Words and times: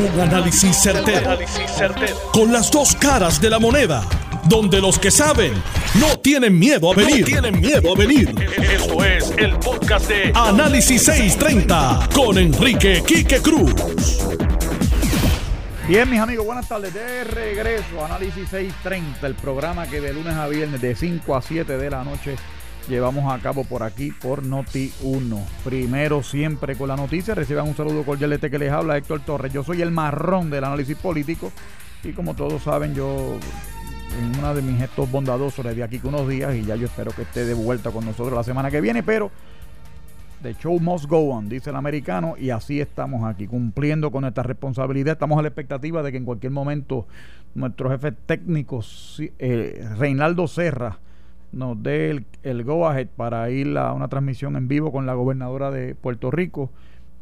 Un 0.00 0.18
análisis 0.18 0.78
certero, 0.78 1.38
Con 2.32 2.50
las 2.50 2.70
dos 2.70 2.96
caras 2.96 3.38
de 3.38 3.50
la 3.50 3.58
moneda. 3.58 4.02
Donde 4.44 4.80
los 4.80 4.98
que 4.98 5.10
saben 5.10 5.52
no 6.00 6.18
tienen 6.20 6.58
miedo 6.58 6.90
a 6.90 6.94
venir. 6.94 7.26
tienen 7.26 7.60
miedo 7.60 7.92
a 7.92 7.98
venir. 7.98 8.34
Esto 8.56 9.04
es 9.04 9.30
el 9.36 9.58
podcast 9.58 10.08
de 10.08 10.32
Análisis 10.34 11.02
630 11.02 12.08
con 12.14 12.38
Enrique 12.38 13.02
Quique 13.06 13.42
Cruz. 13.42 13.74
Bien, 15.86 16.08
mis 16.08 16.20
amigos, 16.20 16.46
buenas 16.46 16.66
tardes. 16.66 16.94
De 16.94 17.24
regreso 17.24 18.00
a 18.00 18.06
Análisis 18.06 18.48
630, 18.48 19.26
el 19.26 19.34
programa 19.34 19.86
que 19.86 20.00
de 20.00 20.14
lunes 20.14 20.34
a 20.34 20.48
viernes 20.48 20.80
de 20.80 20.96
5 20.96 21.36
a 21.36 21.42
7 21.42 21.76
de 21.76 21.90
la 21.90 22.04
noche 22.04 22.36
llevamos 22.90 23.32
a 23.32 23.38
cabo 23.38 23.64
por 23.64 23.84
aquí 23.84 24.10
por 24.10 24.44
Noti 24.44 24.92
1. 25.02 25.46
Primero 25.64 26.22
siempre 26.24 26.74
con 26.74 26.88
la 26.88 26.96
noticia, 26.96 27.36
reciban 27.36 27.68
un 27.68 27.76
saludo 27.76 28.02
cordial 28.04 28.32
este 28.32 28.50
que 28.50 28.58
les 28.58 28.72
habla 28.72 28.96
Héctor 28.96 29.20
Torres. 29.20 29.52
Yo 29.52 29.62
soy 29.62 29.80
el 29.80 29.92
marrón 29.92 30.50
del 30.50 30.64
análisis 30.64 30.96
político 30.96 31.52
y 32.02 32.12
como 32.12 32.34
todos 32.34 32.64
saben 32.64 32.94
yo 32.94 33.36
en 34.18 34.38
una 34.40 34.52
de 34.52 34.62
mis 34.62 34.78
gestos 34.78 35.08
bondadosos 35.08 35.64
le 35.64 35.74
di 35.74 35.82
aquí 35.82 36.00
unos 36.02 36.28
días 36.28 36.54
y 36.56 36.64
ya 36.64 36.74
yo 36.74 36.86
espero 36.86 37.12
que 37.12 37.22
esté 37.22 37.44
de 37.44 37.54
vuelta 37.54 37.92
con 37.92 38.04
nosotros 38.04 38.34
la 38.34 38.42
semana 38.42 38.70
que 38.70 38.80
viene, 38.80 39.04
pero 39.04 39.30
The 40.42 40.54
show 40.54 40.80
must 40.80 41.04
go 41.04 41.34
on, 41.34 41.50
dice 41.50 41.68
el 41.68 41.76
americano, 41.76 42.34
y 42.38 42.48
así 42.48 42.80
estamos 42.80 43.28
aquí, 43.28 43.46
cumpliendo 43.46 44.10
con 44.10 44.22
nuestra 44.22 44.42
responsabilidad. 44.42 45.12
Estamos 45.12 45.38
a 45.38 45.42
la 45.42 45.48
expectativa 45.48 46.02
de 46.02 46.12
que 46.12 46.16
en 46.16 46.24
cualquier 46.24 46.50
momento 46.50 47.06
nuestro 47.54 47.90
jefe 47.90 48.12
técnico, 48.12 48.82
eh, 49.38 49.86
Reinaldo 49.98 50.48
Serra, 50.48 50.98
nos 51.52 51.82
dé 51.82 52.24
el, 52.42 52.64
go 52.64 52.86
ahead 52.86 53.08
para 53.16 53.50
ir 53.50 53.76
a 53.76 53.92
una 53.92 54.08
transmisión 54.08 54.56
en 54.56 54.68
vivo 54.68 54.92
con 54.92 55.06
la 55.06 55.14
gobernadora 55.14 55.70
de 55.70 55.94
Puerto 55.94 56.30
Rico, 56.30 56.70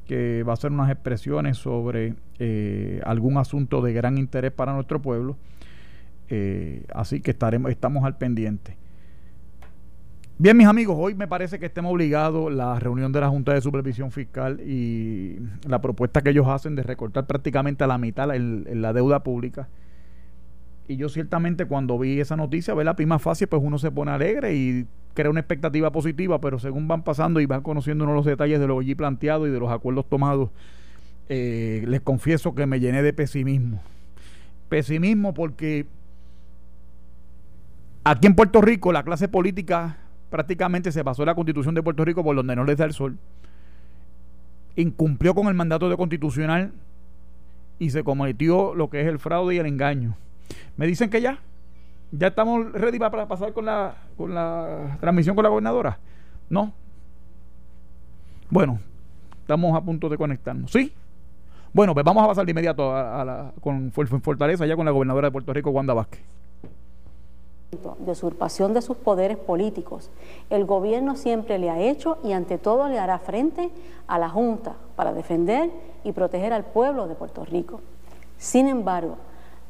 que 0.06 0.42
va 0.42 0.52
a 0.52 0.54
hacer 0.54 0.70
unas 0.70 0.90
expresiones 0.90 1.58
sobre 1.58 2.14
eh, 2.38 3.00
algún 3.04 3.36
asunto 3.36 3.82
de 3.82 3.92
gran 3.92 4.18
interés 4.18 4.52
para 4.52 4.72
nuestro 4.72 5.00
pueblo. 5.00 5.36
Eh, 6.28 6.84
así 6.94 7.20
que 7.20 7.30
estaremos, 7.30 7.70
estamos 7.70 8.04
al 8.04 8.16
pendiente. 8.16 8.76
Bien, 10.40 10.56
mis 10.56 10.68
amigos, 10.68 10.96
hoy 10.98 11.14
me 11.14 11.26
parece 11.26 11.58
que 11.58 11.66
estemos 11.66 11.92
obligados 11.92 12.52
la 12.52 12.78
reunión 12.78 13.10
de 13.10 13.20
la 13.20 13.28
Junta 13.28 13.54
de 13.54 13.60
Supervisión 13.60 14.12
Fiscal 14.12 14.60
y 14.60 15.36
la 15.66 15.80
propuesta 15.80 16.22
que 16.22 16.30
ellos 16.30 16.46
hacen 16.46 16.76
de 16.76 16.84
recortar 16.84 17.26
prácticamente 17.26 17.82
a 17.82 17.88
la 17.88 17.98
mitad 17.98 18.28
la 18.28 18.92
deuda 18.92 19.24
pública 19.24 19.68
y 20.88 20.96
yo 20.96 21.10
ciertamente 21.10 21.66
cuando 21.66 21.98
vi 21.98 22.18
esa 22.18 22.34
noticia, 22.34 22.72
ve 22.72 22.82
la 22.82 22.96
prima 22.96 23.18
fácil, 23.18 23.46
pues 23.46 23.62
uno 23.62 23.78
se 23.78 23.90
pone 23.90 24.10
alegre 24.10 24.54
y 24.56 24.86
crea 25.12 25.30
una 25.30 25.40
expectativa 25.40 25.92
positiva, 25.92 26.40
pero 26.40 26.58
según 26.58 26.88
van 26.88 27.02
pasando 27.02 27.40
y 27.40 27.46
van 27.46 27.60
conociendo 27.60 28.04
uno 28.04 28.14
los 28.14 28.24
detalles 28.24 28.58
de 28.58 28.66
lo 28.66 28.80
allí 28.80 28.94
planteado 28.94 29.46
y 29.46 29.50
de 29.50 29.60
los 29.60 29.70
acuerdos 29.70 30.08
tomados, 30.08 30.48
eh, 31.28 31.84
les 31.86 32.00
confieso 32.00 32.54
que 32.54 32.64
me 32.64 32.80
llené 32.80 33.02
de 33.02 33.12
pesimismo. 33.12 33.82
Pesimismo 34.70 35.34
porque 35.34 35.84
aquí 38.02 38.26
en 38.26 38.34
Puerto 38.34 38.62
Rico 38.62 38.90
la 38.90 39.02
clase 39.02 39.28
política 39.28 39.98
prácticamente 40.30 40.90
se 40.90 41.04
pasó 41.04 41.22
la 41.26 41.34
constitución 41.34 41.74
de 41.74 41.82
Puerto 41.82 42.02
Rico 42.02 42.24
por 42.24 42.34
donde 42.34 42.56
no 42.56 42.64
les 42.64 42.78
da 42.78 42.86
el 42.86 42.94
sol. 42.94 43.18
Incumplió 44.74 45.34
con 45.34 45.48
el 45.48 45.54
mandato 45.54 45.90
de 45.90 45.98
constitucional 45.98 46.72
y 47.78 47.90
se 47.90 48.02
cometió 48.02 48.74
lo 48.74 48.88
que 48.88 49.02
es 49.02 49.06
el 49.06 49.18
fraude 49.18 49.56
y 49.56 49.58
el 49.58 49.66
engaño 49.66 50.16
me 50.76 50.86
dicen 50.86 51.10
que 51.10 51.20
ya. 51.20 51.38
Ya 52.10 52.28
estamos 52.28 52.72
ready 52.72 52.98
para 52.98 53.28
pasar 53.28 53.52
con 53.52 53.66
la, 53.66 53.94
con 54.16 54.34
la 54.34 54.96
transmisión 55.00 55.34
con 55.36 55.42
la 55.42 55.50
gobernadora. 55.50 55.98
No. 56.48 56.72
Bueno, 58.48 58.80
estamos 59.40 59.76
a 59.76 59.82
punto 59.82 60.08
de 60.08 60.16
conectarnos. 60.16 60.72
¿Sí? 60.72 60.92
Bueno, 61.74 61.92
pues 61.92 62.04
vamos 62.04 62.24
a 62.24 62.28
pasar 62.28 62.46
de 62.46 62.52
inmediato 62.52 62.96
a, 62.96 63.24
la, 63.24 63.52
con 63.60 63.92
Fortaleza, 63.92 64.64
ya 64.64 64.74
con 64.74 64.86
la 64.86 64.90
gobernadora 64.90 65.28
de 65.28 65.32
Puerto 65.32 65.52
Rico, 65.52 65.70
Wanda 65.70 65.92
Vázquez 65.92 66.22
de 67.98 68.12
usurpación 68.12 68.72
de 68.72 68.80
sus 68.80 68.96
poderes 68.96 69.36
políticos. 69.36 70.10
El 70.48 70.64
gobierno 70.64 71.16
siempre 71.16 71.58
le 71.58 71.68
ha 71.68 71.78
hecho 71.78 72.18
y 72.24 72.32
ante 72.32 72.56
todo 72.56 72.88
le 72.88 72.98
hará 72.98 73.18
frente 73.18 73.70
a 74.06 74.18
la 74.18 74.30
Junta 74.30 74.76
para 74.96 75.12
defender 75.12 75.70
y 76.02 76.12
proteger 76.12 76.54
al 76.54 76.64
pueblo 76.64 77.08
de 77.08 77.14
Puerto 77.14 77.44
Rico. 77.44 77.80
Sin 78.38 78.68
embargo, 78.68 79.18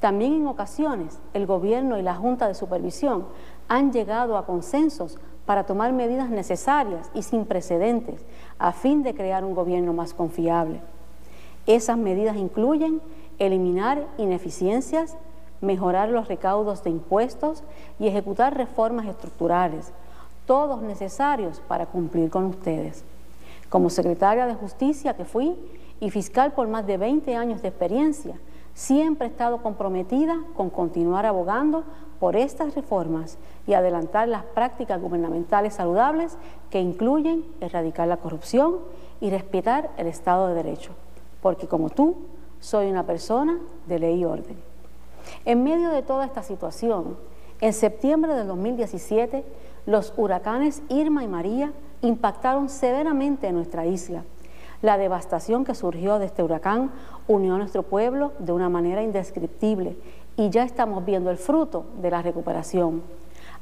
también 0.00 0.34
en 0.34 0.46
ocasiones 0.46 1.18
el 1.34 1.46
gobierno 1.46 1.98
y 1.98 2.02
la 2.02 2.14
Junta 2.14 2.46
de 2.46 2.54
Supervisión 2.54 3.26
han 3.68 3.92
llegado 3.92 4.36
a 4.36 4.46
consensos 4.46 5.18
para 5.44 5.64
tomar 5.64 5.92
medidas 5.92 6.30
necesarias 6.30 7.10
y 7.14 7.22
sin 7.22 7.46
precedentes 7.46 8.24
a 8.58 8.72
fin 8.72 9.02
de 9.02 9.14
crear 9.14 9.44
un 9.44 9.54
gobierno 9.54 9.92
más 9.92 10.14
confiable. 10.14 10.80
Esas 11.66 11.98
medidas 11.98 12.36
incluyen 12.36 13.00
eliminar 13.38 14.06
ineficiencias, 14.18 15.16
mejorar 15.60 16.10
los 16.10 16.28
recaudos 16.28 16.84
de 16.84 16.90
impuestos 16.90 17.64
y 17.98 18.08
ejecutar 18.08 18.56
reformas 18.56 19.06
estructurales, 19.06 19.92
todos 20.46 20.80
necesarios 20.82 21.60
para 21.66 21.86
cumplir 21.86 22.30
con 22.30 22.44
ustedes. 22.44 23.04
Como 23.68 23.90
secretaria 23.90 24.46
de 24.46 24.54
Justicia 24.54 25.14
que 25.14 25.24
fui 25.24 25.56
y 26.00 26.10
fiscal 26.10 26.52
por 26.52 26.68
más 26.68 26.86
de 26.86 26.96
20 26.96 27.34
años 27.34 27.62
de 27.62 27.68
experiencia, 27.68 28.34
Siempre 28.78 29.26
he 29.26 29.30
estado 29.30 29.60
comprometida 29.60 30.38
con 30.54 30.70
continuar 30.70 31.26
abogando 31.26 31.82
por 32.20 32.36
estas 32.36 32.76
reformas 32.76 33.36
y 33.66 33.72
adelantar 33.72 34.28
las 34.28 34.44
prácticas 34.44 35.00
gubernamentales 35.00 35.74
saludables 35.74 36.38
que 36.70 36.80
incluyen 36.80 37.44
erradicar 37.60 38.06
la 38.06 38.18
corrupción 38.18 38.76
y 39.20 39.30
respetar 39.30 39.90
el 39.96 40.06
Estado 40.06 40.46
de 40.46 40.54
Derecho, 40.54 40.92
porque 41.42 41.66
como 41.66 41.90
tú, 41.90 42.18
soy 42.60 42.88
una 42.88 43.02
persona 43.02 43.58
de 43.88 43.98
ley 43.98 44.20
y 44.20 44.24
orden. 44.24 44.56
En 45.44 45.64
medio 45.64 45.90
de 45.90 46.02
toda 46.02 46.24
esta 46.24 46.44
situación, 46.44 47.16
en 47.60 47.72
septiembre 47.72 48.32
de 48.34 48.44
2017, 48.44 49.44
los 49.86 50.14
huracanes 50.16 50.84
Irma 50.88 51.24
y 51.24 51.26
María 51.26 51.72
impactaron 52.00 52.68
severamente 52.68 53.48
en 53.48 53.56
nuestra 53.56 53.86
isla 53.86 54.22
la 54.82 54.96
devastación 54.96 55.64
que 55.64 55.74
surgió 55.74 56.18
de 56.18 56.26
este 56.26 56.42
huracán 56.42 56.90
unió 57.26 57.54
a 57.54 57.58
nuestro 57.58 57.82
pueblo 57.82 58.32
de 58.38 58.52
una 58.52 58.68
manera 58.68 59.02
indescriptible 59.02 59.96
y 60.36 60.50
ya 60.50 60.62
estamos 60.62 61.04
viendo 61.04 61.30
el 61.30 61.36
fruto 61.36 61.86
de 62.00 62.10
la 62.10 62.22
recuperación, 62.22 63.02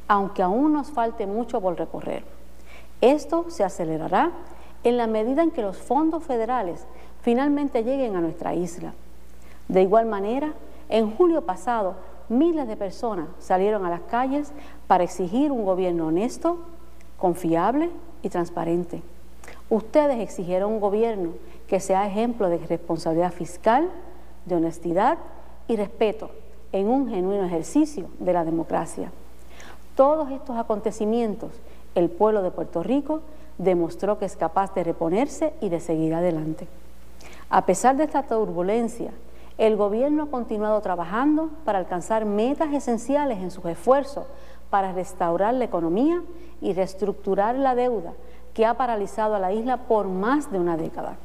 aunque 0.08 0.42
aún 0.42 0.74
nos 0.74 0.90
falte 0.90 1.26
mucho 1.26 1.60
por 1.60 1.78
recorrer. 1.78 2.22
Esto 3.00 3.46
se 3.48 3.64
acelerará 3.64 4.32
en 4.84 4.96
la 4.96 5.06
medida 5.06 5.42
en 5.42 5.50
que 5.50 5.62
los 5.62 5.78
fondos 5.78 6.22
federales 6.22 6.86
finalmente 7.22 7.82
lleguen 7.82 8.14
a 8.14 8.20
nuestra 8.20 8.54
isla. 8.54 8.92
De 9.68 9.82
igual 9.82 10.06
manera, 10.06 10.52
en 10.88 11.10
julio 11.16 11.42
pasado, 11.42 11.94
miles 12.28 12.68
de 12.68 12.76
personas 12.76 13.28
salieron 13.38 13.86
a 13.86 13.90
las 13.90 14.02
calles 14.02 14.52
para 14.86 15.04
exigir 15.04 15.50
un 15.50 15.64
gobierno 15.64 16.08
honesto, 16.08 16.58
confiable 17.16 17.90
y 18.22 18.28
transparente. 18.28 19.02
Ustedes 19.68 20.20
exigieron 20.20 20.72
un 20.72 20.80
gobierno 20.80 21.30
que 21.66 21.80
sea 21.80 22.06
ejemplo 22.06 22.48
de 22.48 22.58
responsabilidad 22.58 23.32
fiscal, 23.32 23.90
de 24.44 24.54
honestidad 24.54 25.18
y 25.66 25.76
respeto 25.76 26.30
en 26.72 26.88
un 26.88 27.08
genuino 27.08 27.44
ejercicio 27.44 28.08
de 28.20 28.32
la 28.32 28.44
democracia. 28.44 29.10
Todos 29.96 30.30
estos 30.30 30.56
acontecimientos, 30.56 31.50
el 31.94 32.10
pueblo 32.10 32.42
de 32.42 32.50
Puerto 32.52 32.82
Rico 32.82 33.22
demostró 33.58 34.18
que 34.18 34.26
es 34.26 34.36
capaz 34.36 34.74
de 34.74 34.84
reponerse 34.84 35.54
y 35.60 35.68
de 35.68 35.80
seguir 35.80 36.14
adelante. 36.14 36.68
A 37.48 37.66
pesar 37.66 37.96
de 37.96 38.04
esta 38.04 38.22
turbulencia, 38.22 39.10
el 39.58 39.76
gobierno 39.76 40.24
ha 40.24 40.30
continuado 40.30 40.80
trabajando 40.80 41.50
para 41.64 41.78
alcanzar 41.78 42.24
metas 42.24 42.72
esenciales 42.72 43.38
en 43.38 43.50
sus 43.50 43.64
esfuerzos 43.64 44.26
para 44.70 44.92
restaurar 44.92 45.54
la 45.54 45.64
economía 45.64 46.22
y 46.60 46.72
reestructurar 46.72 47.54
la 47.56 47.74
deuda 47.74 48.12
que 48.56 48.64
ha 48.64 48.72
paralizado 48.72 49.34
a 49.34 49.38
la 49.38 49.52
isla 49.52 49.76
por 49.76 50.08
más 50.08 50.50
de 50.50 50.58
una 50.58 50.78
década. 50.78 51.16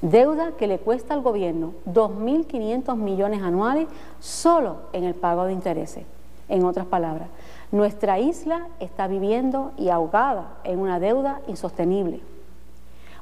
Deuda 0.00 0.52
que 0.52 0.68
le 0.68 0.78
cuesta 0.78 1.12
al 1.12 1.22
gobierno 1.22 1.72
2.500 1.86 2.94
millones 2.94 3.42
anuales 3.42 3.88
solo 4.20 4.76
en 4.92 5.02
el 5.02 5.14
pago 5.14 5.44
de 5.44 5.52
intereses. 5.52 6.04
En 6.48 6.64
otras 6.64 6.86
palabras, 6.86 7.26
nuestra 7.72 8.20
isla 8.20 8.68
está 8.78 9.08
viviendo 9.08 9.72
y 9.76 9.88
ahogada 9.88 10.58
en 10.62 10.78
una 10.78 11.00
deuda 11.00 11.40
insostenible. 11.48 12.20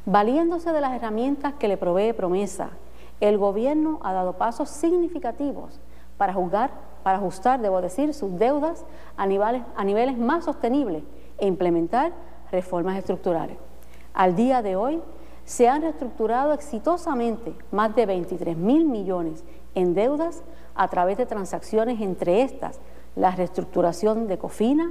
Valiéndose 0.05 0.71
de 0.71 0.81
las 0.83 0.93
herramientas 0.93 1.55
que 1.55 1.69
le 1.69 1.79
provee 1.79 2.13
promesa, 2.13 2.73
el 3.21 3.39
gobierno 3.39 4.01
ha 4.03 4.13
dado 4.13 4.35
pasos 4.35 4.69
significativos 4.69 5.81
para, 6.19 6.35
para 7.03 7.17
ajustar, 7.17 7.59
debo 7.63 7.81
decir, 7.81 8.13
sus 8.13 8.39
deudas 8.39 8.85
a 9.17 9.25
niveles 9.27 10.19
más 10.19 10.45
sostenibles 10.45 11.05
e 11.39 11.47
implementar 11.47 12.13
reformas 12.53 12.99
estructurales. 12.99 13.57
Al 14.15 14.37
día 14.37 14.63
de 14.63 14.77
hoy 14.77 15.03
se 15.45 15.69
han 15.69 15.83
reestructurado 15.83 16.53
exitosamente 16.53 17.55
más 17.73 17.97
de 17.97 18.07
23 18.07 18.57
mil 18.57 18.85
millones 18.85 19.43
en 19.75 19.95
deudas 19.95 20.43
a 20.75 20.87
través 20.89 21.17
de 21.19 21.27
transacciones 21.27 22.01
entre 22.01 22.43
estas 22.43 22.79
la 23.17 23.31
reestructuración 23.33 24.29
de 24.29 24.39
COFINA, 24.39 24.91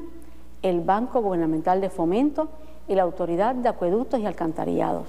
el 0.62 0.82
Banco 0.82 1.22
Gubernamental 1.22 1.82
de 1.82 1.90
Fomento 1.90 2.50
y 2.88 2.96
la 2.96 3.04
Autoridad 3.04 3.56
de 3.56 3.70
Acueductos 3.70 4.20
y 4.20 4.26
Alcantarillados. 4.26 5.08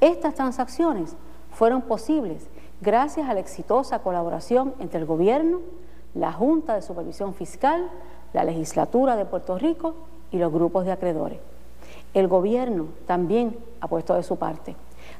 Estas 0.00 0.34
transacciones 0.34 1.16
fueron 1.52 1.82
posibles 1.82 2.48
gracias 2.80 3.28
a 3.28 3.34
la 3.34 3.40
exitosa 3.40 4.00
colaboración 4.00 4.74
entre 4.80 4.98
el 4.98 5.06
Gobierno, 5.06 5.60
la 6.14 6.32
Junta 6.32 6.74
de 6.74 6.82
Supervisión 6.82 7.34
Fiscal, 7.34 7.88
la 8.32 8.44
Legislatura 8.44 9.14
de 9.14 9.24
Puerto 9.24 9.56
Rico 9.58 9.94
y 10.32 10.38
los 10.38 10.52
grupos 10.52 10.84
de 10.84 10.92
acreedores. 10.92 11.51
El 12.14 12.28
Gobierno 12.28 12.88
también 13.06 13.56
ha 13.80 13.88
puesto 13.88 14.14
de 14.14 14.22
su 14.22 14.36
parte, 14.36 14.76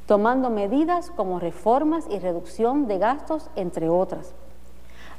tomando 0.06 0.50
medidas 0.50 1.11
como 1.11 1.41
reformas 1.41 2.06
y 2.11 2.19
reducción 2.19 2.87
de 2.87 2.99
gastos, 2.99 3.49
entre 3.56 3.89
otras. 3.89 4.35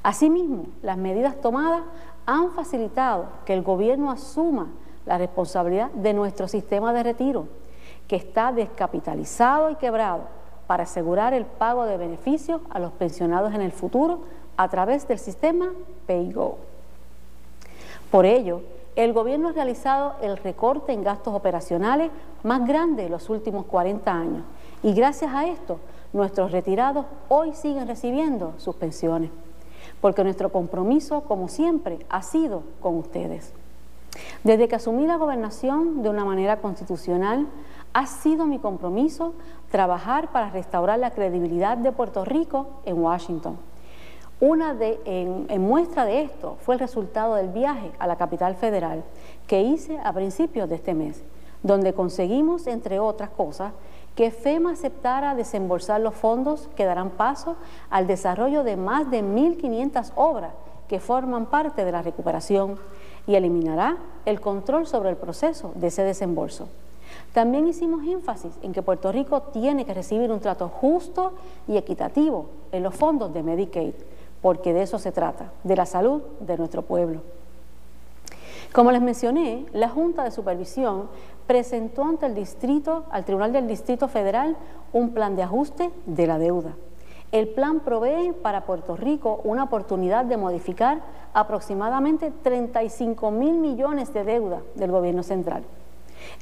Asimismo, 0.03 0.65
las 0.81 0.97
medidas 0.97 1.39
tomadas 1.41 1.81
han 2.25 2.51
facilitado 2.51 3.25
que 3.45 3.53
el 3.53 3.63
Gobierno 3.63 4.11
asuma 4.11 4.67
la 5.05 5.17
responsabilidad 5.17 5.91
de 5.91 6.13
nuestro 6.13 6.47
sistema 6.47 6.93
de 6.93 7.03
retiro, 7.03 7.47
que 8.07 8.15
está 8.15 8.51
descapitalizado 8.51 9.69
y 9.69 9.75
quebrado, 9.75 10.21
para 10.67 10.83
asegurar 10.83 11.33
el 11.33 11.45
pago 11.45 11.85
de 11.85 11.97
beneficios 11.97 12.61
a 12.69 12.79
los 12.79 12.91
pensionados 12.93 13.53
en 13.53 13.61
el 13.61 13.71
futuro 13.71 14.21
a 14.55 14.69
través 14.69 15.07
del 15.07 15.19
sistema 15.19 15.71
PayGo. 16.07 16.57
Por 18.11 18.25
ello, 18.25 18.61
el 18.95 19.13
gobierno 19.13 19.49
ha 19.49 19.53
realizado 19.53 20.13
el 20.21 20.37
recorte 20.37 20.93
en 20.93 21.03
gastos 21.03 21.33
operacionales 21.33 22.11
más 22.43 22.67
grande 22.67 23.03
de 23.03 23.09
los 23.09 23.29
últimos 23.29 23.65
40 23.65 24.11
años 24.11 24.43
y 24.83 24.93
gracias 24.93 25.33
a 25.33 25.47
esto 25.47 25.79
nuestros 26.13 26.51
retirados 26.51 27.05
hoy 27.27 27.53
siguen 27.53 27.87
recibiendo 27.87 28.53
sus 28.57 28.75
pensiones, 28.75 29.31
porque 29.99 30.23
nuestro 30.23 30.51
compromiso, 30.51 31.21
como 31.21 31.47
siempre, 31.47 32.05
ha 32.09 32.21
sido 32.21 32.63
con 32.81 32.97
ustedes. 32.97 33.51
Desde 34.43 34.67
que 34.67 34.75
asumí 34.75 35.07
la 35.07 35.17
gobernación 35.17 36.03
de 36.03 36.09
una 36.09 36.23
manera 36.23 36.57
constitucional, 36.57 37.47
ha 37.93 38.05
sido 38.05 38.45
mi 38.45 38.59
compromiso 38.59 39.33
trabajar 39.71 40.31
para 40.31 40.51
restaurar 40.51 40.99
la 40.99 41.11
credibilidad 41.11 41.77
de 41.77 41.91
Puerto 41.91 42.25
Rico 42.25 42.67
en 42.85 42.99
Washington. 42.99 43.57
Una 44.45 44.73
de, 44.73 44.99
en, 45.05 45.61
muestra 45.61 46.03
de 46.03 46.21
esto 46.21 46.57
fue 46.59 46.75
el 46.75 46.79
resultado 46.81 47.35
del 47.35 47.47
viaje 47.47 47.93
a 47.97 48.07
la 48.07 48.17
capital 48.17 48.57
federal 48.57 49.01
que 49.47 49.61
hice 49.61 49.97
a 50.03 50.11
principios 50.11 50.67
de 50.67 50.75
este 50.75 50.93
mes, 50.93 51.23
donde 51.61 51.93
conseguimos, 51.93 52.67
entre 52.67 52.99
otras 52.99 53.29
cosas, 53.29 53.71
que 54.15 54.31
FEMA 54.31 54.71
aceptara 54.71 55.33
desembolsar 55.33 56.01
los 56.01 56.13
fondos 56.13 56.67
que 56.75 56.83
darán 56.83 57.11
paso 57.11 57.55
al 57.89 58.05
desarrollo 58.05 58.65
de 58.65 58.75
más 58.75 59.09
de 59.09 59.23
1.500 59.23 60.11
obras 60.15 60.51
que 60.89 60.99
forman 60.99 61.45
parte 61.45 61.85
de 61.85 61.93
la 61.93 62.01
recuperación 62.01 62.75
y 63.25 63.35
eliminará 63.35 63.95
el 64.25 64.41
control 64.41 64.87
sobre 64.87 65.09
el 65.09 65.15
proceso 65.15 65.71
de 65.75 65.87
ese 65.87 66.03
desembolso. 66.03 66.67
También 67.31 67.65
hicimos 67.65 68.05
énfasis 68.05 68.51
en 68.61 68.73
que 68.73 68.81
Puerto 68.81 69.09
Rico 69.09 69.41
tiene 69.41 69.85
que 69.85 69.93
recibir 69.93 70.33
un 70.33 70.41
trato 70.41 70.67
justo 70.67 71.31
y 71.65 71.77
equitativo 71.77 72.47
en 72.73 72.83
los 72.83 72.93
fondos 72.93 73.33
de 73.33 73.41
Medicaid, 73.41 73.93
porque 74.43 74.73
de 74.73 74.83
eso 74.83 74.99
se 74.99 75.13
trata, 75.13 75.53
de 75.63 75.75
la 75.77 75.87
salud 75.87 76.21
de 76.41 76.57
nuestro 76.57 76.81
pueblo. 76.81 77.21
Como 78.73 78.91
les 78.91 79.01
mencioné, 79.01 79.65
la 79.71 79.87
Junta 79.87 80.25
de 80.25 80.31
Supervisión 80.31 81.07
presentó 81.47 82.03
ante 82.03 82.25
el 82.25 82.35
distrito, 82.35 83.05
al 83.09 83.23
Tribunal 83.23 83.53
del 83.53 83.67
Distrito 83.67 84.09
Federal, 84.09 84.57
un 84.91 85.13
plan 85.13 85.37
de 85.37 85.43
ajuste 85.43 85.91
de 86.05 86.27
la 86.27 86.39
deuda. 86.39 86.73
El 87.31 87.47
plan 87.47 87.79
provee 87.79 88.33
para 88.33 88.65
Puerto 88.65 88.97
Rico 88.97 89.39
una 89.45 89.63
oportunidad 89.63 90.25
de 90.25 90.35
modificar 90.35 91.01
aproximadamente 91.33 92.31
35 92.43 93.31
mil 93.31 93.53
millones 93.53 94.13
de 94.13 94.25
deuda 94.25 94.61
del 94.75 94.91
gobierno 94.91 95.23
central. 95.23 95.63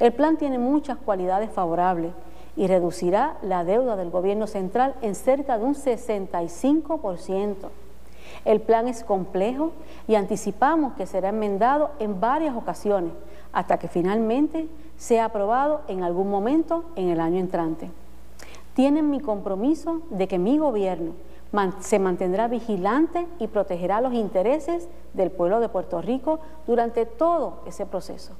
El 0.00 0.12
plan 0.12 0.36
tiene 0.38 0.58
muchas 0.58 0.98
cualidades 0.98 1.50
favorables 1.52 2.12
y 2.56 2.66
reducirá 2.66 3.36
la 3.42 3.62
deuda 3.62 3.94
del 3.94 4.10
gobierno 4.10 4.48
central 4.48 4.96
en 5.02 5.14
cerca 5.14 5.56
de 5.56 5.64
un 5.64 5.74
65%. 5.74 7.70
El 8.44 8.60
plan 8.60 8.88
es 8.88 9.04
complejo 9.04 9.72
y 10.08 10.16
anticipamos 10.16 10.94
que 10.94 11.06
será 11.06 11.28
enmendado 11.28 11.90
en 11.98 12.20
varias 12.20 12.56
ocasiones 12.56 13.12
hasta 13.52 13.78
que 13.78 13.88
finalmente 13.88 14.68
sea 14.96 15.26
aprobado 15.26 15.82
en 15.88 16.02
algún 16.02 16.30
momento 16.30 16.84
en 16.96 17.08
el 17.08 17.20
año 17.20 17.38
entrante. 17.38 17.90
Tienen 18.74 19.10
mi 19.10 19.20
compromiso 19.20 20.02
de 20.10 20.26
que 20.26 20.38
mi 20.38 20.58
gobierno 20.58 21.12
se 21.80 21.98
mantendrá 21.98 22.48
vigilante 22.48 23.26
y 23.38 23.46
protegerá 23.46 24.00
los 24.00 24.14
intereses 24.14 24.88
del 25.12 25.30
pueblo 25.30 25.60
de 25.60 25.68
Puerto 25.68 26.00
Rico 26.00 26.40
durante 26.66 27.04
todo 27.04 27.60
ese 27.66 27.84
proceso. 27.84 28.32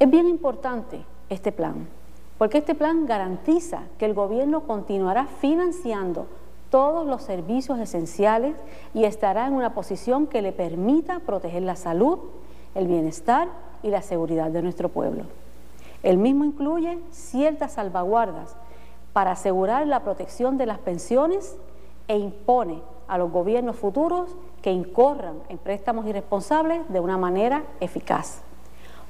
Es 0.00 0.10
bien 0.10 0.26
importante 0.26 1.04
este 1.28 1.52
plan, 1.52 1.86
porque 2.38 2.58
este 2.58 2.74
plan 2.74 3.06
garantiza 3.06 3.84
que 3.98 4.04
el 4.04 4.14
gobierno 4.14 4.62
continuará 4.62 5.26
financiando 5.26 6.26
todos 6.72 7.06
los 7.06 7.20
servicios 7.20 7.78
esenciales 7.78 8.56
y 8.94 9.04
estará 9.04 9.46
en 9.46 9.52
una 9.52 9.74
posición 9.74 10.26
que 10.26 10.40
le 10.40 10.52
permita 10.52 11.20
proteger 11.20 11.62
la 11.62 11.76
salud, 11.76 12.18
el 12.74 12.86
bienestar 12.86 13.48
y 13.82 13.90
la 13.90 14.00
seguridad 14.00 14.50
de 14.50 14.62
nuestro 14.62 14.88
pueblo. 14.88 15.24
El 16.02 16.16
mismo 16.16 16.46
incluye 16.46 16.98
ciertas 17.10 17.72
salvaguardas 17.72 18.56
para 19.12 19.32
asegurar 19.32 19.86
la 19.86 20.00
protección 20.00 20.56
de 20.56 20.64
las 20.64 20.78
pensiones 20.78 21.58
e 22.08 22.16
impone 22.16 22.80
a 23.06 23.18
los 23.18 23.30
gobiernos 23.30 23.76
futuros 23.76 24.34
que 24.62 24.72
incorran 24.72 25.34
en 25.50 25.58
préstamos 25.58 26.06
irresponsables 26.06 26.88
de 26.88 27.00
una 27.00 27.18
manera 27.18 27.64
eficaz. 27.80 28.40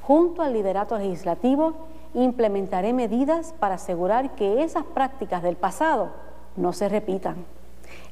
Junto 0.02 0.42
al 0.42 0.52
liderato 0.52 0.98
legislativo, 0.98 1.74
implementaré 2.14 2.92
medidas 2.92 3.54
para 3.60 3.76
asegurar 3.76 4.34
que 4.34 4.64
esas 4.64 4.82
prácticas 4.82 5.44
del 5.44 5.54
pasado 5.54 6.10
no 6.56 6.72
se 6.72 6.88
repitan. 6.88 7.44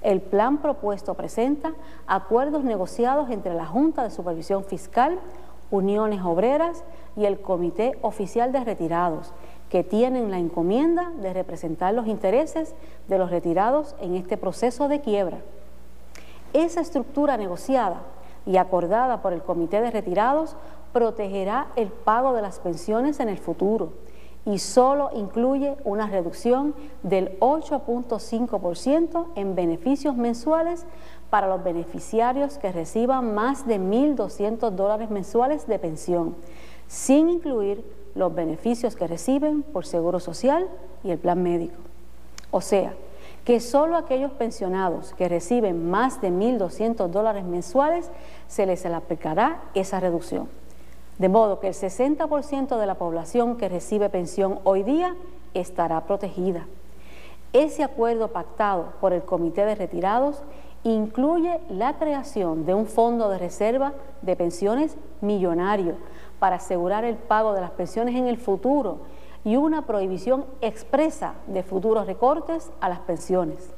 El 0.03 0.21
plan 0.21 0.59
propuesto 0.59 1.15
presenta 1.15 1.73
acuerdos 2.07 2.65
negociados 2.65 3.31
entre 3.31 3.55
la 3.55 3.67
Junta 3.67 4.03
de 4.03 4.11
Supervisión 4.11 4.65
Fiscal, 4.65 5.19
Uniones 5.71 6.23
Obreras 6.25 6.85
y 7.17 7.27
el 7.27 7.41
Comité 7.41 7.99
Oficial 8.03 8.53
de 8.53 8.65
Retirados, 8.65 9.33
que 9.69 9.85
tienen 9.85 10.31
la 10.31 10.39
encomienda 10.39 11.11
de 11.21 11.33
representar 11.33 11.95
los 11.95 12.07
intereses 12.07 12.75
de 13.09 13.19
los 13.19 13.31
retirados 13.31 13.95
en 14.01 14.17
este 14.17 14.37
proceso 14.37 14.89
de 14.89 15.01
quiebra. 15.01 15.39
Esa 16.53 16.81
estructura 16.81 17.37
negociada 17.37 18.01
y 18.47 18.57
acordada 18.57 19.23
por 19.23 19.33
el 19.33 19.43
Comité 19.43 19.81
de 19.81 19.91
Retirados 19.91 20.57
protegerá 20.93 21.69
el 21.77 21.89
pago 21.89 22.33
de 22.33 22.43
las 22.43 22.59
pensiones 22.59 23.21
en 23.21 23.29
el 23.29 23.39
futuro 23.39 23.93
y 24.47 24.59
solo 24.59 25.11
incluye 25.15 25.77
una 25.85 26.07
reducción 26.07 26.75
del 27.03 27.39
8.5% 27.41 29.27
en 29.35 29.55
beneficios 29.55 30.17
mensuales 30.17 30.87
para 31.29 31.47
los 31.47 31.63
beneficiarios 31.63 32.59
que 32.59 32.73
reciban 32.73 33.35
más 33.35 33.67
de 33.67 33.79
1.200 33.79 34.71
dólares 34.71 35.11
mensuales 35.11 35.67
de 35.67 35.79
pensión, 35.79 36.35
sin 36.89 37.29
incluir 37.29 37.85
los 38.15 38.35
beneficios 38.35 38.97
que 38.97 39.07
reciben 39.07 39.63
por 39.63 39.87
Seguro 39.87 40.19
Social 40.21 40.69
y 41.05 41.11
el 41.11 41.19
plan 41.19 41.43
médico. 41.43 41.77
O 42.51 42.61
sea, 42.61 42.95
que 43.45 43.61
solo 43.61 43.97
aquellos 43.97 44.33
pensionados 44.33 45.15
que 45.15 45.29
reciben 45.29 45.91
más 45.91 46.21
de 46.21 46.31
1.200 46.31 47.09
dólares 47.09 47.45
mensuales 47.45 48.11
se 48.49 48.67
les 48.67 48.85
aplicará 48.87 49.63
esa 49.75 50.01
reducción. 50.01 50.49
De 51.21 51.29
modo 51.29 51.61
que 51.61 51.69
el 51.69 51.75
60% 51.75 52.79
de 52.79 52.87
la 52.87 52.95
población 52.95 53.59
que 53.59 53.69
recibe 53.69 54.09
pensión 54.09 54.59
hoy 54.65 54.83
día 54.85 55.15
estará 55.53 56.07
protegida. 56.07 56.67
Ese 57.53 57.85
acuerdo 57.85 58.29
pactado 58.29 58.95
por 59.03 59.13
el 59.13 59.23
Comité 59.23 59.67
de 59.67 59.75
Retirados 59.75 60.43
incluye 60.83 61.61
la 61.69 61.99
creación 61.99 62.65
de 62.65 62.73
un 62.73 62.87
fondo 62.87 63.29
de 63.29 63.37
reserva 63.37 63.93
de 64.23 64.35
pensiones 64.35 64.97
millonario 65.21 65.97
para 66.39 66.57
asegurar 66.57 67.05
el 67.05 67.17
pago 67.17 67.53
de 67.53 67.61
las 67.61 67.73
pensiones 67.73 68.17
en 68.17 68.27
el 68.27 68.39
futuro 68.39 69.01
y 69.45 69.57
una 69.57 69.85
prohibición 69.85 70.47
expresa 70.63 71.35
de 71.49 71.63
futuros 71.63 72.07
recortes 72.07 72.71
a 72.81 72.89
las 72.89 73.01
pensiones. 73.01 73.75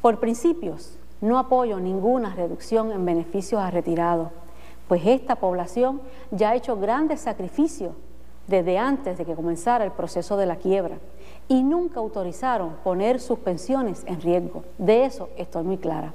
Por 0.00 0.20
principios, 0.20 0.98
no 1.20 1.38
apoyo 1.38 1.80
ninguna 1.80 2.34
reducción 2.34 2.92
en 2.92 3.04
beneficios 3.04 3.60
a 3.60 3.70
retirados 3.70 4.28
pues 4.88 5.02
esta 5.06 5.36
población 5.36 6.00
ya 6.30 6.50
ha 6.50 6.54
hecho 6.54 6.76
grandes 6.76 7.20
sacrificios 7.20 7.94
desde 8.46 8.78
antes 8.78 9.16
de 9.16 9.24
que 9.24 9.34
comenzara 9.34 9.84
el 9.84 9.92
proceso 9.92 10.36
de 10.36 10.46
la 10.46 10.56
quiebra 10.56 10.98
y 11.48 11.62
nunca 11.62 12.00
autorizaron 12.00 12.76
poner 12.84 13.20
sus 13.20 13.38
pensiones 13.38 14.04
en 14.06 14.20
riesgo. 14.20 14.64
De 14.78 15.04
eso 15.04 15.28
estoy 15.36 15.64
muy 15.64 15.78
clara. 15.78 16.12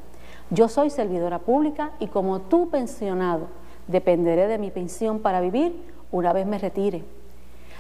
Yo 0.52 0.68
soy 0.68 0.90
servidora 0.90 1.40
pública 1.40 1.92
y 2.00 2.08
como 2.08 2.40
tú 2.42 2.70
pensionado 2.70 3.48
dependeré 3.88 4.48
de 4.48 4.58
mi 4.58 4.72
pensión 4.72 5.20
para 5.20 5.42
vivir 5.42 5.76
una 6.12 6.34
vez 6.34 6.46
me 6.46 6.58
retire. 6.58 7.04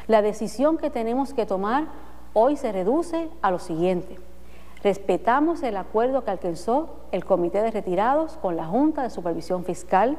La 0.08 0.22
decisión 0.22 0.78
que 0.78 0.90
tenemos 0.90 1.34
que 1.34 1.46
tomar 1.46 1.86
hoy 2.34 2.58
se 2.58 2.72
reduce 2.72 3.30
a 3.42 3.52
lo 3.52 3.60
siguiente. 3.60 4.18
Respetamos 4.84 5.62
el 5.62 5.76
acuerdo 5.76 6.24
que 6.24 6.32
alcanzó 6.32 6.96
el 7.12 7.26
Comité 7.26 7.62
de 7.62 7.72
Retirados 7.72 8.38
con 8.38 8.56
la 8.56 8.66
Junta 8.66 9.04
de 9.04 9.10
Supervisión 9.10 9.66
Fiscal 9.66 10.18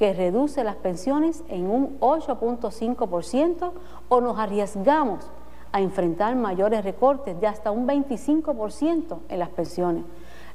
que 0.00 0.14
reduce 0.14 0.64
las 0.64 0.76
pensiones 0.76 1.44
en 1.50 1.68
un 1.68 2.00
8.5% 2.00 3.72
o 4.08 4.20
nos 4.22 4.38
arriesgamos 4.38 5.30
a 5.72 5.82
enfrentar 5.82 6.34
mayores 6.36 6.82
recortes 6.84 7.38
de 7.38 7.46
hasta 7.46 7.70
un 7.70 7.86
25% 7.86 9.18
en 9.28 9.38
las 9.38 9.50
pensiones, 9.50 10.04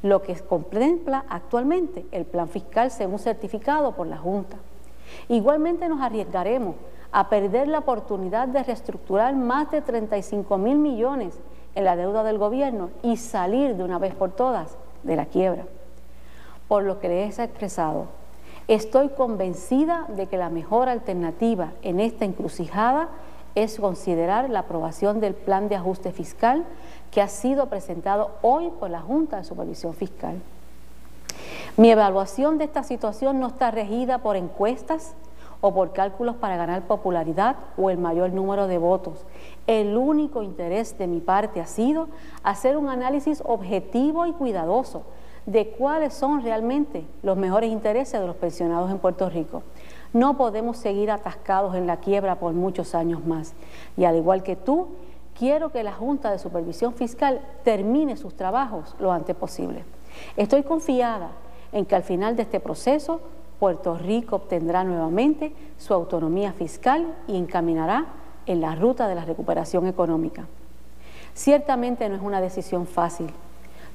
lo 0.01 0.23
que 0.23 0.33
contempla 0.33 1.25
actualmente 1.29 2.07
el 2.11 2.25
plan 2.25 2.49
fiscal 2.49 2.89
según 2.89 3.19
certificado 3.19 3.91
por 3.91 4.07
la 4.07 4.17
Junta. 4.17 4.57
Igualmente 5.29 5.87
nos 5.89 6.01
arriesgaremos 6.01 6.75
a 7.11 7.29
perder 7.29 7.67
la 7.67 7.77
oportunidad 7.77 8.47
de 8.47 8.63
reestructurar 8.63 9.35
más 9.35 9.69
de 9.69 9.81
35 9.81 10.57
mil 10.57 10.79
millones 10.79 11.39
en 11.75 11.83
la 11.83 11.95
deuda 11.95 12.23
del 12.23 12.39
gobierno 12.39 12.89
y 13.03 13.17
salir 13.17 13.75
de 13.75 13.83
una 13.83 13.99
vez 13.99 14.15
por 14.15 14.31
todas 14.31 14.75
de 15.03 15.15
la 15.15 15.27
quiebra. 15.27 15.65
Por 16.67 16.81
lo 16.81 16.99
que 16.99 17.09
les 17.09 17.37
he 17.37 17.43
expresado, 17.43 18.07
estoy 18.67 19.09
convencida 19.09 20.05
de 20.09 20.27
que 20.27 20.37
la 20.37 20.49
mejor 20.49 20.89
alternativa 20.89 21.71
en 21.81 21.99
esta 21.99 22.25
encrucijada 22.25 23.09
es 23.53 23.79
considerar 23.79 24.49
la 24.49 24.59
aprobación 24.59 25.19
del 25.19 25.33
plan 25.33 25.69
de 25.69 25.75
ajuste 25.75 26.11
fiscal 26.11 26.65
que 27.11 27.21
ha 27.21 27.27
sido 27.27 27.67
presentado 27.67 28.31
hoy 28.41 28.71
por 28.79 28.89
la 28.89 29.01
Junta 29.01 29.37
de 29.37 29.43
Supervisión 29.45 29.93
Fiscal. 29.93 30.41
Mi 31.77 31.89
evaluación 31.89 32.57
de 32.57 32.65
esta 32.65 32.83
situación 32.83 33.39
no 33.39 33.47
está 33.47 33.71
regida 33.71 34.17
por 34.19 34.35
encuestas 34.35 35.13
o 35.61 35.73
por 35.73 35.93
cálculos 35.93 36.35
para 36.35 36.57
ganar 36.57 36.83
popularidad 36.83 37.55
o 37.77 37.89
el 37.89 37.97
mayor 37.97 38.31
número 38.31 38.67
de 38.67 38.77
votos. 38.77 39.25
El 39.67 39.95
único 39.97 40.41
interés 40.41 40.97
de 40.97 41.07
mi 41.07 41.21
parte 41.21 41.61
ha 41.61 41.65
sido 41.65 42.07
hacer 42.43 42.77
un 42.77 42.89
análisis 42.89 43.41
objetivo 43.45 44.25
y 44.25 44.33
cuidadoso 44.33 45.03
de 45.45 45.69
cuáles 45.69 46.13
son 46.13 46.41
realmente 46.41 47.05
los 47.21 47.37
mejores 47.37 47.71
intereses 47.71 48.19
de 48.19 48.27
los 48.27 48.35
pensionados 48.35 48.89
en 48.89 48.99
Puerto 48.99 49.29
Rico. 49.29 49.63
No 50.13 50.37
podemos 50.37 50.77
seguir 50.77 51.11
atascados 51.11 51.75
en 51.75 51.87
la 51.87 51.97
quiebra 51.97 52.35
por 52.35 52.53
muchos 52.53 52.95
años 52.95 53.25
más. 53.25 53.53
Y 53.97 54.05
al 54.05 54.15
igual 54.15 54.43
que 54.43 54.55
tú, 54.55 54.87
quiero 55.37 55.71
que 55.71 55.83
la 55.83 55.93
Junta 55.93 56.31
de 56.31 56.39
Supervisión 56.39 56.93
Fiscal 56.93 57.41
termine 57.63 58.17
sus 58.17 58.35
trabajos 58.35 58.95
lo 58.99 59.11
antes 59.11 59.35
posible. 59.35 59.83
Estoy 60.37 60.63
confiada 60.63 61.31
en 61.71 61.85
que 61.85 61.95
al 61.95 62.03
final 62.03 62.35
de 62.35 62.43
este 62.43 62.59
proceso 62.59 63.19
Puerto 63.59 63.97
Rico 63.97 64.37
obtendrá 64.37 64.83
nuevamente 64.83 65.53
su 65.77 65.93
autonomía 65.93 66.53
fiscal 66.53 67.13
y 67.27 67.37
encaminará 67.37 68.05
en 68.45 68.61
la 68.61 68.75
ruta 68.75 69.07
de 69.07 69.15
la 69.15 69.25
recuperación 69.25 69.87
económica. 69.87 70.45
Ciertamente 71.33 72.07
no 72.07 72.15
es 72.15 72.21
una 72.21 72.41
decisión 72.41 72.85
fácil. 72.87 73.31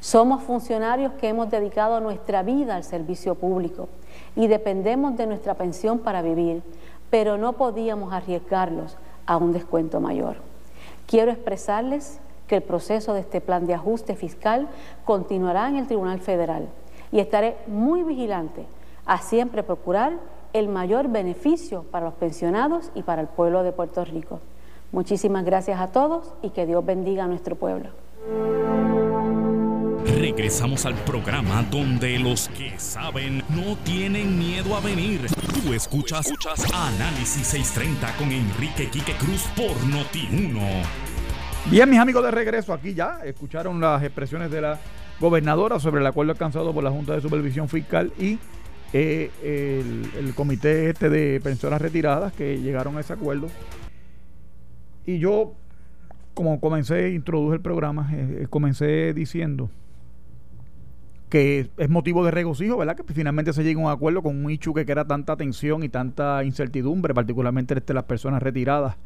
Somos 0.00 0.42
funcionarios 0.42 1.12
que 1.12 1.28
hemos 1.28 1.50
dedicado 1.50 2.00
nuestra 2.00 2.42
vida 2.42 2.75
al 2.75 2.85
servicio 2.85 3.35
público 3.35 3.88
y 4.35 4.47
dependemos 4.47 5.16
de 5.19 5.26
nuestra 5.26 5.54
pensión 5.54 5.99
para 5.99 6.23
vivir, 6.23 6.62
pero 7.11 7.37
no 7.37 7.52
podíamos 7.52 8.12
arriesgarlos 8.14 8.97
a 9.26 9.37
un 9.37 9.52
descuento 9.52 10.00
mayor. 10.00 10.37
Quiero 11.07 11.30
expresarles 11.30 12.19
que 12.47 12.57
el 12.57 12.62
proceso 12.62 13.12
de 13.12 13.21
este 13.21 13.42
plan 13.42 13.66
de 13.66 13.75
ajuste 13.75 14.16
fiscal 14.16 14.69
continuará 15.04 15.69
en 15.69 15.76
el 15.76 15.87
Tribunal 15.87 16.21
Federal 16.21 16.69
y 17.12 17.21
estaré 17.21 17.59
muy 17.66 18.02
vigilante 18.02 18.64
a 19.04 19.19
siempre 19.19 19.62
procurar 19.62 20.14
el 20.54 20.69
mayor 20.69 21.09
beneficio 21.09 21.85
para 21.90 22.07
los 22.07 22.14
pensionados 22.14 22.90
y 22.95 23.02
para 23.02 23.21
el 23.21 23.28
pueblo 23.28 23.62
de 23.62 23.73
Puerto 23.73 24.04
Rico. 24.07 24.40
Muchísimas 24.92 25.45
gracias 25.45 25.78
a 25.78 25.88
todos 25.88 26.33
y 26.40 26.50
que 26.50 26.64
Dios 26.64 26.85
bendiga 26.85 27.25
a 27.25 27.28
nuestro 27.28 27.54
pueblo. 27.54 27.90
Regresamos 30.07 30.87
al 30.87 30.95
programa 31.04 31.62
donde 31.71 32.19
los 32.19 32.49
que 32.50 32.78
saben 32.78 33.42
no 33.50 33.76
tienen 33.85 34.38
miedo 34.38 34.75
a 34.75 34.80
venir. 34.80 35.21
Tú 35.62 35.73
escuchas, 35.73 36.26
escuchas 36.26 36.64
Análisis 36.73 37.47
630 37.47 38.16
con 38.16 38.33
Enrique 38.33 38.88
Quique 38.90 39.12
Cruz 39.14 39.45
por 39.57 39.76
Noti1. 39.87 40.85
Bien, 41.71 41.88
mis 41.88 41.99
amigos 41.99 42.25
de 42.25 42.30
regreso 42.30 42.73
aquí 42.73 42.95
ya. 42.95 43.21
Escucharon 43.25 43.80
las 43.80 44.02
expresiones 44.02 44.50
de 44.50 44.61
la 44.62 44.80
gobernadora 45.21 45.78
sobre 45.78 46.00
el 46.00 46.07
acuerdo 46.07 46.33
alcanzado 46.33 46.73
por 46.73 46.83
la 46.83 46.90
Junta 46.90 47.14
de 47.14 47.21
Supervisión 47.21 47.69
Fiscal 47.69 48.12
y 48.19 48.38
eh, 48.92 49.30
el, 49.42 50.35
comité 50.35 50.90
este 50.90 51.11
de 51.11 51.40
pensiones 51.40 51.80
retiradas 51.80 52.33
que 52.33 52.59
llegaron 52.61 52.97
a 52.97 53.00
ese 53.00 53.12
acuerdo. 53.12 53.49
Y 55.04 55.19
yo, 55.19 55.52
como 56.35 56.59
comencé, 56.61 57.11
introduje 57.11 57.57
el 57.57 57.62
programa, 57.62 58.11
eh, 58.12 58.47
comencé 58.49 59.12
diciendo 59.12 59.71
que 61.30 61.70
es 61.78 61.88
motivo 61.88 62.25
de 62.25 62.32
regocijo, 62.32 62.76
¿verdad? 62.76 62.96
Que 62.96 63.14
finalmente 63.14 63.52
se 63.52 63.62
llegue 63.62 63.80
a 63.80 63.84
un 63.84 63.90
acuerdo 63.90 64.22
con 64.22 64.44
un 64.44 64.50
hecho 64.50 64.75
que 64.75 64.80
era 64.80 65.06
tanta 65.06 65.37
tensión 65.37 65.84
y 65.84 65.88
tanta 65.88 66.44
incertidumbre, 66.44 67.14
particularmente 67.14 67.75
entre 67.75 67.94
las 67.94 68.04
personas 68.04 68.42
retiradas. 68.42 68.96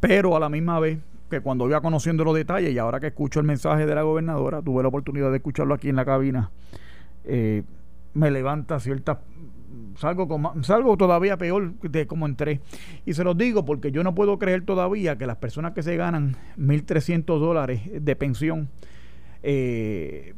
Pero 0.00 0.34
a 0.34 0.40
la 0.40 0.48
misma 0.48 0.80
vez 0.80 0.98
que 1.28 1.40
cuando 1.40 1.68
iba 1.68 1.80
conociendo 1.82 2.24
los 2.24 2.34
detalles 2.34 2.72
y 2.72 2.78
ahora 2.78 2.98
que 2.98 3.08
escucho 3.08 3.38
el 3.38 3.46
mensaje 3.46 3.86
de 3.86 3.94
la 3.94 4.02
gobernadora, 4.02 4.62
tuve 4.62 4.82
la 4.82 4.88
oportunidad 4.88 5.30
de 5.30 5.36
escucharlo 5.36 5.74
aquí 5.74 5.90
en 5.90 5.96
la 5.96 6.06
cabina, 6.06 6.50
eh, 7.24 7.62
me 8.14 8.30
levanta 8.30 8.80
cierta 8.80 9.20
salgo 9.96 10.26
como, 10.26 10.62
salgo 10.64 10.96
todavía 10.96 11.36
peor 11.36 11.74
de 11.80 12.06
como 12.06 12.26
entré 12.26 12.60
y 13.06 13.14
se 13.14 13.22
los 13.22 13.36
digo 13.36 13.64
porque 13.64 13.92
yo 13.92 14.02
no 14.02 14.14
puedo 14.14 14.38
creer 14.38 14.64
todavía 14.64 15.16
que 15.16 15.26
las 15.26 15.36
personas 15.36 15.74
que 15.74 15.82
se 15.82 15.96
ganan 15.96 16.36
1.300 16.58 17.24
dólares 17.38 17.82
de 17.92 18.16
pensión 18.16 18.68
eh, 19.42 20.34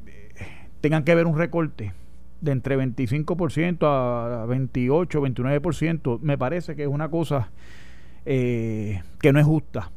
tengan 0.83 1.05
que 1.05 1.15
ver 1.15 1.27
un 1.27 1.39
recorte 1.39 1.95
de 2.43 2.53
entre 2.53 2.77
25% 2.77 3.87
a 3.87 4.45
28, 4.47 5.23
29%, 5.23 6.19
me 6.21 6.37
parece 6.37 6.75
que 6.75 6.83
es 6.83 6.89
una 6.89 7.09
cosa 7.09 7.51
eh, 8.27 9.01
que 9.21 9.33
no 9.33 9.39
es 9.39 9.47
justa. 9.47 9.91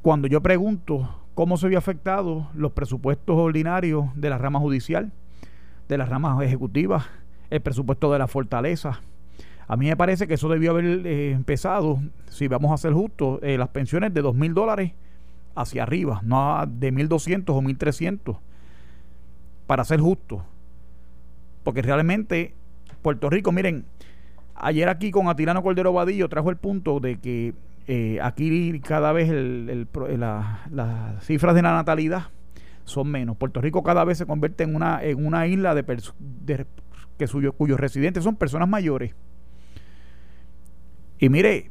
Cuando 0.00 0.26
yo 0.26 0.40
pregunto 0.40 1.22
cómo 1.34 1.58
se 1.58 1.66
había 1.66 1.78
afectado 1.78 2.48
los 2.54 2.72
presupuestos 2.72 3.36
ordinarios 3.36 4.06
de 4.14 4.30
la 4.30 4.38
rama 4.38 4.58
judicial, 4.58 5.12
de 5.86 5.98
las 5.98 6.08
ramas 6.08 6.42
ejecutivas, 6.42 7.04
el 7.50 7.60
presupuesto 7.60 8.10
de 8.10 8.18
la 8.18 8.28
fortaleza, 8.28 9.02
a 9.68 9.76
mí 9.76 9.86
me 9.86 9.96
parece 9.96 10.26
que 10.26 10.34
eso 10.34 10.48
debió 10.48 10.70
haber 10.70 11.06
eh, 11.06 11.32
empezado, 11.32 12.00
si 12.30 12.48
vamos 12.48 12.72
a 12.72 12.78
ser 12.78 12.94
justos, 12.94 13.40
eh, 13.42 13.58
las 13.58 13.68
pensiones 13.68 14.14
de 14.14 14.22
dos 14.22 14.34
mil 14.34 14.54
dólares 14.54 14.92
hacia 15.54 15.82
arriba, 15.82 16.22
no 16.24 16.64
de 16.66 16.90
1.200 16.90 17.50
o 17.50 17.60
1.300 17.60 18.38
para 19.66 19.84
ser 19.84 20.00
justo. 20.00 20.44
Porque 21.62 21.82
realmente 21.82 22.54
Puerto 23.02 23.30
Rico, 23.30 23.52
miren, 23.52 23.84
ayer 24.54 24.88
aquí 24.88 25.10
con 25.10 25.28
Atilano 25.28 25.62
Cordero 25.62 25.92
Vadillo 25.92 26.28
trajo 26.28 26.50
el 26.50 26.56
punto 26.56 27.00
de 27.00 27.18
que 27.18 27.54
eh, 27.86 28.18
aquí 28.22 28.80
cada 28.80 29.12
vez 29.12 29.30
el, 29.30 29.88
las 30.70 31.24
cifras 31.24 31.54
de 31.54 31.62
la 31.62 31.72
natalidad 31.72 32.30
son 32.84 33.10
menos. 33.10 33.36
Puerto 33.36 33.60
Rico 33.60 33.82
cada 33.82 34.04
vez 34.04 34.18
se 34.18 34.26
convierte 34.26 34.64
en 34.64 34.74
una, 34.74 35.02
en 35.02 35.24
una 35.24 35.46
isla 35.46 35.74
de, 35.74 35.84
que 37.18 37.52
cuyos 37.56 37.78
residentes 37.78 38.24
son 38.24 38.36
personas 38.36 38.68
mayores. 38.68 39.14
Y 41.18 41.28
mire, 41.28 41.70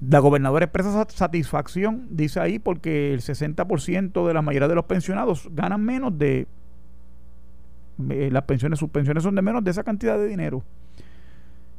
la 0.00 0.18
gobernadora 0.18 0.66
expresa 0.66 1.06
satisfacción, 1.08 2.06
dice 2.10 2.40
ahí, 2.40 2.58
porque 2.58 3.14
el 3.14 3.20
60% 3.20 4.26
de 4.26 4.34
la 4.34 4.42
mayoría 4.42 4.68
de 4.68 4.74
los 4.74 4.84
pensionados 4.84 5.48
ganan 5.52 5.82
menos 5.82 6.18
de 6.18 6.46
eh, 8.10 8.28
las 8.30 8.42
pensiones, 8.42 8.78
sus 8.78 8.90
pensiones 8.90 9.22
son 9.22 9.34
de 9.34 9.42
menos 9.42 9.64
de 9.64 9.70
esa 9.70 9.84
cantidad 9.84 10.18
de 10.18 10.26
dinero. 10.26 10.62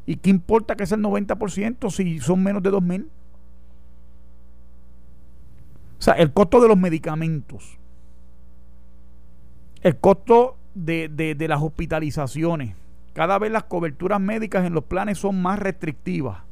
¿Y 0.07 0.15
qué 0.15 0.31
importa 0.31 0.75
que 0.75 0.85
sea 0.87 0.97
el 0.97 1.03
90% 1.03 1.91
si 1.91 2.19
son 2.19 2.41
menos 2.41 2.63
de 2.63 2.71
2 2.71 2.81
mil? 2.81 3.09
O 5.99 6.01
sea, 6.01 6.13
el 6.15 6.31
costo 6.31 6.59
de 6.61 6.67
los 6.67 6.77
medicamentos, 6.77 7.77
el 9.81 9.97
costo 9.97 10.57
de, 10.73 11.07
de 11.09 11.47
las 11.47 11.61
hospitalizaciones, 11.61 12.75
cada 13.13 13.37
vez 13.37 13.51
las 13.51 13.63
coberturas 13.65 14.19
médicas 14.19 14.65
en 14.65 14.73
los 14.73 14.85
planes 14.85 15.19
son 15.19 15.41
más 15.41 15.59
restrictivas 15.59 16.46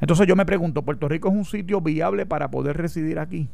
entonces 0.00 0.26
yo 0.26 0.34
me 0.34 0.46
pregunto, 0.46 0.82
¿Puerto 0.82 1.08
Rico 1.08 1.28
es 1.28 1.34
un 1.34 1.44
sitio 1.44 1.80
viable 1.80 2.24
para 2.24 2.50
poder 2.50 2.76
residir 2.76 3.18
aquí? 3.18 3.48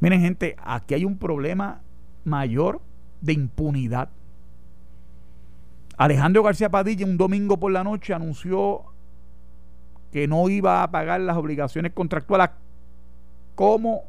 Miren 0.00 0.20
gente, 0.20 0.56
aquí 0.62 0.94
hay 0.94 1.04
un 1.04 1.18
problema 1.18 1.80
mayor 2.24 2.80
de 3.20 3.34
impunidad. 3.34 4.08
Alejandro 5.98 6.42
García 6.42 6.70
Padilla 6.70 7.06
un 7.06 7.16
domingo 7.16 7.58
por 7.58 7.72
la 7.72 7.84
noche 7.84 8.12
anunció 8.12 8.82
que 10.12 10.26
no 10.28 10.48
iba 10.48 10.82
a 10.82 10.90
pagar 10.90 11.20
las 11.20 11.36
obligaciones 11.36 11.92
contractuales 11.92 12.50
como 13.54 14.04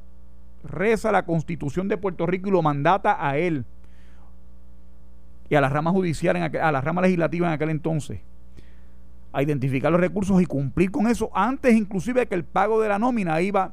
reza 0.64 1.12
la 1.12 1.26
constitución 1.26 1.88
de 1.88 1.98
Puerto 1.98 2.26
Rico 2.26 2.50
y 2.50 2.52
lo 2.52 2.62
mandata 2.62 3.26
a 3.26 3.38
él 3.38 3.66
y 5.50 5.56
a 5.56 5.62
la 5.62 5.70
rama 5.70 5.92
judicial, 5.92 6.36
a 6.36 6.72
la 6.72 6.82
rama 6.82 7.02
legislativa 7.02 7.48
en 7.48 7.54
aquel 7.54 7.70
entonces 7.70 8.20
a 9.38 9.44
identificar 9.44 9.92
los 9.92 10.02
recursos 10.02 10.42
y 10.42 10.48
cumplir 10.48 10.90
con 10.90 11.06
eso 11.06 11.30
antes 11.32 11.76
inclusive 11.76 12.26
que 12.26 12.34
el 12.34 12.44
pago 12.44 12.82
de 12.82 12.90
la 12.90 12.98
nómina 12.98 13.40
iba 13.40 13.72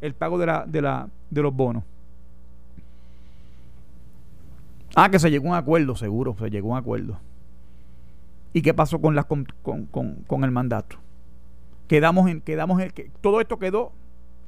el 0.00 0.12
pago 0.12 0.38
de, 0.38 0.46
la, 0.46 0.64
de, 0.66 0.82
la, 0.82 1.08
de 1.30 1.40
los 1.40 1.54
bonos. 1.54 1.84
Ah, 4.96 5.08
que 5.08 5.20
se 5.20 5.30
llegó 5.30 5.46
a 5.46 5.50
un 5.50 5.54
acuerdo, 5.54 5.94
seguro, 5.94 6.34
se 6.36 6.50
llegó 6.50 6.70
a 6.70 6.72
un 6.72 6.78
acuerdo. 6.78 7.20
¿Y 8.52 8.60
qué 8.60 8.74
pasó 8.74 9.00
con, 9.00 9.14
la, 9.14 9.22
con, 9.22 9.46
con, 9.62 10.44
el 10.44 10.50
mandato? 10.50 10.96
Quedamos 11.86 12.28
en, 12.28 12.40
quedamos 12.40 12.82
en, 12.82 12.90
que 12.90 13.08
todo 13.20 13.40
esto 13.40 13.60
quedó 13.60 13.92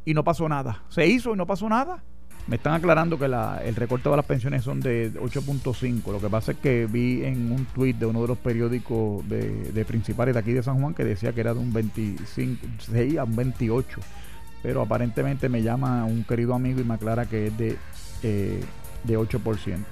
y 0.04 0.14
no 0.14 0.25
pasó 0.25 0.49
nada. 0.49 0.83
Se 0.88 1.07
hizo 1.07 1.33
y 1.33 1.37
no 1.37 1.47
pasó 1.47 1.69
nada. 1.69 2.02
Me 2.50 2.57
están 2.57 2.75
aclarando 2.75 3.16
que 3.16 3.28
la, 3.28 3.62
el 3.64 3.76
recorte 3.76 4.11
de 4.11 4.16
las 4.16 4.26
pensiones 4.26 4.64
son 4.64 4.80
de 4.80 5.12
8.5. 5.14 6.11
Lo 6.11 6.21
que 6.21 6.28
pasa 6.28 6.50
es 6.50 6.59
que 6.59 6.87
vi 6.87 7.25
en 7.25 7.52
un 7.52 7.64
tuit 7.66 7.97
de 7.97 8.07
uno 8.07 8.23
de 8.23 8.26
los 8.26 8.38
periódicos 8.38 9.26
de, 9.28 9.85
principales 9.87 10.35
de 10.35 10.40
aquí 10.40 10.52
de 10.52 10.61
San 10.61 10.80
Juan 10.80 10.92
que 10.92 11.04
decía 11.04 11.33
que 11.33 11.42
era 11.42 11.54
de 11.54 11.61
un 11.61 11.73
25, 11.73 12.66
a 13.21 13.23
un 13.23 13.37
28. 13.37 14.00
Pero 14.64 14.83
aparentemente 14.83 15.49
me 15.49 15.62
llama 15.62 16.04
un 16.04 16.25
querido 16.25 16.52
amigo 16.52 16.80
y 16.80 16.85
me 16.85 16.95
aclara 16.95 17.25
que 17.26 17.47
es 17.47 17.57
de, 17.57 17.76
eh, 18.25 18.61
de 19.04 19.16
8%. 19.16 19.85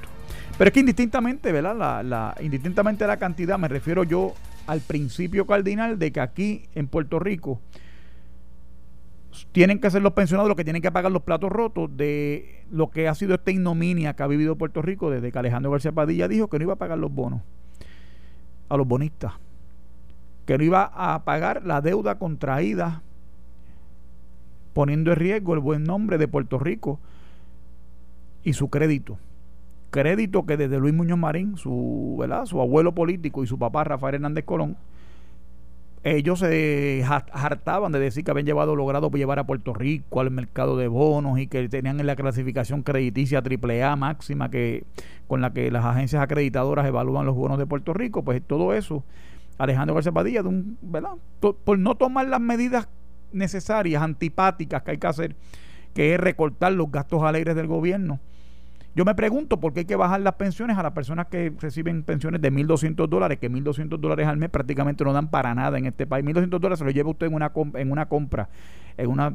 Pero 0.59 0.69
es 0.69 0.75
que 0.75 0.81
indistintamente, 0.81 1.53
¿verdad? 1.53 1.77
La, 1.77 2.03
la, 2.03 2.35
indistintamente 2.41 3.07
la 3.07 3.19
cantidad, 3.19 3.57
me 3.57 3.69
refiero 3.69 4.03
yo 4.03 4.35
al 4.67 4.81
principio 4.81 5.47
cardinal 5.47 5.97
de 5.97 6.11
que 6.11 6.19
aquí 6.19 6.65
en 6.75 6.89
Puerto 6.89 7.21
Rico 7.21 7.61
tienen 9.53 9.81
que 9.81 9.91
ser 9.91 10.03
los 10.03 10.13
pensionados 10.13 10.49
los 10.49 10.57
que 10.57 10.65
tienen 10.65 10.83
que 10.83 10.91
pagar 10.91 11.13
los 11.13 11.23
platos 11.23 11.51
rotos 11.51 11.95
de 11.97 12.65
lo 12.71 12.91
que 12.91 13.09
ha 13.09 13.15
sido 13.15 13.35
esta 13.35 13.51
ignominia 13.51 14.15
que 14.15 14.23
ha 14.23 14.27
vivido 14.27 14.57
Puerto 14.57 14.83
Rico 14.83 15.11
desde 15.11 15.31
que 15.31 15.39
Alejandro 15.39 15.71
García 15.71 15.93
Padilla 15.93 16.29
dijo 16.29 16.49
que 16.49 16.59
no 16.59 16.65
iba 16.65 16.73
a 16.75 16.77
pagar 16.77 16.99
los 16.99 17.13
bonos 17.13 17.43
a 18.69 18.77
los 18.77 18.87
bonistas, 18.87 19.33
que 20.45 20.59
no 20.59 20.65
iba 20.65 20.91
a 20.95 21.25
pagar 21.25 21.65
la 21.65 21.81
deuda 21.81 22.19
contraída 22.19 23.03
poniendo 24.75 25.13
en 25.13 25.17
riesgo 25.17 25.55
el 25.55 25.61
buen 25.61 25.85
nombre 25.85 26.19
de 26.19 26.29
Puerto 26.29 26.59
Rico 26.59 27.01
y 28.45 28.53
su 28.53 28.69
crédito. 28.69 29.19
Crédito 29.91 30.45
que 30.45 30.57
desde 30.57 30.79
Luis 30.79 30.95
Muñoz 30.95 31.19
Marín, 31.19 31.57
su, 31.57 32.17
¿verdad? 32.19 32.45
su 32.45 32.61
abuelo 32.61 32.95
político 32.95 33.43
y 33.43 33.47
su 33.47 33.59
papá 33.59 33.85
Rafael 33.85 34.17
Hernández 34.17 34.45
Colón, 34.45 34.77
ellos 36.17 36.39
se 36.39 37.05
hartaban 37.07 37.93
de 37.93 37.99
decir 37.99 38.25
que 38.25 38.31
habían 38.31 38.47
llevado 38.47 38.77
logrado 38.77 39.11
llevar 39.11 39.39
a 39.39 39.47
Puerto 39.47 39.75
Rico 39.75 40.21
al 40.21 40.31
mercado 40.31 40.77
de 40.77 40.89
bonos 40.89 41.39
y 41.39 41.47
que 41.47 41.69
tenían 41.69 42.01
en 42.01 42.07
la 42.07 42.17
clasificación 42.17 42.83
crediticia 42.83 43.43
AAA 43.43 43.97
máxima 43.97 44.51
que 44.51 44.85
con 45.27 45.41
la 45.41 45.53
que 45.53 45.71
las 45.71 45.85
agencias 45.85 46.23
acreditadoras 46.23 46.87
evalúan 46.87 47.27
los 47.27 47.35
bonos 47.35 47.59
de 47.59 47.67
Puerto 47.67 47.93
Rico, 47.93 48.23
pues 48.23 48.41
todo 48.43 48.75
eso 48.75 49.05
Alejandro 49.59 49.95
García 49.95 50.13
Padilla, 50.13 50.43
de 50.43 50.49
un, 50.49 50.79
¿verdad? 50.81 51.15
por 51.41 51.79
no 51.79 51.97
tomar 51.97 52.29
las 52.29 52.41
medidas 52.41 52.89
necesarias, 53.33 54.03
antipáticas 54.03 54.83
que 54.83 54.93
hay 54.93 54.99
que 54.99 55.07
hacer, 55.07 55.37
que 55.95 56.15
es 56.15 56.21
recortar 56.21 56.73
los 56.73 56.91
gastos 56.91 57.23
alegres 57.23 57.57
del 57.57 57.67
gobierno 57.67 58.21
yo 58.99 59.05
me 59.05 59.15
pregunto 59.15 59.61
por 59.61 59.73
qué 59.73 59.81
hay 59.81 59.87
que 59.87 59.95
bajar 59.95 60.21
las 60.23 60.35
pensiones 60.35 60.77
a 60.77 60.83
las 60.83 60.91
personas 60.91 61.29
que 61.29 61.53
reciben 61.61 62.03
pensiones 62.03 62.43
de 62.43 62.51
1.200 62.53 63.07
dólares, 63.07 63.39
que 63.39 63.49
1.200 63.49 63.97
dólares 63.97 64.27
al 64.27 64.39
mes 64.39 64.51
prácticamente 64.51 65.05
no 65.05 65.13
dan 65.13 65.31
para 65.31 65.55
nada 65.55 65.79
en 65.79 65.87
este 65.87 66.05
país. 66.05 66.27
1.200 66.27 66.49
dólares 66.59 66.81
se 66.81 66.85
lo 66.85 66.91
lleva 66.91 67.09
usted 67.09 67.29
en 67.29 67.35
una, 67.35 67.53
en 67.75 67.93
una 67.93 68.07
compra, 68.07 68.49
en 68.97 69.09
una, 69.09 69.33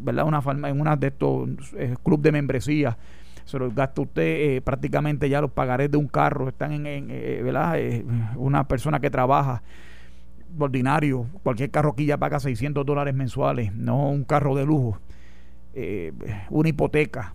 ¿verdad? 0.00 0.24
Una, 0.26 0.42
en 0.70 0.80
una 0.80 0.96
de 0.96 1.08
estos 1.08 1.50
eh, 1.76 1.96
club 2.02 2.22
de 2.22 2.32
membresía. 2.32 2.96
Se 3.44 3.58
lo 3.58 3.70
gasta 3.72 4.00
usted 4.00 4.22
eh, 4.22 4.62
prácticamente 4.62 5.28
ya 5.28 5.42
los 5.42 5.50
pagarés 5.50 5.90
de 5.90 5.98
un 5.98 6.08
carro. 6.08 6.48
Están 6.48 6.72
en, 6.72 7.08
eh, 7.10 7.42
¿verdad? 7.44 7.78
una 8.36 8.66
persona 8.66 9.00
que 9.00 9.10
trabaja 9.10 9.62
ordinario, 10.58 11.26
cualquier 11.42 11.70
carro 11.70 11.90
aquí 11.90 12.06
ya 12.06 12.16
paga 12.16 12.40
600 12.40 12.86
dólares 12.86 13.14
mensuales, 13.14 13.74
no 13.74 14.08
un 14.08 14.24
carro 14.24 14.54
de 14.56 14.64
lujo, 14.64 14.98
una 16.48 16.68
hipoteca 16.70 17.34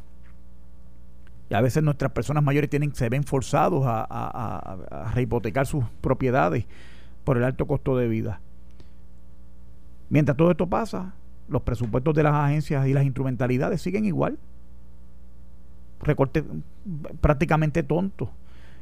y 1.50 1.56
a 1.56 1.62
veces 1.62 1.82
nuestras 1.82 2.12
personas 2.12 2.44
mayores 2.44 2.70
tienen, 2.70 2.94
se 2.94 3.10
ven 3.10 3.24
forzados 3.24 3.84
a, 3.86 4.06
a, 4.10 5.12
rehipotecar 5.14 5.66
sus 5.66 5.84
propiedades 6.02 6.66
por 7.24 7.38
el 7.38 7.44
alto 7.44 7.66
costo 7.66 7.98
de 7.98 8.08
vida. 8.08 8.40
Mientras 10.10 10.38
todo 10.38 10.52
esto 10.52 10.68
pasa, 10.68 11.14
los 11.48 11.64
presupuestos 11.64 12.14
de 12.14 12.24
las 12.24 12.36
agencias 12.36 12.88
y 12.88 12.94
las 12.94 13.04
instrumentalidades 13.04 13.82
siguen 13.82 14.06
igual. 14.06 14.38
Recorte 16.02 16.44
prácticamente 17.20 17.82
tonto. 17.82 18.30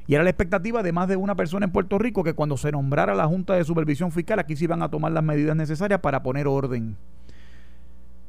Y 0.05 0.15
era 0.15 0.23
la 0.23 0.29
expectativa 0.29 0.83
de 0.83 0.91
más 0.91 1.07
de 1.07 1.15
una 1.15 1.35
persona 1.35 1.65
en 1.65 1.71
Puerto 1.71 1.97
Rico 1.97 2.23
que 2.23 2.33
cuando 2.33 2.57
se 2.57 2.71
nombrara 2.71 3.15
la 3.15 3.27
Junta 3.27 3.55
de 3.55 3.63
Supervisión 3.63 4.11
Fiscal 4.11 4.39
aquí 4.39 4.55
se 4.55 4.65
iban 4.65 4.81
a 4.81 4.89
tomar 4.89 5.11
las 5.11 5.23
medidas 5.23 5.55
necesarias 5.55 5.99
para 5.99 6.23
poner 6.23 6.47
orden 6.47 6.95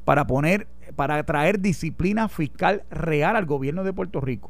para 0.09 0.25
poner, 0.25 0.65
para 0.95 1.23
traer 1.23 1.59
disciplina 1.59 2.29
fiscal 2.29 2.81
real 2.89 3.35
al 3.35 3.45
gobierno 3.45 3.83
de 3.83 3.93
Puerto 3.93 4.19
Rico. 4.19 4.49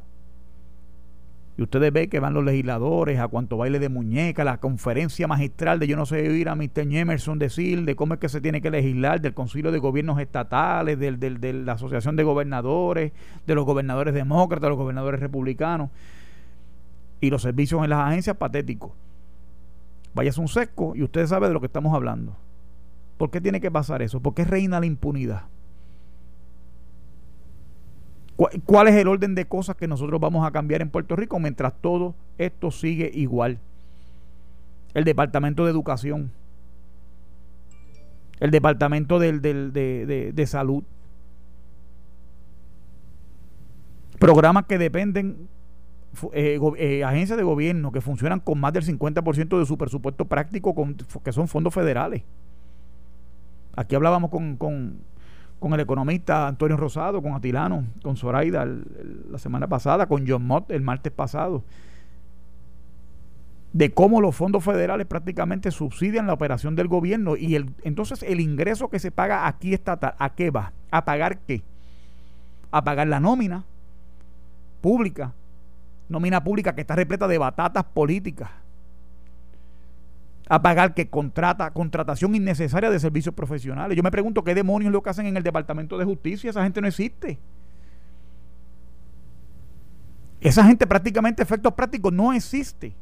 Y 1.58 1.64
ustedes 1.64 1.92
ven 1.92 2.10
que 2.10 2.22
van 2.22 2.34
los 2.34 2.46
legisladores 2.46 3.20
a 3.20 3.28
cuanto 3.28 3.58
baile 3.58 3.78
de 3.80 3.90
muñeca, 3.90 4.46
la 4.46 4.62
conferencia 4.62 5.28
magistral 5.28 5.78
de 5.78 5.88
yo 5.88 5.98
no 5.98 6.06
sé 6.06 6.30
oír 6.30 6.48
a 6.48 6.56
Mr. 6.56 6.88
Emerson 6.90 7.40
decir 7.40 7.84
de 7.84 7.98
cómo 7.98 8.14
es 8.14 8.22
que 8.22 8.30
se 8.30 8.40
tiene 8.40 8.62
que 8.62 8.72
legislar, 8.72 9.20
del 9.20 9.34
Concilio 9.34 9.74
de 9.74 9.80
Gobiernos 9.80 10.18
Estatales, 10.22 10.98
del, 10.98 11.20
de 11.20 11.52
la 11.52 11.74
Asociación 11.74 12.16
de 12.16 12.24
Gobernadores, 12.24 13.12
de 13.46 13.54
los 13.54 13.66
gobernadores 13.66 14.14
demócratas, 14.14 14.62
de 14.62 14.70
los 14.70 14.78
gobernadores 14.78 15.20
republicanos. 15.20 15.90
Y 17.20 17.32
los 17.32 17.42
servicios 17.42 17.84
en 17.84 17.90
las 17.90 18.00
agencias 18.00 18.38
patéticos. 18.38 18.92
Váyase 20.14 20.40
un 20.40 20.48
sesco 20.48 20.96
y 20.96 21.04
usted 21.04 21.28
sabe 21.28 21.50
de 21.50 21.54
lo 21.54 21.60
que 21.60 21.66
estamos 21.66 21.94
hablando. 21.94 22.34
¿Por 23.20 23.30
qué 23.32 23.42
tiene 23.42 23.60
que 23.60 23.70
pasar 23.70 24.02
eso? 24.02 24.22
¿Por 24.22 24.34
qué 24.34 24.46
reina 24.46 24.80
la 24.80 24.86
impunidad? 24.86 25.42
¿Cuál 28.66 28.88
es 28.88 28.96
el 28.96 29.10
orden 29.10 29.36
de 29.36 29.46
cosas 29.46 29.76
que 29.76 29.90
nosotros 29.90 30.22
vamos 30.22 30.48
a 30.48 30.52
cambiar 30.52 30.82
en 30.82 30.90
Puerto 30.90 31.18
Rico 31.18 31.38
mientras 31.38 31.74
todo 31.82 32.16
esto 32.38 32.72
sigue 32.72 33.12
igual? 33.14 33.60
El 34.94 35.04
Departamento 35.04 35.66
de 35.66 35.72
Educación, 35.72 36.32
el 38.40 38.52
Departamento 38.52 39.20
de, 39.20 40.46
Salud, 40.48 40.86
programas 44.18 44.66
que 44.66 44.78
dependen, 44.78 45.50
eh, 46.32 46.58
eh, 46.78 47.04
agencias 47.04 47.38
de 47.38 47.44
gobierno 47.44 47.92
que 47.92 48.00
funcionan 48.00 48.40
con 48.40 48.62
más 48.62 48.72
del 48.72 48.86
50% 48.86 49.60
de 49.60 49.66
su 49.66 49.78
presupuesto 49.78 50.24
práctico, 50.24 50.74
que 51.22 51.34
son 51.34 51.50
fondos 51.50 51.74
federales. 51.74 52.24
Aquí 53.80 53.96
hablábamos 53.96 54.30
con, 54.30 54.58
con, 54.58 55.74
el 55.74 55.80
economista 55.80 56.50
Antonio 56.50 56.76
Rosado, 56.76 57.22
con 57.22 57.32
Atilano, 57.32 57.86
con 58.04 58.18
Zoraida 58.18 58.66
la 58.66 59.38
semana 59.38 59.70
pasada, 59.70 60.06
con 60.06 60.28
John 60.28 60.46
Mott 60.46 60.70
el 60.70 60.82
martes 60.82 61.14
pasado, 61.14 61.64
de 63.72 63.94
cómo 63.94 64.20
los 64.20 64.36
fondos 64.36 64.66
federales 64.66 65.08
prácticamente 65.08 65.72
subsidian 65.72 66.28
la 66.28 66.34
operación 66.34 66.76
del 66.76 66.90
gobierno 66.90 67.38
y 67.38 67.56
el, 67.56 67.70
entonces 67.86 68.22
el 68.24 68.42
ingreso 68.42 68.90
que 68.90 69.00
se 69.00 69.12
paga 69.12 69.48
aquí 69.48 69.74
estatal, 69.74 70.14
¿a 70.20 70.36
qué 70.36 70.52
va? 70.52 70.74
¿A 70.92 71.06
pagar 71.06 71.38
qué? 71.38 71.64
A 72.72 72.84
pagar 72.84 73.08
la 73.08 73.22
nómina 73.22 73.64
pública, 74.82 75.32
nómina 76.10 76.44
pública 76.44 76.76
que 76.76 76.82
está 76.82 76.98
repleta 76.98 77.30
de 77.30 77.38
batatas 77.38 77.86
políticas 77.86 78.50
a 80.50 80.62
pagar 80.64 80.96
que 80.96 81.10
contrata 81.10 81.72
contratación 81.72 82.34
innecesaria 82.34 82.90
de 82.90 83.00
servicios 83.00 83.36
profesionales. 83.36 83.96
Yo 83.96 84.02
me 84.02 84.12
pregunto 84.12 84.44
qué 84.44 84.56
demonios 84.56 84.92
lo 84.92 85.04
que 85.04 85.12
hacen 85.12 85.28
en 85.28 85.38
el 85.38 85.44
Departamento 85.44 85.98
de 85.98 86.06
Justicia, 86.06 86.50
esa 86.50 86.64
gente 86.64 86.82
no 86.82 86.88
existe. 86.88 87.38
Esa 90.42 90.64
gente 90.64 90.88
prácticamente, 90.88 91.44
efectos 91.44 91.74
prácticos, 91.74 92.12
no 92.12 92.34
existe. 92.34 92.96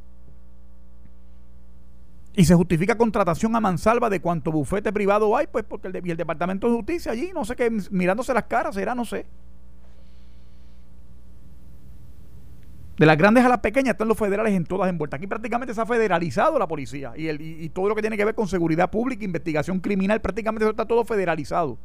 Y 2.36 2.44
se 2.46 2.54
justifica 2.54 2.98
contratación 2.98 3.56
a 3.56 3.62
mansalva 3.62 4.10
de 4.10 4.20
cuánto 4.20 4.52
bufete 4.52 4.92
privado 4.92 5.36
hay, 5.36 5.48
pues 5.48 5.64
porque 5.64 5.88
el, 5.88 5.96
el 5.96 6.18
Departamento 6.18 6.68
de 6.68 6.76
Justicia 6.76 7.14
allí, 7.14 7.32
no 7.34 7.46
sé 7.46 7.56
qué, 7.56 7.72
mirándose 7.90 8.34
las 8.34 8.44
caras, 8.44 8.76
será, 8.76 8.94
no 8.94 9.06
sé. 9.06 9.26
De 12.98 13.06
las 13.06 13.16
grandes 13.16 13.46
a 13.46 13.50
las 13.50 13.60
pequeñas 13.60 13.94
están 13.94 14.08
los 14.08 14.18
federales 14.18 14.54
en 14.54 14.64
todas 14.64 14.90
envueltas. 14.90 15.20
Aquí 15.20 15.28
prácticamente 15.28 15.74
se 15.74 15.80
ha 15.80 15.86
federalizado 15.86 16.58
la 16.58 16.68
policía 16.68 17.14
y, 17.16 17.70
todo 17.70 17.90
lo 17.90 17.96
que 17.96 18.02
tiene 18.02 18.18
que 18.18 18.26
ver 18.26 18.34
con 18.34 18.48
seguridad 18.48 18.90
pública, 18.90 19.24
investigación 19.24 19.80
criminal, 19.80 20.20
prácticamente 20.20 20.68
está 20.68 20.86
todo 20.86 21.06
federalizado. 21.06 21.78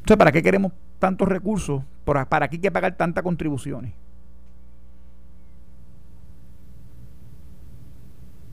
Entonces, 0.00 0.16
¿para 0.16 0.32
qué 0.32 0.42
queremos 0.42 0.72
tantos 0.98 1.28
recursos? 1.28 1.84
¿Para, 2.04 2.28
para 2.28 2.48
qué 2.48 2.56
hay 2.56 2.60
que 2.60 2.72
pagar 2.72 2.96
tantas 2.96 3.22
contribuciones? 3.22 3.94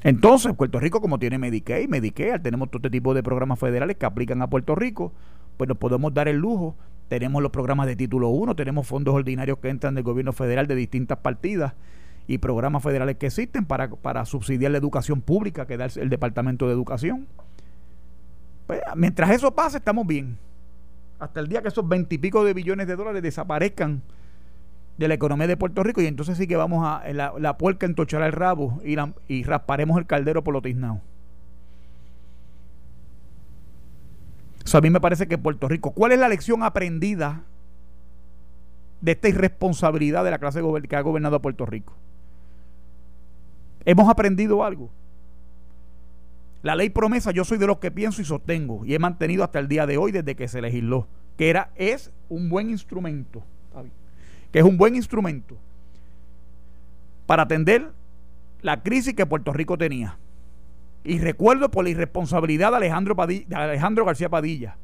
Entonces, 0.03 0.53
Puerto 0.55 0.79
Rico, 0.79 1.01
como 1.01 1.17
tiene 1.17 1.39
Medicaid, 1.39 1.89
Medicare, 1.89 2.39
tenemos 2.39 2.69
todo 2.69 2.77
este 2.77 2.91
tipo 2.91 3.15
de 3.15 3.23
programas 3.23 3.57
federales 3.57 3.97
que 3.97 4.05
aplican 4.05 4.43
a 4.43 4.47
Puerto 4.47 4.75
Rico, 4.75 5.11
pues 5.57 5.67
nos 5.67 5.77
podemos 5.77 6.13
dar 6.13 6.27
el 6.27 6.37
lujo 6.37 6.75
tenemos 7.09 7.41
los 7.41 7.51
programas 7.51 7.87
de 7.87 7.95
título 7.95 8.29
1, 8.29 8.55
tenemos 8.55 8.87
fondos 8.87 9.13
ordinarios 9.15 9.57
que 9.57 9.69
entran 9.69 9.95
del 9.95 10.03
gobierno 10.03 10.31
federal 10.31 10.67
de 10.67 10.75
distintas 10.75 11.17
partidas 11.17 11.73
y 12.27 12.37
programas 12.37 12.83
federales 12.83 13.17
que 13.17 13.25
existen 13.25 13.65
para, 13.65 13.89
para 13.89 14.23
subsidiar 14.25 14.71
la 14.71 14.77
educación 14.77 15.19
pública 15.19 15.65
que 15.65 15.75
da 15.75 15.87
el, 15.95 16.09
Departamento 16.09 16.67
de 16.67 16.73
Educación. 16.73 17.27
Pues, 18.67 18.81
mientras 18.95 19.31
eso 19.31 19.55
pase, 19.55 19.77
estamos 19.77 20.05
bien. 20.05 20.37
Hasta 21.17 21.39
el 21.39 21.47
día 21.47 21.63
que 21.63 21.69
esos 21.69 21.87
veintipico 21.87 22.45
de 22.45 22.53
billones 22.53 22.85
de 22.85 22.95
dólares 22.95 23.23
desaparezcan 23.23 24.03
de 24.99 25.07
la 25.07 25.15
economía 25.15 25.47
de 25.47 25.57
Puerto 25.57 25.81
Rico 25.81 26.01
y 26.01 26.05
entonces 26.05 26.37
sí 26.37 26.45
que 26.45 26.57
vamos 26.57 26.85
a 26.85 27.11
la, 27.11 27.33
la 27.39 27.57
puerca 27.57 27.87
entochar 27.87 28.21
el 28.21 28.33
rabo 28.33 28.79
y, 28.85 28.95
y 29.27 29.43
rasparemos 29.43 29.97
el 29.97 30.05
caldero 30.05 30.43
por 30.43 30.53
lo 30.53 30.61
tiznado. 30.61 31.01
A 34.77 34.81
mí 34.81 34.89
me 34.89 34.99
parece 34.99 35.27
que 35.27 35.37
Puerto 35.37 35.67
Rico, 35.67 35.91
¿cuál 35.91 36.11
es 36.11 36.19
la 36.19 36.29
lección 36.29 36.63
aprendida 36.63 37.43
de 39.01 39.13
esta 39.13 39.29
irresponsabilidad 39.29 40.23
de 40.23 40.31
la 40.31 40.39
clase 40.39 40.61
que 40.87 40.95
ha 40.95 41.01
gobernado 41.01 41.35
a 41.35 41.41
Puerto 41.41 41.65
Rico? 41.65 41.93
¿Hemos 43.85 44.09
aprendido 44.09 44.63
algo? 44.63 44.89
La 46.61 46.75
ley 46.75 46.89
promesa 46.89 47.31
yo 47.31 47.45
soy 47.45 47.57
de 47.57 47.67
los 47.67 47.79
que 47.79 47.89
pienso 47.89 48.21
y 48.21 48.25
sostengo 48.25 48.85
y 48.85 48.93
he 48.93 48.99
mantenido 48.99 49.43
hasta 49.43 49.59
el 49.59 49.67
día 49.69 49.85
de 49.85 49.97
hoy 49.97 50.11
desde 50.11 50.35
que 50.35 50.47
se 50.47 50.61
legisló, 50.61 51.07
que 51.37 51.49
era 51.49 51.69
es 51.75 52.11
un 52.27 52.49
buen 52.49 52.69
instrumento 52.69 53.43
que 54.51 54.59
es 54.59 54.65
un 54.65 54.77
buen 54.77 54.95
instrumento 54.95 55.57
para 57.25 57.43
atender 57.43 57.91
la 58.61 58.81
crisis 58.81 59.13
que 59.13 59.25
Puerto 59.25 59.53
Rico 59.53 59.77
tenía. 59.77 60.17
Y 61.03 61.19
recuerdo 61.19 61.71
por 61.71 61.83
la 61.83 61.91
irresponsabilidad 61.91 62.71
de 62.71 62.77
Alejandro, 62.77 63.15
Alejandro 63.53 64.05
García 64.05 64.29
Padilla. 64.29 64.77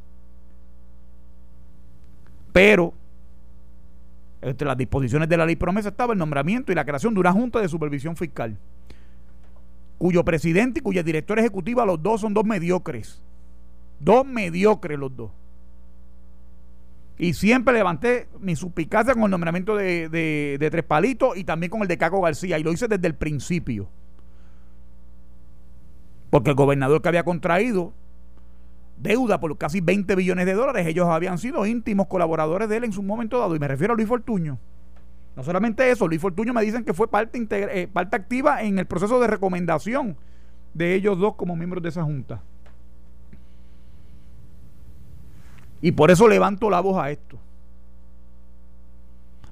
Pero 2.53 2.93
entre 4.41 4.67
las 4.67 4.77
disposiciones 4.77 5.27
de 5.27 5.37
la 5.37 5.45
ley 5.45 5.55
promesa 5.55 5.89
estaba 5.89 6.13
el 6.13 6.19
nombramiento 6.19 6.71
y 6.71 6.75
la 6.75 6.85
creación 6.85 7.13
de 7.13 7.19
una 7.19 7.33
junta 7.33 7.59
de 7.59 7.67
supervisión 7.67 8.15
fiscal, 8.15 8.57
cuyo 9.97 10.23
presidente 10.23 10.79
y 10.79 10.83
cuya 10.83 11.03
directora 11.03 11.41
ejecutiva, 11.41 11.85
los 11.85 12.01
dos 12.01 12.21
son 12.21 12.33
dos 12.33 12.45
mediocres. 12.45 13.21
Dos 13.99 14.25
mediocres 14.25 14.99
los 14.99 15.15
dos. 15.15 15.31
Y 17.17 17.33
siempre 17.33 17.73
levanté 17.73 18.27
mi 18.39 18.55
suspicacia 18.55 19.13
con 19.13 19.23
el 19.23 19.31
nombramiento 19.31 19.75
de, 19.75 20.57
Tres 20.71 20.83
Palitos 20.83 21.37
y 21.37 21.43
también 21.43 21.69
con 21.69 21.81
el 21.81 21.87
de 21.87 21.97
Caco 21.97 22.21
García. 22.21 22.59
Y 22.59 22.63
lo 22.63 22.71
hice 22.71 22.87
desde 22.87 23.07
el 23.07 23.15
principio. 23.15 23.87
Porque 26.35 26.49
el 26.49 26.57
gobernador 26.57 27.01
que 27.01 27.07
había 27.07 27.23
contraído 27.23 27.93
deuda 28.97 29.39
por 29.39 29.57
casi 29.57 29.79
20 29.79 30.15
billones 30.15 30.45
de 30.45 30.53
dólares, 30.53 30.85
ellos 30.85 31.07
habían 31.07 31.37
sido 31.37 31.65
íntimos 31.65 32.07
colaboradores 32.07 32.67
de 32.67 32.75
él 32.75 32.83
en 32.83 32.91
su 32.91 33.03
momento 33.03 33.39
dado. 33.39 33.55
Y 33.55 33.59
me 33.59 33.69
refiero 33.69 33.93
a 33.93 33.95
Luis 33.95 34.09
Fortuño. 34.09 34.59
No 35.37 35.43
solamente 35.45 35.89
eso, 35.89 36.09
Luis 36.09 36.19
Fortuño 36.19 36.53
me 36.53 36.61
dicen 36.61 36.83
que 36.83 36.93
fue 36.93 37.07
parte, 37.07 37.47
eh, 37.51 37.87
parte 37.87 38.17
activa 38.17 38.63
en 38.63 38.79
el 38.79 38.85
proceso 38.85 39.17
de 39.21 39.27
recomendación 39.27 40.17
de 40.73 40.95
ellos 40.95 41.17
dos 41.17 41.35
como 41.35 41.55
miembros 41.55 41.81
de 41.81 41.87
esa 41.87 42.03
junta. 42.03 42.41
Y 45.79 45.93
por 45.93 46.11
eso 46.11 46.27
levanto 46.27 46.69
la 46.69 46.81
voz 46.81 47.01
a 47.01 47.11
esto. 47.11 47.39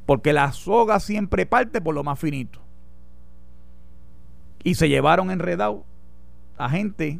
Porque 0.06 0.34
la 0.34 0.52
soga 0.52 1.00
siempre 1.00 1.46
parte 1.46 1.80
por 1.80 1.96
lo 1.96 2.04
más 2.04 2.20
finito. 2.20 2.60
Y 4.66 4.76
se 4.76 4.90
llevaron 4.90 5.32
enredado 5.32 5.86
a 6.58 6.70
gente 6.70 7.20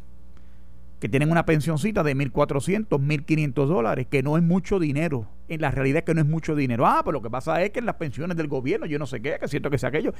que 1.00 1.10
tienen 1.10 1.32
una 1.32 1.46
pensioncita 1.46 2.02
de 2.02 2.16
1.400, 2.16 2.88
1.500 2.88 3.66
dólares, 3.68 4.08
que 4.10 4.24
no 4.24 4.38
es 4.38 4.44
mucho 4.44 4.80
dinero. 4.80 5.28
En 5.50 5.60
la 5.60 5.70
realidad 5.70 5.98
es 5.98 6.04
que 6.06 6.14
no 6.14 6.22
es 6.22 6.28
mucho 6.28 6.56
dinero. 6.56 6.88
Ah, 6.88 7.02
pero 7.04 7.14
lo 7.14 7.22
que 7.22 7.30
pasa 7.30 7.62
es 7.62 7.72
que 7.72 7.80
en 7.80 7.86
las 7.86 7.96
pensiones 7.96 8.38
del 8.38 8.48
gobierno, 8.48 8.86
yo 8.86 8.98
no 8.98 9.06
sé 9.06 9.22
qué, 9.22 9.38
que 9.38 9.50
siento 9.50 9.70
que 9.70 9.78
sea 9.78 9.90
aquello, 9.90 10.14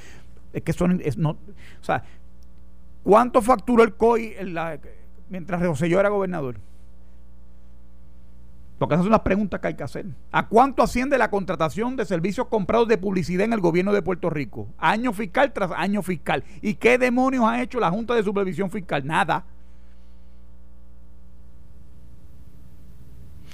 es 0.52 0.62
que 0.62 0.74
son, 0.74 1.00
es, 1.02 1.16
no, 1.16 1.30
o 1.30 1.38
sea, 1.80 2.04
¿cuánto 3.02 3.40
facturó 3.40 3.82
el 3.82 3.94
COI 3.94 4.34
la, 4.44 4.78
mientras 5.30 5.62
Rosselló 5.62 6.00
era 6.00 6.10
gobernador? 6.10 6.56
Porque 8.78 8.94
esas 8.94 9.04
son 9.04 9.12
las 9.12 9.20
preguntas 9.20 9.60
que 9.60 9.68
hay 9.68 9.74
que 9.74 9.84
hacer. 9.84 10.06
¿A 10.32 10.48
cuánto 10.48 10.82
asciende 10.82 11.16
la 11.16 11.30
contratación 11.30 11.96
de 11.96 12.04
servicios 12.04 12.48
comprados 12.48 12.88
de 12.88 12.98
publicidad 12.98 13.44
en 13.44 13.52
el 13.52 13.60
gobierno 13.60 13.92
de 13.92 14.02
Puerto 14.02 14.30
Rico? 14.30 14.68
Año 14.78 15.12
fiscal 15.12 15.52
tras 15.52 15.70
año 15.72 16.02
fiscal. 16.02 16.42
¿Y 16.60 16.74
qué 16.74 16.98
demonios 16.98 17.44
ha 17.44 17.62
hecho 17.62 17.78
la 17.78 17.90
Junta 17.90 18.14
de 18.14 18.24
Supervisión 18.24 18.70
Fiscal? 18.70 19.06
Nada. 19.06 19.44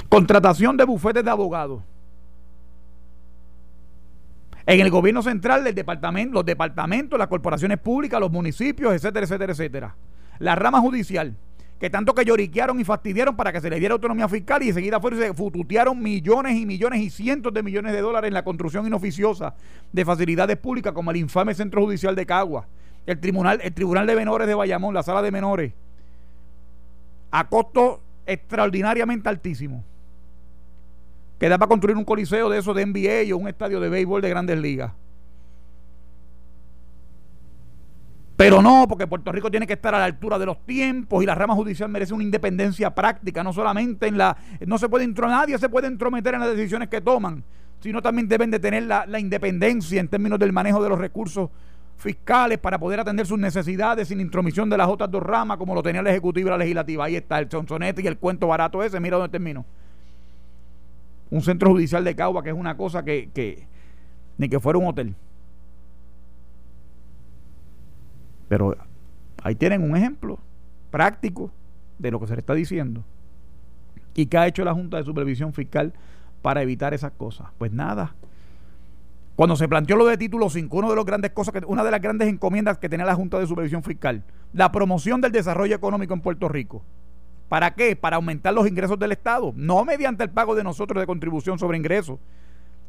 Contratación 0.08 0.76
de 0.76 0.84
bufetes 0.84 1.22
de 1.22 1.30
abogados. 1.30 1.82
En 4.64 4.80
el 4.80 4.90
gobierno 4.90 5.22
central, 5.22 5.64
del 5.64 5.74
departamento, 5.74 6.34
los 6.34 6.44
departamentos, 6.44 7.18
las 7.18 7.28
corporaciones 7.28 7.78
públicas, 7.78 8.20
los 8.20 8.30
municipios, 8.30 8.94
etcétera, 8.94 9.24
etcétera, 9.24 9.52
etcétera. 9.52 9.96
La 10.38 10.54
rama 10.54 10.80
judicial 10.80 11.36
que 11.80 11.88
tanto 11.88 12.14
que 12.14 12.26
lloriquearon 12.26 12.78
y 12.78 12.84
fastidiaron 12.84 13.34
para 13.34 13.52
que 13.52 13.60
se 13.60 13.70
le 13.70 13.78
diera 13.78 13.94
autonomía 13.94 14.28
fiscal 14.28 14.62
y 14.62 14.68
enseguida 14.68 15.00
fueron, 15.00 15.18
se 15.18 15.32
fututearon 15.32 16.00
millones 16.00 16.54
y 16.58 16.66
millones 16.66 17.00
y 17.00 17.08
cientos 17.08 17.54
de 17.54 17.62
millones 17.62 17.94
de 17.94 18.02
dólares 18.02 18.28
en 18.28 18.34
la 18.34 18.44
construcción 18.44 18.86
inoficiosa 18.86 19.54
de 19.90 20.04
facilidades 20.04 20.58
públicas 20.58 20.92
como 20.92 21.10
el 21.10 21.16
infame 21.16 21.54
Centro 21.54 21.82
Judicial 21.82 22.14
de 22.14 22.26
Cagua, 22.26 22.66
el 23.06 23.18
Tribunal, 23.18 23.60
el 23.62 23.72
Tribunal 23.72 24.06
de 24.06 24.14
Menores 24.14 24.46
de 24.46 24.54
Bayamón, 24.54 24.92
la 24.92 25.02
Sala 25.02 25.22
de 25.22 25.30
Menores, 25.30 25.72
a 27.30 27.48
costo 27.48 28.02
extraordinariamente 28.26 29.30
altísimo. 29.30 29.82
Que 31.38 31.48
para 31.48 31.66
construir 31.66 31.96
un 31.96 32.04
coliseo 32.04 32.50
de 32.50 32.58
eso 32.58 32.74
de 32.74 32.84
NBA 32.84 33.34
o 33.34 33.38
un 33.38 33.48
estadio 33.48 33.80
de 33.80 33.88
béisbol 33.88 34.20
de 34.20 34.28
grandes 34.28 34.58
ligas. 34.58 34.92
Pero 38.40 38.62
no, 38.62 38.86
porque 38.88 39.06
Puerto 39.06 39.30
Rico 39.32 39.50
tiene 39.50 39.66
que 39.66 39.74
estar 39.74 39.94
a 39.94 39.98
la 39.98 40.06
altura 40.06 40.38
de 40.38 40.46
los 40.46 40.64
tiempos 40.64 41.22
y 41.22 41.26
la 41.26 41.34
rama 41.34 41.54
judicial 41.54 41.90
merece 41.90 42.14
una 42.14 42.24
independencia 42.24 42.94
práctica, 42.94 43.44
no 43.44 43.52
solamente 43.52 44.06
en 44.06 44.16
la... 44.16 44.34
No 44.66 44.78
se 44.78 44.88
puede 44.88 45.06
nadie 45.06 45.58
se 45.58 45.68
puede 45.68 45.88
entrometer 45.88 46.32
en 46.32 46.40
las 46.40 46.56
decisiones 46.56 46.88
que 46.88 47.02
toman, 47.02 47.44
sino 47.80 48.00
también 48.00 48.28
deben 48.28 48.50
de 48.50 48.58
tener 48.58 48.84
la, 48.84 49.20
independencia 49.20 50.00
en 50.00 50.08
términos 50.08 50.38
del 50.38 50.54
manejo 50.54 50.82
de 50.82 50.88
los 50.88 50.98
recursos 50.98 51.50
fiscales 51.98 52.56
para 52.56 52.78
poder 52.78 53.00
atender 53.00 53.26
sus 53.26 53.38
necesidades 53.38 54.08
sin 54.08 54.22
intromisión 54.22 54.70
de 54.70 54.78
las 54.78 54.88
otras 54.88 55.10
dos 55.10 55.22
ramas, 55.22 55.58
como 55.58 55.74
lo 55.74 55.82
tenía 55.82 56.00
el 56.00 56.06
Ejecutivo 56.06 56.48
y 56.48 56.50
la 56.50 56.56
Legislativa. 56.56 57.04
Ahí 57.04 57.16
está 57.16 57.38
el 57.40 57.46
chonsonete 57.50 58.00
y 58.00 58.06
el 58.06 58.16
cuento 58.16 58.46
barato 58.46 58.82
ese, 58.82 58.98
mira 59.00 59.18
dónde 59.18 59.32
termino. 59.32 59.66
Un 61.28 61.42
centro 61.42 61.72
judicial 61.72 62.02
de 62.04 62.16
Cagua 62.16 62.42
que 62.42 62.48
es 62.48 62.56
una 62.56 62.74
cosa 62.74 63.04
que, 63.04 63.28
que 63.34 63.66
ni 64.38 64.48
que 64.48 64.58
fuera 64.58 64.78
un 64.78 64.86
hotel. 64.86 65.14
Pero 68.50 68.76
ahí 69.44 69.54
tienen 69.54 69.88
un 69.88 69.96
ejemplo 69.96 70.40
práctico 70.90 71.52
de 72.00 72.10
lo 72.10 72.18
que 72.18 72.26
se 72.26 72.34
le 72.34 72.40
está 72.40 72.52
diciendo. 72.52 73.04
¿Y 74.12 74.26
qué 74.26 74.38
ha 74.38 74.48
hecho 74.48 74.64
la 74.64 74.74
Junta 74.74 74.96
de 74.96 75.04
Supervisión 75.04 75.52
Fiscal 75.52 75.92
para 76.42 76.60
evitar 76.60 76.92
esas 76.92 77.12
cosas? 77.12 77.46
Pues 77.58 77.70
nada. 77.70 78.16
Cuando 79.36 79.54
se 79.54 79.68
planteó 79.68 79.94
lo 79.94 80.04
de 80.04 80.18
título 80.18 80.50
5, 80.50 80.76
una 80.76 80.88
de 80.88 80.96
las 80.96 81.04
grandes 81.04 81.30
cosas 81.30 81.54
una 81.68 81.84
de 81.84 81.92
las 81.92 82.02
grandes 82.02 82.26
encomiendas 82.26 82.78
que 82.78 82.88
tenía 82.88 83.06
la 83.06 83.14
Junta 83.14 83.38
de 83.38 83.46
Supervisión 83.46 83.84
Fiscal, 83.84 84.24
la 84.52 84.72
promoción 84.72 85.20
del 85.20 85.30
desarrollo 85.30 85.76
económico 85.76 86.12
en 86.12 86.20
Puerto 86.20 86.48
Rico. 86.48 86.82
¿Para 87.48 87.72
qué? 87.76 87.94
Para 87.94 88.16
aumentar 88.16 88.52
los 88.52 88.66
ingresos 88.66 88.98
del 88.98 89.12
Estado, 89.12 89.52
no 89.54 89.84
mediante 89.84 90.24
el 90.24 90.30
pago 90.30 90.56
de 90.56 90.64
nosotros 90.64 91.00
de 91.00 91.06
contribución 91.06 91.56
sobre 91.56 91.78
ingresos, 91.78 92.18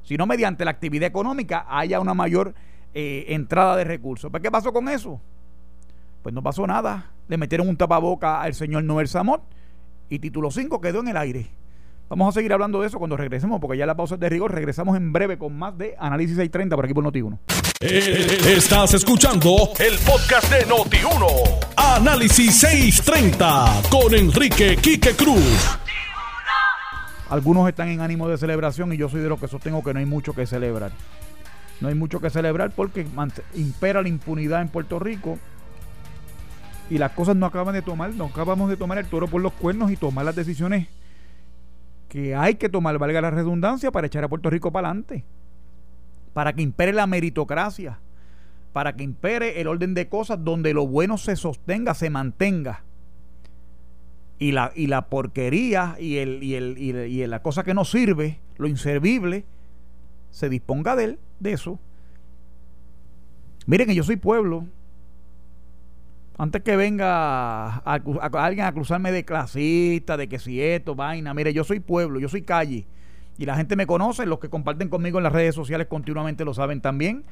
sino 0.01 0.25
mediante 0.25 0.65
la 0.65 0.71
actividad 0.71 1.07
económica 1.07 1.67
haya 1.69 1.99
una 1.99 2.15
mayor 2.15 2.55
eh, 2.95 3.25
entrada 3.27 3.75
de 3.77 3.83
recursos. 3.83 4.31
¿Pero 4.31 4.41
qué 4.41 4.49
pasó 4.49 4.73
con 4.73 4.89
eso? 4.89 5.21
Pues 6.21 6.33
no 6.33 6.43
pasó 6.43 6.67
nada. 6.67 7.11
Le 7.27 7.37
metieron 7.37 7.67
un 7.67 7.77
tapaboca 7.77 8.41
al 8.41 8.53
señor 8.53 8.83
Noel 8.83 9.07
Samot 9.07 9.41
y 10.09 10.19
título 10.19 10.51
5 10.51 10.81
quedó 10.81 10.99
en 10.99 11.07
el 11.07 11.17
aire. 11.17 11.49
Vamos 12.09 12.35
a 12.35 12.39
seguir 12.39 12.51
hablando 12.51 12.81
de 12.81 12.87
eso 12.87 12.99
cuando 12.99 13.15
regresemos, 13.15 13.61
porque 13.61 13.77
ya 13.77 13.85
la 13.85 13.95
pausa 13.95 14.15
es 14.15 14.19
de 14.19 14.27
rigor. 14.27 14.53
Regresamos 14.53 14.97
en 14.97 15.13
breve 15.13 15.37
con 15.37 15.57
más 15.57 15.77
de 15.77 15.95
Análisis 15.97 16.35
630 16.35 16.75
por 16.75 16.83
aquí 16.83 16.93
por 16.93 17.05
Noti1. 17.05 17.39
Eh, 17.79 18.37
estás 18.57 18.93
escuchando 18.93 19.69
el 19.79 19.97
podcast 19.99 20.51
de 20.51 20.67
Noti1. 20.67 21.25
Análisis 21.77 22.59
630 22.59 23.83
con 23.89 24.13
Enrique 24.13 24.75
Quique 24.75 25.13
Cruz. 25.13 25.79
Algunos 27.29 27.69
están 27.69 27.87
en 27.87 28.01
ánimo 28.01 28.27
de 28.27 28.37
celebración 28.37 28.91
y 28.91 28.97
yo 28.97 29.07
soy 29.07 29.21
de 29.21 29.29
los 29.29 29.39
que 29.39 29.47
sostengo 29.47 29.81
que 29.81 29.93
no 29.93 29.99
hay 29.99 30.05
mucho 30.05 30.33
que 30.33 30.45
celebrar. 30.45 30.91
No 31.79 31.87
hay 31.87 31.95
mucho 31.95 32.19
que 32.19 32.29
celebrar 32.29 32.71
porque 32.71 33.07
impera 33.55 34.01
la 34.01 34.09
impunidad 34.09 34.61
en 34.61 34.67
Puerto 34.67 34.99
Rico 34.99 35.39
y 36.91 36.97
las 36.97 37.13
cosas 37.13 37.37
no 37.37 37.45
acaban 37.45 37.73
de 37.73 37.81
tomar, 37.81 38.13
no 38.13 38.25
acabamos 38.25 38.69
de 38.69 38.75
tomar 38.75 38.97
el 38.97 39.05
toro 39.05 39.25
por 39.29 39.41
los 39.41 39.53
cuernos 39.53 39.91
y 39.91 39.95
tomar 39.95 40.25
las 40.25 40.35
decisiones 40.35 40.89
que 42.09 42.35
hay 42.35 42.55
que 42.55 42.67
tomar, 42.67 42.97
valga 42.97 43.21
la 43.21 43.31
redundancia, 43.31 43.91
para 43.91 44.07
echar 44.07 44.25
a 44.25 44.27
Puerto 44.27 44.49
Rico 44.49 44.73
para 44.73 44.89
adelante, 44.89 45.23
para 46.33 46.51
que 46.51 46.61
impere 46.61 46.91
la 46.91 47.07
meritocracia, 47.07 47.99
para 48.73 48.93
que 48.97 49.05
impere 49.05 49.61
el 49.61 49.67
orden 49.69 49.93
de 49.93 50.09
cosas 50.09 50.43
donde 50.43 50.73
lo 50.73 50.85
bueno 50.85 51.17
se 51.17 51.37
sostenga, 51.37 51.93
se 51.93 52.09
mantenga. 52.09 52.83
Y 54.37 54.51
la, 54.51 54.73
y 54.75 54.87
la 54.87 55.03
porquería 55.07 55.95
y, 55.97 56.17
el, 56.17 56.43
y, 56.43 56.55
el, 56.55 56.77
y, 56.77 57.25
la 57.25 57.41
cosa 57.41 57.63
que 57.63 57.73
no 57.73 57.85
sirve, 57.85 58.39
lo 58.57 58.67
inservible, 58.67 59.45
se 60.29 60.49
disponga 60.49 60.97
de, 60.97 61.03
él, 61.05 61.19
de 61.39 61.53
eso. 61.53 61.79
Miren 63.65 63.87
que 63.87 63.95
yo 63.95 64.03
soy 64.03 64.17
pueblo, 64.17 64.65
antes 66.41 66.63
que 66.63 66.75
venga 66.75 67.67
alguien 67.77 68.65
a 68.65 68.71
cruzarme 68.71 69.11
de 69.11 69.23
clasista, 69.23 70.17
de 70.17 70.27
que 70.27 70.39
si 70.39 70.59
esto, 70.59 70.95
vaina, 70.95 71.35
mire, 71.35 71.53
yo 71.53 71.63
soy 71.63 71.79
pueblo, 71.79 72.19
yo 72.19 72.29
soy 72.29 72.41
calle. 72.41 72.87
Y 73.37 73.45
la 73.45 73.55
gente 73.55 73.75
me 73.75 73.85
conoce, 73.85 74.25
los 74.25 74.39
que 74.39 74.49
comparten 74.49 74.89
conmigo 74.89 75.19
en 75.19 75.23
las 75.25 75.33
redes 75.33 75.53
sociales 75.53 75.85
continuamente 75.85 76.43
lo 76.43 76.55
saben 76.55 76.81
también. 76.81 77.23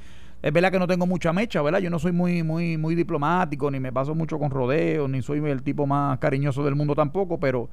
Es 0.44 0.54
verdad 0.54 0.72
que 0.72 0.78
no 0.78 0.86
tengo 0.86 1.08
mucha 1.08 1.34
mecha, 1.34 1.60
¿verdad? 1.64 1.80
Yo 1.80 1.90
no 1.90 1.98
soy 1.98 2.12
muy, 2.12 2.44
muy, 2.44 2.78
muy 2.78 2.94
diplomático, 2.94 3.72
ni 3.72 3.80
me 3.80 3.92
paso 3.92 4.14
mucho 4.14 4.38
con 4.38 4.52
rodeos, 4.52 5.10
ni 5.10 5.24
soy 5.24 5.40
el 5.40 5.64
tipo 5.64 5.88
más 5.88 6.20
cariñoso 6.20 6.64
del 6.64 6.76
mundo 6.76 6.94
tampoco, 6.94 7.40
pero 7.40 7.68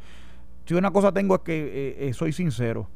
si 0.64 0.72
una 0.72 0.90
cosa 0.90 1.12
tengo 1.12 1.34
es 1.34 1.40
que 1.42 1.54
eh, 1.54 2.08
eh, 2.08 2.12
soy 2.14 2.32
sincero. 2.32 2.88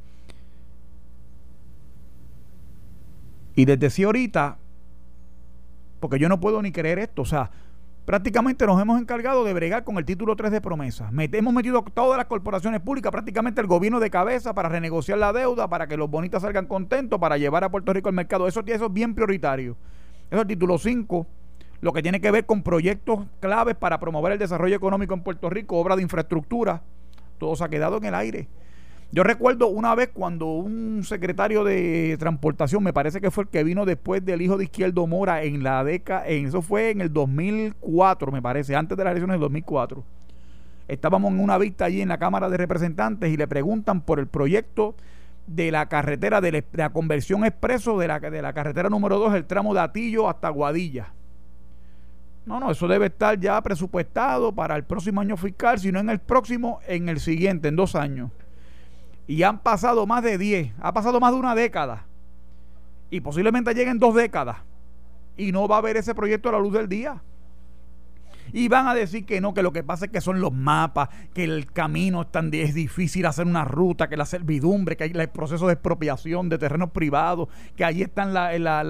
Y 3.55 3.67
desde 3.67 3.91
si 3.91 4.05
ahorita, 4.05 4.57
porque 6.01 6.19
yo 6.19 6.31
no 6.31 6.41
puedo 6.41 6.63
ni 6.63 6.73
creer 6.73 7.01
esto, 7.01 7.21
o 7.21 7.27
sea, 7.27 7.51
prácticamente 8.11 8.67
nos 8.67 8.83
hemos 8.83 9.01
encargado 9.01 9.45
de 9.45 9.55
bregar 9.55 9.85
con 9.85 9.97
el 9.97 10.05
título 10.05 10.35
3 10.35 10.51
de 10.51 10.61
promesa. 10.61 11.09
hemos 11.13 11.55
metido 11.55 11.85
todas 11.95 12.17
las 12.17 12.27
corporaciones 12.27 12.81
públicas, 12.81 13.13
prácticamente 13.13 13.61
el 13.61 13.69
gobierno 13.69 14.01
de 14.01 14.11
cabeza 14.11 14.53
para 14.53 14.69
renegociar 14.69 15.17
la 15.17 15.33
deuda, 15.33 15.69
para 15.69 15.87
que 15.87 15.97
los 15.97 16.11
bonitas 16.11 16.43
salgan 16.43 16.67
contentos, 16.67 17.21
para 17.21 17.39
llevar 17.39 17.63
a 17.63 17.71
Puerto 17.71 17.93
Rico 17.93 18.09
al 18.09 18.17
mercado. 18.17 18.49
Eso, 18.49 18.65
eso 18.67 18.87
es 18.87 18.93
bien 18.93 19.15
prioritario. 19.15 19.77
Eso 20.29 20.39
es 20.39 20.41
el 20.41 20.47
título 20.49 20.77
5, 20.77 21.25
lo 21.83 21.93
que 21.93 22.03
tiene 22.03 22.21
que 22.21 22.33
ver 22.33 22.47
con 22.47 22.65
proyectos 22.65 23.27
claves 23.39 23.77
para 23.77 24.01
promover 24.01 24.33
el 24.33 24.41
desarrollo 24.41 24.75
económico 24.75 25.15
en 25.15 25.23
Puerto 25.23 25.49
Rico, 25.49 25.77
obra 25.77 25.95
de 25.95 26.03
infraestructura. 26.03 26.83
Todo 27.39 27.55
se 27.55 27.63
ha 27.63 27.69
quedado 27.69 27.99
en 27.99 28.07
el 28.07 28.17
aire. 28.17 28.49
Yo 29.13 29.25
recuerdo 29.25 29.67
una 29.67 29.97
vez 29.97 30.11
cuando 30.13 30.47
un 30.47 31.03
secretario 31.03 31.65
de 31.65 32.17
transportación, 32.21 32.85
me 32.85 32.93
parece 32.93 33.21
que 33.21 33.33
fue 33.33 33.43
el 33.45 33.51
que 33.51 33.65
vino 33.65 33.85
después 33.85 34.25
del 34.25 34.41
hijo 34.41 34.57
de 34.57 34.65
Izquierdo 34.65 35.05
Mora 35.09 35.43
en 35.43 35.65
la 35.65 35.83
década, 35.83 36.29
en, 36.29 36.47
eso 36.47 36.63
fue 36.63 36.91
en 36.91 37.01
el 37.01 37.13
2004, 37.13 38.31
me 38.31 38.41
parece, 38.41 38.77
antes 38.77 38.97
de 38.97 39.03
las 39.03 39.11
elecciones 39.11 39.35
del 39.35 39.41
2004. 39.41 40.05
Estábamos 40.87 41.33
en 41.33 41.41
una 41.41 41.59
vista 41.59 41.87
allí 41.87 42.03
en 42.03 42.09
la 42.09 42.19
Cámara 42.19 42.49
de 42.49 42.57
Representantes 42.57 43.33
y 43.33 43.37
le 43.37 43.49
preguntan 43.49 44.01
por 44.01 44.21
el 44.21 44.29
proyecto 44.29 44.95
de 45.49 45.73
la 45.73 45.89
carretera, 45.89 46.41
de 46.41 46.65
la, 46.73 46.91
conversión 46.91 47.45
expreso 47.45 47.99
de 47.99 48.07
la, 48.07 48.21
de 48.21 48.43
la 48.43 48.53
carretera 48.53 48.89
número 48.89 49.19
2, 49.19 49.35
el 49.35 49.45
tramo 49.45 49.75
de 49.75 49.81
Atillo 49.81 50.29
hasta 50.29 50.51
Guadilla. 50.51 51.09
No, 52.47 52.61
no, 52.61 52.71
eso 52.71 52.87
debe 52.87 53.07
estar 53.07 53.39
ya 53.41 53.61
presupuestado 53.61 54.53
para 54.53 54.77
el 54.77 54.85
próximo 54.85 55.21
año 55.21 55.37
fiscal, 55.37 55.81
si 55.81 55.91
no 55.91 55.99
en 55.99 56.11
el 56.11 56.21
próximo, 56.21 56.79
en 56.87 57.09
el 57.09 57.19
siguiente, 57.19 57.67
en 57.67 57.77
dos 57.77 57.97
años. 57.97 58.31
Y 59.31 59.45
han 59.45 59.61
pasado 59.61 60.09
más 60.09 60.25
de 60.25 60.39
10, 60.39 60.73
ha 60.81 60.93
pasado 60.93 61.21
más 61.21 61.33
de 61.33 61.39
una 61.39 61.55
década. 61.55 62.05
Y 63.11 63.21
posiblemente 63.21 63.73
lleguen 63.75 64.01
dos 64.01 64.13
décadas. 64.13 64.57
Y 65.37 65.53
no 65.53 65.69
va 65.69 65.77
a 65.77 65.79
haber 65.79 65.97
ese 65.97 66.17
proyecto 66.17 66.49
a 66.49 66.53
la 66.53 66.59
luz 66.59 66.73
del 66.73 66.89
día. 66.89 67.23
Y 68.53 68.67
van 68.67 68.89
a 68.89 68.95
decir 68.95 69.25
que 69.25 69.41
no, 69.41 69.55
que 69.55 69.63
lo 69.63 69.73
que 69.73 69.85
pasa 69.85 70.07
es 70.07 70.11
que 70.11 70.21
son 70.21 70.41
los 70.41 70.53
mapas, 70.53 71.11
que 71.33 71.45
el 71.45 71.71
camino 71.71 72.23
es, 72.23 72.33
tan, 72.33 72.53
es 72.53 72.75
difícil 72.75 73.25
hacer 73.25 73.47
una 73.47 73.65
ruta, 73.65 74.09
que 74.09 74.17
la 74.17 74.27
servidumbre, 74.27 74.97
que 74.97 75.05
hay 75.05 75.13
el 75.15 75.29
proceso 75.29 75.69
de 75.69 75.75
expropiación 75.75 76.49
de 76.49 76.59
terrenos 76.59 76.91
privados, 76.91 77.51
que 77.77 77.85
ahí 77.85 78.03
están 78.03 78.35
la, 78.35 78.59
la, 78.59 78.83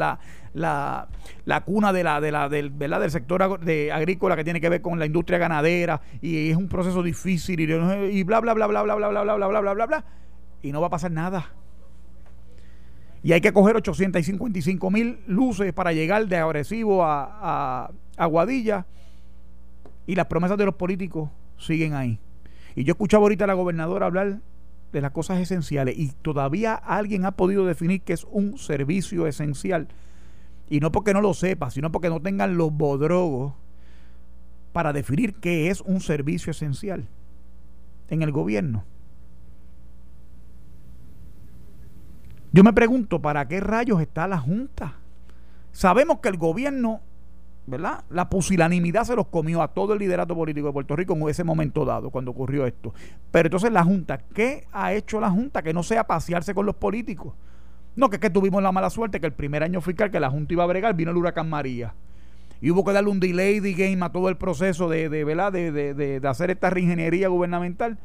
la, 0.55 1.09
la, 1.45 1.61
cuna 1.67 1.93
de 1.93 2.03
la, 2.03 2.19
de 2.23 2.33
la, 2.33 2.49
del, 2.49 2.79
del 2.79 3.11
sector 3.11 3.61
de 3.61 3.93
agrícola 3.93 4.37
que 4.37 4.45
tiene 4.45 4.63
que 4.63 4.71
ver 4.71 4.81
con 4.81 4.99
la 4.99 5.05
industria 5.05 5.37
ganadera, 5.37 6.01
y 6.23 6.49
es 6.49 6.57
un 6.57 6.67
proceso 6.67 7.03
difícil, 7.03 7.61
y, 7.61 7.65
y 7.65 8.23
bla, 8.23 8.41
bla, 8.41 8.55
bla, 8.55 8.67
bla, 8.67 8.83
bla, 8.83 8.95
bla, 8.95 9.09
bla, 9.09 9.23
bla, 9.23 9.35
bla, 9.35 9.47
bla, 9.47 9.61
bla, 9.61 9.75
bla, 9.75 9.87
bla 9.87 10.05
y 10.63 10.73
no 10.73 10.81
va 10.81 10.89
a 10.89 10.91
pasar 10.91 11.11
nada. 11.11 11.51
Y 13.23 13.33
hay 13.33 13.41
que 13.41 13.53
coger 13.53 13.77
855 13.77 14.91
mil 14.91 15.19
luces 15.27 15.73
para 15.73 15.93
llegar 15.93 16.27
de 16.27 16.37
agresivo 16.37 17.05
a, 17.05 17.91
a, 18.17 18.27
Guadilla. 18.27 18.87
Y 20.07 20.15
las 20.15 20.27
promesas 20.27 20.57
de 20.57 20.65
los 20.65 20.75
políticos 20.75 21.31
siguen 21.59 21.95
ahí. 21.95 22.19
Y 22.75 22.85
yo 22.85 22.93
escuchaba 22.93 23.23
ahorita 23.23 23.45
a 23.45 23.47
la 23.47 23.55
gobernadora 23.55 24.07
hablar 24.07 24.41
de 24.93 25.01
las 25.01 25.13
cosas 25.13 25.39
esenciales 25.39 25.97
y 25.97 26.11
todavía 26.23 26.75
alguien 26.75 27.25
ha 27.25 27.33
podido 27.33 27.65
definir 27.65 28.01
que 28.01 28.13
es 28.13 28.25
un 28.25 28.59
servicio 28.59 29.27
esencial. 29.27 29.89
Y 30.69 30.81
no 30.81 30.91
porque 30.91 31.13
no 31.13 31.21
lo 31.21 31.35
sepa, 31.35 31.71
sino 31.71 31.93
porque 31.93 32.09
no 32.09 32.21
tengan 32.21 32.57
los 32.57 32.73
bodrogos 32.73 33.55
para 34.73 34.93
definir 34.93 35.35
qué 35.35 35.69
es 35.69 35.81
un 35.83 36.01
servicio 36.01 36.53
esencial 36.53 37.07
en 38.09 38.23
el 38.23 38.33
gobierno. 38.33 38.85
Yo 42.53 42.65
me 42.65 42.73
pregunto, 42.73 43.23
¿para 43.23 43.47
qué 43.47 43.61
rayos 43.61 44.01
está 44.01 44.27
la 44.27 44.39
Junta? 44.39 44.95
Sabemos 45.71 46.19
que 46.19 46.29
el 46.29 46.37
gobierno, 46.37 47.01
¿verdad? 47.67 48.03
La 48.11 48.29
pusilanimidad 48.29 49.05
se 49.05 49.15
los 49.15 49.29
comió 49.29 49.63
a 49.63 49.69
todo 49.69 49.93
el 49.93 50.01
liderato 50.01 50.35
político 50.35 50.67
de 50.67 50.73
Puerto 50.73 50.97
Rico 50.97 51.13
en 51.15 51.29
ese 51.29 51.45
momento 51.45 51.85
dado, 51.85 52.11
cuando 52.11 52.33
ocurrió 52.33 52.67
esto. 52.67 52.93
Pero 53.31 53.47
entonces 53.47 53.71
la 53.71 53.85
Junta, 53.85 54.19
¿qué 54.19 54.67
ha 54.73 54.93
hecho 54.93 55.21
la 55.21 55.31
Junta? 55.31 55.63
Que 55.63 55.73
no 55.73 55.85
sea 55.85 56.09
pasearse 56.09 56.53
con 56.53 56.67
los 56.67 56.75
políticos. 56.75 57.35
No, 57.95 58.11
que 58.11 58.17
es 58.17 58.21
que 58.21 58.31
tuvimos 58.31 58.63
la 58.65 58.73
mala 58.73 58.91
suerte 58.91 59.21
que 59.21 59.27
el 59.27 59.33
primer 59.33 59.63
año 59.63 59.81
fiscal 59.81 60.11
que 60.11 60.19
la 60.19 60.31
Junta 60.31 60.53
iba 60.53 60.65
a 60.65 60.67
bregar 60.67 60.95
vino 60.95 61.13
el 61.13 61.17
huracán 61.17 61.49
María. 61.49 61.95
Y 62.61 62.73
hubo 62.73 62.85
que 62.85 62.93
darle 62.93 63.11
un 63.11 63.21
delay 63.21 63.61
de 63.61 63.75
game 63.75 64.05
a 64.05 64.11
todo 64.11 64.29
el 64.29 64.37
proceso 64.37 64.89
de, 64.89 65.09
¿verdad? 65.25 65.53
de, 65.53 65.71
de 65.95 66.29
hacer 66.29 66.51
esta 66.51 66.69
reingeniería 66.69 67.29
gubernamental 67.29 67.97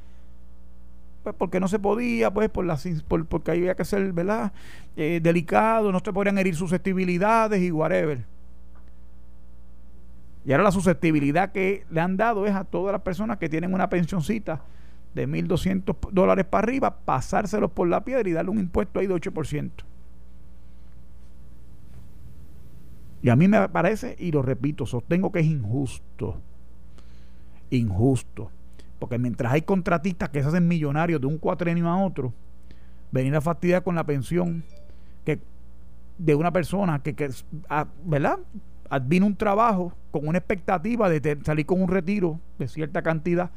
pues 1.25 1.35
porque 1.35 1.59
no 1.59 1.67
se 1.67 1.79
podía, 1.79 2.31
pues 2.31 2.51
por 2.51 2.65
las, 2.65 2.87
por, 3.07 3.25
porque 3.25 3.49
había 3.49 3.73
que 3.73 3.83
ser, 3.83 4.13
¿verdad? 4.13 4.53
Eh, 4.95 5.19
delicado, 5.23 5.91
no 5.91 5.99
se 5.99 6.13
podrían 6.13 6.37
herir 6.37 6.55
susceptibilidades 6.55 7.63
y 7.63 7.71
whatever. 7.71 8.23
Y 10.45 10.51
ahora 10.51 10.65
la 10.65 10.71
susceptibilidad 10.71 11.51
que 11.51 11.83
le 11.89 11.99
han 11.99 12.15
dado 12.15 12.45
es 12.45 12.53
a 12.53 12.63
todas 12.63 12.91
las 12.91 13.01
personas 13.01 13.39
que 13.39 13.49
tienen 13.49 13.73
una 13.73 13.89
pensioncita 13.89 14.61
de 15.15 15.27
1.200 15.27 16.11
dólares 16.11 16.45
para 16.45 16.63
arriba, 16.63 16.95
pasárselos 16.99 17.71
por 17.71 17.87
la 17.87 18.05
piedra 18.05 18.29
y 18.29 18.33
darle 18.33 18.51
un 18.51 18.59
impuesto 18.59 18.99
ahí 18.99 19.07
de 19.07 19.15
8%. 19.15 19.71
Y 23.23 23.29
a 23.29 23.35
mí 23.35 23.47
me 23.47 23.67
parece, 23.69 24.15
y 24.19 24.31
lo 24.31 24.43
repito, 24.43 24.85
sostengo 24.85 25.31
que 25.31 25.39
es 25.39 25.47
injusto. 25.47 26.39
Injusto. 27.71 28.51
Porque 29.05 29.19
mientras 29.19 29.53
hay 29.53 29.61
contratistas 29.61 30.29
que 30.29 30.41
se 30.41 30.47
hacen 30.47 30.67
millonarios 30.67 31.21
de 31.21 31.27
un 31.27 31.37
cuatrenio 31.37 31.87
a 31.87 32.03
otro, 32.03 32.33
venir 33.11 33.35
a 33.35 33.39
fastidiar 33.39 33.83
con 33.83 33.93
la 33.93 34.03
pensión 34.03 34.63
que 35.23 35.39
de 36.17 36.33
una 36.33 36.51
persona 36.51 37.03
que, 37.03 37.13
que 37.13 37.29
ah, 37.69 37.85
¿verdad? 38.03 38.39
Advino 38.89 39.27
un 39.27 39.35
trabajo 39.35 39.93
con 40.09 40.27
una 40.27 40.39
expectativa 40.39 41.07
de 41.07 41.37
salir 41.43 41.67
con 41.67 41.83
un 41.83 41.87
retiro 41.87 42.39
de 42.57 42.67
cierta 42.67 43.03
cantidad 43.03 43.51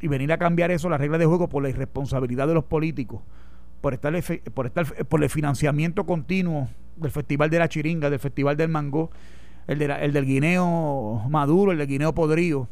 y 0.00 0.06
venir 0.06 0.30
a 0.32 0.38
cambiar 0.38 0.70
eso, 0.70 0.88
las 0.88 1.00
reglas 1.00 1.18
de 1.18 1.26
juego, 1.26 1.48
por 1.48 1.64
la 1.64 1.70
irresponsabilidad 1.70 2.46
de 2.46 2.54
los 2.54 2.62
políticos, 2.62 3.22
por 3.80 3.92
estar, 3.92 4.14
por 4.54 4.66
estar 4.66 4.86
por 5.06 5.20
el 5.20 5.30
financiamiento 5.30 6.06
continuo 6.06 6.68
del 6.94 7.10
Festival 7.10 7.50
de 7.50 7.58
la 7.58 7.68
Chiringa, 7.68 8.08
del 8.08 8.20
Festival 8.20 8.56
del 8.56 8.68
Mango, 8.68 9.10
el, 9.66 9.82
el 9.82 10.12
del 10.12 10.26
guineo 10.26 11.26
maduro, 11.28 11.72
el 11.72 11.78
del 11.78 11.88
guineo 11.88 12.14
podrido, 12.14 12.68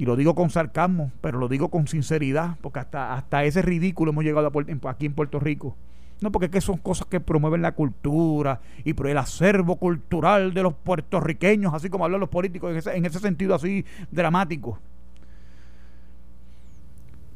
y 0.00 0.06
lo 0.06 0.16
digo 0.16 0.34
con 0.34 0.48
sarcasmo, 0.48 1.12
pero 1.20 1.38
lo 1.38 1.46
digo 1.46 1.68
con 1.68 1.86
sinceridad, 1.86 2.56
porque 2.62 2.78
hasta, 2.78 3.12
hasta 3.12 3.44
ese 3.44 3.60
ridículo 3.60 4.12
hemos 4.12 4.24
llegado 4.24 4.50
aquí 4.88 5.04
en 5.04 5.12
Puerto 5.12 5.38
Rico. 5.38 5.76
No, 6.22 6.32
porque 6.32 6.46
es 6.46 6.50
que 6.50 6.62
son 6.62 6.78
cosas 6.78 7.06
que 7.06 7.20
promueven 7.20 7.60
la 7.60 7.72
cultura 7.72 8.62
y 8.82 8.98
el 8.98 9.18
acervo 9.18 9.76
cultural 9.76 10.54
de 10.54 10.62
los 10.62 10.72
puertorriqueños, 10.72 11.74
así 11.74 11.90
como 11.90 12.06
hablan 12.06 12.18
los 12.18 12.30
políticos, 12.30 12.70
en 12.70 12.78
ese, 12.78 12.96
en 12.96 13.04
ese 13.04 13.18
sentido 13.18 13.54
así 13.54 13.84
dramático. 14.10 14.78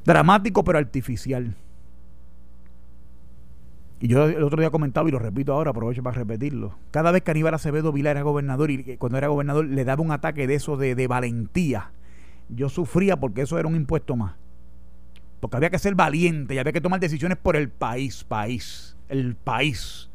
Dramático 0.07 0.64
pero 0.64 0.79
artificial. 0.79 1.55
Y 4.00 4.09
yo 4.09 4.24
el 4.24 4.42
otro 4.42 4.59
día 4.59 4.70
comentaba 4.70 5.07
y 5.07 5.12
lo 5.12 5.18
repito 5.18 5.53
ahora, 5.53 5.72
aprovecho 5.72 6.03
para 6.03 6.16
repetirlo. 6.16 6.79
Cada 6.92 7.11
vez 7.11 7.20
que 7.20 7.31
Aníbal 7.31 7.53
Acevedo 7.53 7.92
Vila 7.92 8.11
era 8.11 8.22
gobernador 8.22 8.70
y 8.70 8.96
cuando 8.96 9.18
era 9.18 9.29
gobernador 9.29 9.66
le 9.66 9.85
daba 9.85 10.00
un 10.00 10.12
ataque 10.12 10.46
de 10.46 10.55
eso 10.55 10.79
de 10.79 11.07
valentía 11.07 11.90
yo 12.55 12.69
sufría 12.69 13.17
porque 13.17 13.43
eso 13.43 13.59
era 13.59 13.69
un 13.69 13.77
impuesto 13.77 14.17
más. 14.17 14.35
Porque 15.40 15.57
había 15.57 15.71
que 15.71 15.79
ser 15.79 15.95
valiente 15.95 16.55
y 16.55 16.59
había 16.59 16.73
que 16.73 16.81
tomar 16.81 17.01
decisiones 17.01 17.37
por 17.37 17.57
el 17.57 17.69
país, 17.69 18.25
país, 18.25 18.97
el 19.09 19.37
país. 19.37 20.11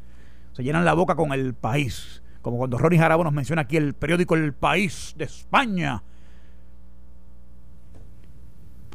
Se 0.52 0.64
llenan 0.64 0.84
la 0.84 0.94
boca 0.94 1.14
con 1.14 1.32
el 1.32 1.54
país. 1.54 2.22
Como 2.42 2.58
cuando 2.58 2.78
Ronnie 2.78 2.98
Jarabo 2.98 3.22
nos 3.22 3.32
menciona 3.32 3.62
aquí 3.62 3.76
el 3.76 3.94
periódico 3.94 4.34
El 4.34 4.54
País 4.54 5.14
de 5.16 5.24
España. 5.24 6.02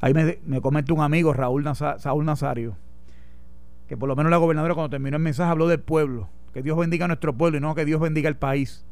Ahí 0.02 0.14
me, 0.14 0.40
me 0.46 0.62
comenta 0.62 0.94
un 0.94 1.02
amigo, 1.02 1.32
Raúl 1.32 1.64
Saúl 1.76 2.26
Nazario, 2.26 2.76
que 3.88 3.96
por 3.96 4.10
lo 4.10 4.16
menos 4.16 4.30
la 4.30 4.38
gobernadora 4.38 4.74
cuando 4.74 4.90
terminó 4.90 5.18
el 5.18 5.24
mensaje 5.24 5.50
habló 5.50 5.68
del 5.68 5.80
pueblo. 5.80 6.30
Que 6.54 6.64
Dios 6.64 6.78
bendiga 6.78 7.06
a 7.06 7.08
nuestro 7.08 7.34
pueblo 7.34 7.58
y 7.58 7.62
no 7.62 7.76
que 7.76 7.86
Dios 7.86 8.02
bendiga 8.02 8.30
el 8.30 8.38
país. 8.38 8.86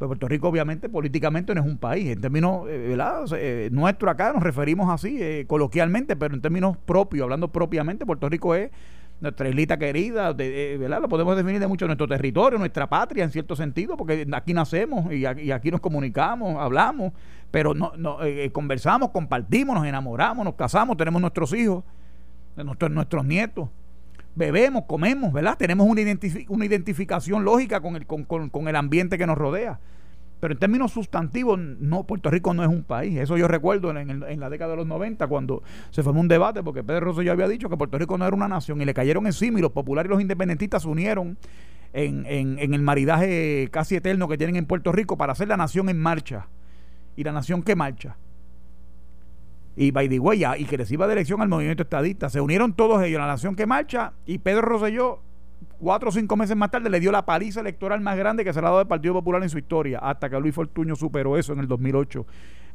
Pues 0.00 0.08
Puerto 0.08 0.28
Rico 0.28 0.48
obviamente 0.48 0.88
políticamente 0.88 1.54
no 1.54 1.60
es 1.60 1.66
un 1.66 1.76
país, 1.76 2.08
en 2.08 2.22
términos, 2.22 2.66
eh, 2.70 2.86
¿verdad? 2.88 3.22
Eh, 3.34 3.68
nuestro 3.70 4.08
acá 4.08 4.32
nos 4.32 4.42
referimos 4.42 4.88
así 4.88 5.18
eh, 5.20 5.44
coloquialmente, 5.46 6.16
pero 6.16 6.34
en 6.34 6.40
términos 6.40 6.78
propios, 6.78 7.24
hablando 7.24 7.48
propiamente, 7.48 8.06
Puerto 8.06 8.26
Rico 8.30 8.54
es 8.54 8.70
nuestra 9.20 9.50
islita 9.50 9.78
querida, 9.78 10.32
¿verdad? 10.32 11.02
Lo 11.02 11.08
podemos 11.10 11.36
definir 11.36 11.60
de 11.60 11.66
mucho 11.66 11.84
nuestro 11.84 12.08
territorio, 12.08 12.58
nuestra 12.58 12.88
patria 12.88 13.24
en 13.24 13.30
cierto 13.30 13.54
sentido, 13.54 13.98
porque 13.98 14.26
aquí 14.32 14.54
nacemos 14.54 15.12
y 15.12 15.26
aquí, 15.26 15.70
nos 15.70 15.82
comunicamos, 15.82 16.56
hablamos, 16.56 17.12
pero 17.50 17.74
no, 17.74 17.92
no 17.98 18.20
conversamos, 18.52 19.10
compartimos, 19.10 19.76
nos 19.76 19.84
enamoramos, 19.84 20.46
nos 20.46 20.54
casamos, 20.54 20.96
tenemos 20.96 21.20
nuestros 21.20 21.52
hijos 21.52 21.84
nuestros, 22.56 22.90
nuestros 22.90 23.24
nietos. 23.26 23.68
Bebemos, 24.34 24.84
comemos, 24.86 25.32
¿verdad? 25.32 25.56
Tenemos 25.58 25.86
una, 25.86 26.02
una 26.48 26.64
identificación 26.64 27.44
lógica 27.44 27.80
con 27.80 27.96
el, 27.96 28.06
con, 28.06 28.24
con 28.24 28.68
el 28.68 28.76
ambiente 28.76 29.18
que 29.18 29.26
nos 29.26 29.36
rodea. 29.36 29.80
Pero 30.40 30.54
en 30.54 30.58
términos 30.58 30.92
sustantivos, 30.92 31.58
no, 31.58 32.04
Puerto 32.04 32.30
Rico 32.30 32.54
no 32.54 32.62
es 32.62 32.68
un 32.68 32.82
país. 32.82 33.18
Eso 33.18 33.36
yo 33.36 33.46
recuerdo 33.46 33.90
en, 33.96 34.40
la 34.40 34.48
década 34.48 34.70
de 34.70 34.78
los 34.78 34.86
90, 34.86 35.26
cuando 35.26 35.62
se 35.90 36.02
formó 36.02 36.20
un 36.20 36.28
debate, 36.28 36.62
porque 36.62 36.82
Pedro 36.82 37.00
Rosselló 37.00 37.32
había 37.32 37.46
dicho 37.46 37.68
que 37.68 37.76
Puerto 37.76 37.98
Rico 37.98 38.16
no 38.16 38.26
era 38.26 38.34
una 38.34 38.48
nación 38.48 38.80
y 38.80 38.86
le 38.86 38.94
cayeron 38.94 39.26
encima 39.26 39.58
y 39.58 39.62
los 39.62 39.72
populares 39.72 40.08
y 40.08 40.12
los 40.12 40.22
independentistas 40.22 40.82
se 40.82 40.88
unieron 40.88 41.36
en, 41.92 42.24
en, 42.26 42.72
el 42.72 42.80
maridaje 42.80 43.68
casi 43.70 43.96
eterno 43.96 44.28
que 44.28 44.38
tienen 44.38 44.56
en 44.56 44.64
Puerto 44.64 44.92
Rico 44.92 45.18
para 45.18 45.32
hacer 45.32 45.46
la 45.46 45.58
nación 45.58 45.90
en 45.90 46.00
marcha. 46.00 46.46
Y 47.16 47.24
la 47.24 47.32
nación 47.32 47.62
que 47.62 47.76
marcha. 47.76 48.16
Y 49.80 49.92
by 49.92 50.10
the 50.10 50.18
way, 50.18 50.44
y 50.58 50.66
que 50.66 50.76
reciba 50.76 51.06
de 51.06 51.14
elección 51.14 51.40
al 51.40 51.48
movimiento 51.48 51.84
estadista. 51.84 52.28
Se 52.28 52.38
unieron 52.38 52.74
todos 52.74 53.02
ellos, 53.02 53.18
la 53.18 53.26
nación 53.26 53.56
que 53.56 53.64
marcha, 53.64 54.12
y 54.26 54.36
Pedro 54.36 54.60
Rosselló 54.60 55.20
cuatro 55.78 56.10
o 56.10 56.12
cinco 56.12 56.36
meses 56.36 56.54
más 56.54 56.70
tarde 56.70 56.90
le 56.90 57.00
dio 57.00 57.10
la 57.10 57.24
paliza 57.24 57.60
electoral 57.60 58.02
más 58.02 58.18
grande 58.18 58.44
que 58.44 58.52
se 58.52 58.60
le 58.60 58.66
ha 58.66 58.68
dado 58.68 58.80
al 58.80 58.88
Partido 58.88 59.14
Popular 59.14 59.42
en 59.42 59.48
su 59.48 59.56
historia, 59.56 59.98
hasta 60.00 60.28
que 60.28 60.38
Luis 60.38 60.54
Fortuño 60.54 60.96
superó 60.96 61.38
eso 61.38 61.54
en 61.54 61.60
el 61.60 61.66
2008, 61.66 62.26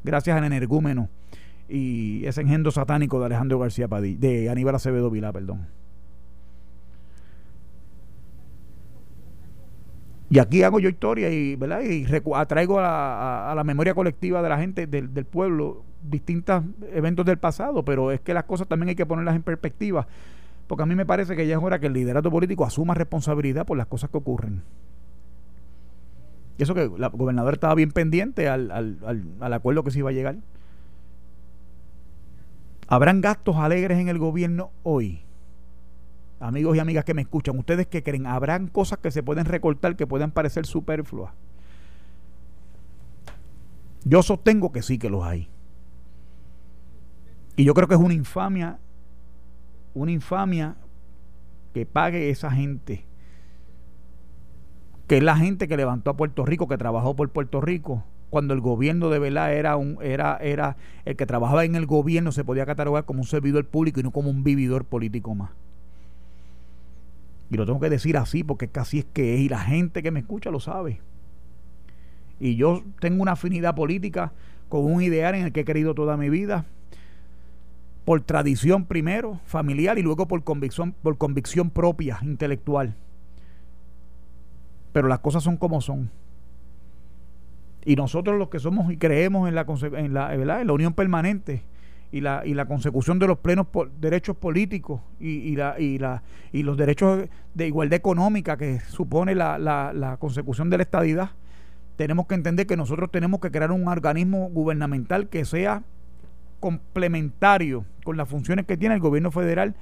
gracias 0.03 0.35
al 0.35 0.45
energúmeno 0.45 1.09
y 1.69 2.25
ese 2.25 2.41
engendro 2.41 2.71
satánico 2.71 3.19
de 3.19 3.27
Alejandro 3.27 3.59
García 3.59 3.87
Padilla, 3.87 4.17
de 4.19 4.49
Aníbal 4.49 4.73
Acevedo 4.73 5.11
Vilá, 5.11 5.31
perdón. 5.31 5.67
Y 10.35 10.39
aquí 10.39 10.63
hago 10.63 10.81
yo 10.81 10.89
historia 10.89 11.29
y, 11.29 11.55
¿verdad? 11.55 11.79
y 11.81 12.05
atraigo 12.35 12.77
a, 12.81 13.53
la 13.55 13.63
memoria 13.63 13.93
colectiva 13.93 14.41
de 14.41 14.49
la 14.49 14.57
gente 14.57 14.85
del, 14.85 15.07
pueblo 15.23 15.85
distintos 16.03 16.61
eventos 16.91 17.25
del 17.25 17.37
pasado, 17.37 17.85
pero 17.85 18.11
es 18.11 18.19
que 18.19 18.33
las 18.33 18.43
cosas 18.43 18.67
también 18.67 18.89
hay 18.89 18.95
que 18.95 19.05
ponerlas 19.05 19.37
en 19.37 19.43
perspectiva 19.43 20.05
porque 20.67 20.83
a 20.83 20.85
mí 20.85 20.93
me 20.93 21.05
parece 21.05 21.37
que 21.37 21.47
ya 21.47 21.55
es 21.55 21.63
hora 21.63 21.79
que 21.79 21.87
el 21.87 21.93
liderato 21.93 22.29
político 22.29 22.65
asuma 22.65 22.93
responsabilidad 22.95 23.65
por 23.65 23.77
las 23.77 23.87
cosas 23.87 24.09
que 24.09 24.17
ocurren. 24.17 24.61
Y 26.57 26.63
eso 26.63 26.75
que 26.75 26.91
la 26.97 27.07
gobernadora 27.07 27.53
estaba 27.53 27.73
bien 27.73 27.91
pendiente 27.91 28.49
al, 28.49 28.71
al 29.39 29.53
acuerdo 29.53 29.85
que 29.85 29.91
se 29.91 29.99
iba 29.99 30.09
a 30.09 30.13
llegar. 30.13 30.35
¿Habrán 32.89 33.21
gastos 33.21 33.55
alegres 33.55 33.99
en 33.99 34.09
el 34.09 34.17
gobierno 34.17 34.71
hoy? 34.83 35.24
Amigos 36.39 36.75
y 36.75 36.79
amigas 36.79 37.05
que 37.05 37.13
me 37.13 37.21
escuchan, 37.21 37.57
¿ustedes 37.57 37.87
qué 37.87 38.03
creen? 38.03 38.27
¿Habrán 38.27 38.67
cosas 38.67 38.99
que 38.99 39.11
se 39.11 39.23
pueden 39.23 39.45
recortar 39.45 39.95
que 39.95 40.05
puedan 40.05 40.31
parecer 40.31 40.65
superfluas? 40.65 41.33
Yo 44.03 44.21
sostengo 44.21 44.71
que 44.71 44.81
sí 44.81 44.97
que 44.97 45.09
los 45.09 45.23
hay. 45.23 45.49
Y 47.55 47.63
yo 47.63 47.73
creo 47.73 47.87
que 47.87 47.95
es 47.95 48.01
una 48.01 48.13
infamia 48.13 48.79
una 49.95 50.11
infamia 50.11 50.75
que 51.73 51.85
pague 51.85 52.29
esa 52.29 52.51
gente, 52.51 53.05
que 55.07 55.17
es 55.17 55.23
la 55.23 55.37
gente 55.37 55.67
que 55.67 55.77
levantó 55.77 56.11
a 56.11 56.17
Puerto 56.17 56.45
Rico, 56.45 56.67
que 56.67 56.77
trabajó 56.77 57.15
por 57.15 57.29
Puerto 57.29 57.61
Rico, 57.61 58.03
cuando 58.29 58.53
el 58.53 58.59
gobierno 58.59 59.09
de 59.09 59.19
verdad 59.19 59.53
era 59.53 59.77
un 59.77 59.97
era 60.01 60.37
era 60.37 60.75
el 61.05 61.15
que 61.15 61.25
trabajaba 61.25 61.63
en 61.63 61.75
el 61.75 61.85
gobierno 61.85 62.31
se 62.33 62.43
podía 62.43 62.65
catalogar 62.65 63.05
como 63.05 63.21
un 63.21 63.25
servidor 63.25 63.65
público 63.65 63.99
y 63.99 64.03
no 64.03 64.11
como 64.11 64.29
un 64.29 64.43
vividor 64.43 64.83
político 64.83 65.33
más. 65.33 65.51
Y 67.49 67.57
lo 67.57 67.65
tengo 67.65 67.79
que 67.79 67.89
decir 67.89 68.17
así 68.17 68.43
porque 68.43 68.67
casi 68.67 68.99
es 68.99 69.05
que 69.05 69.35
es 69.35 69.41
y 69.41 69.49
la 69.49 69.59
gente 69.59 70.01
que 70.01 70.11
me 70.11 70.19
escucha 70.19 70.49
lo 70.49 70.59
sabe. 70.59 71.01
Y 72.39 72.55
yo 72.55 72.83
tengo 72.99 73.21
una 73.21 73.33
afinidad 73.33 73.75
política 73.75 74.33
con 74.69 74.85
un 74.85 75.01
ideal 75.01 75.35
en 75.35 75.45
el 75.45 75.51
que 75.51 75.61
he 75.61 75.65
querido 75.65 75.93
toda 75.93 76.17
mi 76.17 76.29
vida 76.29 76.65
por 78.03 78.21
tradición 78.21 78.85
primero, 78.85 79.39
familiar 79.45 79.97
y 79.97 80.03
luego 80.03 80.27
por 80.27 80.43
convicción, 80.43 80.93
por 81.01 81.17
convicción 81.17 81.71
propia, 81.71 82.19
intelectual. 82.21 82.95
Pero 84.93 85.07
las 85.07 85.19
cosas 85.19 85.43
son 85.43 85.57
como 85.57 85.81
son. 85.81 86.11
Y 87.83 87.95
nosotros 87.95 88.37
los 88.37 88.49
que 88.49 88.59
somos 88.59 88.91
y 88.91 88.97
creemos 88.97 89.47
en 89.47 89.55
la, 89.55 89.65
en 89.93 90.13
la, 90.13 90.33
En 90.61 90.67
la 90.67 90.73
unión 90.73 90.93
permanente 90.93 91.63
y 92.11 92.21
la, 92.21 92.43
y 92.45 92.53
la 92.53 92.65
consecución 92.65 93.19
de 93.19 93.27
los 93.27 93.39
plenos 93.39 93.67
derechos 93.99 94.35
políticos 94.37 95.01
y, 95.19 95.29
y, 95.29 95.55
la, 95.55 95.79
y, 95.79 95.97
la, 95.97 96.23
y 96.51 96.63
los 96.63 96.77
derechos 96.77 97.27
de 97.53 97.67
igualdad 97.67 97.97
económica 97.97 98.57
que 98.57 98.79
supone 98.79 99.35
la, 99.35 99.57
la, 99.57 99.91
la 99.93 100.17
consecución 100.17 100.69
de 100.69 100.77
la 100.77 100.83
estadidad, 100.83 101.31
tenemos 101.95 102.27
que 102.27 102.35
entender 102.35 102.67
que 102.67 102.77
nosotros 102.77 103.11
tenemos 103.11 103.39
que 103.39 103.51
crear 103.51 103.71
un 103.71 103.87
organismo 103.87 104.49
gubernamental 104.49 105.29
que 105.29 105.45
sea 105.45 105.83
complementario 106.59 107.85
con 108.03 108.17
las 108.17 108.27
funciones 108.29 108.65
que 108.65 108.77
tiene 108.77 108.95
el 108.95 109.01
gobierno 109.01 109.31
federal, 109.31 109.75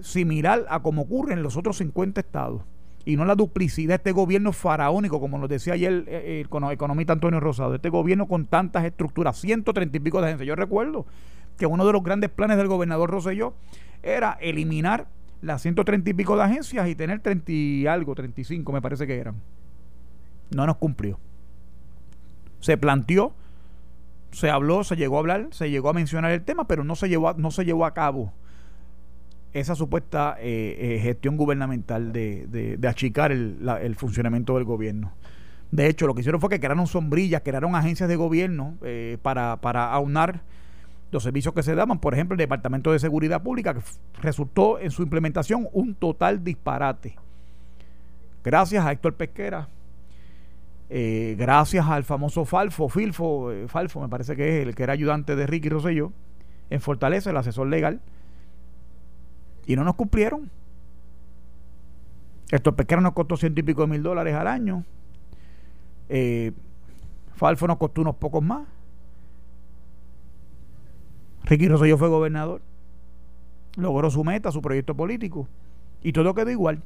similar 0.00 0.64
a 0.68 0.80
como 0.80 1.02
ocurre 1.02 1.34
en 1.34 1.42
los 1.42 1.56
otros 1.56 1.76
50 1.78 2.20
estados. 2.20 2.62
Y 3.04 3.16
no 3.16 3.24
la 3.24 3.34
duplicidad 3.34 3.88
de 3.88 3.94
este 3.96 4.12
gobierno 4.12 4.52
faraónico, 4.52 5.20
como 5.20 5.36
nos 5.36 5.48
decía 5.48 5.74
ayer 5.74 5.92
el, 5.92 6.04
eh, 6.08 6.46
el 6.48 6.72
economista 6.72 7.12
Antonio 7.12 7.40
Rosado, 7.40 7.74
este 7.74 7.88
gobierno 7.88 8.28
con 8.28 8.46
tantas 8.46 8.84
estructuras, 8.84 9.40
130 9.40 9.96
y 9.96 10.00
pico 10.00 10.20
de 10.20 10.28
agencias. 10.28 10.46
Yo 10.46 10.54
recuerdo 10.54 11.06
que 11.56 11.66
uno 11.66 11.86
de 11.86 11.92
los 11.92 12.02
grandes 12.02 12.30
planes 12.30 12.56
del 12.56 12.68
gobernador 12.68 13.10
Roselló 13.10 13.54
era 14.02 14.36
eliminar 14.40 15.06
las 15.40 15.62
130 15.62 16.10
y 16.10 16.14
pico 16.14 16.36
de 16.36 16.42
agencias 16.42 16.88
y 16.88 16.94
tener 16.94 17.20
30 17.20 17.50
y 17.52 17.86
algo, 17.86 18.14
35 18.14 18.72
me 18.72 18.80
parece 18.80 19.06
que 19.06 19.18
eran. 19.18 19.36
No 20.50 20.66
nos 20.66 20.76
cumplió. 20.76 21.18
Se 22.60 22.76
planteó 22.76 23.34
se 24.32 24.50
habló, 24.50 24.82
se 24.82 24.96
llegó 24.96 25.16
a 25.16 25.20
hablar, 25.20 25.48
se 25.50 25.70
llegó 25.70 25.90
a 25.90 25.92
mencionar 25.92 26.32
el 26.32 26.42
tema, 26.42 26.66
pero 26.66 26.84
no 26.84 26.96
se 26.96 27.08
llevó 27.08 27.28
a, 27.28 27.34
no 27.34 27.50
se 27.50 27.64
llevó 27.64 27.84
a 27.84 27.94
cabo 27.94 28.32
esa 29.52 29.74
supuesta 29.74 30.36
eh, 30.40 30.76
eh, 30.78 31.00
gestión 31.02 31.36
gubernamental 31.36 32.12
de, 32.12 32.78
achicar 32.88 33.30
el, 33.32 33.94
funcionamiento 33.96 34.54
del 34.54 34.64
gobierno. 34.64 35.12
De 35.70 35.88
hecho, 35.88 36.06
lo 36.06 36.14
que 36.14 36.20
hicieron 36.20 36.40
fue 36.40 36.48
que 36.48 36.58
crearon 36.58 36.86
sombrillas, 36.86 37.42
crearon 37.44 37.76
agencias 37.76 38.08
de 38.08 38.16
gobierno 38.16 38.76
eh, 38.82 39.18
para, 39.20 39.58
para 39.58 39.92
aunar 39.92 40.40
los 41.12 41.22
servicios 41.22 41.54
que 41.54 41.62
se 41.62 41.74
daban. 41.74 42.00
Por 42.00 42.14
ejemplo, 42.14 42.34
el 42.34 42.38
Departamento 42.38 42.90
de 42.90 42.98
Seguridad 42.98 43.42
Pública, 43.42 43.74
que 43.74 43.82
resultó 44.20 44.80
en 44.80 44.90
su 44.90 45.02
implementación 45.02 45.68
un 45.72 45.94
total 45.94 46.42
disparate. 46.42 47.14
Gracias 48.42 48.84
a 48.84 48.90
Héctor 48.90 49.14
Pesquera, 49.14 49.68
eh, 50.90 51.36
gracias 51.38 51.86
al 51.86 52.02
famoso 52.02 52.44
Falfo, 52.44 52.88
Filfo, 52.88 53.52
eh, 53.52 53.68
Falfo 53.68 54.00
me 54.00 54.08
parece 54.08 54.34
que 54.34 54.60
es 54.60 54.66
el 54.66 54.74
que 54.74 54.82
era 54.82 54.94
ayudante 54.94 55.36
de 55.36 55.46
Ricky 55.46 55.68
Rosselló, 55.68 56.12
en 56.70 56.80
Fortaleza, 56.80 57.30
el 57.30 57.36
asesor 57.36 57.68
legal, 57.68 58.00
y 59.66 59.76
no 59.76 59.84
nos 59.84 59.94
cumplieron. 59.94 60.50
Esto 62.50 62.74
pesquero 62.74 63.00
nos 63.00 63.12
costó 63.12 63.36
ciento 63.36 63.60
y 63.60 63.62
pico 63.62 63.82
de 63.82 63.88
mil 63.88 64.02
dólares 64.02 64.34
al 64.34 64.46
año. 64.46 64.84
Eh, 66.08 66.52
Falfo 67.36 67.66
nos 67.66 67.78
costó 67.78 68.00
unos 68.00 68.16
pocos 68.16 68.42
más. 68.42 68.66
Ricky 71.52 71.68
Rosselló 71.68 71.98
fue 71.98 72.08
gobernador. 72.08 72.62
Logró 73.76 74.10
su 74.10 74.24
meta, 74.24 74.50
su 74.50 74.62
proyecto 74.62 74.94
político. 74.94 75.46
Y 76.02 76.12
todo 76.12 76.34
quedó 76.34 76.50
igual. 76.50 76.80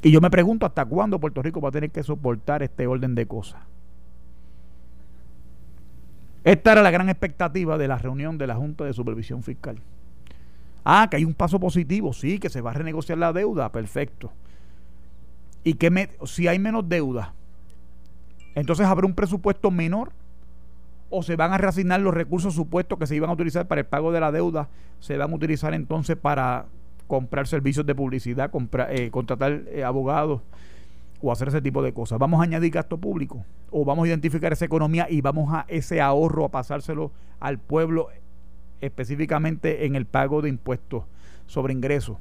Y 0.00 0.10
yo 0.10 0.22
me 0.22 0.30
pregunto 0.30 0.64
hasta 0.64 0.86
cuándo 0.86 1.20
Puerto 1.20 1.42
Rico 1.42 1.60
va 1.60 1.68
a 1.68 1.72
tener 1.72 1.90
que 1.90 2.02
soportar 2.02 2.62
este 2.62 2.86
orden 2.86 3.14
de 3.14 3.26
cosas. 3.26 3.60
Esta 6.44 6.72
era 6.72 6.82
la 6.82 6.90
gran 6.90 7.10
expectativa 7.10 7.76
de 7.76 7.88
la 7.88 7.98
reunión 7.98 8.38
de 8.38 8.46
la 8.46 8.54
Junta 8.54 8.84
de 8.84 8.94
Supervisión 8.94 9.42
Fiscal. 9.42 9.76
Ah, 10.82 11.08
que 11.10 11.18
hay 11.18 11.26
un 11.26 11.34
paso 11.34 11.60
positivo, 11.60 12.14
sí, 12.14 12.38
que 12.38 12.48
se 12.48 12.62
va 12.62 12.70
a 12.70 12.74
renegociar 12.74 13.18
la 13.18 13.34
deuda, 13.34 13.70
perfecto. 13.70 14.32
Y 15.62 15.74
que 15.74 16.08
si 16.24 16.48
hay 16.48 16.58
menos 16.58 16.88
deuda, 16.88 17.34
entonces 18.54 18.86
habrá 18.86 19.06
un 19.06 19.14
presupuesto 19.14 19.70
menor 19.70 20.12
o 21.16 21.22
se 21.22 21.36
van 21.36 21.52
a 21.52 21.58
reasignar 21.58 22.00
los 22.00 22.12
recursos 22.12 22.54
supuestos 22.54 22.98
que 22.98 23.06
se 23.06 23.14
iban 23.14 23.30
a 23.30 23.34
utilizar 23.34 23.68
para 23.68 23.82
el 23.82 23.86
pago 23.86 24.10
de 24.10 24.18
la 24.18 24.32
deuda, 24.32 24.68
se 24.98 25.16
van 25.16 25.30
a 25.30 25.34
utilizar 25.34 25.72
entonces 25.72 26.16
para 26.16 26.66
comprar 27.06 27.46
servicios 27.46 27.86
de 27.86 27.94
publicidad, 27.94 28.50
eh, 28.88 29.10
contratar 29.12 29.62
eh, 29.68 29.84
abogados 29.84 30.40
o 31.22 31.30
hacer 31.30 31.48
ese 31.48 31.62
tipo 31.62 31.82
de 31.84 31.92
cosas. 31.92 32.18
Vamos 32.18 32.40
a 32.40 32.42
añadir 32.42 32.72
gasto 32.72 32.98
público 32.98 33.44
o 33.70 33.84
vamos 33.84 34.06
a 34.06 34.08
identificar 34.08 34.52
esa 34.52 34.64
economía 34.64 35.06
y 35.08 35.20
vamos 35.20 35.54
a 35.54 35.66
ese 35.68 36.00
ahorro 36.00 36.46
a 36.46 36.50
pasárselo 36.50 37.12
al 37.38 37.58
pueblo 37.58 38.08
específicamente 38.80 39.86
en 39.86 39.94
el 39.94 40.06
pago 40.06 40.42
de 40.42 40.48
impuestos 40.48 41.04
sobre 41.46 41.72
ingresos. 41.74 42.18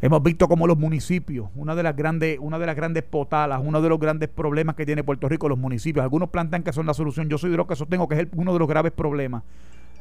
Hemos 0.00 0.22
visto 0.22 0.48
como 0.48 0.66
los 0.66 0.76
municipios, 0.76 1.48
una 1.54 1.74
de 1.74 1.82
las 1.82 1.96
grandes, 1.96 2.38
una 2.40 2.58
de 2.58 2.66
las 2.66 2.76
grandes 2.76 3.04
potalas, 3.04 3.60
uno 3.62 3.80
de 3.80 3.88
los 3.88 3.98
grandes 3.98 4.28
problemas 4.28 4.74
que 4.74 4.84
tiene 4.84 5.02
Puerto 5.02 5.28
Rico, 5.28 5.48
los 5.48 5.58
municipios. 5.58 6.02
Algunos 6.02 6.28
plantean 6.28 6.62
que 6.62 6.72
son 6.72 6.86
la 6.86 6.94
solución. 6.94 7.28
Yo 7.28 7.38
soy 7.38 7.50
de 7.50 7.56
los 7.56 7.66
que 7.66 7.76
sostengo 7.76 8.08
que 8.08 8.20
es 8.20 8.28
uno 8.34 8.52
de 8.52 8.58
los 8.58 8.68
graves 8.68 8.92
problemas 8.92 9.44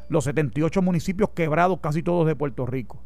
los 0.10 0.24
78 0.26 0.82
municipios 0.82 1.30
quebrados, 1.32 1.80
casi 1.80 2.04
todos 2.04 2.28
de 2.28 2.36
Puerto 2.36 2.66
Rico. 2.66 3.02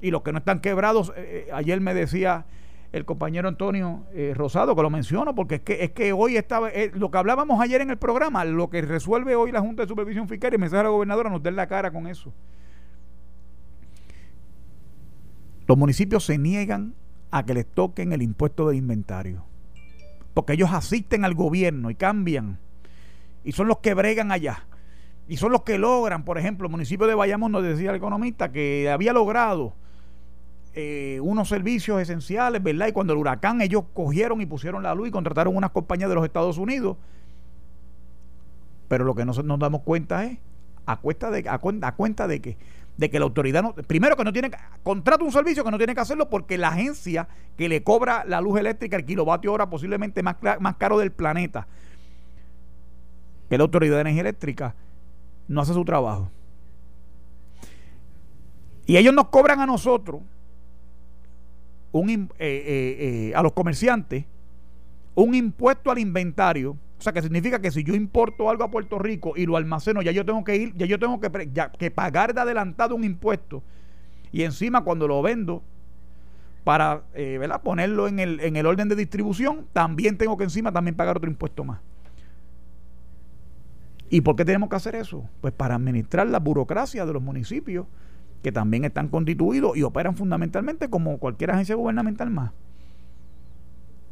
Y 0.00 0.10
los 0.10 0.22
que 0.22 0.32
no 0.32 0.38
están 0.38 0.60
quebrados, 0.60 1.12
eh, 1.16 1.46
eh, 1.48 1.52
ayer 1.52 1.80
me 1.80 1.94
decía 1.94 2.44
el 2.92 3.04
compañero 3.04 3.48
Antonio 3.48 4.04
eh, 4.12 4.34
Rosado, 4.36 4.76
que 4.76 4.82
lo 4.82 4.90
menciono, 4.90 5.34
porque 5.34 5.56
es 5.56 5.60
que, 5.62 5.84
es 5.84 5.90
que 5.92 6.12
hoy 6.12 6.36
estaba, 6.36 6.70
lo 6.94 7.10
que 7.10 7.18
hablábamos 7.18 7.60
ayer 7.60 7.80
en 7.80 7.90
el 7.90 7.96
programa, 7.96 8.44
lo 8.44 8.68
que 8.68 8.82
resuelve 8.82 9.34
hoy 9.34 9.52
la 9.52 9.60
Junta 9.60 9.82
de 9.82 9.88
Supervisión 9.88 10.28
Fiscal 10.28 10.52
y 10.52 10.56
el 10.56 10.60
mensaje 10.60 10.78
de 10.78 10.84
la 10.84 10.90
gobernadora 10.90 11.30
nos 11.30 11.42
den 11.42 11.56
la 11.56 11.66
cara 11.66 11.90
con 11.90 12.06
eso. 12.06 12.32
Los 15.66 15.78
municipios 15.78 16.24
se 16.24 16.38
niegan 16.38 16.94
a 17.30 17.44
que 17.44 17.54
les 17.54 17.66
toquen 17.66 18.12
el 18.12 18.22
impuesto 18.22 18.68
de 18.68 18.76
inventario, 18.76 19.44
porque 20.34 20.54
ellos 20.54 20.70
asisten 20.72 21.24
al 21.24 21.34
gobierno 21.34 21.90
y 21.90 21.94
cambian, 21.94 22.58
y 23.44 23.52
son 23.52 23.68
los 23.68 23.78
que 23.78 23.94
bregan 23.94 24.32
allá. 24.32 24.66
Y 25.28 25.36
son 25.36 25.52
los 25.52 25.62
que 25.62 25.78
logran, 25.78 26.24
por 26.24 26.36
ejemplo, 26.36 26.66
el 26.66 26.72
municipio 26.72 27.06
de 27.06 27.14
Bayamón 27.14 27.52
nos 27.52 27.62
decía 27.62 27.90
el 27.90 27.96
economista 27.96 28.50
que 28.50 28.90
había 28.90 29.12
logrado 29.12 29.72
eh, 30.74 31.20
unos 31.22 31.48
servicios 31.48 32.00
esenciales, 32.00 32.62
¿verdad? 32.62 32.88
Y 32.88 32.92
cuando 32.92 33.12
el 33.12 33.18
huracán 33.18 33.60
ellos 33.60 33.84
cogieron 33.92 34.40
y 34.40 34.46
pusieron 34.46 34.82
la 34.82 34.94
luz 34.94 35.08
y 35.08 35.10
contrataron 35.10 35.54
unas 35.54 35.70
compañías 35.70 36.08
de 36.08 36.14
los 36.14 36.24
Estados 36.24 36.58
Unidos. 36.58 36.96
Pero 38.88 39.04
lo 39.04 39.14
que 39.14 39.24
no 39.24 39.32
nos 39.32 39.58
damos 39.58 39.82
cuenta 39.82 40.24
es 40.24 40.38
a 40.86 40.96
cuenta 40.96 41.30
de 41.30 41.48
a 41.48 41.58
cuenta, 41.58 42.26
de 42.26 42.40
que 42.40 42.56
de 42.96 43.10
que 43.10 43.18
la 43.18 43.24
autoridad 43.24 43.62
no, 43.62 43.74
primero 43.74 44.16
que 44.16 44.24
no 44.24 44.32
tiene 44.32 44.50
contrata 44.82 45.24
un 45.24 45.32
servicio 45.32 45.64
que 45.64 45.70
no 45.70 45.78
tiene 45.78 45.94
que 45.94 46.00
hacerlo 46.00 46.28
porque 46.28 46.58
la 46.58 46.68
agencia 46.68 47.28
que 47.56 47.68
le 47.68 47.82
cobra 47.82 48.24
la 48.26 48.40
luz 48.40 48.60
eléctrica 48.60 48.96
el 48.96 49.04
kilovatio 49.04 49.52
hora 49.52 49.70
posiblemente 49.70 50.22
más, 50.22 50.36
más 50.60 50.76
caro 50.76 50.98
del 50.98 51.10
planeta 51.10 51.66
que 53.48 53.56
la 53.56 53.64
autoridad 53.64 53.96
de 53.96 54.00
energía 54.02 54.22
eléctrica 54.22 54.74
no 55.48 55.60
hace 55.62 55.72
su 55.72 55.84
trabajo 55.84 56.30
y 58.86 58.96
ellos 58.96 59.14
nos 59.14 59.28
cobran 59.28 59.60
a 59.60 59.66
nosotros 59.66 60.20
un, 61.92 62.10
eh, 62.10 62.26
eh, 62.38 62.96
eh, 63.28 63.32
a 63.34 63.42
los 63.42 63.52
comerciantes 63.52 64.24
un 65.14 65.34
impuesto 65.34 65.90
al 65.90 65.98
inventario. 65.98 66.76
O 67.02 67.04
sea, 67.04 67.12
que 67.12 67.20
significa 67.20 67.60
que 67.60 67.72
si 67.72 67.82
yo 67.82 67.96
importo 67.96 68.48
algo 68.48 68.62
a 68.62 68.70
Puerto 68.70 68.96
Rico 68.96 69.32
y 69.34 69.44
lo 69.44 69.56
almaceno, 69.56 70.02
ya 70.02 70.12
yo 70.12 70.24
tengo 70.24 70.44
que 70.44 70.54
ir, 70.54 70.72
ya 70.76 70.86
yo 70.86 71.00
tengo 71.00 71.20
que, 71.20 71.50
que 71.76 71.90
pagar 71.90 72.32
de 72.32 72.40
adelantado 72.40 72.94
un 72.94 73.02
impuesto. 73.02 73.60
Y 74.30 74.44
encima 74.44 74.84
cuando 74.84 75.08
lo 75.08 75.20
vendo 75.20 75.64
para 76.62 77.02
ponerlo 77.64 78.06
en 78.06 78.20
el, 78.20 78.38
en 78.38 78.54
el 78.54 78.66
orden 78.66 78.88
de 78.88 78.94
distribución, 78.94 79.66
también 79.72 80.16
tengo 80.16 80.36
que 80.36 80.44
encima 80.44 80.70
también 80.70 80.94
pagar 80.94 81.16
otro 81.16 81.28
impuesto 81.28 81.64
más. 81.64 81.80
¿Y 84.08 84.20
por 84.20 84.36
qué 84.36 84.44
tenemos 84.44 84.68
que 84.68 84.76
hacer 84.76 84.94
eso? 84.94 85.28
Pues 85.40 85.52
para 85.52 85.74
administrar 85.74 86.28
la 86.28 86.38
burocracia 86.38 87.04
de 87.04 87.12
los 87.12 87.20
municipios 87.20 87.86
que 88.44 88.52
también 88.52 88.84
están 88.84 89.08
constituidos 89.08 89.76
y 89.76 89.82
operan 89.82 90.14
fundamentalmente 90.14 90.88
como 90.88 91.18
cualquier 91.18 91.50
agencia 91.50 91.74
gubernamental 91.74 92.30
más. 92.30 92.52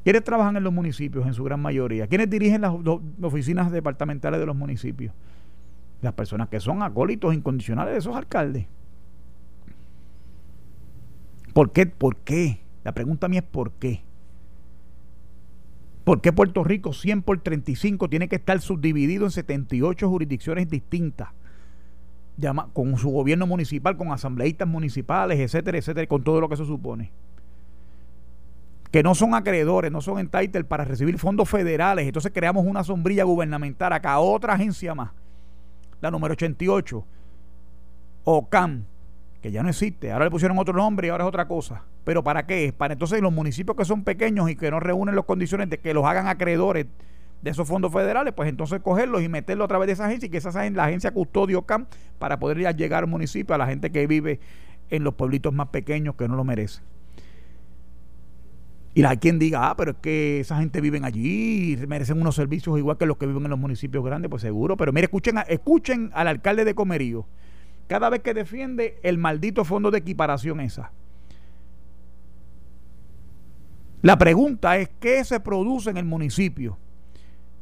¿Quiénes 0.02 0.24
trabajan 0.24 0.56
en 0.56 0.64
los 0.64 0.72
municipios 0.72 1.26
en 1.26 1.34
su 1.34 1.44
gran 1.44 1.60
mayoría? 1.60 2.06
¿Quiénes 2.06 2.30
dirigen 2.30 2.62
las, 2.62 2.72
oficinas 3.20 3.70
departamentales 3.70 4.40
de 4.40 4.46
los 4.46 4.56
municipios? 4.56 5.12
Las 6.00 6.14
personas 6.14 6.48
que 6.48 6.60
son 6.60 6.82
acólitos 6.82 7.34
incondicionales 7.34 7.92
de 7.92 7.98
esos 7.98 8.16
alcaldes. 8.16 8.66
¿Por 11.52 11.72
qué? 11.72 11.86
¿Por 11.86 12.16
qué? 12.16 12.60
La 12.84 12.92
pregunta 12.92 13.28
mía 13.28 13.40
es 13.40 13.46
¿por 13.46 13.72
qué? 13.72 14.02
¿Por 16.04 16.22
qué 16.22 16.32
Puerto 16.32 16.64
Rico 16.64 16.94
100 16.94 17.22
por 17.22 17.40
35 17.40 18.08
tiene 18.08 18.28
que 18.28 18.36
estar 18.36 18.58
subdividido 18.60 19.26
en 19.26 19.30
78 19.30 20.08
jurisdicciones 20.08 20.68
distintas? 20.70 21.28
con 22.72 22.96
su 22.96 23.10
gobierno 23.10 23.46
municipal, 23.46 23.96
con 23.96 24.12
asambleístas 24.12 24.66
municipales, 24.66 25.38
etcétera, 25.38 25.78
etcétera, 25.78 26.06
con 26.06 26.22
todo 26.22 26.40
lo 26.40 26.48
que 26.48 26.54
eso 26.54 26.64
supone. 26.64 27.12
Que 28.90 29.02
no 29.02 29.14
son 29.14 29.34
acreedores, 29.34 29.92
no 29.92 30.00
son 30.00 30.18
entitled 30.18 30.64
para 30.66 30.84
recibir 30.84 31.18
fondos 31.18 31.48
federales. 31.48 32.06
Entonces 32.06 32.32
creamos 32.34 32.66
una 32.66 32.82
sombrilla 32.82 33.24
gubernamental 33.24 33.92
acá, 33.92 34.18
otra 34.18 34.54
agencia 34.54 34.94
más, 34.94 35.10
la 36.00 36.10
número 36.10 36.32
88, 36.32 37.04
OCAM, 38.24 38.84
que 39.40 39.52
ya 39.52 39.62
no 39.62 39.68
existe. 39.68 40.12
Ahora 40.12 40.24
le 40.26 40.30
pusieron 40.30 40.58
otro 40.58 40.74
nombre 40.74 41.06
y 41.06 41.10
ahora 41.10 41.24
es 41.24 41.28
otra 41.28 41.46
cosa. 41.46 41.82
¿Pero 42.04 42.24
para 42.24 42.46
qué? 42.46 42.74
Para 42.76 42.94
entonces 42.94 43.20
los 43.20 43.32
municipios 43.32 43.76
que 43.76 43.84
son 43.84 44.04
pequeños 44.04 44.50
y 44.50 44.56
que 44.56 44.70
no 44.70 44.80
reúnen 44.80 45.14
las 45.14 45.24
condiciones 45.24 45.70
de 45.70 45.78
que 45.78 45.94
los 45.94 46.04
hagan 46.04 46.26
acreedores 46.26 46.86
de 47.42 47.50
esos 47.50 47.66
fondos 47.66 47.92
federales, 47.92 48.34
pues 48.34 48.48
entonces 48.48 48.80
cogerlos 48.80 49.22
y 49.22 49.28
meterlos 49.28 49.64
a 49.64 49.68
través 49.68 49.86
de 49.86 49.92
esa 49.94 50.06
agencia 50.06 50.26
y 50.26 50.30
que 50.30 50.38
esa 50.38 50.52
sea 50.52 50.68
la 50.70 50.84
agencia 50.84 51.10
Custodio 51.12 51.62
CAM 51.62 51.86
para 52.18 52.38
poder 52.38 52.58
llegar 52.76 53.04
al 53.04 53.08
municipio 53.08 53.54
a 53.54 53.58
la 53.58 53.66
gente 53.66 53.90
que 53.90 54.06
vive 54.06 54.40
en 54.90 55.04
los 55.04 55.14
pueblitos 55.14 55.52
más 55.52 55.68
pequeños 55.68 56.16
que 56.16 56.28
no 56.28 56.36
lo 56.36 56.44
merecen. 56.44 56.84
Y 58.92 59.04
hay 59.04 59.18
quien 59.18 59.38
diga, 59.38 59.70
ah, 59.70 59.76
pero 59.76 59.92
es 59.92 59.96
que 59.98 60.40
esa 60.40 60.58
gente 60.58 60.80
vive 60.80 61.00
allí 61.04 61.78
merecen 61.86 62.20
unos 62.20 62.34
servicios 62.34 62.76
igual 62.76 62.96
que 62.96 63.06
los 63.06 63.16
que 63.16 63.26
viven 63.26 63.44
en 63.44 63.50
los 63.50 63.58
municipios 63.58 64.04
grandes, 64.04 64.28
pues 64.28 64.42
seguro. 64.42 64.76
Pero 64.76 64.92
mire, 64.92 65.04
escuchen, 65.04 65.36
escuchen 65.48 66.10
al 66.12 66.26
alcalde 66.26 66.64
de 66.64 66.74
Comerío, 66.74 67.26
cada 67.86 68.10
vez 68.10 68.20
que 68.20 68.34
defiende 68.34 68.98
el 69.02 69.16
maldito 69.18 69.64
fondo 69.64 69.90
de 69.90 69.98
equiparación 69.98 70.60
esa. 70.60 70.90
La 74.02 74.18
pregunta 74.18 74.78
es, 74.78 74.88
¿qué 74.98 75.22
se 75.24 75.40
produce 75.40 75.90
en 75.90 75.96
el 75.96 76.06
municipio? 76.06 76.78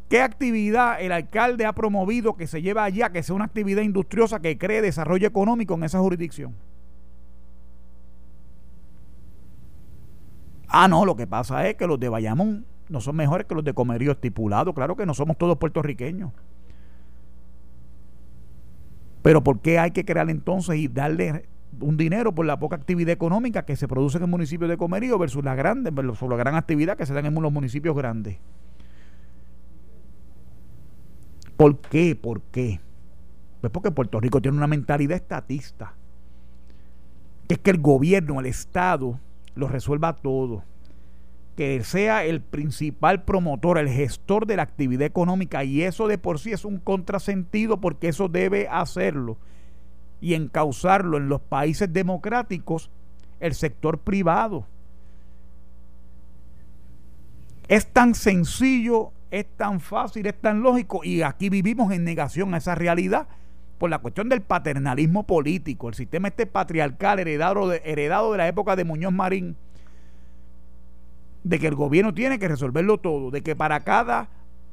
¿Qué 0.09 0.22
actividad 0.22 1.01
el 1.03 1.12
alcalde 1.12 1.66
ha 1.66 1.74
promovido 1.74 2.37
que 2.37 2.47
se 2.47 2.62
lleve 2.62 2.81
allá, 2.81 3.11
que 3.11 3.22
sea 3.22 3.35
una 3.35 3.45
actividad 3.45 3.83
industriosa 3.83 4.41
que 4.41 4.57
cree 4.57 4.81
desarrollo 4.81 5.26
económico 5.26 5.74
en 5.74 5.83
esa 5.83 5.99
jurisdicción? 5.99 6.55
Ah, 10.68 10.86
no, 10.88 11.04
lo 11.04 11.16
que 11.16 11.26
pasa 11.26 11.66
es 11.66 11.76
que 11.76 11.86
los 11.86 11.98
de 11.98 12.08
Bayamón 12.08 12.66
no 12.88 13.00
son 13.00 13.16
mejores 13.16 13.46
que 13.46 13.54
los 13.54 13.64
de 13.64 13.74
Comerío 13.74 14.12
estipulado. 14.12 14.74
Claro 14.74 14.96
que 14.96 15.06
no 15.06 15.14
somos 15.14 15.36
todos 15.38 15.56
puertorriqueños. 15.56 16.32
Pero 19.22 19.42
¿por 19.42 19.60
qué 19.60 19.78
hay 19.78 19.90
que 19.90 20.04
crear 20.04 20.28
entonces 20.30 20.76
y 20.76 20.88
darle 20.88 21.48
un 21.80 21.96
dinero 21.96 22.34
por 22.34 22.46
la 22.46 22.58
poca 22.58 22.76
actividad 22.76 23.12
económica 23.12 23.64
que 23.64 23.76
se 23.76 23.88
produce 23.88 24.16
en 24.18 24.24
el 24.24 24.30
municipio 24.30 24.68
de 24.68 24.76
Comerío 24.76 25.18
versus 25.18 25.44
la 25.44 25.54
grande, 25.54 25.90
la 25.90 26.36
gran 26.36 26.54
actividad 26.54 26.96
que 26.96 27.06
se 27.06 27.14
da 27.14 27.20
en 27.20 27.34
los 27.34 27.52
municipios 27.52 27.96
grandes? 27.96 28.38
¿Por 31.56 31.78
qué? 31.78 32.14
¿Por 32.14 32.42
qué? 32.42 32.80
Pues 33.60 33.72
porque 33.72 33.90
Puerto 33.90 34.20
Rico 34.20 34.40
tiene 34.40 34.56
una 34.56 34.68
mentalidad 34.68 35.16
estatista. 35.16 35.94
Que 37.48 37.54
es 37.54 37.60
que 37.60 37.70
el 37.70 37.80
gobierno, 37.80 38.38
el 38.38 38.46
Estado, 38.46 39.18
lo 39.59 39.68
resuelva 39.68 40.16
todo. 40.16 40.64
Que 41.56 41.82
sea 41.82 42.24
el 42.24 42.40
principal 42.40 43.24
promotor, 43.24 43.78
el 43.78 43.88
gestor 43.88 44.46
de 44.46 44.56
la 44.56 44.62
actividad 44.62 45.06
económica. 45.06 45.64
Y 45.64 45.82
eso 45.82 46.06
de 46.06 46.18
por 46.18 46.38
sí 46.38 46.52
es 46.52 46.64
un 46.64 46.78
contrasentido 46.78 47.80
porque 47.80 48.09
eso 48.09 48.28
debe 48.28 48.68
hacerlo 48.68 49.36
y 50.20 50.34
encauzarlo 50.34 51.16
en 51.16 51.28
los 51.28 51.40
países 51.40 51.92
democráticos 51.92 52.90
el 53.40 53.54
sector 53.54 53.98
privado. 53.98 54.66
Es 57.68 57.86
tan 57.92 58.14
sencillo 58.14 59.12
es 59.30 59.46
tan 59.56 59.80
fácil, 59.80 60.26
es 60.26 60.40
tan 60.40 60.62
lógico 60.62 61.00
y 61.04 61.22
aquí 61.22 61.48
vivimos 61.50 61.92
en 61.92 62.04
negación 62.04 62.54
a 62.54 62.59
esa 62.59 62.74
realidad 62.74 63.28
por 63.79 63.91
la 63.91 63.99
cuestión 63.99 64.29
del 64.29 64.43
paternalismo 64.43 65.26
político, 65.26 65.89
el 65.89 65.95
sistema 65.95 66.29
este 66.29 66.47
patriarcal 66.47 67.18
heredado 67.20 67.68
de, 67.68 67.81
heredado 67.85 68.33
de 68.33 68.39
la 68.39 68.49
época 68.49 68.76
de 68.76 68.85
Muñoz 68.85 69.12
Marín, 69.12 69.57
de 71.45 71.59
que 71.59 71.68
el 71.68 71.74
gobierno 71.74 72.12
tiene 72.12 72.39
que 72.39 72.49
resolverlo 72.49 72.99
todo, 72.99 73.31
de 73.31 73.43
que 73.43 73.57
para 73.57 73.81
cada 73.81 74.29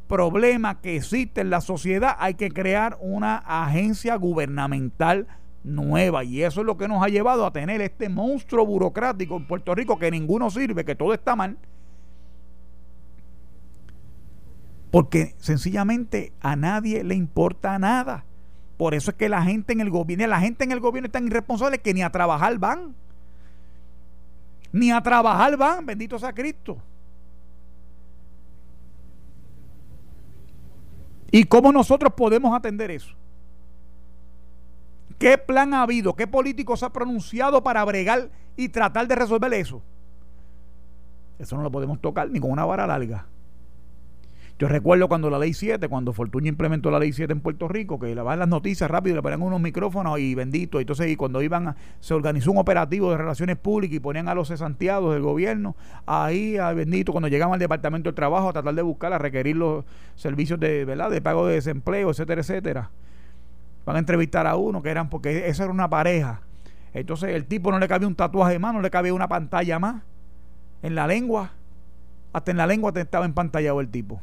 problema 0.08 0.82
que 0.82 0.98
existe 0.98 1.42
en 1.42 1.50
la 1.50 1.62
sociedad 1.62 2.16
hay 2.20 2.34
que 2.36 2.50
crear 2.50 2.98
una 3.00 3.38
agencia 3.38 4.16
gubernamental 4.16 5.28
nueva 5.64 6.24
y 6.24 6.44
eso 6.44 6.62
es 6.62 6.66
lo 6.66 6.78
que 6.78 6.88
nos 6.88 7.04
ha 7.04 7.08
llevado 7.08 7.46
a 7.46 7.52
tener 7.52 7.82
este 7.82 8.08
monstruo 8.08 8.66
burocrático 8.66 9.38
en 9.38 9.48
Puerto 9.48 9.74
Rico 9.74 9.98
que 9.98 10.12
ninguno 10.12 10.52
sirve, 10.52 10.86
que 10.86 10.96
todo 10.96 11.14
está 11.14 11.36
mal 11.36 11.58
Porque 14.96 15.36
sencillamente 15.40 16.32
a 16.40 16.56
nadie 16.56 17.04
le 17.04 17.16
importa 17.16 17.78
nada. 17.78 18.24
Por 18.78 18.94
eso 18.94 19.12
es 19.12 19.18
que 19.18 19.30
la 19.30 19.42
gente 19.42 19.74
en 19.74 19.80
el 19.80 19.90
gobierno, 19.90 20.28
la 20.28 20.40
gente 20.40 20.64
en 20.64 20.72
el 20.72 20.80
gobierno 20.80 21.08
es 21.08 21.12
tan 21.12 21.28
irresponsable 21.28 21.80
que 21.80 21.94
ni 21.94 22.02
a 22.02 22.10
trabajar 22.10 22.58
van. 22.58 22.94
Ni 24.72 24.92
a 24.92 25.02
trabajar 25.02 25.56
van, 25.56 25.86
bendito 25.86 26.20
sea 26.20 26.34
Cristo. 26.34 26.78
¿Y 31.32 31.46
cómo 31.46 31.72
nosotros 31.72 32.14
podemos 32.14 32.56
atender 32.56 32.92
eso? 32.92 33.14
¿Qué 35.18 35.38
plan 35.38 35.74
ha 35.74 35.82
habido? 35.82 36.14
¿Qué 36.14 36.28
político 36.28 36.76
se 36.76 36.86
ha 36.86 36.90
pronunciado 36.90 37.64
para 37.64 37.84
bregar 37.86 38.30
y 38.58 38.70
tratar 38.70 39.08
de 39.08 39.16
resolver 39.16 39.54
eso? 39.54 39.82
Eso 41.40 41.56
no 41.56 41.64
lo 41.64 41.72
podemos 41.72 42.00
tocar 42.02 42.30
ni 42.30 42.40
con 42.40 42.52
una 42.52 42.66
vara 42.66 42.86
larga. 42.88 43.26
Yo 44.58 44.70
recuerdo 44.70 45.10
cuando 45.10 45.30
la 45.30 45.38
ley 45.38 45.54
7, 45.54 45.90
cuando 45.90 46.14
Fortuño 46.14 46.48
implementó 46.48 46.90
la 46.90 46.98
ley 46.98 47.12
7 47.12 47.34
en 47.34 47.42
Puerto 47.42 47.68
Rico, 47.68 48.00
que 48.00 48.16
le 48.16 48.22
van 48.22 48.40
las 48.40 48.48
noticias 48.48 48.90
rápido, 48.90 49.18
le 49.18 49.22
ponían 49.22 49.42
unos 49.42 49.60
micrófonos 49.60 50.18
y 50.18 50.34
bendito. 50.34 50.80
Entonces, 50.80 51.10
y 51.10 51.18
cuando 51.18 51.42
iban, 51.42 51.76
se 52.00 52.14
organizó 52.14 52.54
un 52.54 52.60
operativo 52.60 53.12
de 53.12 53.18
relaciones 53.18 53.58
públicas 53.58 53.98
y 53.98 54.00
ponían 54.00 54.30
a 54.30 54.34
los 54.34 54.48
cesanteados 54.48 55.14
del 55.14 55.24
gobierno 55.24 55.76
ahí, 56.06 56.56
a 56.56 56.72
bendito, 56.72 57.12
cuando 57.12 57.28
llegaban 57.28 57.56
al 57.56 57.60
Departamento 57.60 58.08
del 58.08 58.16
Trabajo 58.16 58.48
a 58.48 58.54
tratar 58.54 58.74
de 58.74 58.82
buscar, 58.82 59.12
a 59.12 59.18
requerir 59.18 59.58
los 59.58 59.84
servicios 60.16 60.58
de, 60.58 60.86
¿verdad? 60.86 61.12
de 61.12 61.20
pago 61.20 61.46
de 61.48 61.56
desempleo, 61.56 62.12
etcétera, 62.12 62.40
etcétera. 62.40 62.92
Van 63.86 63.98
a 63.98 64.00
entrevistar 64.00 64.48
a 64.48 64.56
uno 64.56 64.82
que 64.82 64.90
eran, 64.90 65.10
porque 65.10 65.50
esa 65.50 65.64
era 65.64 65.74
una 65.74 65.90
pareja. 65.90 66.40
Entonces, 66.94 67.36
el 67.36 67.44
tipo 67.44 67.72
no 67.72 67.80
le 67.80 67.90
cabía 67.90 68.08
un 68.08 68.16
tatuaje 68.16 68.58
más, 68.58 68.74
no 68.74 68.80
le 68.80 68.90
cabía 68.90 69.14
una 69.14 69.28
pantalla 69.28 69.80
más 69.80 70.04
en 70.82 70.96
la 70.96 71.08
lengua. 71.08 71.52
Hasta 72.32 72.52
en 72.52 72.58
la 72.58 72.68
lengua 72.68 72.94
estaba 72.96 73.26
empantallado 73.26 73.82
el 73.82 73.90
tipo. 73.90 74.22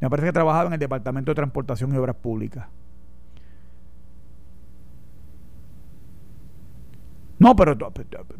Me 0.00 0.08
parece 0.08 0.28
que 0.28 0.32
trabajaba 0.32 0.68
en 0.68 0.72
el 0.74 0.78
Departamento 0.78 1.30
de 1.30 1.34
Transportación 1.34 1.94
y 1.94 1.98
Obras 1.98 2.16
Públicas. 2.16 2.66
No, 7.40 7.56
pero 7.56 7.74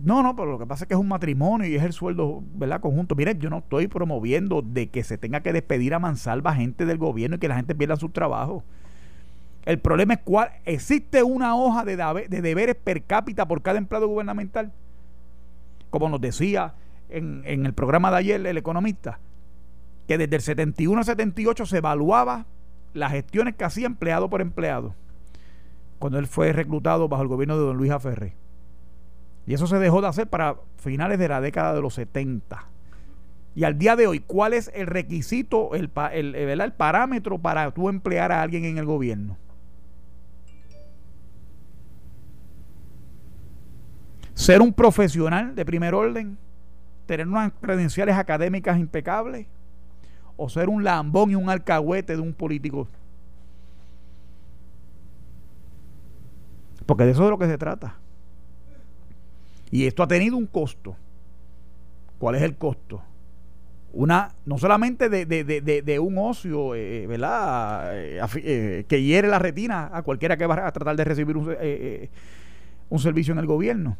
no, 0.04 0.22
no, 0.22 0.36
pero 0.36 0.52
lo 0.52 0.58
que 0.58 0.66
pasa 0.66 0.84
es 0.84 0.88
que 0.88 0.92
es 0.92 1.00
un 1.00 1.08
matrimonio 1.08 1.66
y 1.66 1.74
es 1.74 1.82
el 1.82 1.94
sueldo, 1.94 2.42
¿verdad? 2.54 2.82
Conjunto. 2.82 3.14
Miren, 3.14 3.40
yo 3.40 3.48
no 3.48 3.58
estoy 3.58 3.88
promoviendo 3.88 4.60
de 4.60 4.90
que 4.90 5.02
se 5.04 5.16
tenga 5.16 5.40
que 5.40 5.54
despedir 5.54 5.94
a 5.94 5.98
mansalva 5.98 6.54
gente 6.54 6.84
del 6.84 6.98
gobierno 6.98 7.36
y 7.36 7.38
que 7.38 7.48
la 7.48 7.56
gente 7.56 7.74
pierda 7.74 7.96
su 7.96 8.10
trabajo. 8.10 8.62
El 9.64 9.78
problema 9.78 10.14
es 10.14 10.20
cuál 10.22 10.50
existe 10.66 11.22
una 11.22 11.56
hoja 11.56 11.86
de, 11.86 11.96
de 12.28 12.42
deberes 12.42 12.76
per 12.76 13.02
cápita 13.04 13.48
por 13.48 13.62
cada 13.62 13.78
empleado 13.78 14.06
gubernamental. 14.06 14.70
Como 15.88 16.10
nos 16.10 16.20
decía 16.20 16.74
en, 17.08 17.42
en 17.46 17.64
el 17.64 17.72
programa 17.72 18.10
de 18.10 18.18
ayer 18.18 18.46
el 18.46 18.58
economista, 18.58 19.18
que 20.10 20.18
desde 20.18 20.34
el 20.34 20.42
71 20.42 20.98
al 20.98 21.04
78 21.04 21.66
se 21.66 21.76
evaluaba 21.76 22.44
las 22.94 23.12
gestiones 23.12 23.54
que 23.54 23.62
hacía 23.62 23.86
empleado 23.86 24.28
por 24.28 24.40
empleado, 24.40 24.96
cuando 26.00 26.18
él 26.18 26.26
fue 26.26 26.52
reclutado 26.52 27.08
bajo 27.08 27.22
el 27.22 27.28
gobierno 27.28 27.56
de 27.56 27.62
don 27.64 27.76
Luis 27.76 27.92
Aferré. 27.92 28.34
Y 29.46 29.54
eso 29.54 29.68
se 29.68 29.78
dejó 29.78 30.00
de 30.02 30.08
hacer 30.08 30.26
para 30.26 30.56
finales 30.78 31.20
de 31.20 31.28
la 31.28 31.40
década 31.40 31.74
de 31.74 31.80
los 31.80 31.94
70. 31.94 32.66
Y 33.54 33.62
al 33.62 33.78
día 33.78 33.94
de 33.94 34.08
hoy, 34.08 34.18
¿cuál 34.18 34.52
es 34.52 34.72
el 34.74 34.88
requisito, 34.88 35.76
el, 35.76 35.92
el, 36.12 36.34
el 36.34 36.72
parámetro 36.72 37.38
para 37.38 37.70
tú 37.70 37.88
emplear 37.88 38.32
a 38.32 38.42
alguien 38.42 38.64
en 38.64 38.78
el 38.78 38.86
gobierno? 38.86 39.36
Ser 44.34 44.60
un 44.60 44.72
profesional 44.72 45.54
de 45.54 45.64
primer 45.64 45.94
orden, 45.94 46.36
tener 47.06 47.28
unas 47.28 47.52
credenciales 47.60 48.16
académicas 48.16 48.76
impecables, 48.76 49.46
o 50.42 50.48
ser 50.48 50.70
un 50.70 50.82
lambón 50.82 51.30
y 51.30 51.34
un 51.34 51.50
alcahuete 51.50 52.16
de 52.16 52.22
un 52.22 52.32
político. 52.32 52.88
Porque 56.86 57.04
de 57.04 57.10
eso 57.10 57.20
es 57.20 57.26
de 57.26 57.30
lo 57.30 57.38
que 57.38 57.46
se 57.46 57.58
trata. 57.58 57.98
Y 59.70 59.86
esto 59.86 60.02
ha 60.02 60.08
tenido 60.08 60.38
un 60.38 60.46
costo. 60.46 60.96
¿Cuál 62.18 62.36
es 62.36 62.42
el 62.42 62.56
costo? 62.56 63.02
Una, 63.92 64.34
no 64.46 64.56
solamente 64.56 65.10
de, 65.10 65.98
un 65.98 66.16
ocio, 66.16 66.74
eh, 66.74 67.06
¿verdad? 67.06 67.90
Eh, 67.94 68.20
eh, 68.36 68.84
que 68.88 69.02
hiere 69.02 69.28
la 69.28 69.38
retina 69.38 69.90
a 69.92 70.02
cualquiera 70.02 70.38
que 70.38 70.46
va 70.46 70.66
a 70.66 70.72
tratar 70.72 70.96
de 70.96 71.04
recibir 71.04 71.36
un, 71.36 71.54
un 72.88 72.98
servicio 72.98 73.32
en 73.32 73.40
el 73.40 73.46
gobierno. 73.46 73.98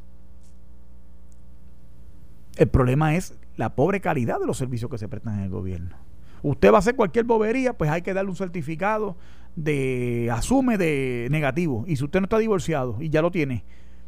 El 2.57 2.69
problema 2.69 3.15
es 3.15 3.35
la 3.59 3.75
pobre 3.75 4.01
calidad 4.01 4.41
de 4.41 4.47
los 4.47 4.57
servicios 4.57 4.91
que 4.91 4.97
se 4.97 5.07
prestan 5.07 5.35
en 5.35 5.45
el 5.45 5.51
gobierno. 5.51 6.10
Usted 6.43 6.73
va 6.73 6.77
a 6.77 6.79
hacer 6.79 6.97
cualquier 6.97 7.25
bobería, 7.25 7.73
pues 7.75 7.91
hay 7.91 8.03
que 8.03 8.15
darle 8.15 8.31
un 8.31 8.37
certificado 8.37 9.17
de 9.57 10.31
asume 10.33 10.79
de 10.79 11.29
negativo. 11.31 11.85
Y 11.87 11.97
si 11.97 12.05
usted 12.05 12.21
no 12.21 12.25
está 12.25 12.39
divorciado 12.39 12.97
y 13.01 13.11
ya 13.11 13.23
lo 13.23 13.31
tiene, 13.31 13.65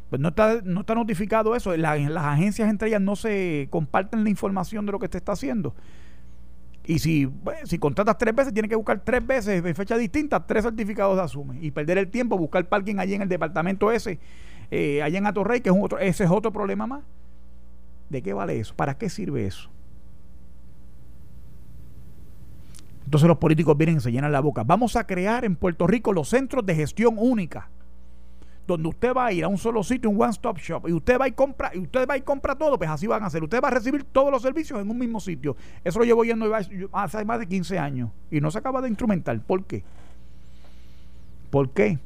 pues 0.09 0.21
no 0.21 0.29
está, 0.29 0.61
no 0.63 0.81
está 0.81 0.95
notificado 0.95 1.55
eso. 1.55 1.75
las 1.75 2.25
agencias 2.25 2.69
entre 2.69 2.89
ellas 2.89 3.01
no 3.01 3.15
se 3.15 3.67
comparten 3.69 4.23
la 4.23 4.29
información 4.29 4.85
de 4.85 4.91
lo 4.91 4.99
que 4.99 5.05
usted 5.05 5.17
está 5.17 5.33
haciendo. 5.33 5.75
Y 6.85 6.99
si, 6.99 7.29
si 7.63 7.79
contratas 7.79 8.17
tres 8.17 8.35
veces, 8.35 8.53
tiene 8.53 8.67
que 8.67 8.75
buscar 8.75 8.99
tres 8.99 9.25
veces 9.25 9.63
de 9.63 9.73
fecha 9.73 9.97
distinta, 9.97 10.45
tres 10.45 10.63
certificados 10.63 11.15
de 11.15 11.23
asume. 11.23 11.57
Y 11.61 11.71
perder 11.71 11.97
el 11.97 12.09
tiempo, 12.09 12.37
buscar 12.37 12.67
parking 12.67 12.97
allí 12.97 13.13
en 13.13 13.21
el 13.21 13.29
departamento 13.29 13.91
ese, 13.91 14.19
eh, 14.69 15.01
allá 15.01 15.17
en 15.17 15.25
Atorrey, 15.25 15.61
que 15.61 15.69
es 15.69 15.75
un 15.75 15.83
otro, 15.83 15.99
ese 15.99 16.25
es 16.25 16.29
otro 16.29 16.51
problema 16.51 16.85
más. 16.85 17.03
¿De 18.09 18.21
qué 18.21 18.33
vale 18.33 18.59
eso? 18.59 18.75
¿Para 18.75 18.97
qué 18.97 19.09
sirve 19.09 19.47
eso? 19.47 19.69
Entonces 23.05 23.27
los 23.27 23.37
políticos 23.37 23.77
vienen 23.77 23.97
y 23.97 23.99
se 23.99 24.11
llenan 24.11 24.31
la 24.31 24.39
boca. 24.39 24.63
Vamos 24.63 24.95
a 24.95 25.05
crear 25.05 25.45
en 25.45 25.55
Puerto 25.55 25.87
Rico 25.87 26.13
los 26.13 26.29
centros 26.29 26.65
de 26.65 26.75
gestión 26.75 27.15
única, 27.17 27.69
donde 28.65 28.87
usted 28.87 29.13
va 29.13 29.25
a 29.25 29.33
ir 29.33 29.43
a 29.43 29.47
un 29.47 29.57
solo 29.57 29.83
sitio, 29.83 30.09
un 30.09 30.21
one 30.21 30.31
stop 30.31 30.57
shop, 30.57 30.87
y 30.87 30.93
usted 30.93 31.19
va 31.19 31.27
y 31.27 31.33
compra, 31.33 31.71
y 31.73 31.79
usted 31.79 32.07
va 32.07 32.17
y 32.17 32.21
compra 32.21 32.55
todo, 32.55 32.77
pues 32.77 32.89
así 32.89 33.07
van 33.07 33.23
a 33.23 33.27
hacer. 33.27 33.43
Usted 33.43 33.61
va 33.61 33.67
a 33.67 33.71
recibir 33.71 34.03
todos 34.05 34.31
los 34.31 34.41
servicios 34.41 34.79
en 34.79 34.89
un 34.89 34.97
mismo 34.97 35.19
sitio. 35.19 35.55
Eso 35.83 35.99
lo 35.99 36.05
llevo 36.05 36.23
yendo 36.23 36.51
hace 36.93 37.25
más 37.25 37.39
de 37.39 37.47
15 37.47 37.77
años 37.77 38.09
y 38.31 38.39
no 38.39 38.49
se 38.51 38.59
acaba 38.59 38.81
de 38.81 38.87
instrumentar. 38.87 39.39
¿Por 39.41 39.65
qué? 39.65 39.83
¿Por 41.49 41.69
qué? 41.71 41.99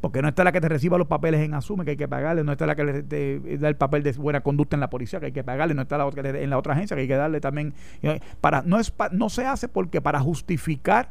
Porque 0.00 0.22
no 0.22 0.28
está 0.28 0.44
la 0.44 0.52
que 0.52 0.60
te 0.60 0.68
reciba 0.68 0.96
los 0.96 1.06
papeles 1.06 1.42
en 1.42 1.52
Asume, 1.52 1.84
que 1.84 1.90
hay 1.90 1.96
que 1.96 2.08
pagarle, 2.08 2.42
no 2.42 2.52
está 2.52 2.66
la 2.66 2.74
que 2.74 3.02
te 3.02 3.58
da 3.58 3.68
el 3.68 3.76
papel 3.76 4.02
de 4.02 4.12
buena 4.12 4.40
conducta 4.40 4.74
en 4.74 4.80
la 4.80 4.88
policía, 4.88 5.20
que 5.20 5.26
hay 5.26 5.32
que 5.32 5.44
pagarle, 5.44 5.74
no 5.74 5.82
está 5.82 5.98
la 5.98 6.06
otra, 6.06 6.26
en 6.26 6.48
la 6.48 6.56
otra 6.56 6.72
agencia, 6.72 6.96
que 6.96 7.02
hay 7.02 7.08
que 7.08 7.16
darle 7.16 7.40
también. 7.40 7.74
Eh, 8.02 8.20
para 8.40 8.62
No, 8.62 8.78
es, 8.78 8.94
no 9.12 9.28
se 9.28 9.44
hace 9.44 9.68
porque 9.68 10.00
para 10.00 10.18
justificar 10.20 11.10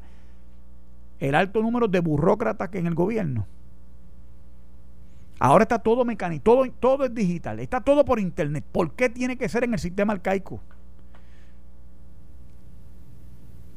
el 1.19 1.35
alto 1.35 1.61
número 1.61 1.87
de 1.87 1.99
burócratas 1.99 2.69
que 2.69 2.79
en 2.79 2.87
el 2.87 2.95
gobierno. 2.95 3.45
Ahora 5.37 5.63
está 5.63 5.79
todo 5.79 6.03
mecánico, 6.03 6.43
todo, 6.43 6.65
todo 6.79 7.05
es 7.05 7.13
digital, 7.13 7.59
está 7.59 7.81
todo 7.81 8.03
por 8.03 8.19
internet. 8.19 8.65
¿Por 8.71 8.93
qué 8.93 9.09
tiene 9.09 9.37
que 9.37 9.47
ser 9.47 9.63
en 9.63 9.73
el 9.73 9.79
sistema 9.79 10.13
arcaico? 10.13 10.61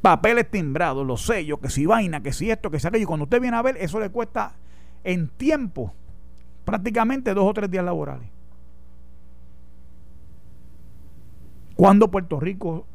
Papeles 0.01 0.51
timbrados, 0.51 1.07
los 1.07 1.25
sellos, 1.25 1.61
que 1.61 1.69
si 1.69 1.87
vaina, 1.87 2.23
que 2.23 2.33
si 2.33 2.51
esto, 2.51 2.71
que 2.71 2.81
si 2.81 2.89
aquello. 2.89 3.05
Y 3.05 3.07
cuando 3.07 3.25
usted 3.25 3.41
viene 3.41 3.57
a 3.57 3.63
ver, 3.63 3.77
eso 3.77 4.01
le 4.01 4.09
cuesta 4.09 4.57
en 5.05 5.29
tiempo, 5.29 5.93
prácticamente 6.65 7.35
dos 7.35 7.45
o 7.45 7.55
tres 7.55 7.71
días 7.71 7.85
laborales. 7.85 8.29
Cuando 11.77 12.11
Puerto 12.11 12.39
Rico 12.39 12.87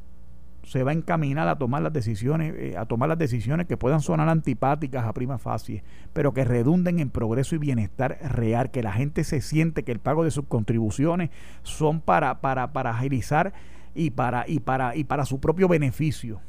se 0.63 0.83
va 0.83 0.91
a 0.91 0.93
encaminar 0.93 1.47
a 1.47 1.57
tomar 1.57 1.81
las 1.81 1.93
decisiones, 1.93 2.53
eh, 2.57 2.77
a 2.77 2.85
tomar 2.85 3.07
las 3.07 3.17
decisiones 3.17 3.67
que 3.67 3.77
puedan 3.77 4.01
sonar 4.01 4.27
antipáticas 4.27 5.05
a 5.05 5.13
prima 5.13 5.37
facie, 5.37 5.81
pero 6.11 6.33
que 6.33 6.43
redunden 6.43 6.99
en 6.99 7.09
progreso 7.09 7.55
y 7.55 7.57
bienestar 7.57 8.17
real, 8.21 8.69
que 8.69 8.83
la 8.83 8.91
gente 8.91 9.23
se 9.23 9.39
siente 9.39 9.83
que 9.83 9.93
el 9.93 9.99
pago 9.99 10.25
de 10.25 10.31
sus 10.31 10.45
contribuciones 10.45 11.29
son 11.63 12.01
para, 12.01 12.41
para, 12.41 12.73
para 12.73 12.91
agilizar 12.91 13.53
y 13.95 14.11
para, 14.11 14.43
y 14.47 14.59
para, 14.59 14.95
y 14.95 15.05
para 15.05 15.25
su 15.25 15.39
propio 15.39 15.69
beneficio. 15.69 16.41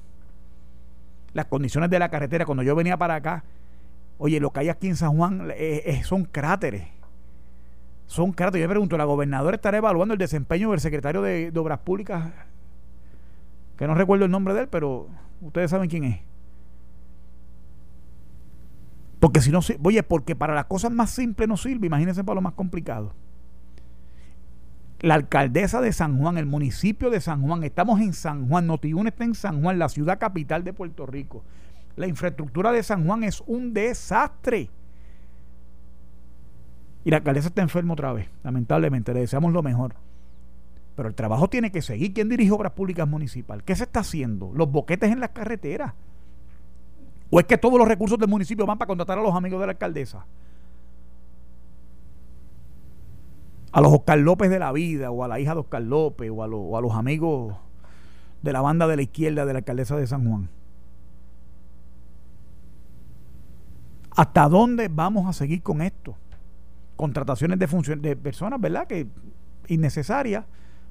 Las 1.32 1.46
condiciones 1.46 1.88
de 1.88 2.00
la 2.00 2.08
carretera, 2.08 2.44
cuando 2.44 2.64
yo 2.64 2.74
venía 2.74 2.96
para 2.96 3.14
acá, 3.14 3.44
Oye, 4.18 4.40
lo 4.40 4.50
que 4.50 4.60
hay 4.60 4.68
aquí 4.68 4.88
en 4.88 4.96
San 4.96 5.16
Juan 5.16 5.50
eh, 5.52 5.82
eh, 5.86 6.02
son 6.04 6.24
cráteres. 6.24 6.88
Son 8.06 8.32
cráteres. 8.32 8.64
Yo 8.64 8.68
me 8.68 8.72
pregunto, 8.72 8.98
¿la 8.98 9.04
gobernadora 9.04 9.54
estará 9.54 9.78
evaluando 9.78 10.14
el 10.14 10.18
desempeño 10.18 10.72
del 10.72 10.80
secretario 10.80 11.22
de, 11.22 11.52
Obras 11.56 11.78
Públicas? 11.78 12.32
Que 13.76 13.86
no 13.86 13.94
recuerdo 13.94 14.24
el 14.24 14.30
nombre 14.30 14.54
de 14.54 14.62
él, 14.62 14.68
pero 14.68 15.08
ustedes 15.40 15.70
saben 15.70 15.88
quién 15.88 16.04
es. 16.04 16.20
Porque 19.20 19.40
si 19.40 19.50
no, 19.50 19.60
oye, 19.84 20.02
porque 20.02 20.34
para 20.34 20.54
las 20.54 20.66
cosas 20.66 20.90
más 20.90 21.10
simples 21.10 21.48
no 21.48 21.56
sirve, 21.56 21.86
imagínense 21.86 22.24
para 22.24 22.36
lo 22.36 22.40
más 22.40 22.54
complicado. 22.54 23.12
La 25.00 25.14
alcaldesa 25.14 25.80
de 25.80 25.92
San 25.92 26.18
Juan, 26.18 26.38
el 26.38 26.46
municipio 26.46 27.10
de 27.10 27.20
San 27.20 27.42
Juan, 27.42 27.62
estamos 27.62 28.00
en 28.00 28.12
San 28.12 28.48
Juan, 28.48 28.66
Notiún 28.66 29.06
está 29.06 29.22
en 29.22 29.34
San 29.34 29.62
Juan, 29.62 29.78
la 29.78 29.88
ciudad 29.88 30.18
capital 30.18 30.64
de 30.64 30.72
Puerto 30.72 31.06
Rico. 31.06 31.44
La 31.98 32.06
infraestructura 32.06 32.70
de 32.70 32.80
San 32.84 33.04
Juan 33.04 33.24
es 33.24 33.42
un 33.44 33.74
desastre. 33.74 34.70
Y 37.04 37.10
la 37.10 37.16
alcaldesa 37.16 37.48
está 37.48 37.60
enferma 37.60 37.94
otra 37.94 38.12
vez, 38.12 38.30
lamentablemente. 38.44 39.12
Le 39.12 39.20
deseamos 39.20 39.52
lo 39.52 39.64
mejor. 39.64 39.94
Pero 40.94 41.08
el 41.08 41.16
trabajo 41.16 41.48
tiene 41.48 41.72
que 41.72 41.82
seguir. 41.82 42.14
¿Quién 42.14 42.28
dirige 42.28 42.52
obras 42.52 42.72
públicas 42.72 43.08
municipal? 43.08 43.64
¿Qué 43.64 43.74
se 43.74 43.82
está 43.82 44.00
haciendo? 44.00 44.52
Los 44.54 44.70
boquetes 44.70 45.10
en 45.10 45.18
las 45.18 45.30
carreteras. 45.30 45.94
¿O 47.30 47.40
es 47.40 47.46
que 47.46 47.58
todos 47.58 47.76
los 47.76 47.88
recursos 47.88 48.16
del 48.16 48.28
municipio 48.28 48.64
van 48.64 48.78
para 48.78 48.86
contratar 48.86 49.18
a 49.18 49.22
los 49.22 49.34
amigos 49.34 49.58
de 49.58 49.66
la 49.66 49.72
alcaldesa? 49.72 50.24
A 53.72 53.80
los 53.80 53.92
Oscar 53.92 54.18
López 54.20 54.50
de 54.50 54.60
la 54.60 54.70
vida, 54.70 55.10
o 55.10 55.24
a 55.24 55.28
la 55.28 55.40
hija 55.40 55.54
de 55.54 55.60
Oscar 55.60 55.82
López, 55.82 56.30
o 56.30 56.44
a, 56.44 56.46
o 56.46 56.76
a 56.76 56.80
los 56.80 56.92
amigos 56.94 57.56
de 58.42 58.52
la 58.52 58.60
banda 58.60 58.86
de 58.86 58.94
la 58.94 59.02
izquierda 59.02 59.44
de 59.44 59.52
la 59.52 59.58
alcaldesa 59.58 59.96
de 59.96 60.06
San 60.06 60.24
Juan. 60.28 60.48
¿Hasta 64.18 64.48
dónde 64.48 64.88
vamos 64.88 65.28
a 65.28 65.32
seguir 65.32 65.62
con 65.62 65.80
esto? 65.80 66.16
Contrataciones 66.96 67.56
de, 67.56 68.16
personas, 68.16 68.60
¿verdad? 68.60 68.88
Que 68.88 69.06
innecesarias, 69.68 70.44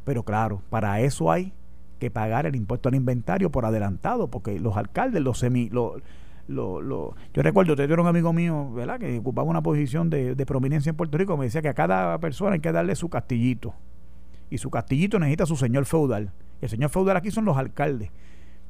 pero 0.06 0.24
claro, 0.24 0.62
para 0.70 1.02
eso 1.02 1.30
hay 1.30 1.52
que 2.00 2.10
pagar 2.10 2.46
el 2.46 2.56
impuesto 2.56 2.88
al 2.88 2.96
inventario 2.96 3.52
por 3.52 3.66
adelantado, 3.66 4.30
porque 4.30 4.62
los 4.62 4.78
alcaldes, 4.78 5.22
los 5.22 5.40
semi... 5.40 5.70
Lo, 5.70 5.98
yo 6.48 7.14
recuerdo, 7.36 7.74
usted 7.74 7.92
era 7.92 8.02
un 8.02 8.08
amigo 8.08 8.32
mío, 8.32 8.72
¿verdad? 8.72 8.98
Que 8.98 9.20
ocupaba 9.20 9.50
una 9.50 9.62
posición 9.62 10.10
de, 10.10 10.34
de, 10.34 10.46
prominencia 10.46 10.92
en 10.92 10.96
Puerto 10.96 11.18
Rico, 11.18 11.36
me 11.36 11.44
decía 11.44 11.62
que 11.62 11.68
a 11.68 11.74
cada 11.74 12.18
persona 12.20 12.54
hay 12.54 12.62
que 12.62 12.72
darle 12.72 12.96
su 12.96 13.10
castillito. 13.10 13.74
Y 14.50 14.58
su 14.60 14.70
castillito 14.70 15.20
necesita 15.20 15.46
su 15.46 15.58
señor 15.58 15.84
feudal. 15.84 16.32
Y 16.62 16.66
el 16.66 16.70
señor 16.70 16.92
feudal 16.92 17.18
aquí 17.18 17.32
son 17.32 17.44
los 17.44 17.58
alcaldes. 17.58 18.10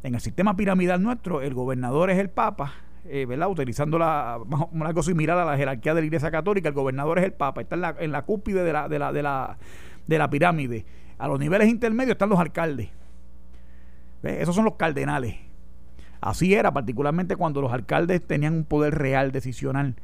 En 0.02 0.16
el 0.16 0.22
sistema 0.22 0.56
piramidal 0.56 1.04
nuestro, 1.04 1.44
el 1.44 1.54
gobernador 1.54 2.10
es 2.10 2.18
el 2.18 2.32
papa, 2.32 2.74
eh, 3.10 3.26
¿verdad? 3.26 3.50
Utilizando 3.50 3.98
la, 3.98 4.40
algo 4.82 5.04
similar 5.04 5.38
a 5.38 5.46
la 5.46 5.58
jerarquía 5.58 5.94
de 5.94 6.02
la 6.02 6.06
Iglesia 6.08 6.32
Católica, 6.32 6.70
el 6.70 6.76
gobernador 6.76 7.20
es 7.20 7.26
el 7.26 7.34
papa, 7.34 7.62
está 7.62 7.76
en 7.76 7.82
la, 7.82 7.96
en 8.00 8.12
la 8.12 8.24
cúspide 8.24 8.64
de 8.64 8.74
la, 8.74 8.88
de, 8.88 9.00
la, 9.00 9.12
de, 9.12 9.24
la, 9.24 9.58
de 10.06 10.18
la 10.18 10.30
pirámide. 10.30 10.86
A 11.18 11.28
los 11.28 11.40
niveles 11.40 11.68
intermedios 11.68 12.14
están 12.14 12.30
los 12.30 12.40
alcaldes. 12.40 12.90
Esos 14.24 14.56
son 14.56 14.66
los 14.66 14.76
cardenales. 14.76 15.36
Así 16.22 16.54
era, 16.54 16.72
particularmente 16.72 17.36
cuando 17.36 17.62
los 17.62 17.72
alcaldes 17.72 18.26
tenían 18.26 18.54
un 18.54 18.64
poder 18.64 18.96
real 18.96 19.32
decisional 19.32 19.96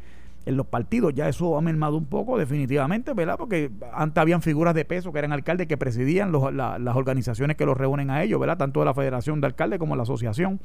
en 0.45 0.58
los 0.58 0.68
partidos. 0.68 1.14
Ya 1.14 1.28
eso 1.28 1.58
ha 1.58 1.62
mermado 1.62 1.97
un 1.97 2.06
poco, 2.06 2.38
definitivamente, 2.38 3.14
¿verdad? 3.14 3.38
Porque 3.38 3.72
antes 3.93 4.22
habían 4.22 4.41
figuras 4.41 4.76
de 4.76 4.86
peso 4.86 5.12
que 5.12 5.20
eran 5.20 5.32
alcaldes 5.32 5.68
que 5.68 5.78
presidían 5.78 6.32
las 6.32 6.95
organizaciones 6.95 7.58
que 7.58 7.66
los 7.66 7.78
reúnen 7.78 8.10
a 8.10 8.24
ellos, 8.24 8.39
¿verdad? 8.39 8.58
Tanto 8.58 8.84
la 8.86 8.93
Federación 8.93 9.41
de 9.41 9.47
Alcaldes 9.47 9.80
como 9.80 9.95
la 9.95 10.04
Asociación. 10.04 10.60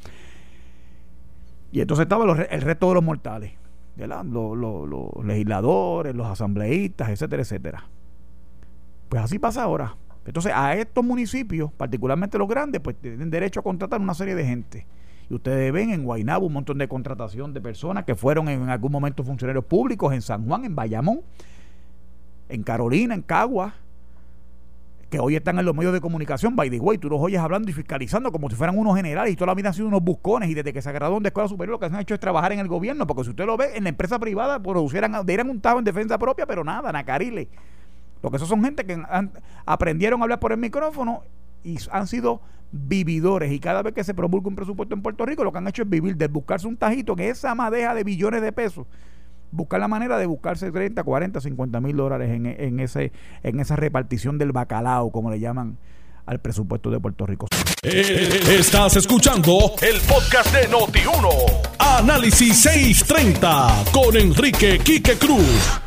Y 1.70 1.80
entonces 1.80 2.04
estaban 2.04 2.28
el 2.50 2.62
resto 2.62 2.88
de 2.88 2.94
los 2.94 3.04
mortales, 3.04 3.52
¿verdad? 3.96 4.24
Los, 4.24 5.24
legisladores, 5.24 6.14
los 6.14 6.26
asambleístas, 6.26 7.10
etcétera, 7.10 7.42
etcétera. 7.42 7.84
Pues 9.08 9.22
así 9.22 9.38
pasa 9.38 9.62
ahora. 9.62 9.96
Entonces, 10.24 10.52
a 10.54 10.74
estos 10.74 11.04
municipios, 11.04 11.72
particularmente 11.72 12.36
los 12.36 12.48
grandes, 12.48 12.80
pues 12.80 12.96
tienen 12.96 13.30
derecho 13.30 13.60
a 13.60 13.62
contratar 13.62 14.00
una 14.00 14.14
serie 14.14 14.34
de 14.34 14.44
gente. 14.44 14.86
Y 15.30 15.34
ustedes 15.34 15.72
ven 15.72 15.90
en 15.90 16.04
Guaynabo 16.04 16.46
un 16.46 16.52
montón 16.52 16.78
de 16.78 16.88
contratación 16.88 17.52
de 17.52 17.60
personas 17.60 18.04
que 18.04 18.14
fueron 18.14 18.48
en 18.48 18.68
algún 18.68 18.92
momento 18.92 19.22
funcionarios 19.24 19.64
públicos 19.64 20.12
en 20.12 20.22
San 20.22 20.46
Juan, 20.46 20.64
en 20.64 20.74
Bayamón, 20.74 21.20
en 22.48 22.62
Carolina, 22.62 23.14
en 23.14 23.22
Cagua, 23.22 23.74
que 25.10 25.18
hoy 25.18 25.36
están 25.36 25.58
en 25.58 25.64
los 25.64 25.74
medios 25.74 25.92
de 25.94 26.00
comunicación, 26.00 26.54
by 26.54 26.68
the 26.68 26.78
way, 26.78 26.98
tú 26.98 27.08
los 27.08 27.20
oyes 27.20 27.40
hablando 27.40 27.70
y 27.70 27.72
fiscalizando 27.72 28.30
como 28.30 28.50
si 28.50 28.56
fueran 28.56 28.78
unos 28.78 28.94
generales 28.96 29.32
y 29.32 29.36
toda 29.36 29.46
la 29.46 29.54
vida 29.54 29.68
han 29.68 29.74
sido 29.74 29.88
unos 29.88 30.02
buscones 30.02 30.50
y 30.50 30.54
desde 30.54 30.72
que 30.72 30.82
se 30.82 30.92
graduaron 30.92 31.22
de 31.22 31.28
escuela 31.28 31.48
superior 31.48 31.72
lo 31.72 31.78
que 31.78 31.86
han 31.86 32.00
hecho 32.00 32.14
es 32.14 32.20
trabajar 32.20 32.52
en 32.52 32.58
el 32.58 32.68
gobierno, 32.68 33.06
porque 33.06 33.24
si 33.24 33.30
usted 33.30 33.46
lo 33.46 33.56
ve 33.56 33.70
en 33.74 33.84
la 33.84 33.88
empresa 33.88 34.18
privada, 34.18 34.62
producieran, 34.62 35.24
dieran 35.24 35.48
un 35.48 35.60
tajo 35.60 35.78
en 35.78 35.84
defensa 35.84 36.18
propia, 36.18 36.44
pero 36.46 36.62
nada, 36.62 36.92
nacarile. 36.92 37.48
Porque 38.20 38.36
esos 38.36 38.48
son 38.48 38.62
gente 38.62 38.84
que 38.84 39.00
aprendieron 39.64 40.20
a 40.20 40.24
hablar 40.24 40.40
por 40.40 40.52
el 40.52 40.58
micrófono 40.58 41.22
y 41.64 41.78
han 41.90 42.06
sido 42.06 42.42
vividores 42.70 43.50
y 43.50 43.60
cada 43.60 43.82
vez 43.82 43.94
que 43.94 44.04
se 44.04 44.12
promulga 44.12 44.48
un 44.48 44.56
presupuesto 44.56 44.94
en 44.94 45.00
Puerto 45.00 45.24
Rico 45.24 45.42
lo 45.42 45.52
que 45.52 45.58
han 45.58 45.68
hecho 45.68 45.82
es 45.82 45.88
vivir, 45.88 46.16
de 46.16 46.28
buscarse 46.28 46.66
un 46.66 46.76
tajito 46.76 47.14
en 47.14 47.20
esa 47.20 47.54
madeja 47.54 47.94
de 47.94 48.04
billones 48.04 48.42
de 48.42 48.52
pesos 48.52 48.86
buscar 49.50 49.80
la 49.80 49.88
manera 49.88 50.18
de 50.18 50.26
buscarse 50.26 50.70
30, 50.70 51.02
40, 51.02 51.40
50 51.40 51.80
mil 51.80 51.96
dólares 51.96 52.30
en, 52.30 52.46
en, 52.46 52.80
ese, 52.80 53.12
en 53.42 53.60
esa 53.60 53.76
repartición 53.76 54.38
del 54.38 54.52
bacalao, 54.52 55.10
como 55.10 55.30
le 55.30 55.40
llaman 55.40 55.78
al 56.26 56.40
presupuesto 56.40 56.90
de 56.90 57.00
Puerto 57.00 57.26
Rico. 57.26 57.46
Eh, 57.82 58.40
estás 58.50 58.96
escuchando 58.96 59.72
el 59.80 60.00
podcast 60.02 60.54
de 60.54 60.68
Noti1. 60.68 61.28
Análisis 61.78 62.60
630 62.60 63.84
con 63.92 64.16
Enrique 64.16 64.78
Quique 64.78 65.16
Cruz. 65.16 65.80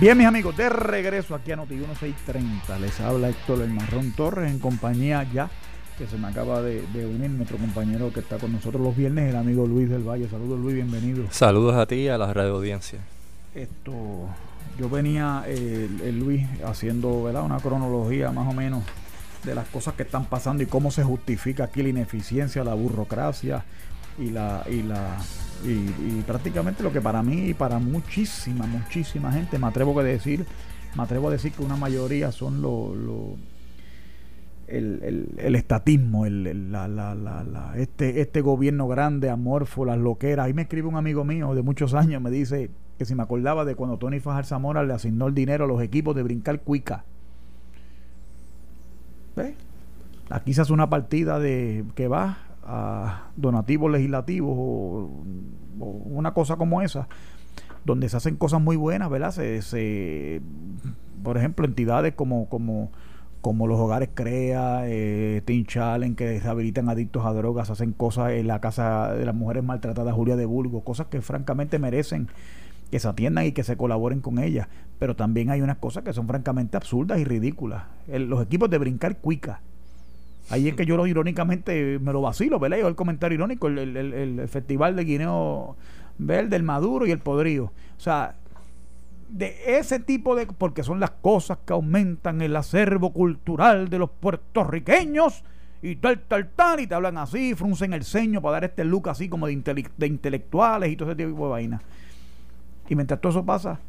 Bien, 0.00 0.18
mis 0.18 0.26
amigos, 0.26 0.56
de 0.56 0.68
regreso 0.68 1.36
aquí 1.36 1.52
a 1.52 1.56
Noti 1.56 1.74
1630. 1.74 2.78
Les 2.80 3.00
habla 3.00 3.28
Héctor 3.28 3.62
El 3.62 3.70
Marrón 3.70 4.12
Torres 4.12 4.50
en 4.50 4.58
compañía 4.58 5.22
ya 5.32 5.48
que 5.96 6.06
se 6.06 6.18
me 6.18 6.28
acaba 6.28 6.60
de, 6.60 6.84
unir 7.06 7.30
nuestro 7.30 7.56
compañero 7.56 8.12
que 8.12 8.20
está 8.20 8.38
con 8.38 8.52
nosotros 8.52 8.82
los 8.82 8.96
viernes, 8.96 9.30
el 9.30 9.36
amigo 9.36 9.66
Luis 9.66 9.88
del 9.88 10.02
Valle. 10.02 10.28
Saludos 10.28 10.58
Luis, 10.58 10.74
bienvenido. 10.74 11.26
Saludos 11.30 11.76
a 11.76 11.86
ti 11.86 11.96
y 11.96 12.08
a 12.08 12.18
la 12.18 12.32
radio 12.32 12.56
audiencia. 12.56 12.98
Esto, 13.54 14.28
yo 14.78 14.90
venía, 14.90 15.44
el, 15.46 16.18
Luis, 16.18 16.44
haciendo 16.64 17.22
¿verdad? 17.22 17.44
una 17.44 17.58
cronología 17.58 18.32
más 18.32 18.48
o 18.48 18.52
menos 18.52 18.82
de 19.44 19.54
las 19.54 19.68
cosas 19.68 19.94
que 19.94 20.02
están 20.02 20.24
pasando 20.24 20.62
y 20.62 20.66
cómo 20.66 20.90
se 20.90 21.04
justifica 21.04 21.64
aquí 21.64 21.82
la 21.82 21.90
ineficiencia, 21.90 22.64
la 22.64 22.74
burocracia 22.74 23.64
y 24.18 24.30
la 24.30 24.64
y 24.68 24.82
la 24.82 25.18
y, 25.64 26.22
prácticamente 26.22 26.82
lo 26.82 26.92
que 26.92 27.00
para 27.00 27.22
mí 27.22 27.50
y 27.50 27.54
para 27.54 27.78
muchísima, 27.78 28.66
muchísima 28.66 29.32
gente, 29.32 29.58
me 29.58 29.66
atrevo 29.66 29.98
a 30.00 30.02
decir, 30.02 30.44
me 30.94 31.02
atrevo 31.02 31.28
a 31.28 31.32
decir 31.32 31.52
que 31.52 31.62
una 31.62 31.76
mayoría 31.76 32.32
son 32.32 32.60
los... 32.60 33.38
el, 34.68 35.34
el, 35.38 35.54
estatismo, 35.54 36.26
el, 36.26 36.72
la, 36.72 36.88
la, 36.88 37.14
la, 37.14 37.72
este, 37.76 38.20
este 38.20 38.40
gobierno 38.40 38.88
grande, 38.88 39.30
amorfo, 39.30 39.84
las 39.84 39.98
loqueras. 39.98 40.46
Ahí 40.46 40.54
me 40.54 40.62
escribe 40.62 40.88
un 40.88 40.96
amigo 40.96 41.24
mío 41.24 41.54
de 41.54 41.62
muchos 41.62 41.94
años, 41.94 42.20
me 42.20 42.30
dice 42.30 42.70
que 42.98 43.04
si 43.04 43.14
me 43.14 43.22
acordaba 43.22 43.64
de 43.64 43.74
cuando 43.74 43.98
Tony 43.98 44.20
Fajar 44.20 44.46
Zamora 44.46 44.84
le 44.84 44.94
asignó 44.94 45.26
el 45.28 45.34
dinero 45.34 45.64
a 45.64 45.68
los 45.68 45.82
equipos 45.82 46.14
de 46.14 46.22
brincar 46.22 46.60
cuica. 46.60 47.04
Aquí 50.30 50.54
se 50.54 50.62
hace 50.62 50.72
una 50.72 50.88
partida 50.88 51.38
de 51.38 51.84
que 51.94 52.08
va 52.08 52.38
a 52.64 53.28
donativos 53.36 53.90
legislativos 53.90 54.54
o, 54.56 55.10
una 55.78 56.32
cosa 56.32 56.56
como 56.56 56.82
esa, 56.82 57.08
donde 57.84 58.08
se 58.08 58.16
hacen 58.16 58.36
cosas 58.36 58.60
muy 58.60 58.76
buenas, 58.76 59.10
¿verdad? 59.10 59.32
Se, 59.32 60.40
por 61.22 61.36
ejemplo, 61.36 61.66
entidades 61.66 62.14
como, 62.14 62.48
como, 62.48 62.90
como 63.44 63.66
los 63.66 63.78
hogares 63.78 64.08
CREA, 64.14 64.84
eh, 64.86 65.42
Teen 65.44 65.66
Challenge, 65.66 66.16
que 66.16 66.40
rehabilitan 66.40 66.88
adictos 66.88 67.26
a 67.26 67.34
drogas, 67.34 67.68
hacen 67.68 67.92
cosas 67.92 68.30
en 68.30 68.46
la 68.46 68.62
casa 68.62 69.12
de 69.12 69.26
las 69.26 69.34
mujeres 69.34 69.62
maltratadas, 69.62 70.14
Julia 70.14 70.34
de 70.34 70.46
Burgos, 70.46 70.82
cosas 70.82 71.08
que 71.08 71.20
francamente 71.20 71.78
merecen 71.78 72.28
que 72.90 72.98
se 72.98 73.06
atiendan 73.06 73.44
y 73.44 73.52
que 73.52 73.62
se 73.62 73.76
colaboren 73.76 74.20
con 74.20 74.38
ellas. 74.38 74.68
Pero 74.98 75.14
también 75.14 75.50
hay 75.50 75.60
unas 75.60 75.76
cosas 75.76 76.04
que 76.04 76.14
son 76.14 76.26
francamente 76.26 76.78
absurdas 76.78 77.20
y 77.20 77.24
ridículas. 77.24 77.82
los 78.08 78.42
equipos 78.42 78.70
de 78.70 78.78
brincar 78.78 79.18
cuica 79.18 79.60
Ahí 80.48 80.66
es 80.68 80.74
que 80.74 80.86
yo 80.86 81.06
irónicamente 81.06 81.98
me 81.98 82.14
lo 82.14 82.22
vacilo, 82.22 82.58
¿verdad? 82.58 82.78
Yo 82.78 82.88
el 82.88 82.94
comentario 82.94 83.34
irónico, 83.34 83.68
el, 83.68 83.78
el, 83.78 84.48
festival 84.48 84.96
de 84.96 85.04
guineo 85.04 85.76
verde, 86.16 86.56
el 86.56 86.62
maduro 86.62 87.06
y 87.06 87.10
el 87.10 87.18
podrido. 87.18 87.72
O 87.98 88.00
sea, 88.00 88.36
de 89.34 89.78
ese 89.78 89.98
tipo 89.98 90.36
de... 90.36 90.46
porque 90.46 90.84
son 90.84 91.00
las 91.00 91.10
cosas 91.10 91.58
que 91.66 91.72
aumentan 91.72 92.40
el 92.40 92.54
acervo 92.54 93.12
cultural 93.12 93.90
de 93.90 93.98
los 93.98 94.08
puertorriqueños 94.08 95.42
y 95.82 95.96
tal, 95.96 96.20
tal, 96.20 96.50
tal, 96.50 96.80
y 96.80 96.86
te 96.86 96.94
hablan 96.94 97.18
así, 97.18 97.54
fruncen 97.54 97.92
el 97.92 98.04
ceño 98.04 98.40
para 98.40 98.52
dar 98.52 98.64
este 98.64 98.84
look 98.84 99.08
así 99.08 99.28
como 99.28 99.48
de, 99.48 99.90
de 99.96 100.06
intelectuales 100.06 100.92
y 100.92 100.96
todo 100.96 101.10
ese 101.10 101.26
tipo 101.26 101.46
de 101.46 101.50
vaina. 101.50 101.82
Y 102.88 102.94
mientras 102.94 103.20
todo 103.20 103.30
eso 103.30 103.44
pasa, 103.44 103.80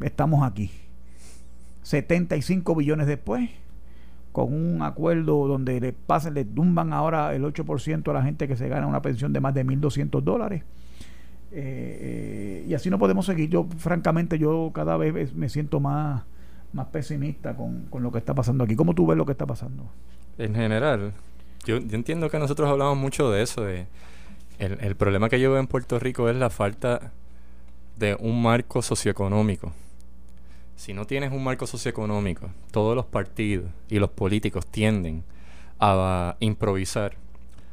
estamos 0.00 0.42
aquí. 0.42 0.70
75 1.82 2.74
billones 2.74 3.06
después 3.06 3.50
con 4.32 4.52
un 4.52 4.82
acuerdo 4.82 5.46
donde 5.46 5.80
le 5.80 5.92
pasen, 5.92 6.34
le 6.34 6.44
tumban 6.44 6.92
ahora 6.92 7.34
el 7.34 7.44
8% 7.44 8.10
a 8.10 8.12
la 8.12 8.22
gente 8.22 8.48
que 8.48 8.56
se 8.56 8.68
gana 8.68 8.86
una 8.86 9.00
pensión 9.00 9.32
de 9.32 9.40
más 9.40 9.54
de 9.54 9.64
1.200 9.64 10.20
dólares. 10.22 10.64
Eh, 11.52 12.62
eh, 12.62 12.66
y 12.68 12.74
así 12.74 12.90
no 12.90 12.98
podemos 12.98 13.26
seguir. 13.26 13.50
Yo, 13.50 13.66
francamente, 13.78 14.38
yo 14.38 14.70
cada 14.74 14.96
vez 14.96 15.34
me 15.34 15.48
siento 15.48 15.80
más, 15.80 16.22
más 16.72 16.86
pesimista 16.88 17.56
con, 17.56 17.88
lo 17.92 18.12
que 18.12 18.18
está 18.18 18.34
pasando 18.34 18.64
aquí. 18.64 18.76
¿Cómo 18.76 18.94
tú 18.94 19.06
ves 19.06 19.16
lo 19.16 19.26
que 19.26 19.32
está 19.32 19.46
pasando? 19.46 19.90
En 20.38 20.54
general, 20.54 21.12
yo, 21.64 21.76
entiendo 21.76 22.30
que 22.30 22.38
nosotros 22.38 22.68
hablamos 22.68 22.96
mucho 22.96 23.30
de 23.30 23.42
eso. 23.42 23.66
El 24.58 24.96
problema 24.96 25.28
que 25.28 25.40
yo 25.40 25.50
veo 25.50 25.60
en 25.60 25.66
Puerto 25.66 25.98
Rico 25.98 26.28
es 26.28 26.36
la 26.36 26.50
falta 26.50 27.12
de 27.96 28.16
un 28.20 28.42
marco 28.42 28.82
socioeconómico 28.82 29.72
si 30.80 30.94
no 30.94 31.06
tienes 31.06 31.30
un 31.30 31.44
marco 31.44 31.66
socioeconómico, 31.66 32.48
todos 32.70 32.96
los 32.96 33.04
partidos 33.04 33.70
y 33.90 33.98
los 33.98 34.08
políticos 34.08 34.66
tienden 34.66 35.24
a 35.78 36.36
improvisar, 36.40 37.16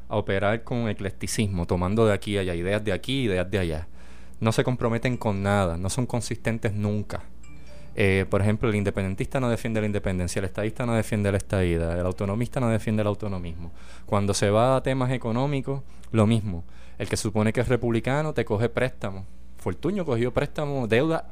a 0.09 0.17
operar 0.17 0.63
con 0.63 0.89
eclecticismo, 0.89 1.65
tomando 1.65 2.05
de 2.05 2.13
aquí 2.13 2.37
a 2.37 2.41
allá, 2.41 2.55
ideas 2.55 2.83
de 2.83 2.93
aquí, 2.93 3.23
ideas 3.23 3.49
de 3.49 3.59
allá. 3.59 3.87
No 4.39 4.51
se 4.51 4.63
comprometen 4.63 5.17
con 5.17 5.43
nada, 5.43 5.77
no 5.77 5.89
son 5.89 6.05
consistentes 6.05 6.73
nunca. 6.73 7.23
Eh, 7.99 8.25
por 8.29 8.41
ejemplo, 8.41 8.69
el 8.69 8.75
independentista 8.75 9.39
no 9.39 9.49
defiende 9.49 9.81
la 9.81 9.87
independencia, 9.87 10.39
el 10.39 10.45
estadista 10.45 10.85
no 10.85 10.93
defiende 10.93 11.31
la 11.31 11.37
estadidad, 11.37 11.99
el 11.99 12.05
autonomista 12.05 12.59
no 12.59 12.69
defiende 12.69 13.01
el 13.01 13.07
autonomismo. 13.07 13.71
Cuando 14.05 14.35
se 14.35 14.51
va 14.51 14.75
a 14.75 14.83
temas 14.83 15.11
económicos, 15.11 15.81
lo 16.11 16.27
mismo. 16.27 16.63
El 16.99 17.09
que 17.09 17.17
supone 17.17 17.53
que 17.53 17.61
es 17.61 17.67
republicano 17.67 18.33
te 18.33 18.45
coge 18.45 18.69
préstamo. 18.69 19.25
Fortuño 19.57 20.05
cogió 20.05 20.31
préstamo, 20.31 20.87
deuda 20.87 21.27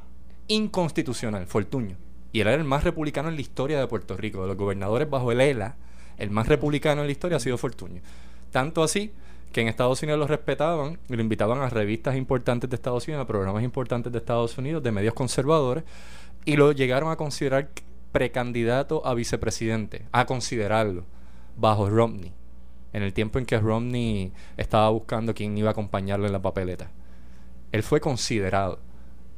inconstitucional, 0.47 1.45
Fortuño. 1.45 1.97
Y 2.31 2.41
él 2.41 2.47
era 2.47 2.57
el 2.57 2.63
más 2.63 2.83
republicano 2.83 3.29
en 3.29 3.35
la 3.35 3.41
historia 3.41 3.79
de 3.79 3.87
Puerto 3.87 4.17
Rico. 4.17 4.41
De 4.41 4.47
los 4.47 4.57
gobernadores 4.57 5.09
bajo 5.09 5.31
el 5.31 5.41
ELA, 5.41 5.75
el 6.17 6.31
más 6.31 6.47
republicano 6.47 7.01
en 7.01 7.07
la 7.07 7.11
historia 7.11 7.37
ha 7.37 7.39
sido 7.39 7.57
Fortuño. 7.57 8.01
Tanto 8.55 8.83
así 8.83 9.11
que 9.51 9.59
en 9.59 9.67
Estados 9.67 10.01
Unidos 10.01 10.17
lo 10.17 10.27
respetaban 10.27 10.97
y 11.09 11.15
lo 11.17 11.21
invitaban 11.21 11.59
a 11.59 11.67
revistas 11.67 12.15
importantes 12.15 12.69
de 12.69 12.77
Estados 12.77 13.05
Unidos, 13.05 13.21
a 13.21 13.27
programas 13.27 13.63
importantes 13.63 14.13
de 14.13 14.17
Estados 14.17 14.57
Unidos, 14.57 14.81
de 14.81 14.93
medios 14.93 15.13
conservadores, 15.13 15.83
y 16.45 16.55
lo 16.55 16.71
llegaron 16.71 17.11
a 17.11 17.17
considerar 17.17 17.67
precandidato 18.13 19.05
a 19.05 19.13
vicepresidente, 19.13 20.05
a 20.13 20.25
considerarlo, 20.25 21.03
bajo 21.57 21.89
Romney, 21.89 22.31
en 22.93 23.03
el 23.03 23.11
tiempo 23.11 23.39
en 23.39 23.45
que 23.45 23.59
Romney 23.59 24.31
estaba 24.55 24.89
buscando 24.89 25.33
quién 25.33 25.57
iba 25.57 25.67
a 25.67 25.71
acompañarlo 25.71 26.25
en 26.25 26.31
la 26.31 26.41
papeleta. 26.41 26.89
Él 27.73 27.83
fue 27.83 27.99
considerado 27.99 28.79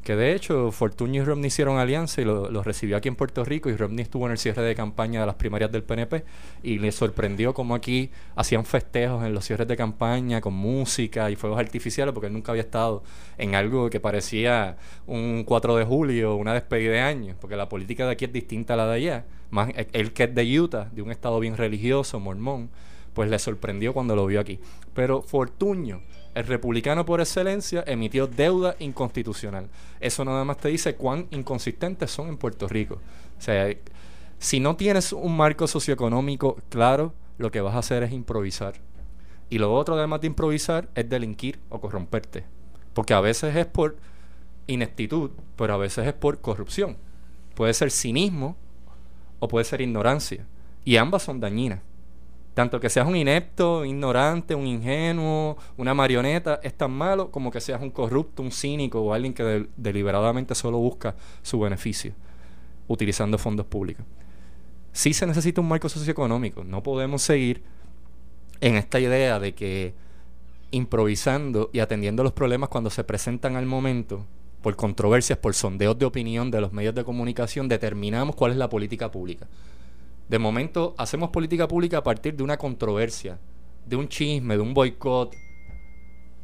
que 0.08 0.16
de 0.16 0.34
hecho 0.34 0.72
Fortuño 0.72 1.22
y 1.22 1.26
Romney 1.26 1.50
hicieron 1.50 1.80
alianza 1.80 2.22
y 2.22 2.24
lo, 2.24 2.64
recibió 2.64 2.96
aquí 2.96 3.10
en 3.10 3.18
Puerto 3.18 3.44
Rico 3.44 3.70
y 3.70 3.76
Romney 3.76 4.04
estuvo 4.04 4.26
en 4.26 4.32
el 4.32 4.38
cierre 4.38 4.62
de 4.62 4.74
campaña 4.74 5.20
de 5.20 5.26
las 5.26 5.36
primarias 5.36 5.70
del 5.70 5.84
PNP 5.84 6.24
y 6.64 6.80
le 6.80 6.94
sorprendió 6.94 7.54
como 7.54 7.76
aquí 7.76 8.10
hacían 8.38 8.64
festejos 8.64 9.26
en 9.26 9.34
los 9.34 9.44
cierres 9.44 9.68
de 9.68 9.76
campaña 9.76 10.40
con 10.40 10.54
música 10.54 11.30
y 11.30 11.36
fuegos 11.36 11.60
artificiales 11.60 12.14
porque 12.14 12.28
él 12.28 12.34
nunca 12.34 12.54
había 12.54 12.62
estado 12.62 13.04
en 13.38 13.54
algo 13.54 13.90
que 13.90 14.00
parecía 14.00 14.78
un 15.08 15.44
4 15.44 15.76
de 15.76 15.84
julio, 15.84 16.36
una 16.36 16.54
despedida 16.54 16.94
de 16.94 17.02
año, 17.02 17.36
porque 17.42 17.58
la 17.58 17.68
política 17.68 18.06
de 18.06 18.14
aquí 18.14 18.24
es 18.24 18.32
distinta 18.32 18.76
a 18.76 18.78
la 18.78 18.88
de 18.88 18.94
allá, 18.94 19.26
más 19.50 19.72
él 19.92 20.14
que 20.14 20.24
es 20.24 20.34
de 20.34 20.58
Utah, 20.58 20.90
de 20.94 21.02
un 21.02 21.12
estado 21.12 21.38
bien 21.42 21.58
religioso, 21.58 22.18
mormón, 22.22 22.70
pues 23.14 23.30
le 23.30 23.40
sorprendió 23.40 23.92
cuando 23.92 24.16
lo 24.16 24.26
vio 24.26 24.40
aquí. 24.40 24.58
Pero 24.94 25.22
Fortuño 25.22 26.02
el 26.38 26.46
republicano 26.46 27.04
por 27.04 27.20
excelencia 27.20 27.84
emitió 27.88 28.28
deuda 28.28 28.76
inconstitucional. 28.78 29.70
Eso 30.00 30.24
nada 30.24 30.46
más 30.46 30.58
te 30.58 30.70
dice 30.70 30.96
cuán 30.96 31.28
inconsistentes 31.32 32.12
son 32.12 32.28
en 32.28 32.38
Puerto 32.38 32.68
Rico. 32.68 33.00
O 33.40 33.42
sea, 33.42 33.76
si 34.38 34.60
no 34.60 34.76
tienes 34.76 35.14
un 35.14 35.36
marco 35.36 35.66
socioeconómico 35.66 36.58
claro, 36.70 37.16
lo 37.40 37.50
que 37.50 37.60
vas 37.60 37.74
a 37.74 37.80
hacer 37.80 38.04
es 38.04 38.12
improvisar. 38.12 38.76
Y 39.50 39.58
lo 39.58 39.74
otro, 39.74 39.96
además 39.96 40.22
de 40.22 40.28
improvisar, 40.28 40.90
es 40.94 41.10
delinquir 41.10 41.60
o 41.70 41.82
corromperte. 41.82 42.46
Porque 42.94 43.16
a 43.16 43.20
veces 43.20 43.56
es 43.56 43.66
por 43.66 43.98
ineptitud, 44.68 45.32
pero 45.56 45.74
a 45.74 45.78
veces 45.78 46.06
es 46.06 46.14
por 46.14 46.40
corrupción. 46.40 46.98
Puede 47.56 47.74
ser 47.74 47.90
cinismo 47.90 48.56
o 49.40 49.48
puede 49.48 49.66
ser 49.66 49.82
ignorancia. 49.82 50.46
Y 50.86 50.98
ambas 50.98 51.24
son 51.24 51.40
dañinas. 51.40 51.80
Tanto 52.58 52.80
que 52.80 52.90
seas 52.90 53.08
un 53.08 53.16
inepto, 53.16 53.86
ignorante, 53.86 54.56
un 54.56 54.66
ingenuo, 54.66 55.58
una 55.78 55.94
marioneta, 55.94 56.60
es 56.64 56.74
tan 56.74 56.90
malo 56.90 57.30
como 57.30 57.52
que 57.52 57.62
seas 57.62 57.80
un 57.80 57.92
corrupto, 57.92 58.42
un 58.42 58.52
cínico 58.52 59.00
o 59.00 59.14
alguien 59.14 59.36
que 59.36 59.68
deliberadamente 59.78 60.56
solo 60.56 60.80
busca 60.80 61.16
su 61.44 61.60
beneficio 61.60 62.14
utilizando 62.88 63.38
fondos 63.38 63.68
públicos. 63.68 64.04
Sí 64.92 65.14
se 65.14 65.28
necesita 65.28 65.62
un 65.62 65.68
marco 65.68 65.88
socioeconómico. 65.88 66.64
No 66.64 66.82
podemos 66.82 67.22
seguir 67.22 67.62
en 68.60 68.74
esta 68.74 69.00
idea 69.00 69.40
de 69.40 69.54
que 69.54 69.94
improvisando 70.72 71.70
y 71.74 71.78
atendiendo 71.78 72.24
los 72.24 72.34
problemas 72.34 72.70
cuando 72.70 72.90
se 72.90 73.04
presentan 73.04 73.56
al 73.56 73.68
momento, 73.68 74.26
por 74.64 74.76
controversias, 74.76 75.38
por 75.38 75.54
sondeos 75.54 76.00
de 76.00 76.06
opinión 76.06 76.50
de 76.50 76.62
los 76.62 76.74
medios 76.74 76.96
de 76.96 77.04
comunicación, 77.04 77.68
determinamos 77.68 78.36
cuál 78.36 78.54
es 78.54 78.58
la 78.58 78.68
política 78.68 79.12
pública. 79.12 79.46
De 80.30 80.40
momento 80.40 80.94
hacemos 80.98 81.30
política 81.30 81.68
pública 81.68 82.00
a 82.00 82.04
partir 82.04 82.36
de 82.36 82.44
una 82.44 82.58
controversia, 82.58 83.40
de 83.86 83.96
un 83.96 84.10
chisme, 84.10 84.56
de 84.56 84.62
un 84.62 84.74
boicot, 84.74 85.34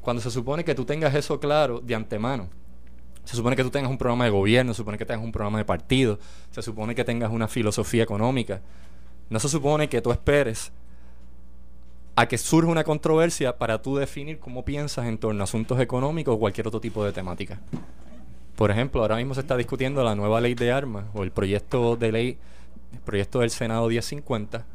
cuando 0.02 0.22
se 0.22 0.32
supone 0.32 0.64
que 0.64 0.76
tú 0.76 0.86
tengas 0.86 1.14
eso 1.16 1.40
claro 1.40 1.80
de 1.80 1.96
antemano. 1.96 2.50
Se 3.26 3.36
supone 3.36 3.56
que 3.56 3.64
tú 3.64 3.70
tengas 3.70 3.90
un 3.90 3.98
programa 3.98 4.26
de 4.26 4.32
gobierno, 4.32 4.74
se 4.74 4.78
supone 4.78 4.98
que 4.98 5.06
tengas 5.06 5.24
un 5.24 5.32
programa 5.32 5.58
de 5.58 5.66
partido, 5.66 6.20
se 6.52 6.62
supone 6.62 6.94
que 6.94 7.04
tengas 7.04 7.32
una 7.32 7.48
filosofía 7.48 8.04
económica. 8.04 8.62
No 9.30 9.40
se 9.40 9.48
supone 9.48 9.88
que 9.88 10.02
tú 10.02 10.12
esperes 10.12 10.72
a 12.16 12.28
que 12.28 12.38
surja 12.38 12.70
una 12.70 12.84
controversia 12.84 13.58
para 13.58 13.82
tú 13.82 13.96
definir 13.96 14.40
cómo 14.40 14.64
piensas 14.64 15.08
en 15.08 15.18
torno 15.18 15.42
a 15.42 15.46
asuntos 15.46 15.80
económicos 15.80 16.36
o 16.36 16.40
cualquier 16.40 16.68
otro 16.68 16.80
tipo 16.80 17.04
de 17.04 17.12
temática. 17.12 17.60
Por 18.56 18.72
ejemplo, 18.72 19.02
ahora 19.02 19.16
mismo 19.16 19.34
se 19.34 19.42
está 19.42 19.58
discutiendo 19.58 20.04
la 20.04 20.16
nueva 20.16 20.40
ley 20.40 20.54
de 20.54 20.72
armas 20.72 21.06
o 21.14 21.24
el 21.24 21.32
proyecto 21.32 21.96
de 21.96 22.12
ley 22.12 22.38
el 22.94 23.00
proyecto 23.00 23.40
del 23.40 23.50
Senado 23.50 23.88
1050, 23.88 24.66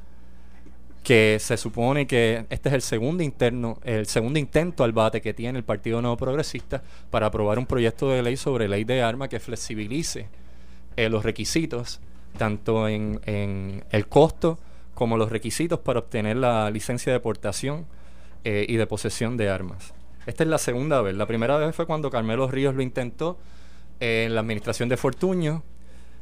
que 1.03 1.39
se 1.41 1.57
supone 1.57 2.07
que 2.07 2.45
este 2.51 2.69
es 2.69 2.75
el 2.75 2.83
segundo 2.83 3.23
interno, 3.23 3.79
el 3.85 4.07
segundo 4.07 4.39
intento 4.39 4.85
al 4.85 4.93
bate 4.93 5.21
que 5.21 5.33
tiene 5.33 5.59
el 5.59 5.64
Partido 5.64 6.03
Nuevo 6.03 6.16
Progresista 6.16 6.83
para 7.11 7.27
aprobar 7.27 7.59
un 7.59 7.66
proyecto 7.66 8.11
de 8.11 8.23
ley 8.23 8.37
sobre 8.37 8.69
ley 8.69 8.85
de 8.85 9.03
armas 9.03 9.29
que 9.29 9.41
flexibilice 9.41 10.29
eh, 10.97 11.09
los 11.09 11.25
requisitos, 11.25 12.01
tanto 12.37 12.89
en, 12.89 13.21
el 13.91 14.07
costo 14.09 14.59
como 14.95 15.16
los 15.16 15.31
requisitos 15.31 15.79
para 15.79 16.01
obtener 16.01 16.37
la 16.37 16.71
licencia 16.71 17.12
de 17.12 17.21
portación 17.21 17.87
eh, 18.45 18.66
y 18.69 18.77
de 18.77 18.87
posesión 18.87 19.37
de 19.37 19.49
armas. 19.49 19.95
Esta 20.27 20.43
es 20.43 20.51
la 20.51 20.59
segunda 20.59 21.01
vez. 21.01 21.16
La 21.16 21.27
primera 21.27 21.57
vez 21.57 21.75
fue 21.75 21.87
cuando 21.87 22.11
Carmelo 22.11 22.51
Ríos 22.51 22.75
lo 22.75 22.83
intentó 22.83 23.39
en 24.01 24.35
la 24.35 24.41
administración 24.41 24.89
de 24.89 24.97
Fortuño, 24.97 25.62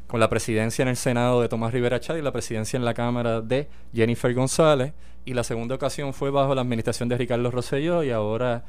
con 0.06 0.20
la 0.20 0.28
presidencia 0.28 0.82
en 0.82 0.88
el 0.88 0.96
Senado 0.96 1.40
de 1.40 1.48
Tomás 1.48 1.72
Rivera 1.72 2.00
Chávez 2.00 2.22
y 2.22 2.24
la 2.24 2.32
presidencia 2.32 2.76
en 2.76 2.84
la 2.84 2.94
Cámara 2.94 3.40
de 3.40 3.68
Jennifer 3.94 4.32
González. 4.34 4.92
Y 5.24 5.34
la 5.34 5.42
segunda 5.42 5.74
ocasión 5.74 6.14
fue 6.14 6.30
bajo 6.30 6.54
la 6.54 6.62
administración 6.62 7.08
de 7.08 7.18
Ricardo 7.18 7.50
Rosselló 7.50 8.04
y 8.04 8.10
ahora 8.10 8.64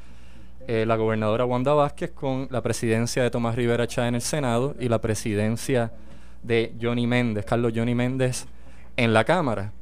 eh, 0.66 0.84
la 0.86 0.96
gobernadora 0.96 1.44
Wanda 1.44 1.72
Vázquez 1.72 2.10
con 2.10 2.48
la 2.50 2.62
presidencia 2.62 3.22
de 3.22 3.30
Tomás 3.30 3.54
Rivera 3.54 3.86
Chávez 3.86 4.08
en 4.08 4.14
el 4.16 4.22
Senado 4.22 4.74
y 4.80 4.88
la 4.88 5.00
presidencia 5.00 5.92
de 6.42 6.74
Johnny 6.80 7.06
Méndez, 7.06 7.44
Carlos 7.44 7.72
Johnny 7.74 7.94
Méndez, 7.94 8.46
en 8.96 9.12
la 9.12 9.24
Cámara. 9.24 9.72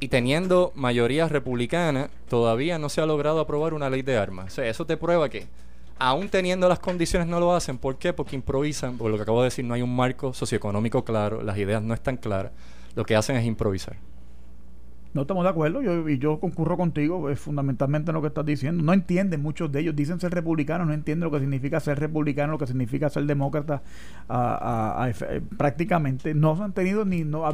Y 0.00 0.08
teniendo 0.08 0.72
mayoría 0.74 1.28
republicana, 1.28 2.10
todavía 2.28 2.78
no 2.78 2.88
se 2.88 3.00
ha 3.00 3.06
logrado 3.06 3.40
aprobar 3.40 3.72
una 3.72 3.88
ley 3.88 4.02
de 4.02 4.18
armas. 4.18 4.46
O 4.46 4.56
sea, 4.56 4.66
eso 4.66 4.84
te 4.84 4.96
prueba 4.96 5.28
que 5.28 5.46
aún 5.98 6.28
teniendo 6.28 6.68
las 6.68 6.78
condiciones 6.78 7.28
no 7.28 7.40
lo 7.40 7.54
hacen. 7.54 7.78
¿Por 7.78 7.98
qué? 7.98 8.12
Porque 8.12 8.36
improvisan, 8.36 8.98
por 8.98 9.10
lo 9.10 9.16
que 9.16 9.22
acabo 9.22 9.40
de 9.40 9.46
decir, 9.46 9.64
no 9.64 9.74
hay 9.74 9.82
un 9.82 9.94
marco 9.94 10.32
socioeconómico 10.32 11.04
claro, 11.04 11.42
las 11.42 11.58
ideas 11.58 11.82
no 11.82 11.94
están 11.94 12.16
claras, 12.16 12.52
lo 12.94 13.04
que 13.04 13.16
hacen 13.16 13.36
es 13.36 13.44
improvisar. 13.44 13.96
No 15.14 15.22
estamos 15.22 15.44
de 15.44 15.50
acuerdo, 15.50 15.80
yo, 15.80 16.08
y 16.08 16.18
yo 16.18 16.40
concurro 16.40 16.76
contigo, 16.76 17.30
es 17.30 17.38
fundamentalmente 17.38 18.12
lo 18.12 18.20
que 18.20 18.26
estás 18.26 18.44
diciendo. 18.44 18.82
No 18.82 18.92
entienden, 18.92 19.40
muchos 19.40 19.70
de 19.70 19.78
ellos 19.78 19.94
dicen 19.94 20.18
ser 20.18 20.34
republicanos, 20.34 20.88
no 20.88 20.92
entienden 20.92 21.26
lo 21.26 21.30
que 21.30 21.38
significa 21.38 21.78
ser 21.78 22.00
republicano, 22.00 22.50
lo 22.50 22.58
que 22.58 22.66
significa 22.66 23.08
ser 23.08 23.24
demócrata, 23.24 23.80
eh, 24.28 25.40
prácticamente 25.56 26.34
no 26.34 26.60
han 26.60 26.72
tenido 26.72 27.04
ni... 27.04 27.22
no 27.22 27.44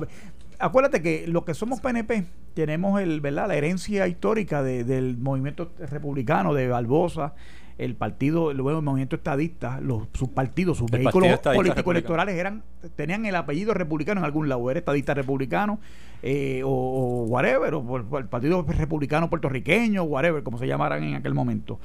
Acuérdate 0.59 1.03
que 1.03 1.27
lo 1.27 1.45
que 1.45 1.53
somos 1.53 1.81
PNP 1.81 2.25
tenemos 2.55 3.01
el, 3.01 3.21
¿verdad? 3.21 3.49
la 3.49 3.57
herencia 3.57 4.07
histórica 4.09 4.63
del 4.63 5.19
movimiento 5.19 5.71
republicano, 5.79 6.55
de 6.55 6.69
Barbosa, 6.69 7.35
el 7.81 7.97
partido, 7.97 8.51
el, 8.51 8.63
movimiento 8.63 9.17
estadista, 9.17 9.81
los, 9.81 10.03
sus 10.13 10.29
partidos, 10.29 10.77
sus 10.77 10.91
vehículos 10.91 11.39
políticos 11.39 11.93
electorales 11.93 12.37
eran, 12.37 12.63
tenían 12.95 13.25
el 13.25 13.35
apellido 13.35 13.73
republicano 13.73 14.21
en 14.21 14.27
algún 14.27 14.51
lado, 14.51 14.71
era 14.71 14.81
estadista 14.81 15.15
republicano, 15.15 15.81
eh, 16.23 16.61
o, 16.63 17.25
whatever, 17.27 17.75
o, 17.75 18.19
el 18.19 18.27
Partido 18.27 18.63
Republicano 18.69 19.31
Puertorriqueño, 19.31 20.03
whatever, 20.03 20.43
como 20.43 20.59
se 20.59 20.67
llamaran 20.67 21.03
en 21.03 21.15
aquel 21.15 21.33
momento. 21.33 21.81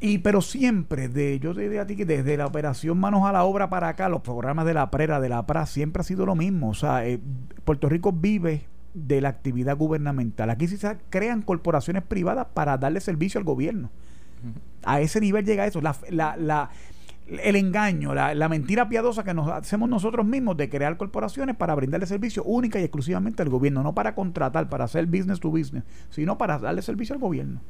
Y 0.00 0.18
pero 0.18 0.40
siempre, 0.40 1.08
de, 1.08 1.38
yo 1.38 1.54
te 1.54 1.68
digo 1.68 1.82
a 1.82 1.86
ti 1.86 1.94
que 1.94 2.06
desde 2.06 2.38
la 2.38 2.46
operación 2.46 2.98
Manos 2.98 3.24
a 3.26 3.32
la 3.32 3.44
Obra 3.44 3.68
para 3.68 3.88
acá, 3.88 4.08
los 4.08 4.22
programas 4.22 4.64
de 4.64 4.72
la 4.72 4.90
PRERA, 4.90 5.20
de 5.20 5.28
la 5.28 5.44
PRA, 5.44 5.66
siempre 5.66 6.00
ha 6.00 6.04
sido 6.04 6.24
lo 6.24 6.34
mismo. 6.34 6.70
O 6.70 6.74
sea, 6.74 7.06
eh, 7.06 7.20
Puerto 7.64 7.90
Rico 7.90 8.10
vive 8.10 8.64
de 8.94 9.20
la 9.20 9.28
actividad 9.28 9.76
gubernamental. 9.76 10.48
Aquí 10.48 10.66
se 10.66 10.96
crean 11.10 11.42
corporaciones 11.42 12.02
privadas 12.04 12.46
para 12.54 12.78
darle 12.78 13.00
servicio 13.00 13.38
al 13.38 13.44
gobierno. 13.44 13.90
A 14.86 15.00
ese 15.00 15.20
nivel 15.20 15.44
llega 15.44 15.66
eso. 15.66 15.80
La, 15.80 15.96
la, 16.10 16.70
el 17.26 17.56
engaño, 17.56 18.14
la, 18.14 18.48
mentira 18.48 18.88
piadosa 18.88 19.24
que 19.24 19.32
nos 19.32 19.48
hacemos 19.48 19.88
nosotros 19.88 20.26
mismos 20.26 20.56
de 20.56 20.68
crear 20.68 20.96
corporaciones 20.96 21.56
para 21.56 21.74
brindarle 21.74 22.06
servicio 22.06 22.44
única 22.44 22.78
y 22.78 22.82
exclusivamente 22.82 23.42
al 23.42 23.48
gobierno, 23.48 23.82
no 23.82 23.94
para 23.94 24.14
contratar, 24.14 24.68
para 24.68 24.84
hacer 24.84 25.06
business 25.06 25.40
to 25.40 25.50
business, 25.50 25.84
sino 26.10 26.36
para 26.36 26.58
darle 26.58 26.82
servicio 26.82 27.14
al 27.14 27.20
gobierno. 27.20 27.60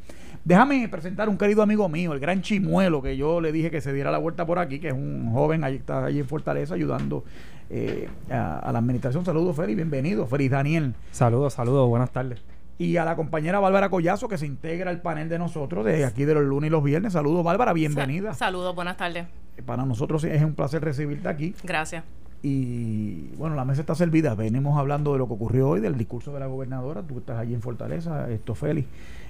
Déjame 0.45 0.89
presentar 0.89 1.29
un 1.29 1.39
querido 1.39 1.63
amigo 1.63 1.89
mío, 1.89 2.13
el 2.13 2.21
gran 2.21 2.43
Chimuelo, 2.43 3.01
que 3.01 3.17
yo 3.17 3.41
le 3.41 3.53
dije 3.53 3.71
que 3.71 3.81
se 3.81 3.93
diera 3.93 4.11
la 4.11 4.19
vuelta 4.19 4.45
por 4.45 4.59
aquí, 4.59 4.81
que 4.81 4.89
es 4.89 4.95
un 4.95 5.31
joven, 5.33 5.63
ahí 5.63 5.77
está 5.77 6.05
allí 6.05 6.19
en 6.19 6.27
Fortaleza 6.27 6.75
ayudando 6.75 7.25
eh, 7.71 8.09
a, 8.29 8.71
la 8.73 8.79
administración. 8.81 9.25
Saludos, 9.25 9.57
Félix, 9.57 9.77
bienvenido. 9.77 10.27
Félix 10.27 10.51
Daniel. 10.51 10.95
Saludos, 11.13 11.55
saludos, 11.55 11.89
buenas 11.89 12.11
tardes 12.11 12.54
y 12.79 12.97
a 12.97 13.05
la 13.05 13.17
compañera 13.17 13.61
Bárbara 13.61 13.89
Collazo 13.89 14.29
que 14.29 14.39
se 14.39 14.47
integra 14.47 14.91
al 14.91 15.01
panel 15.01 15.29
de 15.29 15.39
nosotros 15.39 15.85
de 15.85 16.05
aquí 16.05 16.25
de 16.25 16.35
los 16.35 16.45
lunes 16.45 16.69
y 16.69 16.71
los 16.71 16.83
viernes. 16.83 17.13
Saludos 17.13 17.45
Bárbara, 17.45 17.73
bienvenida. 17.73 18.35
Saludos, 18.35 18.75
buenas 18.75 18.97
tardes. 18.97 19.27
Eh, 19.57 19.63
para 19.63 19.85
nosotros 19.85 20.25
es 20.25 20.43
un 20.43 20.55
placer 20.55 20.83
recibirte 20.83 21.29
aquí. 21.29 21.55
Gracias. 21.63 22.05
Y 22.43 23.29
bueno, 23.37 23.57
la 23.57 23.65
mesa 23.65 23.81
está 23.81 23.95
servida. 23.95 24.35
Venimos 24.35 24.79
hablando 24.79 25.15
de 25.15 25.19
lo 25.19 25.27
que 25.27 25.33
ocurrió 25.33 25.71
hoy, 25.71 25.81
del 25.81 25.97
discurso 25.97 26.33
de 26.35 26.41
la 26.41 26.47
gobernadora. 26.47 27.03
Tú 27.03 27.19
estás 27.19 27.39
allí 27.39 27.55
en 27.55 27.63
Fortaleza, 27.63 28.31
esto 28.31 28.55
Félix. 28.55 28.87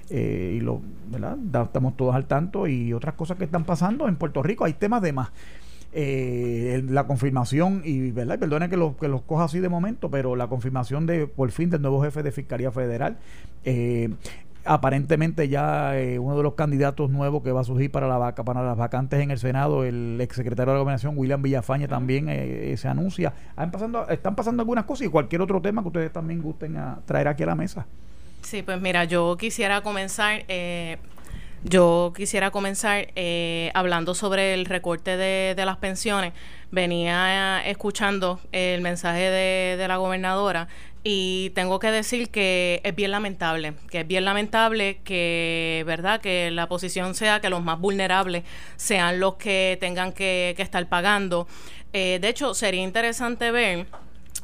Eh, 0.09 0.55
y 0.57 0.59
lo, 0.59 0.81
¿verdad? 1.09 1.37
estamos 1.63 1.95
todos 1.95 2.13
al 2.13 2.25
tanto 2.25 2.67
y 2.67 2.93
otras 2.93 3.15
cosas 3.15 3.37
que 3.37 3.45
están 3.45 3.63
pasando 3.63 4.09
en 4.09 4.17
Puerto 4.17 4.43
Rico. 4.43 4.65
Hay 4.65 4.73
temas 4.73 5.01
de 5.01 5.13
más 5.13 5.29
eh, 5.97 6.83
la 6.89 7.07
confirmación, 7.07 7.81
y 7.85 8.11
verdad, 8.11 8.37
perdone 8.37 8.69
que, 8.69 8.77
lo, 8.77 8.97
que 8.97 9.07
los 9.07 9.21
coja 9.21 9.45
así 9.45 9.59
de 9.59 9.69
momento, 9.69 10.11
pero 10.11 10.35
la 10.35 10.47
confirmación 10.47 11.05
de 11.05 11.25
por 11.25 11.49
fin 11.51 11.69
del 11.69 11.81
nuevo 11.81 12.03
jefe 12.03 12.21
de 12.21 12.31
Fiscalía 12.31 12.71
Federal. 12.71 13.17
Eh, 13.63 14.09
aparentemente 14.65 15.47
ya 15.47 15.97
eh, 15.97 16.19
uno 16.19 16.35
de 16.35 16.43
los 16.43 16.55
candidatos 16.55 17.09
nuevos 17.09 17.43
que 17.43 17.51
va 17.51 17.61
a 17.61 17.63
surgir 17.63 17.91
para 17.91 18.07
la 18.07 18.17
vaca 18.17 18.43
para 18.43 18.63
las 18.63 18.75
vacantes 18.75 19.21
en 19.21 19.31
el 19.31 19.37
Senado, 19.37 19.85
el 19.85 20.19
exsecretario 20.19 20.73
de 20.73 20.77
la 20.77 20.81
gobernación 20.81 21.13
William 21.17 21.41
Villafañe 21.41 21.87
también 21.87 22.27
eh, 22.29 22.75
se 22.77 22.87
anuncia. 22.87 23.33
Están 23.49 23.71
pasando, 23.71 24.09
están 24.09 24.35
pasando 24.35 24.61
algunas 24.61 24.85
cosas 24.85 25.07
y 25.07 25.09
cualquier 25.09 25.41
otro 25.41 25.61
tema 25.61 25.81
que 25.81 25.87
ustedes 25.87 26.11
también 26.11 26.41
gusten 26.41 26.77
a 26.77 26.99
traer 27.05 27.27
aquí 27.27 27.43
a 27.43 27.45
la 27.45 27.55
mesa. 27.55 27.85
Sí, 28.41 28.63
pues 28.63 28.81
mira, 28.81 29.05
yo 29.05 29.37
quisiera 29.37 29.81
comenzar 29.81 30.43
eh, 30.47 30.97
yo 31.65 32.13
quisiera 32.15 32.51
comenzar 32.51 33.07
eh, 33.15 33.71
hablando 33.73 34.13
sobre 34.13 34.53
el 34.53 34.65
recorte 34.65 35.17
de, 35.17 35.65
las 35.65 35.77
pensiones. 35.77 36.33
Venía 36.71 37.61
escuchando 37.65 38.39
el 38.51 38.81
mensaje 38.81 39.31
de, 39.31 39.75
de 39.77 39.87
la 39.87 39.97
gobernadora 39.97 40.67
y 41.03 41.51
tengo 41.51 41.79
que 41.79 41.91
decir 41.91 42.29
que 42.29 42.81
es 42.83 42.95
bien 42.95 43.11
lamentable, 43.11 43.73
que 43.89 44.01
es 44.01 44.07
bien 44.07 44.25
lamentable 44.25 45.01
que, 45.03 45.83
¿verdad?, 45.85 46.21
que 46.21 46.49
la 46.51 46.67
posición 46.67 47.13
sea 47.13 47.39
que 47.41 47.49
los 47.49 47.63
más 47.63 47.79
vulnerables 47.79 48.43
sean 48.75 49.19
los 49.19 49.35
que 49.35 49.77
tengan 49.79 50.13
que, 50.13 50.55
estar 50.57 50.87
pagando. 50.87 51.47
Eh, 51.93 52.17
de 52.19 52.29
hecho, 52.29 52.53
sería 52.55 52.81
interesante 52.81 53.51
ver 53.51 53.85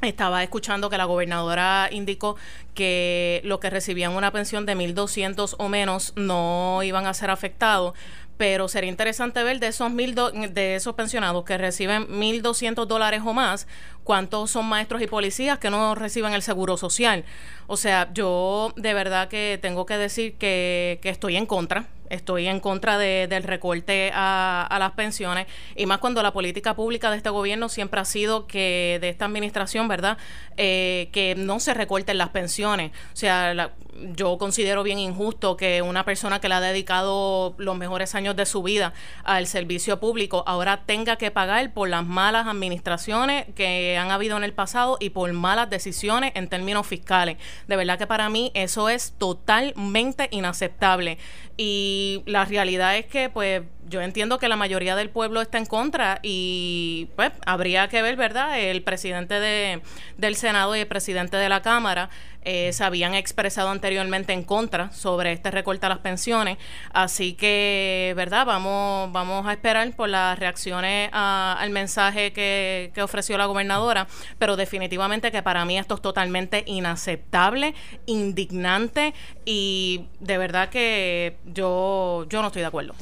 estaba 0.01 0.43
escuchando 0.43 0.89
que 0.89 0.97
la 0.97 1.05
gobernadora 1.05 1.89
indicó 1.91 2.35
que 2.73 3.41
los 3.43 3.59
que 3.59 3.69
recibían 3.69 4.13
una 4.13 4.31
pensión 4.31 4.65
de 4.65 4.75
1.200 4.75 5.55
o 5.57 5.69
menos 5.69 6.13
no 6.15 6.81
iban 6.83 7.05
a 7.05 7.13
ser 7.13 7.29
afectados, 7.29 7.93
pero 8.37 8.67
sería 8.67 8.89
interesante 8.89 9.43
ver 9.43 9.59
de 9.59 9.67
esos 9.67 9.91
mil 9.91 10.15
de 10.15 10.75
esos 10.75 10.95
pensionados 10.95 11.43
que 11.43 11.57
reciben 11.57 12.07
1.200 12.07 12.85
dólares 12.87 13.21
o 13.23 13.33
más, 13.33 13.67
cuántos 14.03 14.49
son 14.49 14.65
maestros 14.65 15.01
y 15.01 15.07
policías 15.07 15.59
que 15.59 15.69
no 15.69 15.93
reciben 15.93 16.33
el 16.33 16.41
seguro 16.41 16.77
social. 16.77 17.23
O 17.67 17.77
sea, 17.77 18.09
yo 18.13 18.73
de 18.75 18.93
verdad 18.93 19.27
que 19.27 19.59
tengo 19.61 19.85
que 19.85 19.97
decir 19.97 20.33
que, 20.37 20.99
que 21.03 21.09
estoy 21.09 21.37
en 21.37 21.45
contra 21.45 21.87
estoy 22.11 22.47
en 22.47 22.59
contra 22.59 22.97
de, 22.97 23.27
del 23.27 23.43
recorte 23.43 24.11
a, 24.13 24.67
a, 24.69 24.79
las 24.79 24.91
pensiones 24.91 25.47
y 25.75 25.85
más 25.85 25.99
cuando 25.99 26.21
la 26.21 26.33
política 26.33 26.75
pública 26.75 27.09
de 27.09 27.17
este 27.17 27.29
gobierno 27.29 27.69
siempre 27.69 27.99
ha 27.99 28.05
sido 28.05 28.47
que 28.47 28.99
de 29.01 29.09
esta 29.09 29.25
administración, 29.25 29.87
¿verdad? 29.87 30.17
Eh, 30.57 31.09
que 31.11 31.35
no 31.35 31.59
se 31.59 31.73
recorten 31.73 32.17
las 32.17 32.29
pensiones. 32.29 32.91
O 33.13 33.15
sea, 33.15 33.71
yo 34.15 34.37
considero 34.37 34.83
bien 34.83 34.99
injusto 34.99 35.57
que 35.57 35.81
una 35.81 36.05
persona 36.05 36.39
que 36.39 36.49
le 36.49 36.55
ha 36.55 36.61
dedicado 36.61 37.55
los 37.57 37.77
mejores 37.77 38.15
años 38.15 38.35
de 38.35 38.45
su 38.45 38.63
vida 38.63 38.93
al 39.23 39.47
servicio 39.47 39.99
público 39.99 40.43
ahora 40.47 40.83
tenga 40.85 41.17
que 41.17 41.31
pagar 41.31 41.73
por 41.73 41.89
las 41.89 42.05
malas 42.05 42.47
administraciones 42.47 43.45
que 43.55 43.97
han 43.97 44.11
habido 44.11 44.37
en 44.37 44.43
el 44.43 44.53
pasado 44.53 44.97
y 44.99 45.11
por 45.11 45.31
malas 45.33 45.69
decisiones 45.69 46.31
en 46.35 46.47
términos 46.47 46.87
fiscales. 46.87 47.37
De 47.67 47.75
verdad 47.75 47.97
que 47.97 48.07
para 48.07 48.29
mí 48.29 48.51
eso 48.53 48.89
es 48.89 49.13
totalmente 49.17 50.27
inaceptable. 50.31 51.17
Y 51.57 52.00
la 52.25 52.45
realidad 52.45 52.97
es 52.97 53.05
que, 53.05 53.29
pues, 53.29 53.61
yo 53.91 54.01
entiendo 54.01 54.39
que 54.39 54.47
la 54.47 54.55
mayoría 54.55 54.95
del 54.95 55.09
pueblo 55.09 55.41
está 55.41 55.59
en 55.59 55.67
contra 55.67 56.19
y, 56.23 57.09
pues, 57.15 57.31
habría 57.45 57.87
que 57.89 58.01
ver, 58.01 58.15
¿verdad? 58.15 58.57
El 58.59 58.81
presidente 58.81 59.39
de, 59.39 59.81
del 60.17 60.35
Senado 60.35 60.75
y 60.75 60.79
el 60.79 60.87
presidente 60.87 61.37
de 61.37 61.49
la 61.49 61.61
Cámara 61.61 62.09
eh, 62.43 62.73
se 62.73 62.83
habían 62.83 63.13
expresado 63.13 63.69
anteriormente 63.69 64.33
en 64.33 64.43
contra 64.43 64.91
sobre 64.91 65.31
este 65.33 65.51
recorte 65.51 65.85
a 65.85 65.89
las 65.89 65.99
pensiones. 65.99 66.57
Así 66.91 67.33
que, 67.33 68.13
¿verdad? 68.15 68.45
Vamos, 68.45 69.11
vamos 69.11 69.45
a 69.45 69.51
esperar 69.51 69.95
por 69.95 70.09
las 70.09 70.39
reacciones 70.39 71.09
al 71.13 71.69
mensaje 71.69 72.33
que, 72.33 72.91
que 72.95 73.03
ofreció 73.03 73.37
la 73.37 73.45
gobernadora, 73.45 74.07
pero 74.39 74.55
definitivamente 74.55 75.31
que 75.31 75.43
para 75.43 75.65
mí 75.65 75.77
esto 75.77 75.95
es 75.95 76.01
totalmente 76.01 76.63
inaceptable, 76.65 77.75
indignante 78.05 79.13
y 79.45 80.05
de 80.19 80.37
verdad 80.37 80.69
que 80.69 81.35
yo, 81.45 82.25
yo 82.29 82.41
no 82.41 82.47
estoy 82.47 82.61
de 82.61 82.67
acuerdo. 82.67 82.95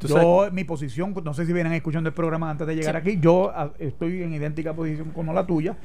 Yo, 0.00 0.48
mi 0.52 0.64
posición, 0.64 1.14
no 1.24 1.34
sé 1.34 1.46
si 1.46 1.52
vienen 1.52 1.72
escuchando 1.72 2.08
el 2.08 2.14
programa 2.14 2.50
antes 2.50 2.66
de 2.66 2.76
llegar 2.76 2.96
aquí, 2.96 3.18
yo 3.20 3.50
ah, 3.54 3.72
estoy 3.78 4.22
en 4.22 4.32
idéntica 4.32 4.74
posición 4.74 5.10
como 5.10 5.32
la 5.32 5.46
tuya. 5.46 5.76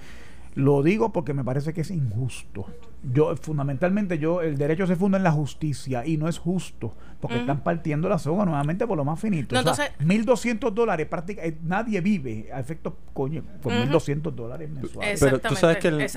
Lo 0.56 0.84
digo 0.84 1.12
porque 1.12 1.34
me 1.34 1.44
parece 1.44 1.74
que 1.74 1.82
es 1.82 1.90
injusto. 1.90 2.66
Yo, 3.04 3.36
fundamentalmente, 3.36 4.18
yo, 4.18 4.42
el 4.42 4.58
derecho 4.58 4.88
se 4.88 4.96
funda 4.96 5.18
en 5.18 5.24
la 5.24 5.32
justicia 5.32 6.06
y 6.06 6.18
no 6.18 6.30
es 6.30 6.38
justo 6.38 6.94
porque 7.20 7.40
están 7.40 7.62
partiendo 7.62 8.10
la 8.10 8.18
soga 8.18 8.44
nuevamente 8.44 8.86
por 8.86 8.98
lo 8.98 9.06
más 9.06 9.18
finito. 9.18 9.58
o 9.58 9.74
sea, 9.74 9.98
1.200 10.00 10.72
dólares, 10.72 11.08
prácticamente, 11.08 11.58
eh, 11.58 11.62
nadie 11.64 12.02
vive 12.02 12.50
a 12.54 12.60
efectos, 12.60 12.94
coño, 13.14 13.44
con 13.62 13.74
1.200 13.74 14.32
dólares 14.32 14.70
mensuales. 14.70 15.20
Pero 15.22 15.40
tú 15.40 15.56
sabes 15.56 15.78
que, 15.78 16.08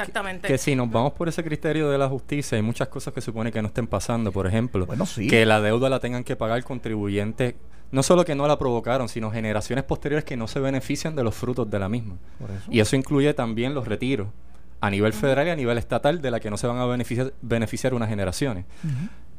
que, 0.42 0.58
si 0.58 0.74
nos 0.74 0.90
vamos 0.90 1.12
por 1.12 1.28
ese 1.28 1.44
criterio 1.44 1.90
de 1.90 1.98
la 1.98 2.08
justicia, 2.08 2.56
hay 2.56 2.62
muchas 2.62 2.88
cosas 2.88 3.14
que 3.14 3.20
supone 3.20 3.52
que 3.52 3.62
no 3.62 3.68
estén 3.68 3.86
pasando. 3.86 4.32
Por 4.32 4.48
ejemplo, 4.48 4.86
que 5.28 5.46
la 5.46 5.60
deuda 5.60 5.88
la 5.88 6.00
tengan 6.00 6.24
que 6.24 6.34
pagar 6.34 6.62
contribuyentes 6.64 7.54
no 7.92 8.02
solo 8.02 8.24
que 8.24 8.34
no 8.34 8.48
la 8.48 8.58
provocaron, 8.58 9.08
sino 9.08 9.30
generaciones 9.30 9.84
posteriores 9.84 10.24
que 10.24 10.36
no 10.36 10.48
se 10.48 10.58
benefician 10.58 11.14
de 11.14 11.22
los 11.22 11.36
frutos 11.36 11.70
de 11.70 11.78
la 11.78 11.88
misma. 11.88 12.16
Y 12.68 12.80
eso 12.80 12.96
incluye 12.96 13.32
también 13.32 13.74
los 13.74 13.86
retiros 13.86 14.28
a 14.80 14.90
nivel 14.90 15.12
federal 15.12 15.46
y 15.46 15.50
a 15.50 15.56
nivel 15.56 15.78
estatal 15.78 16.20
de 16.20 16.30
la 16.30 16.40
que 16.40 16.50
no 16.50 16.56
se 16.56 16.66
van 16.66 16.78
a 16.78 16.86
beneficiar, 16.86 17.32
beneficiar 17.42 17.94
unas 17.94 18.08
generaciones. 18.08 18.64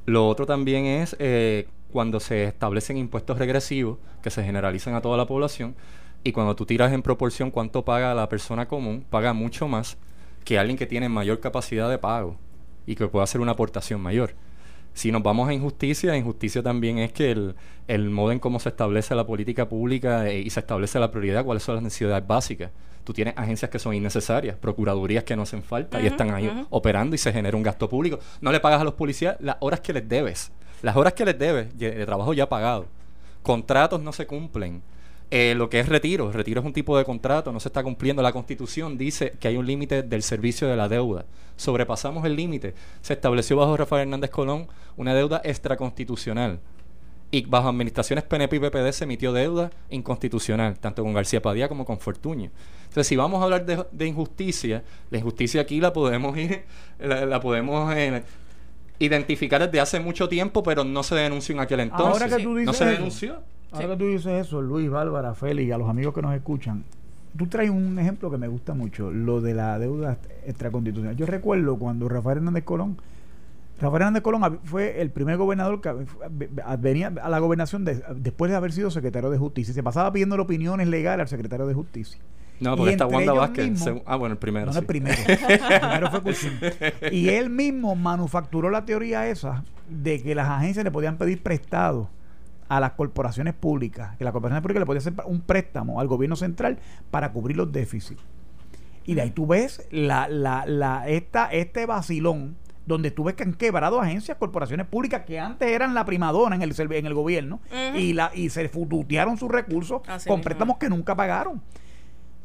Lo 0.05 0.27
otro 0.27 0.45
también 0.45 0.85
es 0.85 1.15
eh, 1.19 1.67
cuando 1.91 2.19
se 2.19 2.45
establecen 2.45 2.97
impuestos 2.97 3.37
regresivos 3.37 3.97
que 4.21 4.29
se 4.29 4.43
generalizan 4.43 4.95
a 4.95 5.01
toda 5.01 5.17
la 5.17 5.25
población 5.25 5.75
y 6.23 6.31
cuando 6.31 6.55
tú 6.55 6.65
tiras 6.65 6.93
en 6.93 7.01
proporción 7.01 7.51
cuánto 7.51 7.85
paga 7.85 8.13
la 8.13 8.29
persona 8.29 8.67
común, 8.67 9.05
paga 9.09 9.33
mucho 9.33 9.67
más 9.67 9.97
que 10.43 10.57
alguien 10.57 10.77
que 10.77 10.85
tiene 10.85 11.09
mayor 11.09 11.39
capacidad 11.39 11.89
de 11.89 11.97
pago 11.97 12.37
y 12.85 12.95
que 12.95 13.07
puede 13.07 13.23
hacer 13.23 13.41
una 13.41 13.51
aportación 13.51 14.01
mayor. 14.01 14.33
Si 14.97 15.11
nos 15.11 15.21
vamos 15.21 15.47
a 15.47 15.53
injusticia, 15.53 16.17
injusticia 16.17 16.63
también 16.63 16.97
es 16.97 17.11
que 17.13 17.29
el, 17.29 17.53
el 17.87 18.09
modo 18.09 18.31
en 18.31 18.39
cómo 18.39 18.59
se 18.59 18.69
establece 18.69 19.13
la 19.13 19.27
política 19.27 19.69
pública 19.69 20.27
eh, 20.27 20.39
y 20.39 20.49
se 20.49 20.59
establece 20.59 20.99
la 20.99 21.11
prioridad, 21.11 21.45
cuáles 21.45 21.61
son 21.61 21.75
las 21.75 21.83
necesidades 21.83 22.25
básicas. 22.25 22.71
Tú 23.03 23.13
tienes 23.13 23.35
agencias 23.37 23.69
que 23.69 23.77
son 23.77 23.93
innecesarias, 23.93 24.55
procuradurías 24.55 25.23
que 25.23 25.35
no 25.35 25.43
hacen 25.43 25.61
falta 25.61 26.01
y 26.01 26.07
están 26.07 26.31
ahí 26.31 26.51
operando 26.71 27.13
y 27.13 27.19
se 27.19 27.31
genera 27.31 27.55
un 27.55 27.61
gasto 27.61 27.87
público. 27.87 28.17
No 28.41 28.51
le 28.51 28.59
pagas 28.59 28.81
a 28.81 28.83
los 28.83 28.95
policías 28.95 29.37
las 29.39 29.57
horas 29.59 29.81
que 29.81 29.93
les 29.93 30.09
debes. 30.09 30.51
Las 30.81 30.97
horas 30.97 31.13
que 31.13 31.25
les 31.25 31.37
debes 31.37 31.77
de 31.77 32.03
trabajo 32.03 32.33
ya 32.33 32.49
pagado. 32.49 32.87
Contratos 33.43 34.01
no 34.01 34.11
se 34.11 34.25
cumplen. 34.25 34.81
Eh, 35.29 35.55
lo 35.57 35.69
que 35.69 35.81
es 35.81 35.89
retiro, 35.89 36.31
retiro 36.31 36.61
es 36.61 36.65
un 36.65 36.71
tipo 36.71 36.97
de 36.97 37.03
contrato, 37.03 37.51
no 37.51 37.59
se 37.59 37.67
está 37.67 37.83
cumpliendo. 37.83 38.21
La 38.21 38.31
constitución 38.31 38.97
dice 38.97 39.33
que 39.39 39.49
hay 39.49 39.57
un 39.57 39.65
límite 39.65 40.03
del 40.03 40.23
servicio 40.23 40.67
de 40.67 40.77
la 40.77 40.87
deuda. 40.87 41.25
Sobrepasamos 41.57 42.23
el 42.25 42.35
límite. 42.35 42.73
Se 43.01 43.13
estableció 43.13 43.57
bajo 43.57 43.75
Rafael 43.75 44.03
Hernández 44.03 44.29
Colón 44.29 44.67
una 44.95 45.13
deuda 45.13 45.41
extraconstitucional. 45.43 46.59
Y 47.29 47.45
bajo 47.45 47.67
administraciones 47.67 48.23
PNP 48.23 48.55
y 48.55 48.59
PPD 48.59 48.91
se 48.93 49.03
emitió 49.03 49.33
deuda 49.33 49.69
inconstitucional, 49.89 50.79
tanto 50.79 51.03
con 51.03 51.13
García 51.13 51.41
Padilla 51.41 51.67
como 51.67 51.83
con 51.83 51.99
Fortuño. 51.99 52.51
Entonces, 52.83 53.07
si 53.07 53.17
vamos 53.17 53.41
a 53.41 53.43
hablar 53.43 53.65
de, 53.65 54.07
injusticia, 54.07 54.81
la 55.09 55.17
injusticia 55.17 55.59
aquí 55.59 55.81
la 55.81 55.91
podemos 55.91 56.37
ir, 56.37 56.63
la, 56.99 57.41
podemos 57.41 57.93
eh, 57.93 58.23
identificar 58.99 59.61
desde 59.65 59.81
hace 59.81 59.99
mucho 59.99 60.29
tiempo, 60.29 60.63
pero 60.63 60.85
no 60.85 61.03
se 61.03 61.15
denunció 61.15 61.53
en 61.53 61.59
aquel 61.59 61.81
entonces. 61.81 62.21
Ahora 62.21 62.37
que 62.37 62.41
tú 62.41 62.55
dices 62.55 62.65
no 62.65 62.73
se 62.73 62.85
denunció. 62.85 63.43
Ahora 63.71 63.89
que 63.89 63.97
tú 63.97 64.05
dices 64.05 64.47
eso, 64.47 64.61
Luis, 64.61 64.89
Bárbara, 64.89 65.33
Félix 65.33 65.69
y 65.69 65.71
a 65.71 65.77
los 65.77 65.89
amigos 65.89 66.13
que 66.13 66.21
nos 66.21 66.33
escuchan, 66.33 66.83
tú 67.37 67.47
traes 67.47 67.69
un 67.69 67.99
ejemplo 67.99 68.31
que 68.31 68.37
me 68.37 68.47
gusta 68.47 68.73
mucho, 68.73 69.11
lo 69.11 69.41
de 69.41 69.53
la 69.53 69.77
deuda 69.79 70.17
extraconstitucional. 70.45 71.15
Yo 71.15 71.25
recuerdo 71.25 71.77
cuando 71.77 72.07
Rafael 72.09 72.37
Hernández 72.37 72.63
Colón, 72.63 72.97
Rafael 73.79 74.01
Hernández 74.01 74.23
Colón 74.23 74.59
fue 74.63 75.01
el 75.01 75.11
primer 75.11 75.37
gobernador 75.37 75.81
que 75.81 75.93
venía 76.79 77.13
a 77.21 77.29
la 77.29 77.39
gobernación 77.39 77.85
después 78.15 78.49
de 78.49 78.57
haber 78.57 78.71
sido 78.71 78.89
secretario 78.89 79.29
de 79.29 79.37
justicia. 79.37 79.73
Se 79.73 79.83
pasaba 79.83 80.11
pidiendo 80.11 80.41
opiniones 80.41 80.87
legales 80.87 81.23
al 81.25 81.27
secretario 81.27 81.67
de 81.67 81.73
justicia. 81.73 82.19
No, 82.59 82.75
porque 82.75 82.93
está 82.93 83.05
Wanda 83.05 83.33
Vázquez. 83.33 83.85
ah, 84.05 84.15
bueno, 84.15 84.33
el 84.33 84.39
primero. 84.39 84.71
No, 84.71 84.79
el 84.79 84.85
primero. 84.85 85.15
el 85.27 85.59
primero 85.59 86.09
fue 86.09 87.11
Y 87.11 87.29
él 87.29 87.51
mismo 87.51 87.95
manufacturó 87.95 88.71
la 88.71 88.83
teoría 88.83 89.27
esa 89.27 89.63
de 89.87 90.23
que 90.23 90.33
las 90.33 90.47
agencias 90.49 90.83
le 90.83 90.89
podían 90.89 91.17
pedir 91.17 91.43
prestado 91.43 92.09
a 92.69 92.79
las 92.79 92.91
corporaciones 92.93 93.53
públicas, 93.53 94.17
que 94.17 94.23
la 94.23 94.31
corporación 94.31 94.61
pública 94.61 94.79
le 94.79 94.85
podía 94.85 94.99
hacer 94.99 95.13
un 95.25 95.41
préstamo 95.41 95.99
al 95.99 96.07
gobierno 96.07 96.35
central 96.35 96.79
para 97.11 97.31
cubrir 97.31 97.57
los 97.57 97.71
déficits. 97.71 98.21
Y 99.05 99.13
de 99.15 99.21
ahí 99.21 99.31
tú 99.31 99.47
ves 99.47 99.87
la, 99.89 100.27
la, 100.27 100.65
la, 100.65 101.07
esta, 101.07 101.47
este 101.47 101.85
vacilón 101.85 102.57
donde 102.85 103.11
tú 103.11 103.25
ves 103.25 103.35
que 103.35 103.43
han 103.43 103.53
quebrado 103.53 104.01
agencias, 104.01 104.37
corporaciones 104.37 104.85
públicas 104.87 105.23
que 105.25 105.39
antes 105.39 105.69
eran 105.69 105.93
la 105.93 106.05
primadona 106.05 106.55
en 106.55 106.61
el, 106.61 106.73
en 106.93 107.05
el 107.05 107.13
gobierno 107.13 107.59
y, 107.95 108.13
la, 108.13 108.31
y 108.33 108.49
se 108.49 108.67
fututearon 108.69 109.37
sus 109.37 109.49
recursos 109.49 110.01
con 110.25 110.41
préstamos 110.41 110.77
que 110.77 110.89
nunca 110.89 111.15
pagaron. 111.15 111.61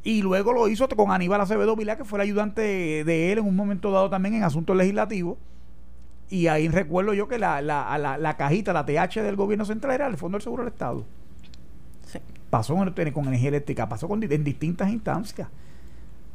Y 0.05 0.21
luego 0.21 0.53
lo 0.53 0.67
hizo 0.67 0.89
con 0.89 1.13
Aníbal 1.13 1.41
Acevedo 1.41 1.77
Vilá, 1.77 1.97
que 1.97 2.05
fue 2.05 2.19
el 2.19 2.23
ayudante 2.23 2.63
de 3.05 3.33
él 3.33 3.39
en 3.39 3.47
un 3.47 3.55
momento 3.55 3.93
dado 3.93 4.11
también 4.11 4.35
en 4.35 4.43
asuntos 4.43 4.77
legislativos 4.77 5.39
y 6.33 6.47
ahí 6.47 6.67
recuerdo 6.67 7.13
yo 7.13 7.29
que 7.29 7.39
la, 7.39 7.61
la, 7.61 7.99
la, 7.99 8.17
la 8.17 8.37
cajita, 8.39 8.73
la 8.73 8.87
TH 8.87 9.21
del 9.21 9.37
gobierno 9.37 9.67
central 9.67 9.93
era 9.93 10.07
el 10.07 10.17
Fondo 10.17 10.39
del 10.39 10.43
Seguro 10.43 10.65
del 10.65 10.73
Estado. 10.73 11.05
Pasó 12.49 12.75
con, 12.75 12.91
con 13.13 13.27
energía 13.27 13.51
eléctrica, 13.51 13.87
pasó 13.87 14.09
con, 14.09 14.23
en 14.23 14.43
distintas 14.43 14.91
instancias. 14.91 15.49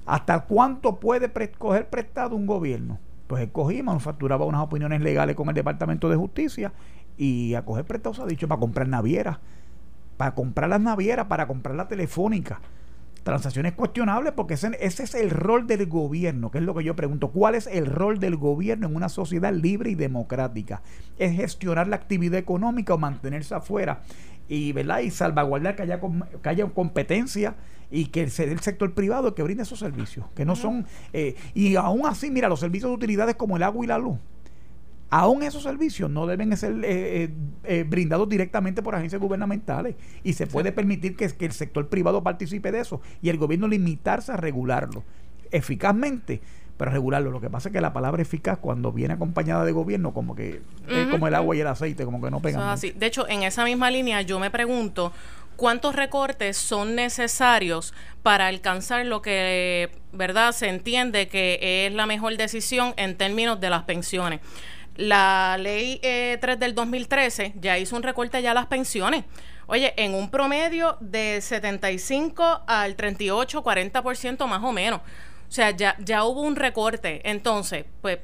¿Hasta 0.06 0.42
cuánto 0.42 1.00
puede 1.00 1.32
coger 1.58 1.90
prestado 1.90 2.36
un 2.36 2.46
gobierno? 2.46 3.00
Pues 3.26 3.42
él 3.42 3.52
cogía 3.52 3.82
manufacturaba 3.82 4.46
unas 4.46 4.62
opiniones 4.62 5.02
legales 5.02 5.36
con 5.36 5.50
el 5.50 5.56
Departamento 5.56 6.10
de 6.10 6.16
Justicia 6.16 6.74
y 7.18 7.56
a 7.56 7.66
coger 7.66 7.86
prestados, 7.86 8.20
ha 8.20 8.28
dicho, 8.28 8.48
para 8.48 8.60
comprar 8.60 8.88
navieras, 8.88 9.40
para 10.16 10.36
comprar 10.36 10.70
las 10.70 10.80
navieras, 10.80 11.26
para 11.26 11.48
comprar 11.48 11.74
la 11.74 11.88
telefónica. 11.88 12.62
Transacciones 13.28 13.74
cuestionables 13.74 14.32
porque 14.32 14.54
ese, 14.54 14.72
ese, 14.80 15.04
es 15.04 15.14
el 15.14 15.32
rol 15.32 15.68
del 15.68 15.86
gobierno, 15.88 16.50
que 16.50 16.60
es 16.60 16.64
lo 16.64 16.74
que 16.74 16.86
yo 16.86 16.96
pregunto. 16.96 17.28
¿Cuál 17.28 17.56
es 17.56 17.68
el 17.68 17.86
rol 17.86 18.20
del 18.20 18.38
gobierno 18.38 18.88
en 18.88 18.96
una 18.96 19.10
sociedad 19.10 19.54
libre 19.54 19.90
y 19.90 19.96
democrática? 19.96 20.82
¿Es 21.18 21.36
gestionar 21.36 21.90
la 21.90 21.98
actividad 21.98 22.40
económica 22.40 22.94
o 22.94 22.98
mantenerse 22.98 23.54
afuera? 23.54 24.02
Y, 24.48 24.72
¿verdad? 24.72 25.00
y 25.00 25.12
salvaguardar 25.12 25.76
que 25.76 25.82
haya, 25.82 26.00
que 26.42 26.48
haya 26.48 26.66
competencia 26.68 27.58
y 27.92 28.06
que 28.06 28.30
sea 28.30 28.46
el 28.46 28.62
sector 28.62 28.94
privado 28.94 29.36
que 29.36 29.44
brinde 29.44 29.64
esos 29.64 29.80
servicios, 29.80 30.26
que 30.34 30.46
no 30.46 30.56
son... 30.56 30.86
Eh, 31.12 31.36
y 31.54 31.76
aún 31.76 32.06
así, 32.06 32.32
mira, 32.32 32.48
los 32.48 32.62
servicios 32.62 32.90
de 32.92 32.96
utilidades 32.96 33.36
como 33.36 33.58
el 33.58 33.64
agua 33.64 33.84
y 33.84 33.90
la 33.90 33.98
luz, 33.98 34.20
aún 35.10 35.44
esos 35.44 35.64
servicios 35.64 36.10
no 36.10 36.28
deben 36.28 36.56
ser 36.58 36.74
eh, 36.74 37.24
eh, 37.24 37.30
eh, 37.64 37.86
brindados 37.88 38.28
directamente 38.28 38.82
por 38.82 38.96
agencias 38.96 39.22
gubernamentales. 39.22 39.96
Y 40.24 40.34
se 40.34 40.48
puede 40.48 40.72
permitir 40.72 41.16
que, 41.16 41.28
que, 41.30 41.46
el 41.46 41.54
sector 41.54 41.88
privado 41.88 42.24
participe 42.24 42.72
de 42.72 42.80
eso 42.80 43.02
y 43.22 43.30
el 43.30 43.38
gobierno 43.38 43.68
limitarse 43.68 44.32
a 44.32 44.38
regularlo 44.38 45.04
eficazmente 45.52 46.42
pero 46.78 46.92
regularlo. 46.92 47.32
Lo 47.32 47.42
que 47.42 47.50
pasa 47.50 47.70
es 47.70 47.74
que 47.74 47.82
la 47.82 47.92
palabra 47.92 48.22
eficaz 48.22 48.60
cuando 48.60 48.92
viene 48.92 49.16
acompañada 49.16 49.66
de 49.66 49.72
gobierno 49.72 50.14
como 50.14 50.36
que 50.36 50.62
es 50.88 51.08
como 51.08 51.28
el 51.28 51.36
agua 51.36 51.56
y 51.56 51.62
el 51.62 51.68
aceite 51.68 52.06
como 52.06 52.22
que 52.22 52.32
no 52.32 52.40
pegan 52.40 52.62
así. 52.62 52.92
de 52.92 53.06
hecho 53.08 53.28
en 53.28 53.44
esa 53.44 53.66
misma 53.66 53.90
línea 53.90 54.22
yo 54.22 54.40
me 54.40 54.52
pregunto 54.52 55.12
cuántos 55.56 55.96
recortes 55.96 56.56
son 56.56 56.96
necesarios 56.96 57.94
para 58.22 58.48
alcanzar 58.48 59.06
lo 59.08 59.22
que 59.24 59.90
verdad 60.14 60.52
se 60.52 60.70
entiende 60.70 61.28
que 61.28 61.88
es 61.88 61.94
la 61.94 62.06
mejor 62.06 62.38
decisión 62.38 62.94
en 62.98 63.18
términos 63.18 63.60
de 63.60 63.70
las 63.72 63.84
pensiones 63.84 64.42
la 64.98 65.58
ley 65.60 66.00
3 66.02 66.04
eh, 66.04 66.58
del 66.58 66.76
2013 66.76 67.54
ya 67.56 67.78
hizo 67.78 67.96
un 67.96 68.04
recorte 68.04 68.42
ya 68.42 68.52
a 68.52 68.54
las 68.54 68.66
pensiones. 68.66 69.26
Oye, 69.68 69.94
en 69.98 70.14
un 70.14 70.30
promedio 70.30 70.98
de 71.00 71.40
75 71.42 72.64
al 72.68 72.96
38, 72.96 73.64
40% 73.64 74.48
más 74.48 74.64
o 74.64 74.72
menos. 74.72 75.02
O 75.02 75.52
sea, 75.52 75.72
ya, 75.72 75.96
ya 76.00 76.24
hubo 76.26 76.42
un 76.42 76.56
recorte. 76.56 77.22
Entonces, 77.30 77.86
pues 78.02 78.20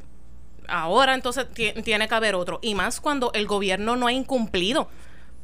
ahora 0.67 1.13
entonces 1.13 1.47
tiene 1.53 2.07
que 2.07 2.15
haber 2.15 2.35
otro. 2.35 2.59
Y 2.61 2.75
más 2.75 2.99
cuando 2.99 3.31
el 3.33 3.45
gobierno 3.45 3.95
no 3.95 4.07
ha 4.07 4.13
incumplido 4.13 4.89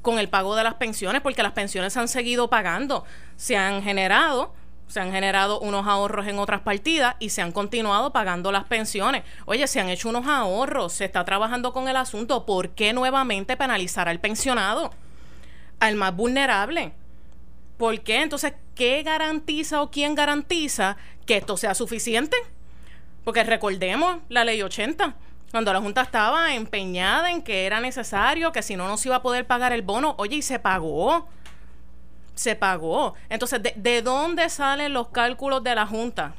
con 0.01 0.17
el 0.17 0.29
pago 0.29 0.55
de 0.55 0.63
las 0.63 0.75
pensiones, 0.75 1.21
porque 1.21 1.43
las 1.43 1.51
pensiones 1.51 1.93
se 1.93 1.99
han 1.99 2.07
seguido 2.07 2.49
pagando, 2.49 3.03
se 3.35 3.57
han 3.57 3.83
generado 3.83 4.53
se 4.89 4.99
han 4.99 5.11
generado 5.11 5.59
unos 5.59 5.87
ahorros 5.87 6.27
en 6.27 6.39
otras 6.39 6.61
partidas 6.61 7.15
y 7.19 7.29
se 7.29 7.43
han 7.43 7.51
continuado 7.51 8.11
pagando 8.11 8.51
las 8.51 8.65
pensiones. 8.65 9.23
Oye, 9.45 9.67
se 9.67 9.79
han 9.79 9.87
hecho 9.87 10.09
unos 10.09 10.27
ahorros, 10.27 10.93
se 10.93 11.05
está 11.05 11.23
trabajando 11.23 11.71
con 11.71 11.87
el 11.87 11.95
asunto. 11.95 12.45
¿Por 12.45 12.71
qué 12.71 12.91
nuevamente 12.91 13.55
penalizar 13.55 14.09
al 14.09 14.19
pensionado? 14.19 14.91
Al 15.79 15.95
más 15.95 16.15
vulnerable. 16.15 16.91
¿Por 17.77 18.01
qué? 18.01 18.23
Entonces, 18.23 18.53
¿qué 18.73 19.03
garantiza 19.03 19.81
o 19.83 19.91
quién 19.91 20.15
garantiza 20.15 20.97
que 21.27 21.37
esto 21.37 21.55
sea 21.55 21.75
suficiente? 21.75 22.35
Porque 23.23 23.43
recordemos 23.43 24.17
la 24.27 24.43
ley 24.43 24.63
80, 24.63 25.15
cuando 25.51 25.71
la 25.71 25.81
Junta 25.81 26.01
estaba 26.01 26.55
empeñada 26.55 27.29
en 27.29 27.43
que 27.43 27.67
era 27.67 27.79
necesario, 27.79 28.51
que 28.51 28.63
si 28.63 28.75
no, 28.75 28.87
no 28.87 28.97
se 28.97 29.09
iba 29.09 29.17
a 29.17 29.21
poder 29.21 29.45
pagar 29.45 29.71
el 29.71 29.83
bono, 29.83 30.15
oye, 30.17 30.37
y 30.37 30.41
se 30.41 30.57
pagó 30.57 31.27
se 32.39 32.55
pagó. 32.55 33.15
Entonces, 33.27 33.59
¿de, 33.75 34.01
dónde 34.01 34.47
salen 34.47 34.93
los 34.93 35.09
cálculos 35.09 35.61
de 35.61 35.75
la 35.75 35.85
Junta? 35.85 36.35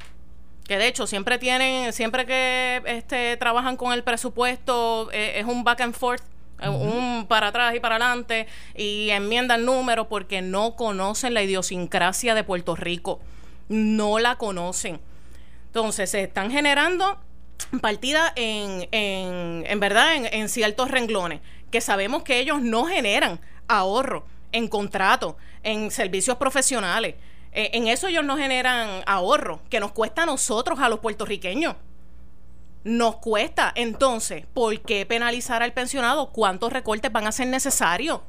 Que 0.67 0.79
de 0.79 0.89
hecho 0.89 1.07
siempre 1.07 1.37
tienen, 1.37 1.93
siempre 1.93 2.25
que 2.25 2.81
este, 2.87 3.37
trabajan 3.37 3.77
con 3.77 3.93
el 3.93 4.03
presupuesto, 4.03 5.11
eh, 5.13 5.39
es 5.39 5.45
un 5.45 5.63
back 5.63 5.83
and 5.83 5.95
forth, 5.95 6.23
eh, 6.63 6.71
un 6.71 7.27
para 7.29 7.49
atrás 7.49 7.75
y 7.75 7.81
para 7.81 7.97
adelante, 7.97 8.47
y 8.75 9.11
enmiendan 9.11 9.67
números 9.67 10.07
porque 10.09 10.41
no 10.41 10.75
conocen 10.75 11.35
la 11.35 11.43
idiosincrasia 11.43 12.35
de 12.35 12.45
Puerto 12.45 12.77
Rico. 12.77 13.21
No 13.69 14.19
la 14.19 14.37
conocen. 14.37 15.01
Entonces, 15.67 16.09
se 16.09 16.23
están 16.23 16.51
generando 16.51 17.19
partidas 17.83 18.33
en, 18.37 18.89
en, 18.91 19.65
en 19.67 19.81
verdad 19.81 20.15
en, 20.15 20.33
en 20.33 20.49
ciertos 20.49 20.91
renglones 20.91 21.41
que 21.71 21.83
sabemos 21.83 22.23
que 22.23 22.41
ellos 22.41 22.63
no 22.63 22.87
generan 22.87 23.39
ahorro 23.69 24.25
en 24.53 24.69
contratos, 24.69 25.35
en 25.63 25.91
servicios 25.91 26.37
profesionales. 26.37 27.15
Eh, 27.53 27.71
en 27.73 27.89
eso 27.89 28.09
ellos 28.09 28.25
no 28.25 28.37
generan 28.37 29.03
ahorro, 29.07 29.61
que 29.69 29.81
nos 29.81 29.93
cuesta 29.93 30.23
a 30.23 30.27
nosotros, 30.27 30.79
a 30.79 30.89
los 30.89 31.01
puertorriqueños. 31.01 31.77
Nos 32.85 33.17
cuesta. 33.17 33.73
Entonces, 33.75 34.47
¿por 34.55 34.81
qué 34.81 35.05
penalizar 35.05 35.63
al 35.63 35.73
pensionado? 35.73 36.31
¿Cuántos 36.31 36.73
recortes 36.73 37.13
van 37.13 37.27
a 37.27 37.33
ser 37.33 37.49
necesarios? 37.49 38.21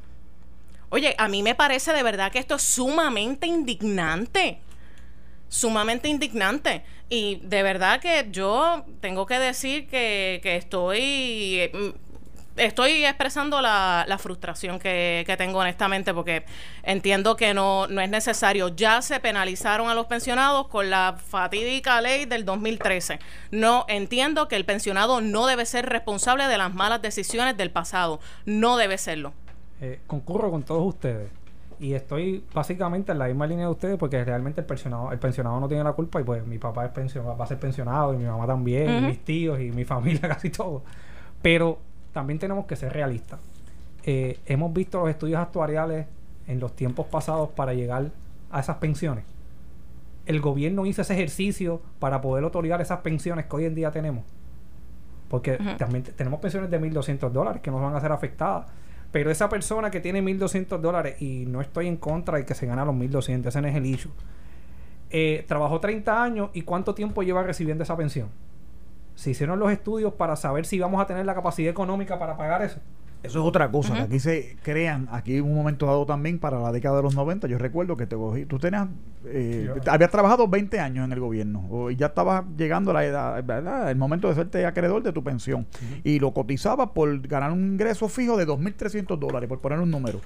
Oye, 0.90 1.16
a 1.18 1.28
mí 1.30 1.42
me 1.42 1.56
parece 1.56 1.94
de 1.94 2.04
verdad 2.04 2.32
que 2.32 2.40
esto 2.40 2.56
es 2.56 2.64
sumamente 2.64 3.48
indignante. 3.48 4.60
Sumamente 5.48 6.10
indignante. 6.10 6.84
Y 7.08 7.38
de 7.44 7.64
verdad 7.64 8.02
que 8.02 8.28
yo 8.32 8.86
tengo 9.00 9.26
que 9.26 9.40
decir 9.40 9.88
que, 9.88 10.42
que 10.44 10.58
estoy 10.58 11.72
estoy 12.58 13.06
expresando 13.06 13.62
la, 13.62 14.18
frustración 14.20 14.80
que, 14.80 15.34
tengo 15.38 15.60
honestamente 15.60 16.14
porque 16.14 16.45
entiendo 16.84 17.36
que 17.36 17.54
no, 17.54 17.88
no 17.88 18.02
es 18.02 18.10
necesario. 18.10 18.70
Ya 18.70 19.02
se 19.02 19.20
penalizaron 19.20 19.89
a 19.89 19.95
los 19.95 20.06
pensionados 20.08 20.68
con 20.68 20.89
la 20.89 21.16
fatídica 21.18 22.02
ley 22.02 22.26
del 22.26 22.45
2013. 22.45 23.20
No 23.52 23.86
entiendo 23.88 24.47
que 24.47 24.56
el 24.56 24.66
pensionado 24.66 25.22
no 25.22 25.45
debe 25.45 25.66
ser 25.66 25.88
responsable 25.88 26.47
de 26.47 26.58
las 26.58 26.74
malas 26.74 27.02
decisiones 27.02 27.58
del 27.58 27.72
pasado. 27.72 28.20
No 28.45 28.78
debe 28.78 28.97
serlo. 28.97 29.34
Eh, 29.80 29.99
concurro 30.08 30.52
con 30.52 30.64
todos 30.64 30.86
ustedes. 30.86 31.30
Y 31.80 31.95
estoy 31.95 32.43
básicamente 32.54 33.12
en 33.12 33.18
la 33.18 33.26
misma 33.26 33.47
línea 33.47 33.66
de 33.66 33.72
ustedes 33.72 33.97
porque 33.97 34.24
realmente 34.24 34.62
el 34.62 34.68
pensionado, 34.68 35.12
el 35.12 35.18
pensionado 35.18 35.60
no 35.60 35.68
tiene 35.68 35.84
la 35.84 35.93
culpa 35.93 36.22
y 36.22 36.24
pues 36.24 36.45
mi 36.45 36.60
papá 36.60 36.86
es 36.86 36.91
pensionado, 36.91 37.36
va 37.36 37.45
a 37.45 37.47
ser 37.47 37.58
pensionado 37.60 38.14
y 38.14 38.18
mi 38.18 38.26
mamá 38.26 38.45
también, 38.45 38.99
y 38.99 39.02
mis 39.08 39.26
tíos 39.26 39.60
y 39.60 39.72
mi 39.72 39.84
familia 39.86 40.30
casi 40.30 40.52
todo. 40.52 40.84
Pero 41.41 41.80
también 42.14 42.39
tenemos 42.39 42.66
que 42.66 42.76
ser 42.76 42.93
realistas. 42.93 43.39
Eh, 44.03 44.39
hemos 44.45 44.74
visto 44.74 44.99
los 44.99 45.09
estudios 45.09 45.39
actuariales 45.39 46.07
en 46.47 46.59
los 46.59 46.76
tiempos 46.76 47.05
pasados 47.07 47.49
para 47.49 47.74
llegar 47.74 48.12
a 48.49 48.59
esas 48.59 48.78
pensiones. 48.78 49.24
El 50.26 50.41
gobierno 50.41 50.86
hizo 50.86 51.01
ese 51.01 51.14
ejercicio 51.14 51.82
para 51.99 52.22
poder 52.22 52.43
otorgar 52.43 52.82
esas 52.82 52.99
pensiones 52.99 53.45
que 53.45 53.55
hoy 53.55 53.66
en 53.66 53.76
día 53.76 53.91
tenemos. 53.91 54.24
Porque 55.30 55.57
también 55.78 56.03
tenemos 56.03 56.39
pensiones 56.41 56.70
de 56.70 56.80
1.200 56.80 57.30
dólares 57.30 57.62
que 57.62 57.72
nos 57.72 57.82
van 57.82 57.95
a 57.95 58.01
ser 58.01 58.12
afectadas. 58.12 58.68
Pero 59.12 59.32
esa 59.32 59.49
persona 59.49 59.89
que 59.89 59.99
tiene 59.99 60.22
1.200 60.22 60.80
dólares, 60.80 61.22
y 61.22 61.45
no 61.47 61.62
estoy 61.62 61.88
en 61.88 61.97
contra 61.97 62.38
de 62.38 62.45
que 62.45 62.53
se 62.53 62.66
gana 62.66 62.84
los 62.86 62.95
1.200, 62.95 63.47
ese 63.47 63.62
no 63.62 63.68
es 63.68 63.76
el 63.76 63.86
issue. 63.86 64.12
Eh, 65.09 65.45
trabajó 65.47 65.80
30 65.80 66.24
años 66.24 66.49
y 66.53 66.62
cuánto 66.62 66.93
tiempo 66.93 67.24
lleva 67.24 67.43
recibiendo 67.43 67.84
esa 67.84 67.97
pensión 67.97 68.30
se 69.16 69.32
hicieron 69.32 69.59
los 69.59 69.72
estudios 69.72 70.14
para 70.14 70.36
saber 70.36 70.66
si 70.66 70.80
vamos 70.80 71.01
a 71.01 71.05
tener 71.05 71.26
la 71.26 71.36
capacidad 71.36 71.70
económica 71.70 72.18
para 72.20 72.38
pagar 72.38 72.62
eso. 72.62 72.80
Eso 73.24 73.39
es 73.39 73.45
otra 73.45 73.70
cosa, 73.70 73.93
que 73.93 74.01
aquí 74.01 74.20
se 74.20 74.57
crean, 74.64 75.07
aquí 75.12 75.36
en 75.38 75.43
un 75.43 75.53
momento 75.53 75.86
dado 75.86 76.07
también 76.07 76.39
para 76.39 76.59
la 76.59 76.72
década 76.72 76.97
de 76.97 77.03
los 77.03 77.14
90, 77.14 77.47
yo 77.47 77.59
recuerdo 77.59 77.95
que 77.95 78.07
te 78.07 78.16
cogí, 78.16 78.45
tú 78.45 78.57
tenías, 78.57 78.88
eh, 79.26 79.70
habías 79.86 80.09
trabajado 80.09 80.47
20 80.47 80.80
años 80.80 81.05
en 81.05 81.12
el 81.12 81.20
gobierno, 81.20 81.91
y 81.91 81.95
ya 81.97 82.07
estabas 82.07 82.43
llegando 82.57 82.89
a 82.89 82.95
la 82.95 83.05
edad, 83.05 83.43
¿verdad? 83.43 83.91
el 83.91 83.97
momento 83.97 84.28
de 84.28 84.34
serte 84.34 84.66
acreedor 84.66 85.03
de 85.03 85.14
tu 85.14 85.24
pensión, 85.24 85.68
y 86.03 86.18
lo 86.18 86.34
cotizabas 86.34 86.89
por 86.95 87.22
ganar 87.28 87.51
un 87.51 87.74
ingreso 87.74 88.09
fijo 88.09 88.38
de 88.38 88.47
2.300 88.47 89.20
dólares, 89.20 89.47
por 89.47 89.59
poner 89.59 89.80
un 89.80 89.91
número. 89.91 90.20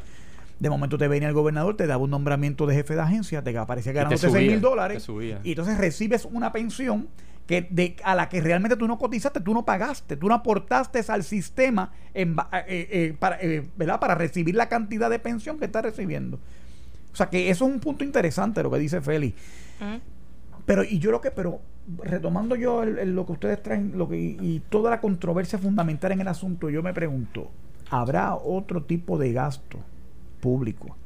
De 0.57 0.69
momento 0.69 0.97
te 0.97 1.09
venía 1.09 1.27
el 1.27 1.33
gobernador, 1.33 1.75
te 1.75 1.87
daba 1.87 2.01
un 2.01 2.11
nombramiento 2.11 2.65
de 2.65 2.75
jefe 2.75 2.95
de 2.95 3.01
agencia, 3.01 3.43
te 3.43 3.57
aparecía 3.57 3.91
ganando 3.91 4.17
6 4.17 4.33
mil 4.33 4.61
dólares, 4.61 5.05
y 5.43 5.49
entonces 5.49 5.77
recibes 5.77 6.23
una 6.23 6.53
pensión 6.53 7.09
que 7.47 7.67
de, 7.69 7.95
a 8.03 8.15
la 8.15 8.27
que 8.29 8.41
realmente 8.41 8.75
tú 8.75 8.87
no 8.87 8.97
cotizaste, 8.97 9.39
tú 9.39 9.53
no 9.53 9.65
pagaste, 9.65 10.17
tú 10.17 10.27
no 10.27 10.33
aportaste 10.33 11.01
al 11.07 11.23
sistema 11.23 11.91
en, 12.13 12.35
eh, 12.53 12.65
eh, 12.67 13.15
para, 13.17 13.37
eh, 13.39 13.67
¿verdad? 13.75 13.99
para 13.99 14.15
recibir 14.15 14.55
la 14.55 14.67
cantidad 14.67 15.09
de 15.09 15.19
pensión 15.19 15.59
que 15.59 15.65
estás 15.65 15.83
recibiendo. 15.83 16.39
O 17.13 17.15
sea 17.15 17.29
que 17.29 17.49
eso 17.49 17.65
es 17.65 17.71
un 17.71 17.79
punto 17.79 18.03
interesante 18.03 18.61
lo 18.63 18.71
que 18.71 18.79
dice 18.79 18.99
Félix. 19.01 19.39
Pero, 20.65 20.83
y 20.83 20.97
yo 20.97 21.11
lo 21.11 21.21
que, 21.21 21.31
pero 21.31 21.61
retomando 22.03 22.55
yo 22.55 22.83
lo 22.83 23.25
que 23.25 23.31
ustedes 23.31 23.61
traen, 23.61 23.93
lo 23.95 24.09
que, 24.09 24.17
y 24.17 24.61
toda 24.69 24.89
la 24.89 24.99
controversia 24.99 25.59
fundamental 25.59 26.11
en 26.11 26.21
el 26.21 26.27
asunto, 26.27 26.69
yo 26.71 26.81
me 26.81 26.93
pregunto, 26.93 27.51
¿habrá 27.91 28.35
otro 28.35 28.83
tipo 28.83 29.19
de 29.19 29.31
gasto 29.31 29.79
público 30.41 30.97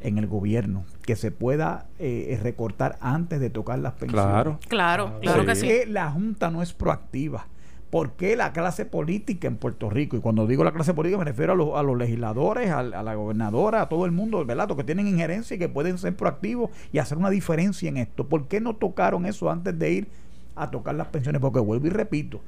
en 0.00 0.18
el 0.18 0.26
gobierno 0.26 0.84
que 1.02 1.16
se 1.16 1.30
pueda 1.30 1.86
eh, 1.98 2.38
recortar 2.42 2.96
antes 3.00 3.40
de 3.40 3.50
tocar 3.50 3.78
las 3.78 3.94
pensiones. 3.94 4.26
Claro, 4.26 4.58
claro, 4.68 5.20
claro 5.20 5.44
que 5.44 5.54
sí. 5.54 5.70
la 5.88 6.10
Junta 6.10 6.50
no 6.50 6.62
es 6.62 6.72
proactiva? 6.72 7.46
¿Por 7.90 8.12
qué 8.12 8.34
la 8.34 8.52
clase 8.52 8.84
política 8.84 9.46
en 9.46 9.56
Puerto 9.56 9.88
Rico, 9.88 10.16
y 10.16 10.20
cuando 10.20 10.46
digo 10.46 10.64
la 10.64 10.72
clase 10.72 10.92
política 10.92 11.18
me 11.18 11.24
refiero 11.24 11.52
a, 11.52 11.56
los, 11.56 11.76
a 11.76 11.82
los 11.82 11.96
legisladores, 11.96 12.70
a, 12.70 12.82
la 12.82 13.14
gobernadora, 13.14 13.82
a 13.82 13.88
todo 13.88 14.04
el 14.06 14.12
mundo, 14.12 14.44
¿verdad? 14.44 14.68
que 14.76 14.84
tienen 14.84 15.06
injerencia 15.06 15.54
y 15.54 15.58
que 15.58 15.68
pueden 15.68 15.96
ser 15.96 16.16
proactivos 16.16 16.70
y 16.92 16.98
hacer 16.98 17.16
una 17.16 17.30
diferencia 17.30 17.88
en 17.88 17.96
esto. 17.96 18.28
¿Por 18.28 18.48
qué 18.48 18.60
no 18.60 18.74
tocaron 18.74 19.24
eso 19.24 19.50
antes 19.50 19.78
de 19.78 19.92
ir 19.92 20.08
a 20.56 20.70
tocar 20.70 20.96
las 20.96 21.06
pensiones? 21.08 21.40
Porque 21.40 21.60
vuelvo 21.60 21.86
y 21.86 21.90
repito, 21.90 22.40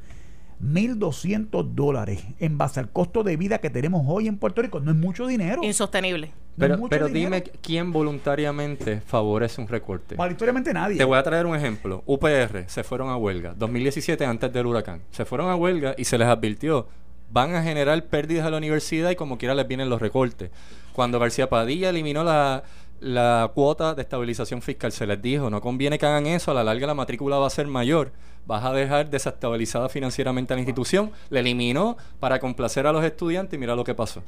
1.200 0.63 1.73
dólares 1.73 2.25
en 2.41 2.59
base 2.59 2.81
al 2.81 2.91
costo 2.91 3.23
de 3.23 3.37
vida 3.37 3.59
que 3.59 3.71
tenemos 3.71 4.05
hoy 4.09 4.27
en 4.27 4.39
Puerto 4.39 4.61
Rico. 4.61 4.81
No 4.81 4.91
es 4.91 4.97
mucho 4.97 5.27
dinero. 5.27 5.63
Insostenible. 5.63 6.33
Pero, 6.59 6.89
pero 6.89 7.09
dime 7.09 7.43
quién 7.43 7.93
voluntariamente 7.93 9.01
favorece 9.01 9.61
un 9.61 9.69
recorte. 9.69 10.17
Voluntariamente 10.17 10.73
nadie. 10.73 10.97
Te 10.97 11.05
voy 11.05 11.19
a 11.19 11.23
traer 11.23 11.47
un 11.47 11.57
ejemplo. 11.57 12.03
UPR 12.07 12.65
se 12.67 12.85
fueron 12.85 13.09
a 13.11 13.17
huelga. 13.17 13.55
2017 13.57 14.25
antes 14.25 14.53
del 14.53 14.67
huracán. 14.67 15.03
Se 15.11 15.25
fueron 15.25 15.51
a 15.51 15.57
huelga 15.57 15.95
y 15.97 16.05
se 16.05 16.19
les 16.19 16.29
advirtió. 16.29 16.89
Van 17.31 17.55
a 17.55 17.63
generar 17.63 18.03
pérdidas 18.07 18.47
a 18.47 18.51
la 18.51 18.57
universidad 18.57 19.11
y 19.11 19.17
como 19.17 19.39
quiera 19.39 19.55
les 19.55 19.69
vienen 19.69 19.91
los 19.91 20.01
recortes. 20.01 20.51
Cuando 20.93 21.19
García 21.19 21.49
Padilla 21.49 21.91
eliminó 21.91 22.25
la, 22.25 22.65
la 23.01 23.51
cuota 23.55 23.95
de 23.95 24.03
estabilización 24.03 24.63
fiscal, 24.63 24.93
se 24.93 25.07
les 25.07 25.21
dijo, 25.21 25.51
no 25.51 25.61
conviene 25.61 25.99
que 25.99 26.07
hagan 26.07 26.27
eso, 26.27 26.51
a 26.51 26.55
la 26.55 26.65
larga 26.65 26.87
la 26.87 26.95
matrícula 26.95 27.37
va 27.37 27.47
a 27.47 27.51
ser 27.51 27.67
mayor 27.67 28.13
vas 28.49 28.65
a 28.65 28.73
dejar 28.73 29.11
desestabilizada 29.11 29.91
financieramente 29.91 30.55
a 30.55 30.57
la 30.57 30.63
institución. 30.63 31.13
Le 31.29 31.41
eliminó 31.41 31.99
para 32.19 32.41
complacer 32.41 32.87
a 32.87 32.93
los 32.93 33.05
estudiantes 33.05 33.55
y 33.57 33.59
mira 33.61 33.77
lo 33.77 33.85
que 33.85 33.95
pasó. 33.95 34.23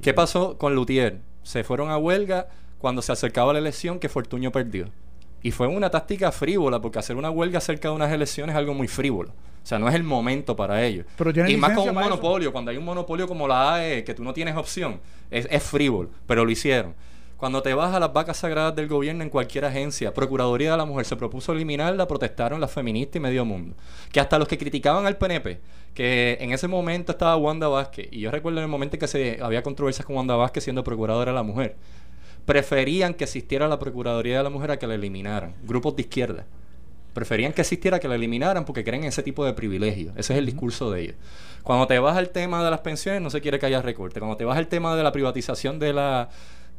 ¿Qué 0.00 0.14
pasó 0.14 0.58
con 0.58 0.74
Lutier? 0.74 1.20
Se 1.42 1.64
fueron 1.64 1.90
a 1.90 1.98
huelga 1.98 2.48
cuando 2.78 3.02
se 3.02 3.12
acercaba 3.12 3.52
la 3.52 3.58
elección 3.58 3.98
que 3.98 4.08
Fortuño 4.08 4.50
perdió. 4.52 4.86
Y 5.42 5.50
fue 5.50 5.66
una 5.66 5.90
táctica 5.90 6.30
frívola, 6.30 6.80
porque 6.80 6.98
hacer 6.98 7.16
una 7.16 7.30
huelga 7.30 7.60
cerca 7.60 7.88
de 7.88 7.94
unas 7.94 8.12
elecciones 8.12 8.54
es 8.54 8.58
algo 8.58 8.74
muy 8.74 8.88
frívolo. 8.88 9.30
O 9.30 9.66
sea, 9.66 9.78
no 9.78 9.88
es 9.88 9.94
el 9.94 10.02
momento 10.02 10.56
para 10.56 10.84
ello. 10.84 11.04
y 11.48 11.56
más 11.56 11.72
con 11.72 11.88
un 11.88 11.94
monopolio, 11.94 12.52
cuando 12.52 12.70
hay 12.70 12.76
un 12.76 12.84
monopolio 12.84 13.28
como 13.28 13.46
la 13.46 13.74
AE, 13.74 14.04
que 14.04 14.14
tú 14.14 14.24
no 14.24 14.32
tienes 14.32 14.56
opción, 14.56 15.00
es, 15.30 15.46
es 15.50 15.62
frívolo, 15.62 16.10
pero 16.26 16.44
lo 16.44 16.50
hicieron. 16.50 16.94
Cuando 17.42 17.60
te 17.60 17.74
vas 17.74 17.92
a 17.92 17.98
las 17.98 18.12
vacas 18.12 18.36
sagradas 18.36 18.76
del 18.76 18.86
gobierno 18.86 19.24
en 19.24 19.28
cualquier 19.28 19.64
agencia, 19.64 20.14
Procuraduría 20.14 20.70
de 20.70 20.76
la 20.76 20.84
Mujer 20.84 21.06
se 21.06 21.16
propuso 21.16 21.50
eliminarla, 21.50 22.06
protestaron 22.06 22.60
las 22.60 22.70
feministas 22.70 23.16
y 23.16 23.18
medio 23.18 23.44
mundo. 23.44 23.74
Que 24.12 24.20
hasta 24.20 24.38
los 24.38 24.46
que 24.46 24.56
criticaban 24.56 25.06
al 25.06 25.16
PNP, 25.16 25.58
que 25.92 26.38
en 26.40 26.52
ese 26.52 26.68
momento 26.68 27.10
estaba 27.10 27.34
Wanda 27.34 27.66
Vázquez, 27.66 28.06
y 28.12 28.20
yo 28.20 28.30
recuerdo 28.30 28.58
en 28.58 28.62
el 28.62 28.70
momento 28.70 28.94
en 28.94 29.00
que 29.00 29.08
se 29.08 29.40
había 29.42 29.64
controversias 29.64 30.06
con 30.06 30.14
Wanda 30.14 30.36
Vázquez 30.36 30.62
siendo 30.62 30.84
Procuradora 30.84 31.32
de 31.32 31.34
la 31.34 31.42
Mujer, 31.42 31.74
preferían 32.46 33.12
que 33.12 33.24
existiera 33.24 33.66
la 33.66 33.80
Procuraduría 33.80 34.36
de 34.36 34.44
la 34.44 34.50
Mujer 34.50 34.70
a 34.70 34.78
que 34.78 34.86
la 34.86 34.94
eliminaran. 34.94 35.56
Grupos 35.64 35.96
de 35.96 36.02
izquierda. 36.02 36.46
Preferían 37.12 37.52
que 37.52 37.62
existiera 37.62 37.98
que 37.98 38.06
la 38.06 38.14
eliminaran 38.14 38.64
porque 38.64 38.84
creen 38.84 39.02
en 39.02 39.08
ese 39.08 39.24
tipo 39.24 39.44
de 39.44 39.52
privilegios. 39.52 40.16
Ese 40.16 40.34
es 40.34 40.38
el 40.38 40.46
discurso 40.46 40.92
de 40.92 41.00
ellos. 41.00 41.16
Cuando 41.64 41.88
te 41.88 41.98
vas 41.98 42.16
al 42.16 42.28
tema 42.28 42.62
de 42.64 42.70
las 42.70 42.82
pensiones, 42.82 43.20
no 43.20 43.30
se 43.30 43.40
quiere 43.40 43.58
que 43.58 43.66
haya 43.66 43.82
recorte. 43.82 44.20
Cuando 44.20 44.36
te 44.36 44.44
vas 44.44 44.56
al 44.56 44.68
tema 44.68 44.94
de 44.94 45.02
la 45.02 45.10
privatización 45.10 45.80
de 45.80 45.92
la 45.92 46.28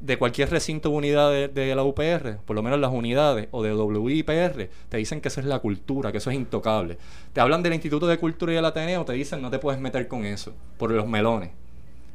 de 0.04 0.18
cualquier 0.18 0.50
recinto 0.50 0.90
o 0.90 0.92
unidad 0.92 1.32
de, 1.32 1.76
la 1.76 1.84
UPR, 1.84 2.38
por 2.46 2.58
lo 2.58 2.62
menos 2.62 2.78
las 2.78 2.92
unidades, 2.92 3.48
o 3.52 3.64
de 3.64 3.74
WIPR, 3.74 4.70
te 4.90 4.98
dicen 4.98 5.22
que 5.22 5.30
eso 5.30 5.40
es 5.40 5.46
la 5.46 5.60
cultura, 5.60 6.12
que 6.12 6.18
eso 6.18 6.30
es 6.30 6.36
intocable. 6.36 6.98
Te 7.32 7.40
hablan 7.40 7.64
del 7.64 7.74
Instituto 7.74 8.06
de 8.08 8.18
Cultura 8.18 8.52
y 8.52 8.56
del 8.56 8.66
Ateneo, 8.66 9.06
te 9.06 9.14
dicen 9.14 9.42
no 9.42 9.50
te 9.50 9.60
puedes 9.60 9.80
meter 9.80 10.10
con 10.10 10.26
eso, 10.26 10.54
por 10.78 10.92
los 10.92 11.08
melones. 11.08 11.52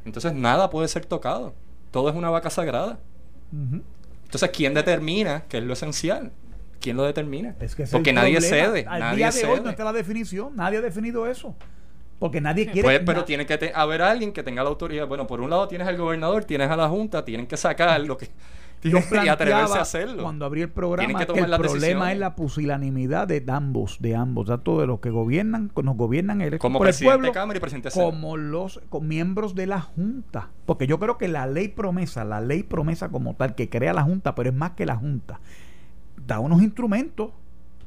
Entonces 0.05 0.33
nada 0.33 0.69
puede 0.69 0.87
ser 0.87 1.05
tocado. 1.05 1.55
Todo 1.89 2.09
es 2.09 2.15
una 2.15 2.29
vaca 2.29 2.51
sagrada. 2.51 2.99
Entonces, 3.51 4.51
¿quién 4.53 4.75
determina 4.75 5.45
qué 5.49 5.57
es 5.57 5.63
lo 5.63 5.73
esencial? 5.73 6.31
¿Quién 6.79 6.95
lo 6.95 7.03
determina? 7.03 7.55
Porque 7.91 8.13
nadie 8.13 8.39
cede. 8.39 8.85
Al 8.87 8.99
nadie 8.99 9.17
día 9.17 9.31
de 9.31 9.45
hoy 9.45 9.61
no 9.61 9.71
está 9.71 9.83
la 9.83 9.93
definición. 9.93 10.55
Nadie 10.55 10.77
ha 10.77 10.81
definido 10.81 11.25
eso. 11.25 11.55
Porque 12.19 12.41
nadie 12.41 12.65
quiere. 12.65 12.83
Pues, 12.83 13.01
pero 13.05 13.23
tiene 13.23 13.45
que 13.45 13.71
haber 13.73 14.01
alguien 14.01 14.33
que 14.33 14.43
tenga 14.43 14.61
la 14.61 14.69
autoridad. 14.69 15.07
Bueno, 15.07 15.25
por 15.25 15.39
un 15.41 15.49
lado 15.49 15.67
tienes 15.67 15.87
al 15.87 15.97
gobernador, 15.97 16.43
tienes 16.43 16.69
a 16.69 16.75
la 16.75 16.89
Junta, 16.89 17.23
tienen 17.23 17.47
que 17.47 17.57
sacar 17.57 17.99
lo 18.01 18.17
que. 18.17 18.29
y 18.83 19.27
atreverse 19.27 19.77
a 19.77 19.81
hacerlo. 19.81 20.23
Cuando 20.23 20.45
abrí 20.45 20.61
el 20.61 20.69
programa, 20.69 21.25
que, 21.25 21.39
el 21.39 21.49
problema 21.57 22.11
es 22.13 22.19
la 22.19 22.35
pusilanimidad 22.35 23.27
de 23.27 23.43
ambos, 23.47 23.97
de 23.99 24.15
ambos, 24.15 24.47
tanto 24.47 24.79
de 24.79 24.87
los 24.87 24.99
que 24.99 25.09
gobiernan, 25.09 25.71
nos 25.83 25.97
gobiernan 25.97 26.41
el, 26.41 26.59
como 26.59 26.79
presidente 26.79 27.27
de 27.27 27.31
Cámara 27.31 27.57
y 27.57 27.59
presidente 27.59 27.89
como 27.91 28.37
los 28.37 28.79
miembros 29.01 29.55
de 29.55 29.67
la 29.67 29.81
Junta. 29.81 30.49
Porque 30.65 30.87
yo 30.87 30.99
creo 30.99 31.17
que 31.17 31.27
la 31.27 31.45
ley 31.45 31.67
promesa, 31.67 32.23
la 32.23 32.39
ley 32.39 32.63
promesa 32.63 33.09
como 33.09 33.35
tal, 33.35 33.55
que 33.55 33.69
crea 33.69 33.93
la 33.93 34.03
Junta, 34.03 34.35
pero 34.35 34.49
es 34.49 34.55
más 34.55 34.71
que 34.71 34.85
la 34.85 34.95
Junta, 34.95 35.41
da 36.25 36.39
unos 36.39 36.61
instrumentos 36.61 37.31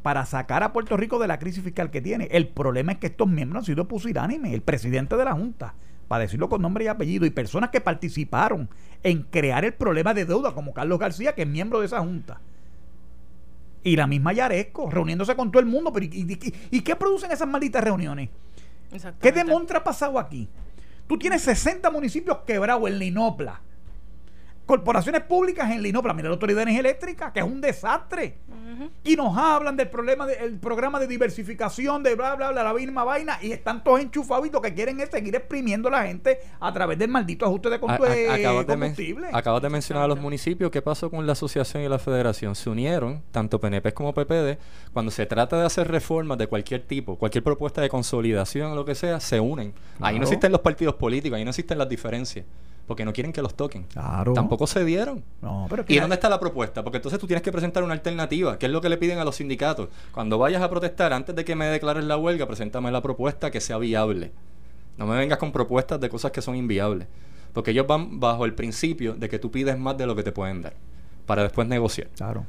para 0.02 0.26
sacar 0.26 0.62
a 0.62 0.72
Puerto 0.72 0.96
Rico 0.96 1.18
de 1.18 1.28
la 1.28 1.38
crisis 1.38 1.62
fiscal 1.62 1.90
que 1.90 2.00
tiene. 2.00 2.28
El 2.30 2.48
problema 2.48 2.92
es 2.92 2.98
que 2.98 3.06
estos 3.06 3.28
miembros 3.28 3.62
han 3.62 3.66
sido 3.66 3.88
pusilánimes. 3.88 4.52
El 4.52 4.62
presidente 4.62 5.16
de 5.16 5.24
la 5.24 5.32
Junta, 5.32 5.74
para 6.08 6.22
decirlo 6.22 6.48
con 6.48 6.60
nombre 6.60 6.84
y 6.84 6.88
apellido, 6.88 7.24
y 7.24 7.30
personas 7.30 7.70
que 7.70 7.80
participaron 7.80 8.68
en 9.02 9.22
crear 9.22 9.64
el 9.64 9.74
problema 9.74 10.12
de 10.12 10.24
deuda, 10.24 10.54
como 10.54 10.74
Carlos 10.74 10.98
García, 10.98 11.34
que 11.34 11.42
es 11.42 11.48
miembro 11.48 11.80
de 11.80 11.86
esa 11.86 12.00
Junta. 12.00 12.40
Y 13.84 13.96
la 13.96 14.06
misma 14.06 14.32
Yaresco, 14.32 14.90
reuniéndose 14.90 15.34
con 15.34 15.50
todo 15.50 15.60
el 15.60 15.66
mundo. 15.66 15.92
Pero 15.92 16.06
¿y, 16.06 16.80
qué 16.82 16.96
producen 16.96 17.32
esas 17.32 17.48
malditas 17.48 17.82
reuniones? 17.82 18.28
¿Qué 19.20 19.32
demontra 19.32 19.78
ha 19.78 19.84
pasado 19.84 20.18
aquí? 20.18 20.48
Tú 21.06 21.18
tienes 21.18 21.42
60 21.42 21.90
municipios 21.90 22.38
quebrados 22.46 22.88
en 22.88 22.98
Linopla 22.98 23.60
corporaciones 24.66 25.22
públicas 25.22 25.70
en 25.70 25.82
Linopla, 25.82 26.14
mira 26.14 26.28
la 26.28 26.34
Autoridad 26.34 26.58
de 26.58 26.62
Energía 26.62 26.80
Eléctrica, 26.80 27.32
que 27.32 27.40
es 27.40 27.46
un 27.46 27.60
desastre. 27.60 28.38
Y 29.04 29.16
nos 29.16 29.36
hablan 29.36 29.76
del 29.76 29.88
problema 29.88 30.26
del 30.26 30.58
programa 30.58 30.98
de 30.98 31.06
diversificación, 31.06 32.02
de 32.02 32.14
bla, 32.14 32.34
bla, 32.34 32.50
bla, 32.50 32.64
la 32.64 32.72
misma 32.72 33.04
vaina, 33.04 33.38
y 33.42 33.52
están 33.52 33.84
todos 33.84 34.00
enchufados 34.00 34.46
y 34.46 34.50
lo 34.50 34.60
que 34.60 34.72
quieren 34.74 34.98
es 35.00 35.10
seguir 35.10 35.34
exprimiendo 35.36 35.88
a 35.88 35.92
la 35.92 36.06
gente 36.06 36.40
a 36.58 36.72
través 36.72 36.98
del 36.98 37.10
maldito 37.10 37.44
ajuste 37.44 37.70
de, 37.70 37.78
combustible. 37.78 39.28
acabas 39.32 39.62
de 39.62 39.68
mencionar 39.68 40.04
a 40.04 40.08
los 40.08 40.18
municipios, 40.18 40.70
¿qué 40.70 40.80
pasó 40.80 41.10
con 41.10 41.26
la 41.26 41.32
asociación 41.32 41.82
y 41.82 41.88
la 41.88 41.98
federación? 41.98 42.54
Se 42.54 42.70
unieron, 42.70 43.22
tanto 43.30 43.60
PNP 43.60 43.92
como 43.92 44.14
PPD, 44.14 44.58
cuando 44.92 45.10
se 45.10 45.26
trata 45.26 45.58
de 45.58 45.66
hacer 45.66 45.88
reformas 45.88 46.38
de 46.38 46.46
cualquier 46.46 46.82
tipo, 46.82 47.16
cualquier 47.16 47.44
propuesta 47.44 47.82
de 47.82 47.88
consolidación 47.88 48.72
o 48.72 48.74
lo 48.74 48.84
que 48.84 48.94
sea, 48.94 49.20
se 49.20 49.38
unen. 49.38 49.74
Ahí 50.00 50.18
no 50.18 50.24
existen 50.24 50.50
los 50.50 50.60
partidos 50.60 50.94
políticos, 50.94 51.36
ahí 51.36 51.44
no 51.44 51.50
existen 51.50 51.78
las 51.78 51.88
diferencias 51.88 52.46
porque 52.86 53.04
no 53.04 53.12
quieren 53.12 53.32
que 53.32 53.42
los 53.42 53.54
toquen. 53.54 53.84
Claro. 53.84 54.32
Tampoco 54.32 54.66
se 54.66 54.84
dieron. 54.84 55.22
No, 55.40 55.66
pero 55.70 55.84
¿Y 55.88 55.98
dónde 55.98 56.14
está 56.14 56.28
la 56.28 56.40
propuesta? 56.40 56.82
Porque 56.82 56.98
entonces 56.98 57.20
tú 57.20 57.26
tienes 57.26 57.42
que 57.42 57.52
presentar 57.52 57.82
una 57.82 57.94
alternativa, 57.94 58.58
que 58.58 58.66
es 58.66 58.72
lo 58.72 58.80
que 58.80 58.88
le 58.88 58.96
piden 58.96 59.18
a 59.18 59.24
los 59.24 59.36
sindicatos. 59.36 59.88
Cuando 60.12 60.38
vayas 60.38 60.62
a 60.62 60.70
protestar, 60.70 61.12
antes 61.12 61.34
de 61.34 61.44
que 61.44 61.54
me 61.54 61.66
declares 61.66 62.04
la 62.04 62.16
huelga, 62.16 62.46
preséntame 62.46 62.90
la 62.90 63.00
propuesta 63.00 63.50
que 63.50 63.60
sea 63.60 63.78
viable. 63.78 64.32
No 64.96 65.06
me 65.06 65.16
vengas 65.16 65.38
con 65.38 65.52
propuestas 65.52 66.00
de 66.00 66.08
cosas 66.08 66.32
que 66.32 66.42
son 66.42 66.56
inviables. 66.56 67.08
Porque 67.52 67.70
ellos 67.72 67.86
van 67.86 68.18
bajo 68.18 68.44
el 68.44 68.54
principio 68.54 69.14
de 69.14 69.28
que 69.28 69.38
tú 69.38 69.50
pides 69.50 69.78
más 69.78 69.96
de 69.96 70.06
lo 70.06 70.16
que 70.16 70.22
te 70.22 70.32
pueden 70.32 70.62
dar, 70.62 70.74
para 71.26 71.42
después 71.42 71.68
negociar. 71.68 72.08
Claro. 72.16 72.46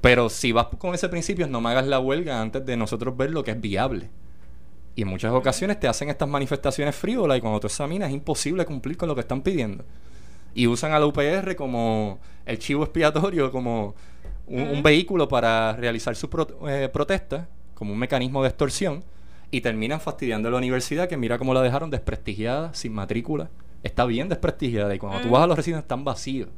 Pero 0.00 0.28
si 0.28 0.52
vas 0.52 0.66
con 0.78 0.94
ese 0.94 1.08
principio, 1.08 1.46
no 1.46 1.60
me 1.60 1.70
hagas 1.70 1.86
la 1.86 1.98
huelga 1.98 2.40
antes 2.40 2.64
de 2.64 2.76
nosotros 2.76 3.16
ver 3.16 3.30
lo 3.30 3.42
que 3.42 3.52
es 3.52 3.60
viable. 3.60 4.10
Y 4.96 5.02
en 5.02 5.08
muchas 5.08 5.32
ocasiones 5.32 5.80
te 5.80 5.88
hacen 5.88 6.08
estas 6.08 6.28
manifestaciones 6.28 6.94
frívolas 6.94 7.38
y 7.38 7.40
cuando 7.40 7.60
tú 7.60 7.66
examinas 7.66 8.08
es 8.08 8.14
imposible 8.14 8.64
cumplir 8.64 8.96
con 8.96 9.08
lo 9.08 9.14
que 9.14 9.22
están 9.22 9.42
pidiendo. 9.42 9.84
Y 10.54 10.66
usan 10.68 10.92
a 10.92 11.00
la 11.00 11.06
UPR 11.06 11.56
como 11.56 12.20
el 12.46 12.58
chivo 12.58 12.84
expiatorio, 12.84 13.50
como 13.50 13.94
un, 14.46 14.82
vehículo 14.82 15.26
para 15.26 15.74
realizar 15.74 16.14
su 16.14 16.28
eh, 16.68 16.88
protesta, 16.92 17.48
como 17.74 17.92
un 17.92 17.98
mecanismo 17.98 18.42
de 18.42 18.50
extorsión, 18.50 19.02
y 19.50 19.60
terminan 19.60 20.00
fastidiando 20.00 20.48
a 20.48 20.52
la 20.52 20.58
universidad 20.58 21.08
que 21.08 21.16
mira 21.16 21.38
cómo 21.38 21.54
la 21.54 21.62
dejaron 21.62 21.90
desprestigiada, 21.90 22.72
sin 22.74 22.92
matrícula. 22.92 23.50
Está 23.82 24.04
bien 24.04 24.28
desprestigiada 24.28 24.94
y 24.94 24.98
cuando 24.98 25.20
tú 25.20 25.30
vas 25.30 25.42
a 25.42 25.46
los 25.46 25.56
recintos 25.56 25.82
están 25.82 26.04
vacíos. 26.04 26.48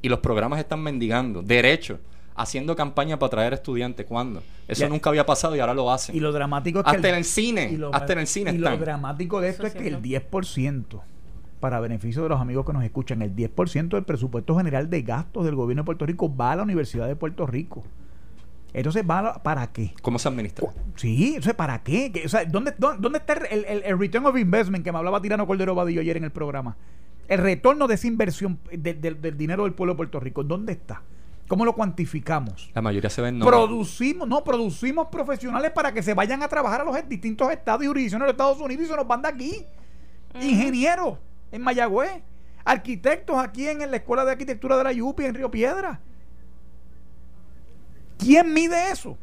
Y 0.00 0.08
los 0.08 0.18
programas 0.18 0.58
están 0.58 0.80
mendigando. 0.82 1.42
Derecho 1.42 2.00
haciendo 2.34 2.76
campaña 2.76 3.18
para 3.18 3.30
traer 3.30 3.52
estudiantes. 3.52 4.06
¿Cuándo? 4.06 4.42
Eso 4.68 4.88
nunca 4.88 5.10
había 5.10 5.26
pasado 5.26 5.56
y 5.56 5.60
ahora 5.60 5.74
lo 5.74 5.90
hacen. 5.90 6.14
Y 6.14 6.20
lo 6.20 6.32
dramático 6.32 6.80
es 6.80 6.84
que. 6.84 6.90
Hasta 6.90 7.08
en 7.08 7.14
el 7.14 7.24
cine. 7.24 7.72
Lo, 7.72 7.94
hasta 7.94 8.12
en 8.12 8.18
el 8.20 8.26
cine. 8.26 8.52
Y 8.52 8.58
lo 8.58 8.76
dramático 8.76 9.40
de 9.40 9.48
esto 9.50 9.66
es 9.66 9.74
que 9.74 9.88
el 9.88 10.02
10%, 10.02 11.00
para 11.60 11.80
beneficio 11.80 12.22
de 12.22 12.28
los 12.28 12.40
amigos 12.40 12.66
que 12.66 12.72
nos 12.72 12.84
escuchan, 12.84 13.22
el 13.22 13.34
10% 13.34 13.88
del 13.88 14.04
presupuesto 14.04 14.56
general 14.56 14.90
de 14.90 15.02
gastos 15.02 15.44
del 15.44 15.54
gobierno 15.54 15.82
de 15.82 15.86
Puerto 15.86 16.06
Rico 16.06 16.34
va 16.34 16.52
a 16.52 16.56
la 16.56 16.62
Universidad 16.62 17.06
de 17.06 17.16
Puerto 17.16 17.46
Rico. 17.46 17.84
Entonces, 18.74 19.04
¿va 19.08 19.34
¿para 19.42 19.66
qué? 19.66 19.92
¿Cómo 20.00 20.18
se 20.18 20.28
administra? 20.28 20.68
Sí, 20.96 21.38
o 21.38 21.54
¿para 21.54 21.82
qué? 21.82 22.22
O 22.24 22.28
sea, 22.28 22.44
¿dónde, 22.46 22.72
dónde, 22.78 23.18
está 23.18 23.34
el, 23.34 23.82
el, 23.84 23.98
return 23.98 24.24
of 24.24 24.38
investment 24.38 24.82
que 24.82 24.90
me 24.90 24.98
hablaba 24.98 25.20
Tirano 25.20 25.46
Cordero 25.46 25.74
Badillo 25.74 26.00
ayer 26.00 26.16
en 26.16 26.24
el 26.24 26.30
programa? 26.30 26.76
El 27.28 27.38
retorno 27.38 27.86
de 27.86 27.94
esa 27.94 28.06
inversión 28.06 28.58
del 28.72 29.36
dinero 29.36 29.64
del 29.64 29.74
pueblo 29.74 29.92
de 29.92 29.96
Puerto 29.98 30.20
Rico, 30.20 30.42
¿dónde 30.42 30.72
está? 30.72 31.02
¿Cómo 31.52 31.66
lo 31.66 31.74
cuantificamos? 31.74 32.70
La 32.72 32.80
mayoría 32.80 33.10
se 33.10 33.20
ven 33.20 33.38
no. 33.38 33.44
Producimos, 33.44 34.26
no, 34.26 34.42
producimos 34.42 35.08
profesionales 35.08 35.70
para 35.72 35.92
que 35.92 36.02
se 36.02 36.14
vayan 36.14 36.42
a 36.42 36.48
trabajar 36.48 36.80
a 36.80 36.84
los 36.84 36.96
distintos 37.06 37.50
estados 37.50 37.84
y 37.84 37.88
jurisdicciones 37.88 38.22
de 38.22 38.26
los 38.28 38.32
Estados 38.32 38.58
Unidos 38.58 38.86
y 38.86 38.88
se 38.88 38.96
nos 38.96 39.06
van 39.06 39.20
de 39.20 39.28
aquí. 39.28 39.66
Ingenieros 40.40 41.18
en 41.50 41.60
Mayagüez. 41.60 42.22
Arquitectos 42.64 43.36
aquí 43.36 43.68
en 43.68 43.80
la 43.90 43.98
Escuela 43.98 44.24
de 44.24 44.30
Arquitectura 44.30 44.78
de 44.78 44.84
la 44.84 44.92
Yupi 44.92 45.26
en 45.26 45.34
Río 45.34 45.50
Piedra. 45.50 46.00
¿Quién 48.16 48.54
mide 48.54 48.90
eso? 48.90 49.18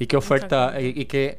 ¿Y 0.00 0.08
qué 0.08 0.16
oferta? 0.16 0.80
¿Y, 0.80 1.00
y 1.00 1.04
qué, 1.04 1.38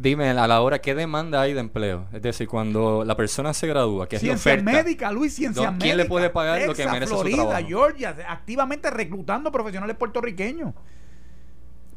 Dime 0.00 0.30
a 0.30 0.46
la 0.46 0.60
hora 0.60 0.80
qué 0.80 0.94
demanda 0.94 1.40
hay 1.40 1.54
de 1.54 1.58
empleo. 1.60 2.06
Es 2.12 2.22
decir, 2.22 2.46
cuando 2.46 3.04
la 3.04 3.16
persona 3.16 3.52
se 3.52 3.66
gradúa, 3.66 4.06
¿qué 4.06 4.14
es 4.14 4.22
ciencia 4.22 4.56
médica, 4.62 5.10
Luis, 5.10 5.34
ciencia 5.34 5.72
médica. 5.72 5.84
¿Quién 5.84 5.96
le 5.96 6.04
puede 6.04 6.30
pagar 6.30 6.62
lo 6.62 6.72
que 6.72 6.86
merece 6.86 7.12
Florida, 7.12 7.36
su 7.36 7.48
trabajo? 7.48 7.66
Georgia, 7.66 8.16
activamente 8.28 8.90
reclutando 8.90 9.50
profesionales 9.50 9.96
puertorriqueños. 9.96 10.72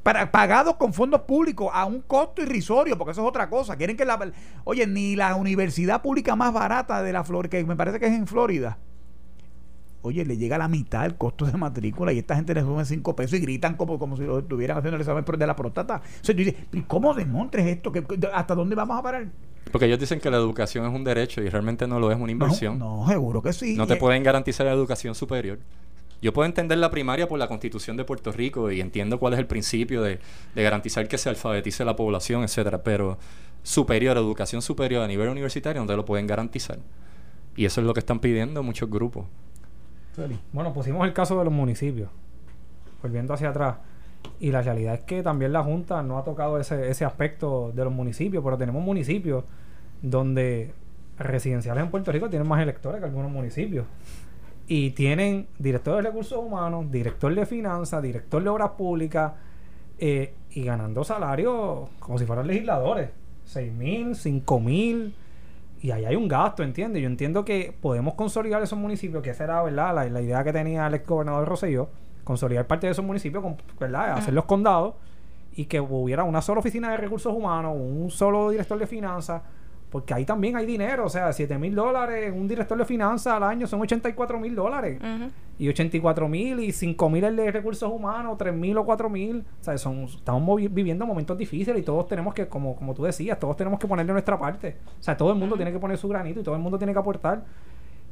para, 0.01 0.31
pagados 0.31 0.77
con 0.77 0.93
fondos 0.93 1.21
públicos 1.21 1.69
a 1.71 1.85
un 1.85 2.01
costo 2.01 2.41
irrisorio, 2.41 2.97
porque 2.97 3.11
eso 3.11 3.21
es 3.21 3.27
otra 3.27 3.51
cosa. 3.51 3.75
Quieren 3.75 3.95
que 3.95 4.03
la. 4.03 4.31
Oye, 4.63 4.87
ni 4.87 5.15
la 5.15 5.35
universidad 5.35 6.01
pública 6.01 6.35
más 6.35 6.51
barata 6.51 7.03
de 7.03 7.13
la 7.13 7.23
Florida, 7.23 7.51
que 7.51 7.63
me 7.65 7.75
parece 7.75 7.99
que 7.99 8.07
es 8.07 8.13
en 8.13 8.25
Florida, 8.25 8.79
oye, 10.01 10.25
le 10.25 10.37
llega 10.37 10.55
a 10.55 10.59
la 10.59 10.67
mitad 10.67 11.05
el 11.05 11.15
costo 11.15 11.45
de 11.45 11.57
matrícula 11.57 12.13
y 12.13 12.19
esta 12.19 12.35
gente 12.35 12.53
le 12.53 12.61
suben 12.61 12.85
5 12.85 13.15
pesos 13.15 13.37
y 13.37 13.41
gritan 13.41 13.75
como, 13.75 13.99
como 13.99 14.17
si 14.17 14.23
lo 14.23 14.39
estuvieran 14.39 14.77
haciendo 14.77 14.95
el 14.95 15.01
examen 15.01 15.23
de 15.23 15.47
la 15.47 15.55
próstata. 15.55 15.97
O 15.97 16.25
sea, 16.25 16.35
tú 16.35 16.39
dices, 16.39 16.55
¿cómo 16.87 17.13
demontres 17.13 17.65
esto? 17.67 17.91
¿Hasta 18.33 18.55
dónde 18.55 18.75
vamos 18.75 18.97
a 18.97 19.03
parar? 19.03 19.27
Porque 19.71 19.85
ellos 19.85 19.99
dicen 19.99 20.19
que 20.19 20.29
la 20.29 20.37
educación 20.37 20.85
es 20.85 20.93
un 20.93 21.03
derecho 21.03 21.41
y 21.41 21.49
realmente 21.49 21.87
no 21.87 21.99
lo 21.99 22.11
es 22.11 22.19
una 22.19 22.31
inversión. 22.31 22.79
No, 22.79 23.05
seguro 23.07 23.41
que 23.41 23.53
sí. 23.53 23.75
No 23.75 23.87
te 23.87 23.95
pueden 23.95 24.23
garantizar 24.23 24.65
la 24.65 24.73
educación 24.73 25.15
superior. 25.15 25.59
Yo 26.21 26.33
puedo 26.33 26.45
entender 26.45 26.77
la 26.77 26.91
primaria 26.91 27.27
por 27.27 27.39
la 27.39 27.47
constitución 27.47 27.97
de 27.97 28.03
Puerto 28.03 28.31
Rico 28.31 28.71
y 28.71 28.79
entiendo 28.79 29.19
cuál 29.19 29.33
es 29.33 29.39
el 29.39 29.47
principio 29.47 30.03
de, 30.03 30.19
garantizar 30.55 31.07
que 31.07 31.17
se 31.17 31.29
alfabetice 31.29 31.83
la 31.83 31.95
población, 31.95 32.43
etcétera, 32.43 32.83
pero 32.83 33.17
superior, 33.63 34.17
educación 34.17 34.61
superior 34.61 35.03
a 35.03 35.07
nivel 35.07 35.29
universitario 35.29 35.81
no 35.81 35.87
te 35.87 35.95
lo 35.95 36.05
pueden 36.05 36.27
garantizar. 36.27 36.77
Y 37.55 37.65
eso 37.65 37.81
es 37.81 37.87
lo 37.87 37.93
que 37.93 38.01
están 38.01 38.19
pidiendo 38.19 38.61
muchos 38.61 38.89
grupos. 38.89 39.25
Bueno, 40.51 40.73
pusimos 40.73 41.05
el 41.05 41.13
caso 41.13 41.37
de 41.37 41.45
los 41.45 41.53
municipios, 41.53 42.09
volviendo 43.01 43.33
hacia 43.33 43.49
atrás. 43.49 43.77
Y 44.39 44.51
la 44.51 44.61
realidad 44.61 44.93
es 44.93 45.01
que 45.01 45.23
también 45.23 45.53
la 45.53 45.63
Junta 45.63 46.03
no 46.03 46.17
ha 46.17 46.23
tocado 46.23 46.59
ese, 46.59 46.89
ese 46.89 47.05
aspecto 47.05 47.71
de 47.73 47.83
los 47.83 47.93
municipios, 47.93 48.43
pero 48.43 48.57
tenemos 48.57 48.83
municipios 48.83 49.43
donde 50.01 50.73
residenciales 51.17 51.83
en 51.83 51.89
Puerto 51.91 52.11
Rico 52.11 52.29
tienen 52.29 52.47
más 52.47 52.61
electores 52.61 52.99
que 52.99 53.05
algunos 53.05 53.31
municipios. 53.31 53.85
Y 54.67 54.91
tienen 54.91 55.47
director 55.59 55.95
de 55.95 56.03
recursos 56.03 56.37
humanos, 56.37 56.91
director 56.91 57.33
de 57.33 57.45
finanzas, 57.45 58.01
director 58.01 58.41
de 58.41 58.49
obras 58.49 58.71
públicas, 58.71 59.33
eh, 59.97 60.33
y 60.51 60.63
ganando 60.63 61.03
salarios 61.03 61.89
como 61.99 62.17
si 62.17 62.25
fueran 62.25 62.47
legisladores. 62.47 63.09
6 63.45 63.71
mil, 63.73 64.15
5 64.15 64.59
mil. 64.59 65.13
Y 65.81 65.91
ahí 65.91 66.05
hay 66.05 66.15
un 66.15 66.27
gasto, 66.27 66.61
¿entiendes? 66.61 67.01
Yo 67.01 67.07
entiendo 67.07 67.43
que 67.43 67.75
podemos 67.79 68.13
consolidar 68.13 68.61
esos 68.61 68.77
municipios, 68.77 69.23
que 69.23 69.31
esa 69.31 69.45
era, 69.45 69.63
¿verdad? 69.63 70.09
La, 70.11 70.21
idea 70.21 70.43
que 70.43 70.53
tenía 70.53 70.85
el 70.85 70.93
ex 70.93 71.07
gobernador 71.07 71.47
Rosselló, 71.47 71.89
consolidar 72.23 72.67
parte 72.67 72.85
de 72.85 72.91
esos 72.91 73.03
municipios, 73.03 73.43
¿verdad? 73.79 74.11
Hacer 74.11 74.33
los 74.33 74.45
condados 74.45 74.93
y 75.53 75.65
que 75.65 75.79
hubiera 75.79 76.23
una 76.23 76.41
sola 76.41 76.59
oficina 76.59 76.91
de 76.91 76.97
recursos 76.97 77.33
humanos, 77.33 77.75
un 77.75 78.11
solo 78.11 78.51
director 78.51 78.77
de 78.77 78.85
finanzas 78.85 79.41
porque 79.91 80.13
ahí 80.13 80.23
también 80.23 80.55
hay 80.55 80.65
dinero, 80.65 81.05
o 81.05 81.09
sea, 81.09 81.33
7 81.33 81.57
mil 81.57 81.75
dólares, 81.75 82.33
un 82.33 82.47
director 82.47 82.77
de 82.77 82.85
finanzas 82.85 83.33
al 83.33 83.43
año 83.43 83.67
son 83.67 83.81
84 83.81 84.39
mil 84.39 84.55
dólares. 84.55 85.01
Y 85.59 85.67
84 85.67 86.29
mil 86.29 86.61
y 86.61 86.71
5 86.71 87.09
mil 87.09 87.25
el 87.25 87.35
de 87.35 87.51
recursos 87.51 87.91
humanos, 87.91 88.37
3 88.37 88.55
mil 88.55 88.77
o 88.77 88.85
4 88.85 89.09
mil. 89.09 89.43
O 89.59 89.63
sea, 89.63 89.77
son, 89.77 90.05
estamos 90.05 90.61
viviendo 90.71 91.05
momentos 91.05 91.37
difíciles 91.37 91.77
y 91.77 91.83
todos 91.83 92.07
tenemos 92.07 92.33
que, 92.33 92.47
como, 92.47 92.73
como 92.77 92.93
tú 92.93 93.03
decías, 93.03 93.37
todos 93.37 93.57
tenemos 93.57 93.79
que 93.79 93.87
ponerle 93.87 94.13
nuestra 94.13 94.39
parte. 94.39 94.77
O 94.97 95.03
sea, 95.03 95.17
todo 95.17 95.33
el 95.33 95.37
mundo 95.37 95.57
tiene 95.57 95.73
que 95.73 95.79
poner 95.79 95.97
su 95.97 96.07
granito 96.07 96.39
y 96.39 96.43
todo 96.43 96.55
el 96.55 96.61
mundo 96.61 96.77
tiene 96.77 96.93
que 96.93 96.99
aportar. 96.99 97.43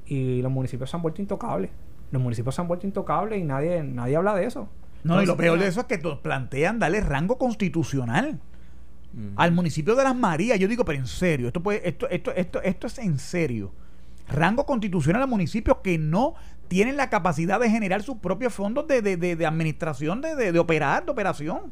Y 0.06 0.42
los 0.42 0.52
municipios 0.52 0.90
se 0.90 0.98
han 0.98 1.02
vuelto 1.02 1.22
intocables. 1.22 1.72
Los 2.12 2.22
municipios 2.22 2.56
se 2.56 2.62
han 2.62 2.68
vuelto 2.68 2.88
intocables 2.88 3.40
y 3.40 3.46
nadie, 3.46 3.84
nadie 3.84 4.18
habla 4.18 4.36
de 4.36 4.44
eso. 4.44 4.68
No, 5.06 5.24
y 5.24 5.26
lo 5.26 5.38
peor 5.38 5.58
de 5.58 5.68
eso 5.68 5.80
es 5.80 5.86
que 5.86 5.98
plantean 5.98 6.78
darle 6.78 7.00
rango 7.00 7.38
constitucional 7.38 8.42
al 9.36 9.52
municipio 9.52 9.96
de 9.96 10.04
Las 10.04 10.16
Marías. 10.16 10.60
Yo 10.60 10.68
digo, 10.68 10.86
pero 10.86 11.00
en 11.00 11.08
serio, 11.08 11.48
esto, 11.48 11.62
puede, 11.62 11.88
esto, 11.88 12.08
esto, 12.10 12.32
esto, 12.36 12.62
esto 12.62 12.88
es 12.88 13.00
en 13.00 13.20
serio. 13.20 13.72
Rango 14.28 14.66
constitucional 14.66 15.24
a 15.24 15.28
municipios 15.28 15.78
que 15.84 15.98
no 15.98 16.36
tienen 16.68 16.98
la 16.98 17.10
capacidad 17.10 17.60
de 17.60 17.70
generar 17.70 18.04
sus 18.04 18.18
propios 18.18 18.54
fondos 18.54 18.88
de, 18.88 19.02
de, 19.02 19.18
de, 19.18 19.36
de 19.36 19.46
administración, 19.46 20.22
de, 20.22 20.36
de, 20.36 20.60
operar, 20.60 21.04
de 21.06 21.12
operación. 21.12 21.72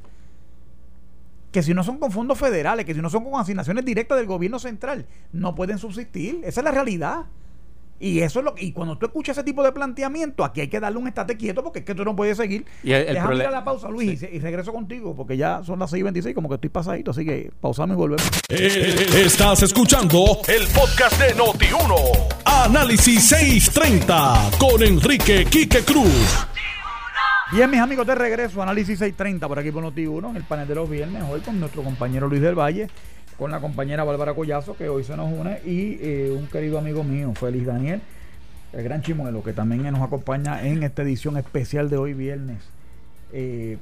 Que 1.51 1.61
si 1.63 1.73
no 1.73 1.83
son 1.83 1.99
con 1.99 2.11
fondos 2.11 2.37
federales, 2.37 2.85
que 2.85 2.93
si 2.93 3.01
no 3.01 3.09
son 3.09 3.23
con 3.23 3.39
asignaciones 3.39 3.85
directas 3.85 4.17
del 4.17 4.27
gobierno 4.27 4.59
central, 4.59 5.05
no 5.31 5.55
pueden 5.55 5.77
subsistir. 5.77 6.41
Esa 6.43 6.61
es 6.61 6.63
la 6.63 6.71
realidad. 6.71 7.25
Y 7.99 8.19
eso 8.19 8.39
es 8.39 8.45
lo 8.45 8.53
y 8.57 8.71
cuando 8.71 8.97
tú 8.97 9.07
escuchas 9.07 9.37
ese 9.37 9.43
tipo 9.43 9.63
de 9.63 9.71
planteamiento, 9.71 10.43
aquí 10.43 10.61
hay 10.61 10.67
que 10.67 10.79
darle 10.79 10.99
un 10.99 11.07
estate 11.07 11.35
quieto 11.35 11.63
porque 11.63 11.79
es 11.79 11.85
que 11.85 11.95
tú 11.95 12.05
no 12.05 12.15
puedes 12.15 12.37
seguir. 12.37 12.65
Y 12.83 12.91
el, 12.91 13.13
Déjame 13.13 13.35
ir 13.35 13.41
a 13.43 13.51
la 13.51 13.63
pausa, 13.63 13.89
Luis, 13.89 14.21
y, 14.21 14.39
regreso 14.39 14.71
contigo 14.71 15.15
porque 15.15 15.35
ya 15.35 15.63
son 15.63 15.79
las 15.79 15.91
6:26 15.91 16.33
como 16.33 16.49
que 16.49 16.55
estoy 16.55 16.69
pasadito, 16.69 17.11
así 17.11 17.25
que 17.25 17.51
pausamos 17.59 17.95
y 17.95 17.97
volvemos. 17.97 18.29
Eh, 18.49 19.07
estás 19.25 19.63
escuchando 19.63 20.39
el 20.47 20.67
podcast 20.67 21.19
de 21.19 21.35
Noti1. 21.35 22.35
Análisis 22.45 23.29
630 23.29 24.51
con 24.59 24.83
Enrique 24.83 25.45
Quique 25.45 25.83
Cruz. 25.83 26.47
Bien, 27.51 27.69
mis 27.71 27.79
amigos, 27.79 28.05
de 28.05 28.13
regreso, 28.13 28.61
Análisis 28.61 28.99
630 28.99 29.47
por 29.47 29.57
aquí 29.57 29.71
por 29.71 29.83
Noti1, 29.83 30.31
en 30.31 30.35
el 30.35 30.43
panel 30.43 30.67
de 30.67 30.75
los 30.75 30.89
viernes, 30.89 31.23
hoy 31.29 31.39
con 31.39 31.59
nuestro 31.59 31.81
compañero 31.81 32.27
Luis 32.27 32.41
del 32.41 32.55
Valle 32.55 32.89
con 33.37 33.51
la 33.51 33.59
compañera 33.59 34.03
Bárbara 34.03 34.33
Collazo, 34.33 34.75
que 34.75 34.89
hoy 34.89 35.03
se 35.03 35.15
nos 35.15 35.31
une, 35.31 35.59
y 35.65 35.97
eh, 36.01 36.35
un 36.35 36.47
querido 36.47 36.77
amigo 36.77 37.03
mío, 37.03 37.33
Félix 37.35 37.65
Daniel, 37.65 38.01
el 38.73 38.83
gran 38.83 39.01
chimuelo, 39.01 39.43
que 39.43 39.53
también 39.53 39.83
nos 39.83 40.01
acompaña 40.01 40.65
en 40.67 40.83
esta 40.83 41.03
edición 41.03 41.37
especial 41.37 41.89
de 41.89 41.97
hoy 41.97 42.13
viernes. 42.13 42.57
Eh, 43.31 43.77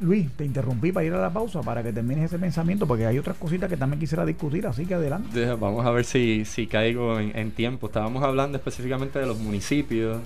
Luis, 0.00 0.30
te 0.32 0.44
interrumpí 0.44 0.92
para 0.92 1.06
ir 1.06 1.14
a 1.14 1.20
la 1.20 1.32
pausa 1.32 1.62
para 1.62 1.82
que 1.82 1.92
termines 1.92 2.26
ese 2.26 2.38
pensamiento, 2.38 2.86
porque 2.86 3.06
hay 3.06 3.18
otras 3.18 3.36
cositas 3.36 3.70
que 3.70 3.76
también 3.76 4.00
quisiera 4.00 4.26
discutir, 4.26 4.66
así 4.66 4.84
que 4.84 4.94
adelante. 4.94 5.46
Vamos 5.54 5.86
a 5.86 5.90
ver 5.90 6.04
si, 6.04 6.44
si 6.44 6.66
caigo 6.66 7.18
en, 7.18 7.52
tiempo. 7.52 7.86
Estábamos 7.86 8.22
hablando 8.22 8.58
específicamente 8.58 9.18
de 9.18 9.26
los 9.26 9.38
municipios, 9.38 10.20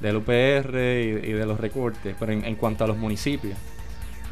del 0.00 0.16
UPR 0.16 0.74
y, 0.74 1.32
de 1.32 1.46
los 1.46 1.58
recortes, 1.58 2.14
pero 2.18 2.32
en, 2.32 2.44
en 2.44 2.56
cuanto 2.56 2.84
a 2.84 2.88
los 2.88 2.98
municipios, 2.98 3.56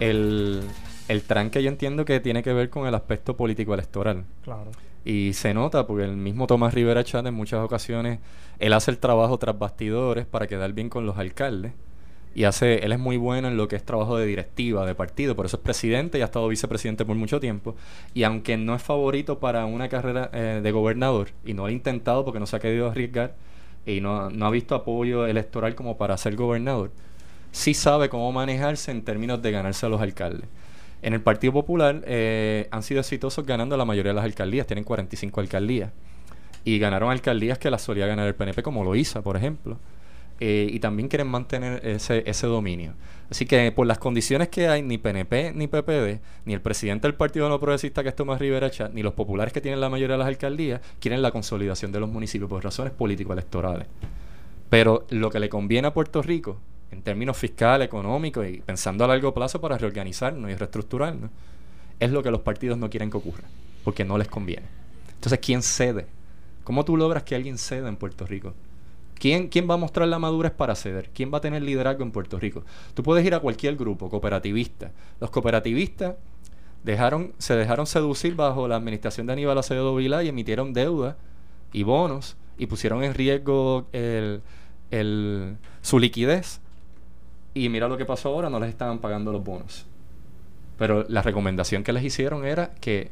el, 0.01 0.65
el 1.11 1.23
tranque 1.25 1.61
yo 1.61 1.69
entiendo 1.69 2.05
que 2.05 2.21
tiene 2.21 2.41
que 2.41 2.53
ver 2.53 2.71
con 2.71 2.87
el 2.87 2.95
aspecto 2.95 3.37
político 3.37 3.75
electoral. 3.75 4.25
Claro. 4.45 4.71
Y 5.05 5.33
se 5.33 5.53
nota 5.53 5.85
porque 5.85 6.05
el 6.05 6.17
mismo 6.17 6.47
Tomás 6.47 6.73
Rivera 6.73 7.03
Chat 7.03 7.27
en 7.27 7.35
muchas 7.35 7.65
ocasiones, 7.65 8.21
él 8.61 8.73
hace 8.73 8.93
el 8.93 8.99
trabajo 8.99 9.37
tras 9.37 9.59
bastidores 9.59 10.25
para 10.25 10.47
quedar 10.47 10.73
bien 10.73 10.89
con 10.89 11.07
los 11.07 11.19
alcaldes. 11.19 11.73
Y 12.33 12.45
hace, 12.45 12.85
él 12.85 12.93
es 12.93 13.01
muy 13.01 13.17
bueno 13.17 13.49
en 13.49 13.57
lo 13.57 13.67
que 13.67 13.75
es 13.75 13.85
trabajo 13.85 14.17
de 14.17 14.25
directiva, 14.25 14.87
de 14.87 14.95
partido, 14.95 15.35
por 15.35 15.47
eso 15.47 15.57
es 15.57 15.63
presidente 15.65 16.17
y 16.17 16.23
ha 16.23 16.27
estado 16.27 16.47
vicepresidente 16.47 17.05
por 17.05 17.17
mucho 17.17 17.41
tiempo. 17.41 17.75
Y 18.15 18.23
aunque 18.23 18.57
no 18.57 18.77
es 18.77 18.83
favorito 18.83 19.41
para 19.41 19.67
una 19.67 19.89
carrera 19.89 20.31
eh, 20.33 20.61
de 20.63 20.71
gobernador, 20.71 21.31
y 21.45 21.55
no 21.55 21.63
lo 21.63 21.69
ha 21.69 21.73
intentado 21.73 22.25
porque 22.25 22.39
no 22.39 22.47
se 22.47 22.55
ha 22.55 22.61
querido 22.61 22.89
arriesgar, 22.89 23.35
y 23.85 24.01
no, 24.01 24.31
no 24.31 24.47
ha 24.47 24.51
visto 24.51 24.77
apoyo 24.77 25.27
electoral 25.27 25.75
como 25.75 25.97
para 25.97 26.17
ser 26.17 26.37
gobernador, 26.37 26.93
sí 27.51 27.75
sabe 27.75 28.09
cómo 28.09 28.31
manejarse 28.31 28.93
en 28.93 29.03
términos 29.03 29.43
de 29.43 29.51
ganarse 29.51 29.87
a 29.87 29.89
los 29.89 30.01
alcaldes. 30.01 30.49
En 31.03 31.15
el 31.15 31.23
Partido 31.23 31.53
Popular 31.53 32.03
eh, 32.07 32.69
han 32.71 32.83
sido 32.83 33.01
exitosos 33.01 33.47
ganando 33.47 33.77
la 33.77 33.85
mayoría 33.85 34.11
de 34.11 34.17
las 34.17 34.25
alcaldías, 34.25 34.67
tienen 34.67 34.85
45 34.85 35.41
alcaldías. 35.41 35.93
Y 36.65 36.79
ganaron 36.79 37.11
alcaldías 37.11 37.59
que 37.59 37.71
las 37.71 37.83
solía 37.83 38.07
ganar 38.07 38.27
el 38.27 38.35
PNP, 38.35 38.63
como 38.63 38.85
Loíza, 38.85 39.23
por 39.23 39.37
ejemplo. 39.37 39.79
Eh, 40.41 40.69
y 40.71 40.81
también 40.81 41.09
quieren 41.09 41.29
mantener 41.29 41.87
ese, 41.87 42.47
dominio. 42.47 42.95
Así 43.31 43.45
que 43.45 43.73
por 43.73 43.87
las 43.87 43.99
condiciones 43.99 44.49
que 44.49 44.69
hay, 44.69 44.83
ni 44.83 44.97
PNP 44.97 45.53
ni 45.55 45.67
PPD, 45.67 46.21
ni 46.47 46.55
el 46.55 46.63
presidente 46.63 47.07
del 47.07 47.15
Partido 47.15 47.49
No 47.49 47.61
Progresista, 47.61 48.03
que 48.03 48.09
es 48.09 48.17
Tomás 48.17 48.41
Rivera 48.41 48.71
Chat, 48.71 48.93
ni 48.93 49.03
los 49.03 49.13
populares 49.13 49.53
que 49.53 49.61
tienen 49.61 49.81
la 49.81 49.91
mayoría 49.91 50.15
de 50.15 50.19
las 50.19 50.29
alcaldías, 50.29 50.81
quieren 50.99 51.21
la 51.21 51.31
consolidación 51.31 51.93
de 51.93 52.01
los 52.01 52.09
municipios 52.09 52.49
por 52.49 52.65
razones 52.65 52.93
político-electorales. 52.95 53.87
Pero 54.71 55.07
lo 55.11 55.31
que 55.31 55.41
le 55.41 55.51
conviene 55.51 55.89
a 55.89 55.95
Puerto 55.95 56.23
Rico 56.23 56.59
en 56.91 57.03
términos 57.03 57.37
fiscales, 57.37 57.87
económicos 57.87 58.47
y 58.47 58.61
pensando 58.61 59.05
a 59.05 59.09
largo 59.09 59.33
plazo 59.33 59.61
para 59.61 59.79
reorganizarnos 59.79 60.51
y 60.51 60.55
reestructurarnos, 60.55 61.31
es 61.99 62.11
lo 62.11 62.23
que 62.23 62.31
los 62.31 62.41
partidos 62.41 62.79
no 62.79 62.91
quieren 62.91 63.11
que 63.11 63.17
ocurra, 63.17 63.45
porque 63.85 64.05
no 64.05 64.19
les 64.19 64.29
conviene. 64.29 64.67
Entonces, 65.15 65.39
¿quién 65.41 65.63
cede? 65.63 66.07
¿Cómo 66.65 66.85
tú 66.85 66.97
logras 66.97 67.23
que 67.23 67.35
alguien 67.35 67.59
ceda 67.59 67.89
en 67.89 67.97
Puerto 67.97 68.27
Rico? 68.27 68.55
¿Quién, 69.15 69.49
¿Quién 69.49 69.69
va 69.69 69.75
a 69.75 69.77
mostrar 69.77 70.09
la 70.09 70.19
madurez 70.19 70.53
para 70.53 70.75
ceder? 70.75 71.11
¿Quién 71.13 71.31
va 71.33 71.39
a 71.39 71.41
tener 71.43 71.63
liderazgo 71.63 72.03
en 72.03 72.11
Puerto 72.11 72.39
Rico? 72.39 72.65
Tú 72.95 73.03
puedes 73.03 73.25
ir 73.25 73.35
a 73.35 73.41
cualquier 73.41 73.77
grupo 73.77 74.09
cooperativista. 74.09 74.93
Los 75.21 75.31
cooperativistas 75.31 76.15
dejaron, 76.85 77.35
se 77.39 77.55
dejaron 77.55 77.87
seducir 77.87 78.35
bajo 78.35 78.67
la 78.67 78.77
administración 78.77 79.27
de 79.27 79.35
Aníbal 79.35 79.59
Acevedo 79.59 79.95
Vilá 79.95 80.23
y 80.23 80.29
emitieron 80.29 80.73
deuda 80.73 81.19
y 81.73 81.83
bonos 81.83 82.37
y 82.57 82.67
pusieron 82.67 83.05
en 83.05 83.15
riesgo 83.15 83.87
el, 83.93 84.43
su 85.83 85.99
liquidez 85.99 86.61
y 87.55 87.69
mira 87.69 87.89
lo 87.89 87.97
que 87.97 88.05
pasó 88.05 88.29
ahora, 88.29 88.51
no 88.51 88.61
les 88.61 88.69
estaban 88.69 88.99
pagando 88.99 89.33
los 89.33 89.43
bonos. 89.43 89.87
Pero 90.79 91.05
la 91.09 91.23
recomendación 91.23 91.83
que 91.83 91.93
les 91.93 92.05
hicieron 92.05 92.45
era 92.45 92.73
que 92.75 93.11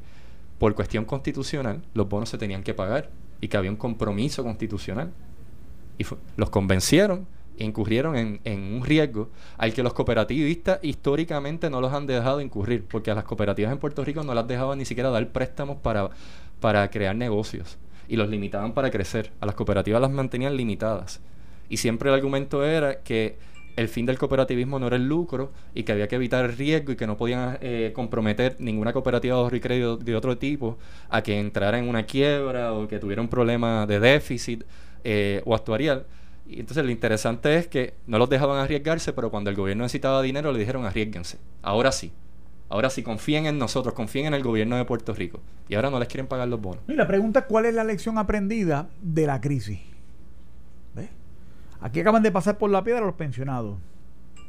por 0.58 0.74
cuestión 0.74 1.04
constitucional 1.04 1.82
los 1.94 2.08
bonos 2.08 2.28
se 2.28 2.38
tenían 2.38 2.62
que 2.62 2.74
pagar 2.74 3.10
y 3.40 3.48
que 3.48 3.56
había 3.56 3.70
un 3.70 3.76
compromiso 3.76 4.42
constitucional. 4.42 5.12
Y 5.98 6.06
los 6.36 6.50
convencieron 6.50 7.26
e 7.58 7.64
incurrieron 7.64 8.16
en, 8.16 8.40
en, 8.44 8.74
un 8.74 8.84
riesgo 8.84 9.30
al 9.56 9.72
que 9.72 9.82
los 9.82 9.92
cooperativistas 9.92 10.78
históricamente 10.82 11.68
no 11.70 11.80
los 11.80 11.92
han 11.92 12.06
dejado 12.06 12.40
incurrir, 12.40 12.84
porque 12.84 13.10
a 13.10 13.14
las 13.14 13.24
cooperativas 13.24 13.72
en 13.72 13.78
Puerto 13.78 14.04
Rico 14.04 14.22
no 14.22 14.32
las 14.32 14.46
dejaban 14.46 14.78
ni 14.78 14.84
siquiera 14.84 15.10
dar 15.10 15.28
préstamos 15.28 15.78
para, 15.78 16.10
para 16.60 16.88
crear 16.90 17.16
negocios 17.16 17.78
y 18.08 18.16
los 18.16 18.28
limitaban 18.28 18.72
para 18.72 18.90
crecer. 18.90 19.32
A 19.40 19.46
las 19.46 19.54
cooperativas 19.54 20.00
las 20.00 20.10
mantenían 20.10 20.56
limitadas. 20.56 21.20
Y 21.68 21.76
siempre 21.76 22.08
el 22.08 22.14
argumento 22.14 22.64
era 22.64 23.00
que 23.00 23.36
el 23.78 23.88
fin 23.88 24.06
del 24.06 24.18
cooperativismo 24.18 24.80
no 24.80 24.88
era 24.88 24.96
el 24.96 25.06
lucro 25.06 25.52
y 25.72 25.84
que 25.84 25.92
había 25.92 26.08
que 26.08 26.16
evitar 26.16 26.44
el 26.44 26.56
riesgo 26.56 26.90
y 26.90 26.96
que 26.96 27.06
no 27.06 27.16
podían 27.16 27.58
eh, 27.60 27.92
comprometer 27.94 28.56
ninguna 28.58 28.92
cooperativa 28.92 29.36
de 29.36 29.40
ahorro 29.40 29.56
y 29.56 29.60
crédito 29.60 29.96
de 29.96 30.16
otro 30.16 30.36
tipo 30.36 30.78
a 31.08 31.22
que 31.22 31.38
entrara 31.38 31.78
en 31.78 31.88
una 31.88 32.02
quiebra 32.02 32.72
o 32.72 32.88
que 32.88 32.98
tuviera 32.98 33.22
un 33.22 33.28
problema 33.28 33.86
de 33.86 34.00
déficit 34.00 34.64
eh, 35.04 35.42
o 35.44 35.54
actuarial. 35.54 36.06
Y 36.48 36.58
entonces 36.58 36.84
lo 36.84 36.90
interesante 36.90 37.56
es 37.56 37.68
que 37.68 37.94
no 38.08 38.18
los 38.18 38.28
dejaban 38.28 38.58
arriesgarse, 38.58 39.12
pero 39.12 39.30
cuando 39.30 39.48
el 39.48 39.54
gobierno 39.54 39.84
necesitaba 39.84 40.22
dinero 40.22 40.50
le 40.50 40.58
dijeron 40.58 40.84
arriesguense. 40.84 41.38
Ahora 41.62 41.92
sí. 41.92 42.10
Ahora 42.70 42.90
sí, 42.90 43.04
confíen 43.04 43.46
en 43.46 43.58
nosotros, 43.58 43.94
confíen 43.94 44.26
en 44.26 44.34
el 44.34 44.42
gobierno 44.42 44.76
de 44.76 44.84
Puerto 44.84 45.14
Rico. 45.14 45.40
Y 45.68 45.76
ahora 45.76 45.88
no 45.88 46.00
les 46.00 46.08
quieren 46.08 46.26
pagar 46.26 46.48
los 46.48 46.60
bonos. 46.60 46.82
Y 46.88 46.94
la 46.94 47.06
pregunta 47.06 47.40
es 47.40 47.44
cuál 47.46 47.64
es 47.64 47.74
la 47.74 47.84
lección 47.84 48.18
aprendida 48.18 48.88
de 49.00 49.26
la 49.26 49.40
crisis. 49.40 49.78
Aquí 51.80 52.00
acaban 52.00 52.22
de 52.22 52.32
pasar 52.32 52.58
por 52.58 52.70
la 52.70 52.82
piedra 52.82 53.00
los 53.00 53.14
pensionados. 53.14 53.78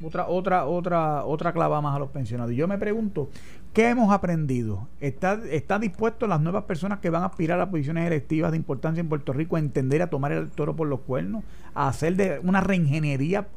Otra, 0.01 0.27
otra, 0.27 0.65
otra, 0.65 1.25
otra 1.25 1.51
clava 1.51 1.81
más 1.81 1.95
a 1.95 1.99
los 1.99 2.09
pensionados. 2.09 2.53
Y 2.53 2.55
yo 2.55 2.67
me 2.67 2.77
pregunto, 2.77 3.29
¿qué 3.73 3.89
hemos 3.89 4.13
aprendido? 4.13 4.87
¿Está, 5.01 5.39
¿Está 5.49 5.77
dispuesto 5.77 6.25
las 6.25 6.39
nuevas 6.39 6.63
personas 6.63 6.99
que 6.99 7.09
van 7.09 7.23
a 7.23 7.25
aspirar 7.25 7.59
a 7.59 7.69
posiciones 7.69 8.07
electivas 8.07 8.51
de 8.51 8.57
importancia 8.57 9.01
en 9.01 9.09
Puerto 9.09 9.33
Rico 9.33 9.57
a 9.57 9.59
entender, 9.59 10.01
a 10.01 10.09
tomar 10.09 10.31
el 10.31 10.49
toro 10.51 10.75
por 10.75 10.87
los 10.87 11.01
cuernos, 11.01 11.43
a 11.73 11.89
hacer 11.89 12.15
de 12.15 12.39
una 12.39 12.61
reingeniería 12.61 13.47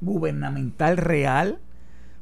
gubernamental 0.00 0.96
real? 0.96 1.58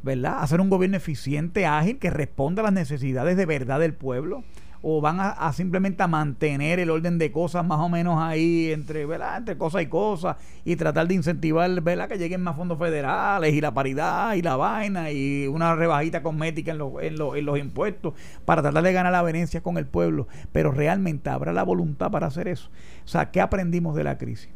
¿Verdad? 0.02 0.38
Hacer 0.40 0.60
un 0.60 0.70
gobierno 0.70 0.96
eficiente, 0.96 1.66
ágil, 1.66 1.98
que 1.98 2.10
responda 2.10 2.62
a 2.62 2.64
las 2.64 2.72
necesidades 2.72 3.36
de 3.36 3.44
verdad 3.44 3.80
del 3.80 3.92
pueblo 3.92 4.42
o 4.88 5.00
van 5.00 5.18
a, 5.18 5.52
simplemente 5.52 6.04
a 6.04 6.06
mantener 6.06 6.78
el 6.78 6.90
orden 6.90 7.18
de 7.18 7.32
cosas 7.32 7.66
más 7.66 7.80
o 7.80 7.88
menos 7.88 8.22
ahí 8.22 8.70
entre, 8.70 9.04
¿verdad? 9.04 9.38
entre 9.38 9.58
cosa 9.58 9.82
y 9.82 9.86
cosa 9.86 10.36
y 10.64 10.76
tratar 10.76 11.08
de 11.08 11.14
incentivar 11.14 11.68
¿verdad? 11.82 12.08
que 12.08 12.18
lleguen 12.18 12.40
más 12.40 12.54
fondos 12.54 12.78
federales 12.78 13.52
y 13.52 13.60
la 13.60 13.74
paridad 13.74 14.34
y 14.34 14.42
la 14.42 14.54
vaina 14.54 15.10
y 15.10 15.48
una 15.48 15.74
rebajita 15.74 16.22
cosmética 16.22 16.70
en, 16.70 16.80
en, 16.80 17.14
en 17.20 17.44
los 17.44 17.58
impuestos 17.58 18.14
para 18.44 18.62
tratar 18.62 18.84
de 18.84 18.92
ganar 18.92 19.10
la 19.10 19.22
venencia 19.22 19.60
con 19.60 19.76
el 19.76 19.86
pueblo. 19.86 20.28
Pero 20.52 20.70
realmente 20.70 21.30
habrá 21.30 21.52
la 21.52 21.64
voluntad 21.64 22.12
para 22.12 22.28
hacer 22.28 22.46
eso. 22.46 22.70
O 23.04 23.08
sea, 23.08 23.32
¿qué 23.32 23.40
aprendimos 23.40 23.96
de 23.96 24.04
la 24.04 24.18
crisis? 24.18 24.50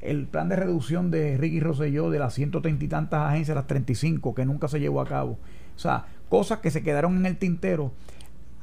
el 0.00 0.26
plan 0.26 0.48
de 0.48 0.56
reducción 0.56 1.10
de 1.10 1.36
Ricky 1.36 1.58
Rosselló 1.58 2.10
de 2.10 2.18
las 2.18 2.34
130 2.34 2.84
y 2.84 2.88
tantas 2.88 3.28
agencias 3.28 3.56
las 3.56 3.66
35 3.66 4.34
que 4.34 4.44
nunca 4.44 4.68
se 4.68 4.78
llevó 4.78 5.00
a 5.00 5.06
cabo. 5.06 5.38
O 5.74 5.78
sea, 5.78 6.06
cosas 6.28 6.58
que 6.58 6.70
se 6.70 6.82
quedaron 6.82 7.16
en 7.16 7.26
el 7.26 7.38
tintero 7.38 7.92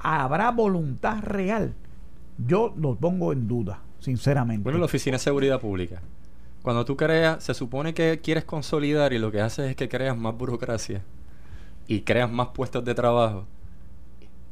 ¿Habrá 0.03 0.51
voluntad 0.51 1.23
real? 1.23 1.73
Yo 2.37 2.73
lo 2.77 2.95
pongo 2.95 3.31
en 3.31 3.47
duda, 3.47 3.79
sinceramente. 3.99 4.63
Bueno, 4.63 4.77
la 4.77 4.85
Oficina 4.85 5.15
de 5.15 5.19
Seguridad 5.19 5.59
Pública. 5.59 6.01
Cuando 6.61 6.85
tú 6.85 6.95
creas, 6.95 7.43
se 7.43 7.53
supone 7.53 7.93
que 7.93 8.19
quieres 8.21 8.45
consolidar 8.45 9.13
y 9.13 9.19
lo 9.19 9.31
que 9.31 9.41
haces 9.41 9.71
es 9.71 9.75
que 9.75 9.89
creas 9.89 10.17
más 10.17 10.37
burocracia 10.37 11.01
y 11.87 12.01
creas 12.01 12.31
más 12.31 12.49
puestos 12.49 12.83
de 12.85 12.93
trabajo 12.93 13.45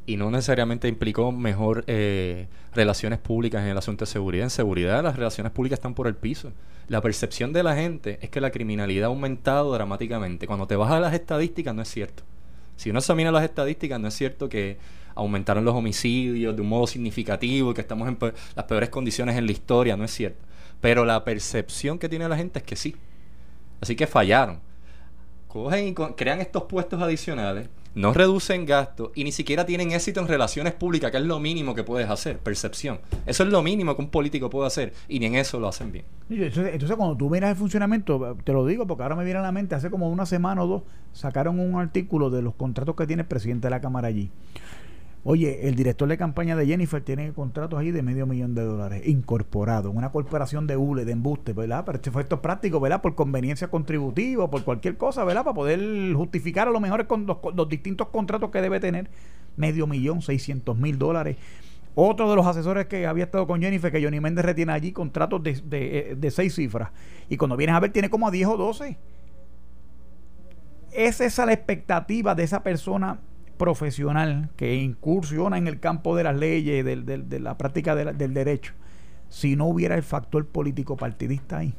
y 0.05 0.17
no 0.17 0.31
necesariamente 0.31 0.87
implicó 0.87 1.31
mejor 1.31 1.83
eh, 1.87 2.47
relaciones 2.73 3.19
públicas 3.19 3.61
en 3.63 3.69
el 3.69 3.77
asunto 3.77 4.05
de 4.05 4.11
seguridad. 4.11 4.43
En 4.43 4.49
seguridad 4.49 5.03
las 5.03 5.15
relaciones 5.15 5.51
públicas 5.51 5.77
están 5.77 5.93
por 5.93 6.07
el 6.07 6.15
piso. 6.15 6.51
La 6.87 7.01
percepción 7.01 7.53
de 7.53 7.63
la 7.63 7.75
gente 7.75 8.19
es 8.21 8.29
que 8.29 8.41
la 8.41 8.51
criminalidad 8.51 9.05
ha 9.05 9.07
aumentado 9.07 9.71
dramáticamente. 9.73 10.47
Cuando 10.47 10.67
te 10.67 10.75
vas 10.75 10.91
a 10.91 10.99
las 10.99 11.13
estadísticas 11.13 11.75
no 11.75 11.81
es 11.81 11.89
cierto. 11.89 12.23
Si 12.75 12.89
uno 12.89 12.99
examina 12.99 13.31
las 13.31 13.43
estadísticas 13.43 13.99
no 13.99 14.07
es 14.07 14.13
cierto 14.13 14.49
que 14.49 14.77
aumentaron 15.21 15.63
los 15.65 15.75
homicidios 15.75 16.55
de 16.55 16.61
un 16.61 16.69
modo 16.69 16.87
significativo 16.87 17.71
y 17.71 17.73
que 17.73 17.81
estamos 17.81 18.07
en 18.07 18.17
las 18.55 18.65
peores 18.65 18.89
condiciones 18.89 19.37
en 19.37 19.45
la 19.45 19.51
historia, 19.51 19.97
no 19.97 20.03
es 20.03 20.11
cierto. 20.11 20.39
Pero 20.79 21.05
la 21.05 21.23
percepción 21.23 21.99
que 21.99 22.09
tiene 22.09 22.27
la 22.27 22.37
gente 22.37 22.59
es 22.59 22.65
que 22.65 22.75
sí. 22.75 22.95
Así 23.79 23.95
que 23.95 24.07
fallaron. 24.07 24.59
Cogen 25.47 25.87
y 25.87 25.93
crean 25.93 26.39
estos 26.39 26.63
puestos 26.63 27.01
adicionales, 27.01 27.67
no 27.93 28.13
reducen 28.13 28.65
gastos 28.65 29.11
y 29.15 29.25
ni 29.25 29.33
siquiera 29.33 29.65
tienen 29.65 29.91
éxito 29.91 30.21
en 30.21 30.29
relaciones 30.29 30.71
públicas, 30.71 31.11
que 31.11 31.17
es 31.17 31.23
lo 31.23 31.41
mínimo 31.41 31.75
que 31.75 31.83
puedes 31.83 32.09
hacer, 32.09 32.39
percepción. 32.39 33.01
Eso 33.25 33.43
es 33.43 33.49
lo 33.49 33.61
mínimo 33.61 33.97
que 33.97 34.01
un 34.01 34.09
político 34.09 34.49
puede 34.49 34.67
hacer 34.67 34.93
y 35.09 35.19
ni 35.19 35.25
en 35.25 35.35
eso 35.35 35.59
lo 35.59 35.67
hacen 35.67 35.91
bien. 35.91 36.05
Entonces, 36.29 36.95
cuando 36.95 37.17
tú 37.17 37.29
miras 37.29 37.49
el 37.49 37.57
funcionamiento, 37.57 38.37
te 38.45 38.53
lo 38.53 38.65
digo 38.65 38.87
porque 38.87 39.03
ahora 39.03 39.17
me 39.17 39.25
viene 39.25 39.39
a 39.39 39.41
la 39.41 39.51
mente, 39.51 39.75
hace 39.75 39.89
como 39.89 40.09
una 40.09 40.25
semana 40.25 40.63
o 40.63 40.67
dos 40.67 40.83
sacaron 41.11 41.59
un 41.59 41.75
artículo 41.75 42.29
de 42.29 42.41
los 42.41 42.55
contratos 42.55 42.95
que 42.95 43.05
tiene 43.05 43.23
el 43.23 43.27
presidente 43.27 43.67
de 43.67 43.71
la 43.71 43.81
Cámara 43.81 44.07
allí. 44.07 44.31
Oye, 45.23 45.67
el 45.67 45.75
director 45.75 46.09
de 46.09 46.17
campaña 46.17 46.55
de 46.55 46.65
Jennifer 46.65 46.99
tiene 47.03 47.31
contratos 47.31 47.79
ahí 47.79 47.91
de 47.91 48.01
medio 48.01 48.25
millón 48.25 48.55
de 48.55 48.63
dólares 48.63 49.07
incorporado 49.07 49.91
en 49.91 49.97
una 49.97 50.11
corporación 50.11 50.65
de 50.65 50.77
hule, 50.77 51.05
de 51.05 51.11
embuste, 51.11 51.53
¿verdad? 51.53 51.85
Este 51.93 52.09
efectos 52.09 52.39
prácticos, 52.39 52.81
¿verdad? 52.81 53.03
Por 53.03 53.13
conveniencia 53.13 53.67
contributiva, 53.67 54.49
por 54.49 54.63
cualquier 54.63 54.97
cosa, 54.97 55.23
¿verdad? 55.23 55.43
Para 55.43 55.53
poder 55.53 56.13
justificar 56.15 56.67
a 56.67 56.71
lo 56.71 56.79
mejor 56.79 57.05
con 57.05 57.27
los, 57.27 57.69
distintos 57.69 58.07
contratos 58.07 58.49
que 58.49 58.61
debe 58.63 58.79
tener. 58.79 59.11
Medio 59.57 59.85
millón, 59.85 60.23
seiscientos 60.23 60.75
mil 60.75 60.97
dólares. 60.97 61.37
Otro 61.93 62.27
de 62.27 62.35
los 62.35 62.47
asesores 62.47 62.87
que 62.87 63.05
había 63.05 63.25
estado 63.25 63.45
con 63.45 63.61
Jennifer, 63.61 63.91
que 63.91 64.03
Johnny 64.03 64.19
Méndez 64.19 64.43
retiene 64.43 64.71
allí 64.71 64.91
contratos 64.91 65.43
de, 65.43 65.61
de, 65.65 66.15
de 66.17 66.31
seis 66.31 66.55
cifras. 66.55 66.89
Y 67.29 67.37
cuando 67.37 67.57
vienes 67.57 67.75
a 67.75 67.79
ver, 67.79 67.91
tiene 67.91 68.09
como 68.09 68.27
a 68.27 68.31
10 68.31 68.47
o 68.47 68.57
12. 68.57 68.97
¿Es 70.93 71.21
esa 71.21 71.45
la 71.45 71.53
expectativa 71.53 72.33
de 72.33 72.43
esa 72.43 72.63
persona 72.63 73.19
profesional 73.57 74.49
que 74.55 74.75
incursiona 74.75 75.57
en 75.57 75.67
el 75.67 75.79
campo 75.79 76.15
de 76.15 76.23
las 76.23 76.35
leyes, 76.35 76.83
de, 76.83 77.39
la 77.39 77.57
práctica 77.57 77.95
del 77.95 78.33
derecho, 78.33 78.73
si 79.29 79.55
no 79.55 79.65
hubiera 79.67 79.95
el 79.95 80.03
factor 80.03 80.47
político 80.47 80.97
partidista 80.97 81.59
ahí. 81.59 81.73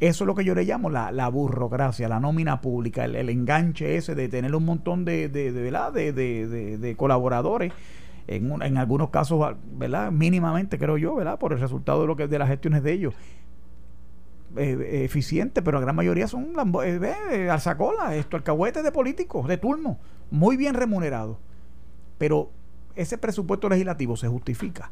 Eso 0.00 0.22
es 0.22 0.26
lo 0.26 0.34
que 0.36 0.44
yo 0.44 0.54
le 0.54 0.64
llamo 0.64 0.90
la, 0.90 1.10
la 1.10 1.28
burocracia, 1.28 2.08
la 2.08 2.20
nómina 2.20 2.60
pública, 2.60 3.04
el, 3.04 3.28
enganche 3.28 3.96
ese 3.96 4.14
de 4.14 4.28
tener 4.28 4.54
un 4.54 4.64
montón 4.64 5.04
de, 5.04 5.28
de, 5.28 5.50
de, 5.52 6.96
colaboradores, 6.96 7.72
en, 8.28 8.62
en 8.62 8.76
algunos 8.78 9.10
casos, 9.10 9.56
¿verdad? 9.72 10.12
mínimamente 10.12 10.78
creo 10.78 10.98
yo, 10.98 11.16
¿verdad? 11.16 11.38
por 11.38 11.52
el 11.52 11.58
resultado 11.58 12.02
de, 12.02 12.06
lo 12.06 12.16
que, 12.16 12.28
de 12.28 12.38
las 12.38 12.48
gestiones 12.48 12.84
de 12.84 12.92
ellos. 12.92 13.14
Eh, 14.56 15.04
eficiente, 15.04 15.60
pero 15.60 15.78
la 15.78 15.82
gran 15.82 15.94
mayoría 15.94 16.26
son 16.26 16.54
eh, 16.82 17.14
eh, 17.32 17.50
alzacolas, 17.50 18.14
esto, 18.14 18.38
alcahuetes 18.38 18.82
de 18.82 18.90
políticos 18.90 19.46
de 19.46 19.58
turno, 19.58 19.98
muy 20.30 20.56
bien 20.56 20.72
remunerados. 20.72 21.36
Pero 22.16 22.50
ese 22.96 23.18
presupuesto 23.18 23.68
legislativo 23.68 24.16
se 24.16 24.26
justifica. 24.26 24.90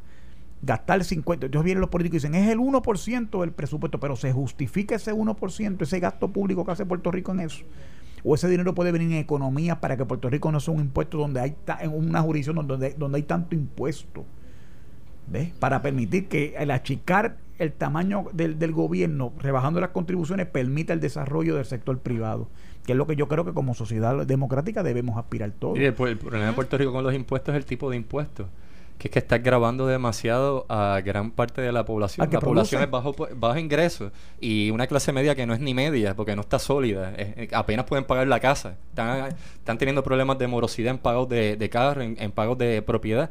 Gastar 0.61 0.99
el 0.99 1.05
50, 1.05 1.47
entonces 1.47 1.65
vienen 1.65 1.81
los 1.81 1.89
políticos 1.89 2.16
y 2.16 2.28
dicen, 2.28 2.35
es 2.35 2.51
el 2.51 2.59
1% 2.59 3.41
del 3.41 3.53
presupuesto, 3.53 3.99
pero 3.99 4.15
se 4.15 4.31
justifica 4.31 4.95
ese 4.95 5.15
1%, 5.15 5.83
ese 5.83 6.01
gasto 6.01 6.28
público 6.28 6.66
que 6.66 6.73
hace 6.73 6.85
Puerto 6.85 7.11
Rico 7.11 7.33
en 7.33 7.41
eso. 7.41 7.65
O 8.24 8.35
ese 8.35 8.49
dinero 8.49 8.74
puede 8.74 8.93
venir 8.93 9.11
en 9.12 9.19
economía 9.19 9.81
para 9.81 9.97
que 9.97 10.05
Puerto 10.05 10.28
Rico 10.28 10.53
no 10.53 10.61
sea 10.61 10.74
un 10.74 10.81
impuesto 10.81 11.16
donde 11.16 11.41
hay 11.41 11.57
en 11.81 11.95
una 11.95 12.20
jurisdicción 12.20 12.66
donde, 12.66 12.93
donde 12.93 13.16
hay 13.16 13.23
tanto 13.23 13.55
impuesto. 13.55 14.27
¿Ves? 15.28 15.51
Para 15.59 15.81
permitir 15.81 16.28
que 16.28 16.55
el 16.59 16.70
achicar 16.70 17.39
el 17.59 17.73
tamaño 17.73 18.27
del, 18.33 18.59
del, 18.59 18.73
gobierno, 18.73 19.33
rebajando 19.39 19.81
las 19.81 19.91
contribuciones, 19.91 20.47
permita 20.47 20.93
el 20.93 21.01
desarrollo 21.01 21.57
del 21.57 21.65
sector 21.65 21.99
privado, 21.99 22.49
que 22.85 22.93
es 22.93 22.99
lo 22.99 23.07
que 23.07 23.16
yo 23.16 23.28
creo 23.28 23.45
que 23.45 23.53
como 23.53 23.74
sociedad 23.74 24.27
democrática 24.27 24.83
debemos 24.83 25.19
aspirar 25.19 25.53
todos. 25.53 25.78
Y 25.78 25.85
el, 25.85 25.95
problema 25.95 26.47
de 26.47 26.53
Puerto 26.53 26.77
Rico 26.78 26.93
con 26.93 27.05
los 27.05 27.15
impuestos 27.15 27.55
es 27.55 27.59
el 27.59 27.65
tipo 27.65 27.91
de 27.91 27.97
impuestos 27.97 28.47
que 28.99 29.09
es 29.09 29.12
que 29.12 29.19
está 29.19 29.37
grabando 29.37 29.87
demasiado 29.87 30.65
a 30.70 31.03
gran 31.05 31.31
parte 31.31 31.61
de 31.61 31.70
la 31.70 31.85
población. 31.85 32.27
La 32.33 32.41
población 32.41 32.83
es 32.83 32.91
bajo, 32.91 33.15
bajo 33.37 33.59
ingreso 33.59 34.11
y 34.41 34.70
una 34.70 34.87
clase 34.87 35.12
media 35.12 35.35
que 35.35 35.45
no 35.45 35.53
es 35.53 35.61
ni 35.61 35.74
media 35.74 36.16
porque 36.16 36.35
no 36.35 36.41
está 36.41 36.59
sólida. 36.59 37.12
apenas 37.53 37.85
pueden 37.85 38.07
pagar 38.07 38.27
la 38.27 38.41
casa. 38.41 38.77
Están, 38.89 39.35
están 39.59 39.77
teniendo 39.77 40.03
problemas 40.03 40.39
de 40.39 40.47
morosidad 40.47 40.93
en 40.93 40.99
pagos 40.99 41.28
de, 41.28 41.57
de 41.57 41.69
carro, 41.69 42.01
en, 42.01 42.16
en 42.19 42.33
pagos 42.33 42.57
de 42.57 42.81
propiedad 42.81 43.28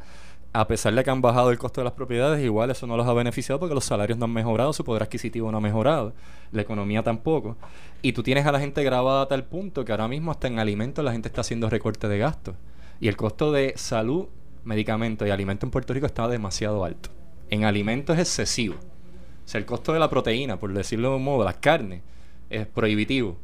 a 0.60 0.66
pesar 0.66 0.94
de 0.94 1.04
que 1.04 1.10
han 1.10 1.20
bajado 1.20 1.50
el 1.50 1.58
costo 1.58 1.82
de 1.82 1.84
las 1.84 1.92
propiedades, 1.92 2.42
igual 2.42 2.70
eso 2.70 2.86
no 2.86 2.96
los 2.96 3.06
ha 3.06 3.12
beneficiado 3.12 3.60
porque 3.60 3.74
los 3.74 3.84
salarios 3.84 4.16
no 4.16 4.24
han 4.24 4.32
mejorado, 4.32 4.72
su 4.72 4.84
poder 4.84 5.02
adquisitivo 5.02 5.52
no 5.52 5.58
ha 5.58 5.60
mejorado, 5.60 6.14
la 6.50 6.62
economía 6.62 7.02
tampoco. 7.02 7.58
Y 8.00 8.12
tú 8.12 8.22
tienes 8.22 8.46
a 8.46 8.52
la 8.52 8.58
gente 8.58 8.82
grabada 8.82 9.22
a 9.22 9.28
tal 9.28 9.44
punto 9.44 9.84
que 9.84 9.92
ahora 9.92 10.08
mismo 10.08 10.30
hasta 10.30 10.46
en 10.46 10.58
alimentos 10.58 11.04
la 11.04 11.12
gente 11.12 11.28
está 11.28 11.42
haciendo 11.42 11.68
recorte 11.68 12.08
de 12.08 12.16
gastos. 12.16 12.54
Y 13.00 13.08
el 13.08 13.16
costo 13.16 13.52
de 13.52 13.74
salud, 13.76 14.28
medicamentos 14.64 15.28
y 15.28 15.30
alimentos 15.30 15.66
en 15.66 15.72
Puerto 15.72 15.92
Rico 15.92 16.06
está 16.06 16.26
demasiado 16.26 16.86
alto. 16.86 17.10
En 17.50 17.64
alimentos 17.64 18.16
es 18.16 18.22
excesivo. 18.22 18.76
O 18.76 19.48
sea, 19.48 19.58
el 19.58 19.66
costo 19.66 19.92
de 19.92 19.98
la 19.98 20.08
proteína, 20.08 20.58
por 20.58 20.72
decirlo 20.72 21.10
de 21.10 21.16
un 21.16 21.24
modo, 21.24 21.44
las 21.44 21.56
carnes, 21.56 22.00
es 22.48 22.66
prohibitivo. 22.66 23.36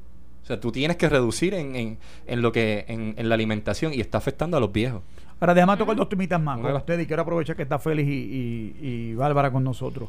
O 0.43 0.47
sea, 0.47 0.59
tú 0.59 0.73
tienes 0.73 0.97
que 0.97 1.11
reducir 1.11 1.53
en, 1.53 1.99
en, 2.27 2.43
lo 2.43 2.53
que 2.53 2.87
en, 2.89 3.15
en 3.19 3.29
la 3.29 3.35
alimentación 3.35 3.93
y 3.93 4.01
está 4.01 4.17
afectando 4.17 4.57
a 4.57 4.61
los 4.61 4.73
viejos. 4.73 5.03
Ahora 5.43 5.55
déjame 5.55 5.77
tocar 5.77 5.97
dos 5.97 6.09
temitas 6.09 6.41
más 6.41 6.61
con 6.61 6.73
ustedes 6.73 7.03
y 7.03 7.07
quiero 7.09 7.23
aprovechar 7.23 7.57
que 7.57 7.65
está 7.65 7.81
Félix 7.81 8.09
y, 8.09 9.13
Bárbara 9.17 9.51
con 9.51 9.65
nosotros. 9.65 10.09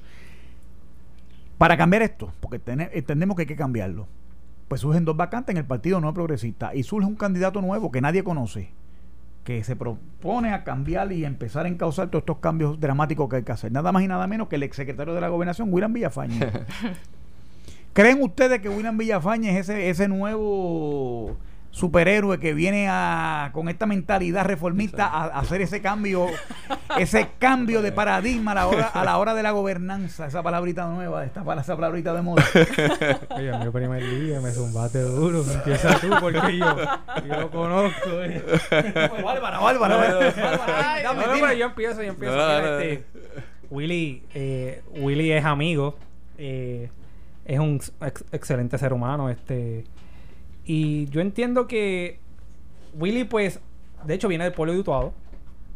Para 1.57 1.75
cambiar 1.75 2.03
esto, 2.03 2.31
porque 2.39 2.61
entendemos 2.93 3.35
que 3.35 3.41
hay 3.41 3.47
que 3.47 3.55
cambiarlo, 3.55 4.07
pues 4.67 4.81
surgen 4.81 5.05
dos 5.05 5.17
vacantes 5.17 5.51
en 5.53 5.57
el 5.57 5.65
Partido 5.65 5.99
No 5.99 6.13
Progresista 6.13 6.75
y 6.75 6.83
surge 6.83 7.07
un 7.07 7.15
candidato 7.15 7.61
nuevo 7.61 7.91
que 7.91 7.99
nadie 7.99 8.23
conoce, 8.23 8.69
que 9.43 9.63
se 9.63 9.75
propone 9.75 10.53
a 10.53 10.63
cambiar 10.63 11.11
y 11.11 11.25
empezar 11.25 11.65
a 11.65 11.69
encauzar 11.69 12.09
todos 12.09 12.21
estos 12.21 12.37
cambios 12.37 12.79
dramáticos 12.79 13.27
que 13.27 13.37
hay 13.37 13.43
que 13.43 13.53
hacer. 13.53 13.71
Nada 13.71 13.91
más 13.91 14.03
y 14.03 14.07
nada 14.07 14.27
menos 14.27 14.49
que 14.49 14.57
el 14.57 14.61
exsecretario 14.61 15.15
de 15.15 15.21
la 15.21 15.29
Gobernación, 15.29 15.73
William 15.73 15.93
Villafañe. 15.93 16.47
¿Creen 17.93 18.21
ustedes 18.21 18.61
que 18.61 18.69
William 18.69 18.99
Villafañe 18.99 19.49
es 19.49 19.67
ese, 19.67 19.89
ese 19.89 20.07
nuevo 20.07 21.37
superhéroe 21.73 22.39
que 22.39 22.53
viene 22.53 22.87
a, 22.87 23.49
con 23.51 23.67
esta 23.67 23.87
mentalidad 23.87 24.45
reformista 24.45 25.07
a, 25.07 25.39
hacer 25.39 25.59
ese 25.61 25.81
cambio, 25.81 26.27
ese 26.99 27.29
cambio 27.39 27.81
de 27.81 27.91
paradigma 27.91 28.51
a 28.51 28.55
la 28.55 28.67
hora, 28.67 28.87
a 28.87 29.03
la 29.03 29.17
hora 29.17 29.33
de 29.33 29.41
la 29.41 29.49
gobernanza, 29.51 30.27
esa 30.27 30.43
palabrita 30.43 30.85
nueva, 30.85 31.25
esta, 31.25 31.41
esa 31.59 31.75
palabrita 31.75 32.13
de 32.13 32.21
moda. 32.21 32.43
Oye, 33.31 33.57
mi 33.57 33.71
primer 33.71 34.07
día 34.07 34.39
me 34.39 34.51
zumbate 34.51 35.01
duro, 35.01 35.43
empieza 35.51 35.99
tú 35.99 36.09
porque 36.21 36.57
yo, 36.59 36.77
yo 37.27 37.41
lo 37.41 37.49
conozco. 37.49 38.21
Eh. 38.21 38.43
Bárbara, 39.23 39.57
Bárbara, 39.59 39.97
Bárbara. 39.97 41.53
yo 41.55 41.65
empiezo, 41.65 42.03
yo 42.03 42.09
empiezo. 42.09 42.79
este, 42.79 43.03
Willy, 43.71 44.21
eh, 44.35 44.83
Willy 44.95 45.31
es 45.31 45.43
amigo, 45.43 45.97
eh, 46.37 46.91
es 47.45 47.59
un 47.59 47.81
excelente 48.31 48.77
ser 48.77 48.93
humano, 48.93 49.31
este 49.31 49.85
y 50.65 51.07
yo 51.09 51.21
entiendo 51.21 51.67
que 51.67 52.19
Willy, 52.93 53.23
pues, 53.25 53.59
de 54.05 54.13
hecho 54.13 54.27
viene 54.27 54.43
del 54.43 54.53
pueblo 54.53 54.73
de 54.73 54.79
Utuado, 54.79 55.13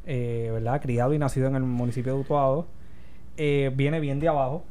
eh, 0.05 0.49
¿verdad? 0.53 0.81
Criado 0.81 1.13
y 1.13 1.19
nacido 1.19 1.47
en 1.47 1.55
el 1.55 1.63
municipio 1.63 2.13
de 2.13 2.19
Utuado. 2.21 2.67
Eh, 3.37 3.71
viene 3.75 3.99
bien 3.99 4.19
de 4.19 4.27
abajo, 4.27 4.63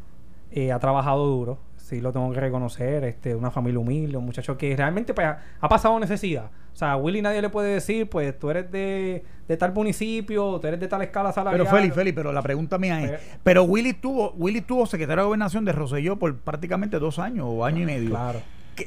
eh, 0.51 0.73
ha 0.73 0.79
trabajado 0.79 1.25
duro, 1.27 1.59
sí 1.77 2.01
lo 2.01 2.13
tengo 2.13 2.33
que 2.33 2.41
reconocer, 2.41 3.05
este, 3.05 3.35
una 3.35 3.51
familia 3.51 3.79
humilde, 3.79 4.17
un 4.17 4.25
muchacho 4.25 4.57
que 4.57 4.75
realmente 4.75 5.15
pues, 5.15 5.29
ha 5.61 5.69
pasado 5.69 6.01
necesidad. 6.01 6.51
O 6.73 6.79
sea, 6.79 6.93
a 6.93 6.97
Willy 6.97 7.23
nadie 7.23 7.41
le 7.41 7.49
puede 7.49 7.75
decir, 7.75 8.09
pues 8.09 8.39
tú 8.39 8.51
eres 8.51 8.71
de, 8.71 9.25
de 9.47 9.57
tal 9.57 9.73
municipio, 9.73 10.59
tú 10.61 10.67
eres 10.67 10.81
de 10.81 10.89
tal 10.89 11.01
escala 11.03 11.33
salarial. 11.33 11.65
Pero 11.65 11.77
Feli, 11.77 11.91
Feli, 11.91 12.13
pero 12.13 12.33
la 12.33 12.43
pregunta 12.43 12.77
mía 12.77 13.03
es, 13.03 13.11
pues, 13.11 13.21
pero 13.43 13.63
Willy 13.65 13.95
tuvo, 13.95 14.33
Willy 14.33 14.61
tuvo 14.61 14.85
secretario 14.85 15.23
de 15.23 15.27
gobernación 15.27 15.65
de 15.65 15.73
Rosselló 15.73 16.17
por 16.17 16.37
prácticamente 16.39 16.99
dos 16.99 17.19
años 17.19 17.47
o 17.49 17.65
año 17.65 17.83
y 17.83 17.87
medio. 17.87 18.11
Claro 18.11 18.41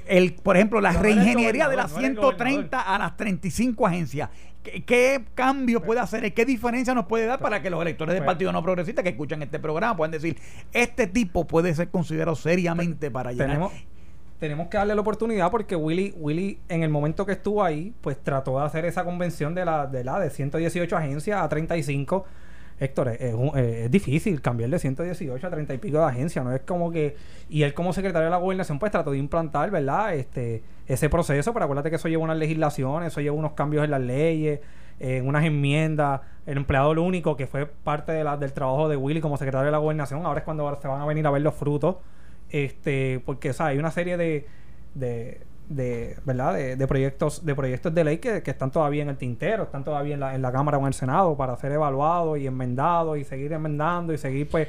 el, 0.07 0.33
por 0.33 0.55
ejemplo, 0.55 0.81
la 0.81 0.93
reingeniería 0.93 1.67
de 1.67 1.75
las 1.75 1.93
130 1.93 2.81
a 2.81 2.99
las 2.99 3.17
35 3.17 3.87
agencias. 3.87 4.29
¿Qué, 4.63 5.25
cambio 5.35 5.81
puede 5.81 5.99
hacer? 5.99 6.33
¿Qué 6.33 6.45
diferencia 6.45 6.93
nos 6.93 7.05
puede 7.05 7.25
dar 7.25 7.39
para 7.39 7.61
que 7.61 7.69
los 7.69 7.81
electores 7.81 8.13
del 8.13 8.23
pues 8.23 8.33
Partido 8.33 8.51
No 8.51 8.61
Progresista 8.61 9.01
que 9.01 9.09
escuchan 9.09 9.41
este 9.41 9.59
programa 9.59 9.95
puedan 9.95 10.11
decir, 10.11 10.37
este 10.73 11.07
tipo 11.07 11.47
puede 11.47 11.73
ser 11.73 11.89
considerado 11.89 12.35
seriamente 12.35 13.09
para 13.09 13.31
llegar? 13.31 13.47
Tenemos, 13.47 13.73
tenemos 14.39 14.67
que 14.67 14.77
darle 14.77 14.95
la 14.95 15.01
oportunidad 15.01 15.49
porque 15.49 15.75
Willy, 15.75 16.13
Willy 16.17 16.59
en 16.67 16.83
el 16.83 16.89
momento 16.89 17.25
que 17.25 17.33
estuvo 17.33 17.63
ahí, 17.63 17.93
pues 18.01 18.21
trató 18.21 18.59
de 18.59 18.65
hacer 18.65 18.85
esa 18.85 19.03
convención 19.03 19.55
de 19.55 19.65
la 19.65 19.87
de, 19.87 20.03
la 20.03 20.19
de 20.19 20.29
118 20.29 20.97
agencias 20.97 21.41
a 21.41 21.47
35 21.47 22.25
Héctor, 22.79 23.09
es, 23.09 23.91
difícil 23.91 24.41
cambiar 24.41 24.69
de 24.69 24.79
118 24.79 25.45
a 25.45 25.49
30 25.49 25.73
y 25.73 25.77
pico 25.77 25.97
de 25.97 26.05
agencia, 26.05 26.43
no 26.43 26.53
es 26.53 26.61
como 26.61 26.91
que... 26.91 27.15
Y 27.49 27.63
él 27.63 27.73
como 27.73 27.93
secretario 27.93 28.25
de 28.25 28.31
la 28.31 28.37
gobernación 28.37 28.79
pues 28.79 28.91
trató 28.91 29.11
de 29.11 29.17
implantar, 29.17 29.69
¿verdad? 29.71 30.15
Este, 30.15 30.63
ese 30.87 31.09
proceso, 31.09 31.53
pero 31.53 31.65
acuérdate 31.65 31.89
que 31.89 31.97
eso 31.97 32.07
lleva 32.07 32.23
unas 32.23 32.37
legislaciones, 32.37 33.11
eso 33.11 33.21
lleva 33.21 33.35
unos 33.35 33.53
cambios 33.53 33.83
en 33.83 33.91
las 33.91 34.01
leyes, 34.01 34.61
en 34.99 35.27
unas 35.27 35.43
enmiendas. 35.43 36.21
El 36.45 36.57
empleado 36.57 36.93
lo 36.93 37.03
único 37.03 37.35
que 37.35 37.47
fue 37.47 37.65
parte 37.65 38.11
de 38.11 38.23
la, 38.23 38.37
del 38.37 38.53
trabajo 38.53 38.87
de 38.87 38.95
Willy 38.95 39.21
como 39.21 39.37
secretario 39.37 39.65
de 39.65 39.71
la 39.71 39.77
gobernación, 39.77 40.25
ahora 40.25 40.39
es 40.39 40.45
cuando 40.45 40.79
se 40.81 40.87
van 40.87 41.01
a 41.01 41.05
venir 41.05 41.27
a 41.27 41.31
ver 41.31 41.41
los 41.41 41.55
frutos, 41.55 41.97
este 42.49 43.21
porque, 43.25 43.51
o 43.51 43.63
hay 43.63 43.77
una 43.77 43.91
serie 43.91 44.17
de 44.17 44.47
de, 44.93 45.41
¿verdad? 45.69 46.55
De, 46.55 46.87
proyectos 46.87 47.45
de 47.45 47.53
proyectos 47.53 47.93
de 47.93 48.03
ley 48.03 48.17
que, 48.17 48.41
están 48.43 48.71
todavía 48.71 49.03
en 49.03 49.09
el 49.09 49.17
tintero, 49.17 49.63
están 49.63 49.83
todavía 49.83 50.15
en 50.15 50.19
la, 50.19 50.35
en 50.35 50.41
la 50.41 50.51
Cámara 50.51 50.77
o 50.77 50.81
en 50.81 50.87
el 50.87 50.93
Senado 50.93 51.37
para 51.37 51.55
ser 51.57 51.71
evaluados 51.71 52.39
y 52.39 52.47
enmendados 52.47 53.17
y 53.17 53.23
seguir 53.23 53.53
enmendando 53.53 54.11
y 54.11 54.17
seguir 54.17 54.49
pues 54.49 54.67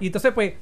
y 0.00 0.06
entonces 0.06 0.32
pues 0.32 0.54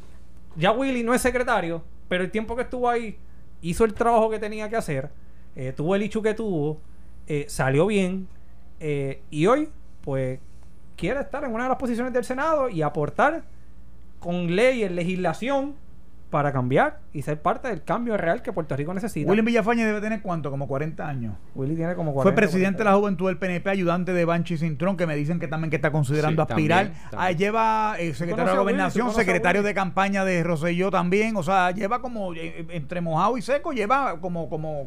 ya 0.56 0.73
Willy 0.73 1.02
no 1.02 1.15
es 1.15 1.23
secretario, 1.23 1.82
pero 2.09 2.24
el 2.24 2.31
tiempo 2.31 2.56
que 2.56 2.62
estuvo 2.62 2.89
ahí 2.89 3.16
hizo 3.62 3.85
el 3.85 3.94
trabajo 3.94 4.28
que 4.28 4.39
tenía 4.39 4.69
que 4.69 4.77
hacer, 4.77 5.10
eh, 5.56 5.73
tuvo 5.74 5.94
el 5.94 6.02
hecho 6.02 6.20
que 6.20 6.35
tuvo, 6.35 6.81
eh, 7.27 7.47
salió 7.48 7.86
bien 7.86 8.28
eh, 8.81 9.23
y 9.31 9.47
hoy 9.47 9.69
pues 10.02 10.40
quiere 10.97 11.20
estar 11.20 11.44
en 11.44 11.52
una 11.52 11.65
de 11.65 11.69
las 11.70 11.78
posiciones 11.78 12.12
del 12.12 12.24
Senado 12.24 12.69
y 12.69 12.82
aportar 12.82 13.44
con 14.19 14.55
leyes, 14.55 14.90
legislación 14.90 15.77
para 16.31 16.53
cambiar 16.53 17.01
y 17.13 17.23
ser 17.23 17.41
parte 17.41 17.69
del 17.69 17.83
cambio 17.83 18.17
real 18.17 18.43
que 18.43 18.53
Puerto 18.53 18.77
Rico 18.77 18.93
necesita. 18.93 19.29
William 19.31 19.47
Villafañe 19.47 19.85
debe 19.85 20.01
tener 20.01 20.21
cuánto, 20.23 20.51
como 20.51 20.69
40 20.69 21.07
años. 21.07 21.35
Willy 21.55 21.75
tiene 21.77 21.95
como 21.95 22.13
40. 22.13 22.23
Fue 22.23 22.37
presidente 22.37 22.79
de 22.79 22.85
la 22.85 22.95
Juventud 22.95 23.27
del 23.27 23.39
PNP, 23.39 23.71
ayudante 23.71 24.13
de 24.13 24.25
Banchi 24.25 24.57
Cintrón, 24.57 24.97
que 24.97 25.07
me 25.07 25.17
dicen 25.17 25.39
que 25.39 25.49
también 25.49 25.71
que 25.71 25.77
está 25.77 25.91
considerando 25.91 26.43
aspirar. 26.43 26.93
Ah, 27.17 27.33
lleva 27.33 27.97
eh, 27.99 28.15
secretario 28.15 28.53
de 28.53 28.59
Gobernación, 28.59 29.13
secretario 29.13 29.63
de 29.63 29.75
campaña 29.75 30.25
de 30.25 30.43
Roselló 30.43 30.91
también, 30.91 31.37
o 31.37 31.43
sea, 31.43 31.71
lleva 31.71 32.01
como 32.01 32.35
eh, 32.35 32.61
eh, 32.61 32.67
entre 32.71 33.01
mojado 33.01 33.37
y 33.37 33.43
seco, 33.43 33.73
lleva 33.73 34.21
como 34.21 34.49
como, 34.49 34.85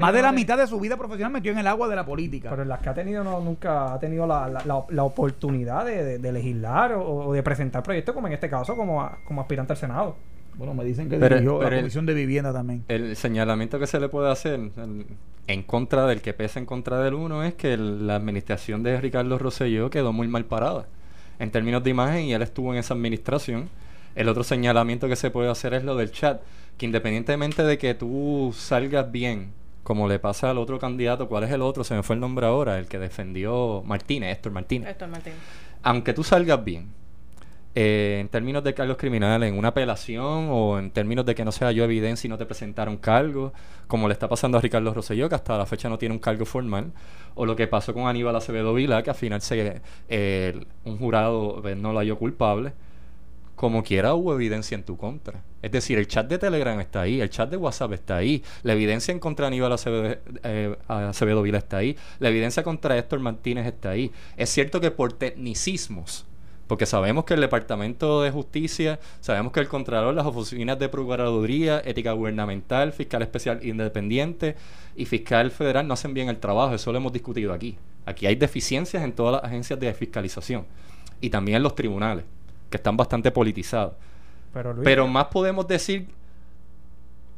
más 0.00 0.14
de 0.14 0.22
la 0.22 0.32
mitad 0.32 0.56
de 0.56 0.66
su 0.66 0.78
vida 0.80 0.96
profesional 0.96 1.32
metió 1.32 1.52
en 1.52 1.58
el 1.58 1.66
agua 1.66 1.88
de 1.88 1.96
la 1.96 2.04
política. 2.04 2.50
Pero 2.50 2.62
en 2.62 2.68
las 2.68 2.80
que 2.80 2.88
ha 2.88 2.94
tenido 2.94 3.24
no, 3.24 3.40
nunca 3.40 3.94
ha 3.94 3.98
tenido 3.98 4.26
la, 4.26 4.48
la, 4.48 5.04
oportunidad 5.04 5.84
de, 5.84 6.32
legislar 6.32 6.92
o, 6.92 7.32
de 7.32 7.42
presentar 7.42 7.82
proyectos 7.82 8.14
como 8.14 8.26
en 8.26 8.34
este 8.34 8.48
caso 8.48 8.76
como, 8.76 9.10
como 9.24 9.40
aspirante 9.40 9.72
al 9.72 9.76
Senado. 9.76 10.16
Bueno, 10.60 10.74
me 10.74 10.84
dicen 10.84 11.08
que 11.08 11.18
dirigió 11.18 11.62
la 11.62 11.74
Comisión 11.74 12.04
de 12.04 12.12
Vivienda 12.12 12.52
también. 12.52 12.84
El 12.88 13.16
señalamiento 13.16 13.78
que 13.78 13.86
se 13.86 13.98
le 13.98 14.10
puede 14.10 14.30
hacer 14.30 14.60
en, 15.46 15.62
contra 15.62 16.04
del 16.04 16.20
que 16.20 16.34
pesa 16.34 16.58
en 16.58 16.66
contra 16.66 17.00
del 17.00 17.14
uno 17.14 17.42
es 17.42 17.54
que 17.54 17.78
la 17.78 18.16
administración 18.16 18.82
de 18.82 19.00
Ricardo 19.00 19.38
Rosselló 19.38 19.88
quedó 19.88 20.12
muy 20.12 20.28
mal 20.28 20.44
parada 20.44 20.86
en 21.38 21.50
términos 21.50 21.82
de 21.82 21.88
imagen 21.88 22.26
y 22.26 22.34
él 22.34 22.42
estuvo 22.42 22.74
en 22.74 22.78
esa 22.78 22.92
administración. 22.92 23.70
El 24.14 24.28
otro 24.28 24.44
señalamiento 24.44 25.08
que 25.08 25.16
se 25.16 25.30
puede 25.30 25.48
hacer 25.48 25.72
es 25.72 25.82
lo 25.82 25.96
del 25.96 26.12
chat, 26.12 26.42
que 26.76 26.84
independientemente 26.84 27.62
de 27.62 27.78
que 27.78 27.94
tú 27.94 28.52
salgas 28.54 29.10
bien, 29.10 29.52
como 29.82 30.08
le 30.08 30.18
pasa 30.18 30.50
al 30.50 30.58
otro 30.58 30.78
candidato, 30.78 31.26
¿cuál 31.26 31.44
es 31.44 31.50
el 31.52 31.62
otro? 31.62 31.84
Se 31.84 31.94
me 31.94 32.02
fue 32.02 32.16
el 32.16 32.20
nombre 32.20 32.44
ahora, 32.44 32.78
el 32.78 32.84
que 32.84 32.98
defendió 32.98 33.82
Martínez, 33.86 34.36
Héctor 34.36 34.52
Martínez. 34.52 34.90
Héctor 34.90 35.08
Martínez. 35.08 35.38
Aunque 35.82 36.12
tú 36.12 36.22
salgas 36.22 36.62
bien, 36.62 36.88
eh, 37.74 38.18
en 38.20 38.28
términos 38.28 38.64
de 38.64 38.74
cargos 38.74 38.96
criminales, 38.96 39.48
en 39.48 39.56
una 39.56 39.68
apelación 39.68 40.48
o 40.50 40.78
en 40.78 40.90
términos 40.90 41.24
de 41.24 41.34
que 41.36 41.44
no 41.44 41.52
se 41.52 41.64
halló 41.64 41.84
evidencia 41.84 42.26
y 42.26 42.30
no 42.30 42.36
te 42.36 42.46
presentaron 42.46 42.96
cargo, 42.96 43.52
como 43.86 44.08
le 44.08 44.12
está 44.12 44.28
pasando 44.28 44.58
a 44.58 44.60
Ricardo 44.60 44.92
Rosselló, 44.92 45.28
que 45.28 45.36
hasta 45.36 45.56
la 45.56 45.66
fecha 45.66 45.88
no 45.88 45.96
tiene 45.96 46.14
un 46.14 46.18
cargo 46.18 46.44
formal, 46.44 46.92
o 47.34 47.46
lo 47.46 47.54
que 47.54 47.68
pasó 47.68 47.94
con 47.94 48.08
Aníbal 48.08 48.34
Acevedo 48.34 48.74
Vila, 48.74 49.02
que 49.02 49.10
al 49.10 49.16
final 49.16 49.40
se, 49.40 49.80
un 50.84 50.98
jurado 50.98 51.62
eh, 51.68 51.76
no 51.76 51.92
lo 51.92 52.00
halló 52.00 52.18
culpable, 52.18 52.72
como 53.54 53.84
quiera 53.84 54.14
hubo 54.14 54.34
evidencia 54.34 54.74
en 54.74 54.84
tu 54.84 54.96
contra. 54.96 55.42
Es 55.62 55.70
decir, 55.70 55.98
el 55.98 56.08
chat 56.08 56.26
de 56.26 56.38
Telegram 56.38 56.80
está 56.80 57.02
ahí, 57.02 57.20
el 57.20 57.30
chat 57.30 57.50
de 57.50 57.56
WhatsApp 57.56 57.92
está 57.92 58.16
ahí, 58.16 58.42
la 58.62 58.72
evidencia 58.72 59.12
en 59.12 59.18
contra 59.20 59.44
de 59.44 59.48
Aníbal 59.48 59.72
Acevedo, 59.72 60.16
eh, 60.42 61.42
Vila 61.42 61.58
está 61.58 61.76
ahí, 61.76 61.96
la 62.18 62.30
evidencia 62.30 62.62
contra 62.62 62.96
Héctor 62.96 63.20
Martínez 63.20 63.66
está 63.66 63.90
ahí. 63.90 64.10
Es 64.36 64.48
cierto 64.48 64.80
que 64.80 64.90
por 64.90 65.12
tecnicismos, 65.12 66.26
porque 66.70 66.86
sabemos 66.86 67.24
que 67.24 67.34
el 67.34 67.40
Departamento 67.40 68.22
de 68.22 68.30
Justicia, 68.30 69.00
sabemos 69.20 69.52
que 69.52 69.58
el 69.58 69.66
Contralor, 69.66 70.14
las 70.14 70.24
oficinas 70.24 70.78
de 70.78 70.88
Procuraduría, 70.88 71.82
Ética 71.84 72.12
Gubernamental, 72.12 72.92
Fiscal 72.92 73.22
Especial 73.22 73.58
Independiente 73.66 74.54
y 74.94 75.04
Fiscal 75.04 75.50
Federal 75.50 75.88
no 75.88 75.94
hacen 75.94 76.14
bien 76.14 76.28
el 76.28 76.38
trabajo, 76.38 76.72
eso 76.72 76.92
lo 76.92 76.98
hemos 76.98 77.12
discutido 77.12 77.52
aquí. 77.52 77.76
Aquí 78.06 78.24
hay 78.24 78.36
deficiencias 78.36 79.02
en 79.02 79.10
todas 79.10 79.32
las 79.32 79.50
agencias 79.50 79.80
de 79.80 79.92
fiscalización 79.92 80.64
y 81.20 81.28
también 81.28 81.56
en 81.56 81.64
los 81.64 81.74
tribunales, 81.74 82.24
que 82.70 82.76
están 82.76 82.96
bastante 82.96 83.32
politizados. 83.32 83.94
Pero, 84.54 84.76
Pero 84.84 85.08
más 85.08 85.26
podemos 85.26 85.66
decir 85.66 86.06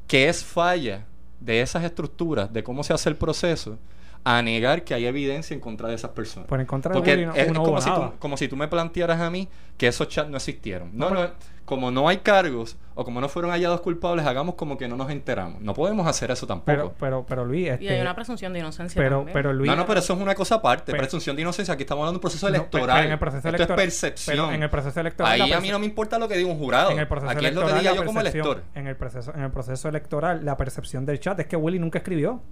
que 0.08 0.28
es 0.28 0.44
falla 0.44 1.06
de 1.40 1.62
esas 1.62 1.82
estructuras, 1.84 2.52
de 2.52 2.62
cómo 2.62 2.84
se 2.84 2.92
hace 2.92 3.08
el 3.08 3.16
proceso, 3.16 3.78
a 4.24 4.42
negar 4.42 4.84
que 4.84 4.94
hay 4.94 5.06
evidencia 5.06 5.54
en 5.54 5.60
contra 5.60 5.88
de 5.88 5.94
esas 5.94 6.10
personas. 6.10 6.48
Por 6.48 6.60
en 6.60 6.66
contra 6.66 6.94
de 6.94 7.30
es, 7.34 7.52
como, 7.52 7.80
si 7.80 7.90
tú, 7.90 8.12
como 8.18 8.36
si 8.36 8.48
tú 8.48 8.56
me 8.56 8.68
plantearas 8.68 9.20
a 9.20 9.30
mí 9.30 9.48
que 9.76 9.88
esos 9.88 10.08
chats 10.08 10.30
no 10.30 10.36
existieron. 10.36 10.90
No, 10.92 11.10
no, 11.10 11.30
como 11.64 11.90
no 11.90 12.08
hay 12.08 12.18
cargos 12.18 12.76
o 12.94 13.04
como 13.04 13.20
no 13.20 13.28
fueron 13.28 13.50
hallados 13.50 13.80
culpables, 13.80 14.26
hagamos 14.26 14.56
como 14.56 14.76
que 14.76 14.88
no 14.88 14.96
nos 14.96 15.10
enteramos. 15.10 15.60
No 15.60 15.74
podemos 15.74 16.06
hacer 16.06 16.30
eso 16.30 16.46
tampoco. 16.46 16.66
Pero, 16.66 16.94
pero, 16.98 17.26
pero 17.26 17.44
Luis, 17.44 17.68
este, 17.68 17.84
y 17.84 17.88
hay 17.88 18.00
una 18.00 18.14
presunción 18.14 18.52
de 18.52 18.58
inocencia 18.58 19.00
pero, 19.00 19.18
también. 19.18 19.32
Pero 19.32 19.52
Luis, 19.52 19.70
no, 19.70 19.76
no, 19.76 19.86
pero 19.86 20.00
eso 20.00 20.12
es 20.12 20.20
una 20.20 20.34
cosa 20.34 20.56
aparte. 20.56 20.92
presunción 20.92 21.34
de 21.34 21.42
inocencia. 21.42 21.74
Aquí 21.74 21.82
estamos 21.82 22.02
hablando 22.02 22.12
de 22.12 22.18
un 22.18 22.20
proceso 22.20 22.48
electoral. 22.48 23.06
en 23.06 23.12
el 23.12 23.18
proceso 23.18 23.48
Esto 23.48 23.62
es 23.62 23.68
percepción. 23.68 24.36
Pero 24.36 24.52
en 24.52 24.62
el 24.62 24.70
proceso 24.70 25.00
electoral. 25.00 25.40
Ahí 25.40 25.52
a 25.52 25.60
mí 25.60 25.70
no 25.70 25.78
me 25.78 25.86
importa 25.86 26.18
lo 26.18 26.28
que 26.28 26.36
diga 26.36 26.50
un 26.50 26.58
jurado. 26.58 26.90
En 26.90 26.98
el 26.98 27.08
proceso 27.08 27.30
Aquí 27.30 27.46
es 27.46 27.54
lo 27.54 27.66
que 27.66 27.72
diga 27.74 27.94
yo 27.94 28.04
como 28.04 28.20
elector. 28.20 28.62
En 28.74 28.86
el 28.86 28.96
proceso, 28.96 29.32
en 29.34 29.42
el 29.42 29.50
proceso 29.50 29.88
electoral, 29.88 30.44
la 30.44 30.56
percepción 30.56 31.06
del 31.06 31.20
chat 31.20 31.38
es 31.40 31.46
que 31.46 31.56
Willy 31.56 31.78
nunca 31.78 31.98
escribió. 31.98 32.42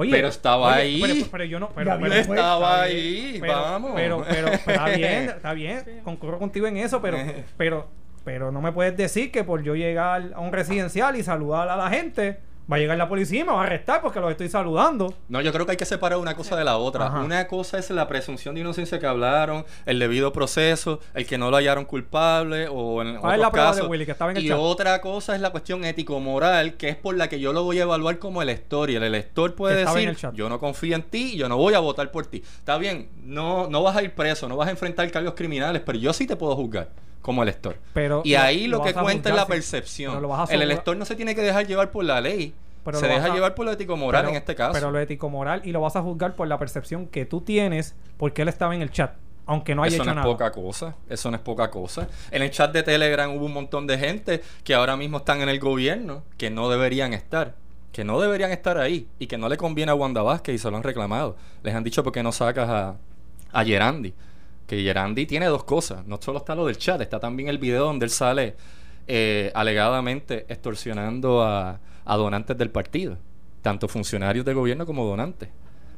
Oye, 0.00 0.12
pero 0.12 0.28
estaba 0.28 0.76
ahí. 0.76 1.26
Pero, 1.28 1.42
yo 1.42 1.58
no. 1.58 1.70
Pero, 1.70 2.06
estaba 2.06 2.82
ahí, 2.82 3.40
vamos. 3.40 3.94
Pero, 3.96 4.24
pero, 4.28 4.46
está 4.46 4.84
bien, 4.96 5.30
está 5.30 5.52
bien. 5.54 5.82
Concurro 6.04 6.38
contigo 6.38 6.68
en 6.68 6.76
eso, 6.76 7.02
pero, 7.02 7.18
pero, 7.56 7.88
pero 8.22 8.52
no 8.52 8.60
me 8.60 8.70
puedes 8.70 8.96
decir 8.96 9.32
que 9.32 9.42
por 9.42 9.64
yo 9.64 9.74
llegar 9.74 10.30
a 10.34 10.38
un 10.38 10.52
residencial 10.52 11.16
y 11.16 11.24
saludar 11.24 11.68
a 11.68 11.76
la 11.76 11.90
gente, 11.90 12.38
Va 12.70 12.76
a 12.76 12.78
llegar 12.78 12.98
la 12.98 13.08
policía 13.08 13.40
y 13.40 13.44
me 13.44 13.52
va 13.52 13.62
a 13.62 13.64
arrestar 13.64 14.02
porque 14.02 14.20
los 14.20 14.30
estoy 14.30 14.48
saludando. 14.48 15.14
No, 15.28 15.40
yo 15.40 15.52
creo 15.52 15.64
que 15.64 15.72
hay 15.72 15.78
que 15.78 15.86
separar 15.86 16.18
una 16.18 16.36
cosa 16.36 16.54
de 16.54 16.64
la 16.64 16.76
otra. 16.76 17.08
Una 17.20 17.46
cosa 17.46 17.78
es 17.78 17.88
la 17.90 18.06
presunción 18.08 18.54
de 18.54 18.60
inocencia 18.60 18.98
que 18.98 19.06
hablaron, 19.06 19.64
el 19.86 19.98
debido 19.98 20.32
proceso, 20.34 21.00
el 21.14 21.26
que 21.26 21.38
no 21.38 21.50
lo 21.50 21.56
hallaron 21.56 21.86
culpable 21.86 22.68
o 22.68 23.00
en 23.00 23.16
otros 23.16 23.38
la 23.38 23.50
casos. 23.50 23.82
De 23.82 23.88
Willy, 23.88 24.04
que 24.04 24.12
estaba 24.12 24.32
en 24.32 24.36
el 24.36 24.44
y 24.44 24.52
otra 24.52 25.00
cosa 25.00 25.34
es 25.34 25.40
la 25.40 25.50
cuestión 25.50 25.84
ético-moral, 25.84 26.74
que 26.74 26.90
es 26.90 26.96
por 26.96 27.16
la 27.16 27.28
que 27.28 27.40
yo 27.40 27.54
lo 27.54 27.64
voy 27.64 27.78
a 27.78 27.82
evaluar 27.82 28.18
como 28.18 28.42
elector. 28.42 28.90
Y 28.90 28.96
el 28.96 29.02
elector 29.02 29.54
puede 29.54 29.86
decir, 29.86 30.16
yo 30.34 30.48
no 30.48 30.58
confío 30.58 30.94
en 30.94 31.02
ti 31.02 31.36
yo 31.38 31.48
no 31.48 31.56
voy 31.56 31.74
a 31.74 31.78
votar 31.78 32.10
por 32.10 32.26
ti. 32.26 32.42
Está 32.58 32.78
bien, 32.78 33.08
no, 33.22 33.68
no 33.68 33.82
vas 33.82 33.96
a 33.96 34.02
ir 34.02 34.14
preso, 34.14 34.48
no 34.48 34.56
vas 34.56 34.68
a 34.68 34.72
enfrentar 34.72 35.10
cargos 35.10 35.34
criminales, 35.34 35.82
pero 35.84 35.98
yo 35.98 36.12
sí 36.12 36.26
te 36.26 36.36
puedo 36.36 36.54
juzgar 36.56 36.88
como 37.22 37.42
elector. 37.42 37.76
Pero 37.94 38.22
y 38.24 38.34
ahí 38.34 38.66
lo, 38.66 38.82
que 38.82 38.94
cuenta 38.94 39.28
es 39.30 39.34
la 39.34 39.46
percepción. 39.46 40.24
el 40.50 40.62
elector 40.62 40.96
no 40.96 41.04
se 41.04 41.16
tiene 41.16 41.34
que 41.34 41.42
dejar 41.42 41.66
llevar 41.66 41.90
por 41.90 42.04
la 42.04 42.20
ley. 42.20 42.54
se 42.92 43.06
deja 43.06 43.34
llevar 43.34 43.54
por 43.54 43.66
lo 43.66 43.72
ético 43.72 43.96
moral 43.96 44.28
en 44.28 44.36
este 44.36 44.54
caso. 44.54 44.72
Pero 44.72 44.90
lo 44.90 44.98
ético 44.98 45.28
moral 45.28 45.62
y 45.64 45.72
lo 45.72 45.80
vas 45.80 45.96
a 45.96 46.02
juzgar 46.02 46.34
por 46.34 46.48
la 46.48 46.58
percepción 46.58 47.06
que 47.06 47.24
tú 47.24 47.40
tienes 47.40 47.94
porque 48.16 48.42
él 48.42 48.48
estaba 48.48 48.74
en 48.74 48.82
el 48.82 48.90
chat. 48.90 49.12
Aunque 49.46 49.74
no 49.74 49.82
haya 49.82 49.96
Eso 49.96 50.04
no 50.04 50.20
es 50.20 50.26
poca 50.26 50.52
cosa. 50.52 50.94
Eso 51.08 51.30
no 51.30 51.36
es 51.36 51.42
poca 51.42 51.70
cosa. 51.70 52.06
En 52.30 52.42
el 52.42 52.50
chat 52.50 52.70
de 52.70 52.82
Telegram 52.82 53.34
hubo 53.34 53.46
un 53.46 53.54
montón 53.54 53.86
de 53.86 53.96
gente 53.96 54.42
que 54.62 54.74
ahora 54.74 54.94
mismo 54.94 55.18
están 55.18 55.40
en 55.40 55.48
el 55.48 55.58
gobierno 55.58 56.22
que 56.36 56.50
no 56.50 56.68
deberían 56.68 57.14
estar. 57.14 57.54
Que 57.90 58.04
no 58.04 58.20
deberían 58.20 58.50
estar 58.50 58.76
ahí. 58.76 59.08
Y 59.18 59.26
que 59.26 59.38
no 59.38 59.48
le 59.48 59.56
conviene 59.56 59.90
a 59.90 59.94
Wanda 59.94 60.20
Vázquez 60.20 60.54
y 60.54 60.58
se 60.58 60.70
lo 60.70 60.76
han 60.76 60.82
reclamado. 60.82 61.36
Les 61.62 61.74
han 61.74 61.82
dicho 61.82 62.04
porque 62.04 62.22
no 62.22 62.30
sacas 62.30 62.68
a, 62.68 62.96
a 63.52 63.64
Gerandi 63.64 64.12
que 64.68 64.82
Gerandi 64.82 65.26
tiene 65.26 65.46
dos 65.46 65.64
cosas. 65.64 66.06
No 66.06 66.20
solo 66.20 66.38
está 66.38 66.54
lo 66.54 66.66
del 66.66 66.76
chat, 66.76 67.00
está 67.00 67.18
también 67.18 67.48
el 67.48 67.58
video 67.58 67.86
donde 67.86 68.04
él 68.04 68.10
sale 68.10 68.54
eh, 69.06 69.50
alegadamente 69.54 70.44
extorsionando 70.48 71.42
a, 71.42 71.80
donantes 72.04 72.56
del 72.56 72.70
partido, 72.70 73.16
tanto 73.62 73.88
funcionarios 73.88 74.44
de 74.44 74.52
gobierno 74.52 74.84
como 74.84 75.06
donantes, 75.06 75.48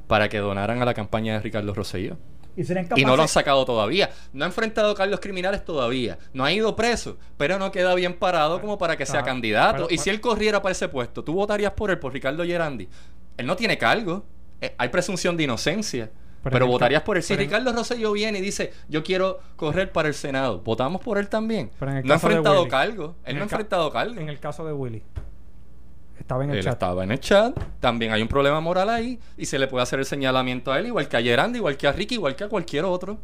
para 0.06 0.28
que 0.28 0.38
donaran 0.38 0.80
a 0.80 0.84
la 0.84 0.94
campaña 0.94 1.34
de 1.34 1.40
Ricardo 1.40 1.74
Rosselló. 1.74 2.16
¿Y, 2.56 3.04
no 3.04 3.16
lo 3.16 3.22
han 3.22 3.28
sacado 3.28 3.64
todavía. 3.64 4.10
No 4.32 4.44
ha 4.44 4.48
enfrentado 4.48 4.90
a 4.90 4.94
Carlos 4.94 5.20
criminales 5.20 5.64
todavía. 5.64 6.18
No 6.32 6.44
ha 6.44 6.52
ido 6.52 6.74
preso, 6.76 7.16
pero 7.36 7.58
no 7.58 7.70
queda 7.70 7.94
bien 7.94 8.18
parado 8.18 8.60
como 8.60 8.76
para 8.76 8.96
que 8.96 9.06
sea 9.06 9.22
candidato. 9.22 9.88
y 9.90 9.98
si 9.98 10.10
él 10.10 10.20
corriera 10.20 10.62
para 10.62 10.72
ese 10.72 10.88
puesto, 10.88 11.24
¿tú 11.24 11.32
votarías 11.32 11.72
por 11.72 11.90
él, 11.90 11.98
por 11.98 12.12
Ricardo 12.12 12.44
Gerandi? 12.44 12.88
Él 13.36 13.46
no 13.46 13.56
tiene 13.56 13.78
cargo. 13.78 14.24
Eh, 14.60 14.74
hay 14.76 14.88
presunción 14.90 15.36
de 15.36 15.44
inocencia. 15.44 16.10
Pero, 16.42 16.66
votarías 16.66 17.02
por 17.02 17.16
él. 17.16 17.22
Si 17.22 17.36
Ricardo 17.36 17.72
Rosselló 17.72 18.12
viene 18.12 18.38
y 18.38 18.42
dice, 18.42 18.72
yo 18.88 19.02
quiero 19.02 19.40
correr 19.56 19.92
para 19.92 20.08
el 20.08 20.14
Senado, 20.14 20.60
¿votamos 20.60 21.02
por 21.02 21.18
él 21.18 21.28
también? 21.28 21.70
no 21.80 22.12
ha 22.12 22.14
enfrentado 22.14 22.66
cargo. 22.68 23.16
Él 23.24 23.36
no 23.36 23.42
ha 23.42 23.44
enfrentado 23.44 23.90
cargo. 23.90 24.18
En 24.18 24.28
el 24.28 24.38
caso 24.40 24.64
de 24.64 24.72
Willy. 24.72 25.02
Estaba 26.18 26.44
en 26.44 26.50
el 26.50 26.58
él 26.58 26.64
chat. 26.64 26.74
Estaba 26.74 27.04
en 27.04 27.10
el 27.10 27.20
chat. 27.20 27.58
También 27.80 28.12
hay 28.12 28.22
un 28.22 28.28
problema 28.28 28.60
moral 28.60 28.88
ahí. 28.88 29.18
Y 29.36 29.46
se 29.46 29.58
le 29.58 29.66
puede 29.66 29.82
hacer 29.82 29.98
el 29.98 30.04
señalamiento 30.04 30.72
a 30.72 30.78
él, 30.78 30.86
igual 30.86 31.08
que 31.08 31.16
a 31.16 31.22
Gerandi, 31.22 31.58
igual 31.58 31.76
que 31.76 31.88
a 31.88 31.92
Ricky, 31.92 32.14
igual 32.14 32.36
que 32.36 32.44
a 32.44 32.48
cualquier 32.48 32.84
otro. 32.84 33.18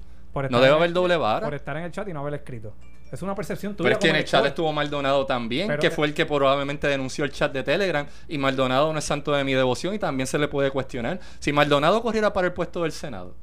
No 0.51 0.61
debe 0.61 0.75
haber 0.75 0.93
doble 0.93 1.17
vara. 1.17 1.47
Por 1.47 1.55
estar 1.55 1.77
en 1.77 1.85
el 1.85 1.93
chat 1.93 2.09
y 2.09 2.13
no 2.13 2.21
haber 2.21 2.35
escrito. 2.35 2.75
Es 3.13 3.23
una 3.23 3.35
percepción 3.35 3.75
tuya. 3.75 3.89
Pero 3.89 3.99
es 3.99 4.03
que 4.03 4.11
en 4.11 4.17
el 4.17 4.25
chat 4.25 4.45
estuvo 4.47 4.73
Maldonado 4.73 5.27
también, 5.27 5.79
que 5.79 5.91
fue 5.91 6.07
el 6.07 6.15
que 6.15 6.27
probablemente 6.27 6.89
denunció 6.89 7.25
el 7.25 7.33
chat 7.33 7.53
de 7.53 7.63
Telegram. 7.63 8.07
Y 8.29 8.39
Maldonado 8.39 8.93
no 8.93 8.99
es 8.99 9.05
santo 9.05 9.33
de 9.33 9.45
mi 9.45 9.55
devoción 9.55 9.95
y 9.95 9.99
también 9.99 10.27
se 10.27 10.39
le 10.39 10.49
puede 10.49 10.71
cuestionar. 10.71 11.21
Si 11.39 11.53
Maldonado 11.53 12.03
corriera 12.03 12.33
para 12.33 12.49
el 12.49 12.53
puesto 12.53 12.83
del 12.83 12.93
Senado, 12.93 13.35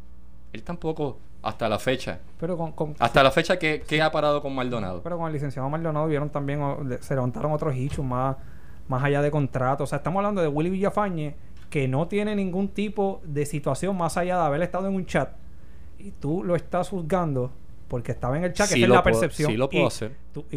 él 0.52 0.64
tampoco, 0.64 1.18
hasta 1.42 1.68
la 1.70 1.80
fecha. 1.80 2.20
Pero 2.40 2.58
con, 2.58 2.96
hasta 3.00 3.24
la 3.24 3.32
fecha 3.32 3.58
que, 3.58 4.02
ha 4.02 4.12
parado 4.12 4.42
con 4.42 4.54
Maldonado. 4.54 5.02
Pero 5.02 5.18
con 5.18 5.28
el 5.28 5.34
licenciado 5.34 5.70
Maldonado 5.70 6.08
vieron 6.08 6.30
también, 6.30 6.60
se 7.02 7.16
levantaron 7.16 7.52
otros 7.52 7.76
issues 7.76 8.06
más, 8.06 8.38
más 8.88 9.04
allá 9.04 9.22
de 9.22 9.32
contrato. 9.32 9.86
O 9.86 9.88
sea, 9.88 9.98
estamos 9.98 10.20
hablando 10.20 10.42
de 10.42 10.48
Willy 10.48 10.70
Villafañe, 10.70 11.36
que 11.70 11.88
no 11.88 12.08
tiene 12.08 12.36
ningún 12.36 12.70
tipo 12.70 13.22
de 13.24 13.46
situación 13.46 13.98
más 13.98 14.18
allá 14.18 14.38
de 14.38 14.44
haber 14.44 14.62
estado 14.62 14.88
en 14.88 14.96
un 14.96 15.06
chat. 15.06 15.32
Y 15.98 16.12
tú 16.12 16.44
lo 16.44 16.56
estás 16.56 16.90
juzgando 16.90 17.52
porque 17.94 18.12
estaba 18.12 18.36
en 18.40 18.44
el 18.44 18.54
chat, 18.54 18.68
que 18.68 18.82
es 18.82 18.90
la 18.90 19.04
percepción. 19.04 19.52
Sí, 19.52 19.56
lo 19.56 19.70
puedo 19.70 19.86
hacer. 19.86 20.16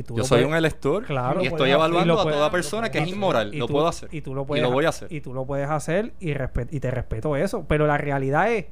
Yo 0.08 0.24
soy 0.24 0.44
un 0.44 0.54
elector 0.54 1.04
claro, 1.04 1.42
y 1.42 1.48
estoy 1.48 1.70
evaluando 1.70 2.18
a 2.18 2.22
toda 2.22 2.50
persona 2.50 2.90
que 2.90 2.96
es 2.98 3.08
inmoral. 3.08 3.50
Lo 3.54 3.68
puedo 3.68 3.86
hacer. 3.86 4.08
Y 4.10 4.22
tú 4.22 4.34
lo 4.34 4.46
puedes, 4.46 4.64
voy 4.64 4.86
a 4.86 4.88
hacer. 4.88 5.12
Y 5.12 5.20
tú 5.20 5.34
lo 5.34 5.44
puedes 5.44 5.68
hacer 5.68 6.14
y, 6.18 6.30
y 6.30 6.80
te 6.80 6.90
respeto 6.90 7.36
eso. 7.36 7.66
Pero 7.68 7.86
la 7.86 7.98
realidad 7.98 8.50
es 8.50 8.68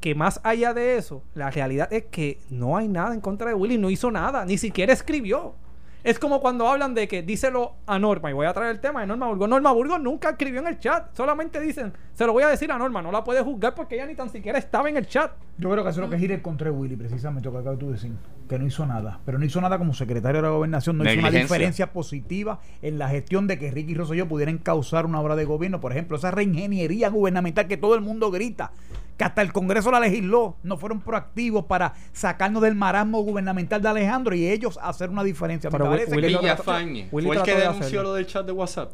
que 0.00 0.14
más 0.14 0.42
allá 0.44 0.74
de 0.74 0.98
eso, 0.98 1.22
la 1.32 1.50
realidad 1.50 1.90
es 1.90 2.04
que 2.04 2.38
no 2.50 2.76
hay 2.76 2.86
nada 2.86 3.14
en 3.14 3.22
contra 3.22 3.48
de 3.48 3.54
Willy. 3.54 3.78
No 3.78 3.88
hizo 3.88 4.10
nada. 4.10 4.44
Ni 4.44 4.58
siquiera 4.58 4.92
escribió. 4.92 5.54
Es 6.06 6.20
como 6.20 6.38
cuando 6.38 6.68
hablan 6.68 6.94
de 6.94 7.08
que 7.08 7.24
díselo 7.24 7.74
a 7.84 7.98
Norma, 7.98 8.30
y 8.30 8.32
voy 8.32 8.46
a 8.46 8.52
traer 8.52 8.70
el 8.70 8.78
tema 8.78 9.00
de 9.00 9.08
Norma 9.08 9.26
Burgos. 9.26 9.48
Norma 9.48 9.72
Burgos 9.72 10.00
nunca 10.00 10.30
escribió 10.30 10.60
en 10.60 10.68
el 10.68 10.78
chat, 10.78 11.12
solamente 11.16 11.58
dicen, 11.58 11.92
se 12.14 12.24
lo 12.24 12.32
voy 12.32 12.44
a 12.44 12.46
decir 12.46 12.70
a 12.70 12.78
Norma, 12.78 13.02
no 13.02 13.10
la 13.10 13.24
puede 13.24 13.42
juzgar 13.42 13.74
porque 13.74 13.96
ella 13.96 14.06
ni 14.06 14.14
tan 14.14 14.30
siquiera 14.30 14.56
estaba 14.56 14.88
en 14.88 14.98
el 14.98 15.08
chat. 15.08 15.32
Yo 15.58 15.68
creo 15.68 15.82
que 15.82 15.90
eso 15.90 16.00
es 16.00 16.06
lo 16.06 16.08
que 16.08 16.16
gira 16.16 16.32
el 16.32 16.42
contra 16.42 16.70
Willy, 16.70 16.94
precisamente 16.94 17.46
lo 17.46 17.54
que 17.54 17.58
acabas 17.58 17.80
de 17.80 17.90
decir, 17.90 18.12
que 18.48 18.56
no 18.56 18.64
hizo 18.64 18.86
nada, 18.86 19.18
pero 19.26 19.40
no 19.40 19.44
hizo 19.44 19.60
nada 19.60 19.78
como 19.78 19.94
secretario 19.94 20.40
de 20.40 20.46
la 20.46 20.54
gobernación, 20.54 20.96
no 20.96 21.10
hizo 21.10 21.18
una 21.18 21.30
diferencia 21.30 21.92
positiva 21.92 22.60
en 22.82 23.00
la 23.00 23.08
gestión 23.08 23.48
de 23.48 23.58
que 23.58 23.72
Ricky 23.72 23.94
Rosselló 23.94 24.28
pudieran 24.28 24.58
causar 24.58 25.06
una 25.06 25.20
obra 25.20 25.34
de 25.34 25.44
gobierno, 25.44 25.80
por 25.80 25.90
ejemplo, 25.90 26.18
esa 26.18 26.30
reingeniería 26.30 27.08
gubernamental 27.08 27.66
que 27.66 27.78
todo 27.78 27.96
el 27.96 28.00
mundo 28.02 28.30
grita 28.30 28.70
que 29.16 29.24
hasta 29.24 29.42
el 29.42 29.52
Congreso 29.52 29.90
la 29.90 30.00
legisló, 30.00 30.56
no 30.62 30.76
fueron 30.76 31.00
proactivos 31.00 31.64
para 31.64 31.94
sacarnos 32.12 32.62
del 32.62 32.74
marasmo 32.74 33.22
gubernamental 33.22 33.80
de 33.80 33.88
Alejandro 33.88 34.34
y 34.34 34.46
ellos 34.48 34.78
hacer 34.82 35.10
una 35.10 35.24
diferencia. 35.24 35.70
Pero 35.70 35.86
fue 35.86 36.00
el 36.02 37.42
que 37.42 37.54
denunció 37.54 38.02
lo 38.02 38.14
del 38.14 38.26
chat 38.26 38.44
de 38.44 38.52
WhatsApp. 38.52 38.92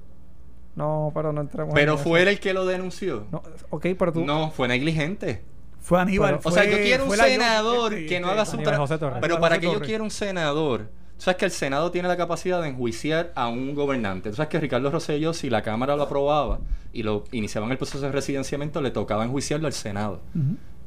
No, 0.74 1.12
pero 1.14 1.34
no 1.34 1.42
entremos 1.42 1.74
Pero 1.74 1.98
fue 1.98 2.22
él 2.22 2.28
el 2.28 2.40
que 2.40 2.54
lo 2.54 2.64
denunció. 2.64 3.26
No, 3.30 3.42
ok, 3.68 3.88
pero 3.98 4.12
tú. 4.12 4.24
No, 4.24 4.50
fue 4.50 4.68
negligente. 4.68 5.44
Fue 5.80 6.00
Aníbal. 6.00 6.40
o 6.42 6.50
sea, 6.50 6.64
yo 6.64 6.78
quiero 6.78 7.04
un 7.06 7.16
senador 7.16 7.94
que 8.06 8.20
no 8.20 8.28
haga 8.28 8.46
su 8.46 8.56
trabajo. 8.58 8.86
Pero 9.20 9.40
para 9.40 9.58
que 9.58 9.66
yo 9.66 9.80
quiera 9.80 10.02
un 10.02 10.10
senador 10.10 10.88
sabes 11.22 11.38
que 11.38 11.44
el 11.44 11.50
Senado 11.52 11.92
tiene 11.92 12.08
la 12.08 12.16
capacidad 12.16 12.60
de 12.60 12.68
enjuiciar 12.68 13.30
a 13.36 13.46
un 13.46 13.76
gobernante. 13.76 14.30
Tú 14.30 14.36
sabes 14.36 14.48
que 14.48 14.58
Ricardo 14.58 14.90
Rosselló, 14.90 15.32
si 15.32 15.50
la 15.50 15.62
Cámara 15.62 15.94
lo 15.94 16.02
aprobaba 16.02 16.58
y 16.92 17.04
lo 17.04 17.22
iniciaban 17.30 17.70
el 17.70 17.78
proceso 17.78 18.00
de 18.00 18.10
residenciamiento, 18.10 18.82
le 18.82 18.90
tocaba 18.90 19.24
enjuiciarlo 19.24 19.68
al 19.68 19.72
Senado. 19.72 20.20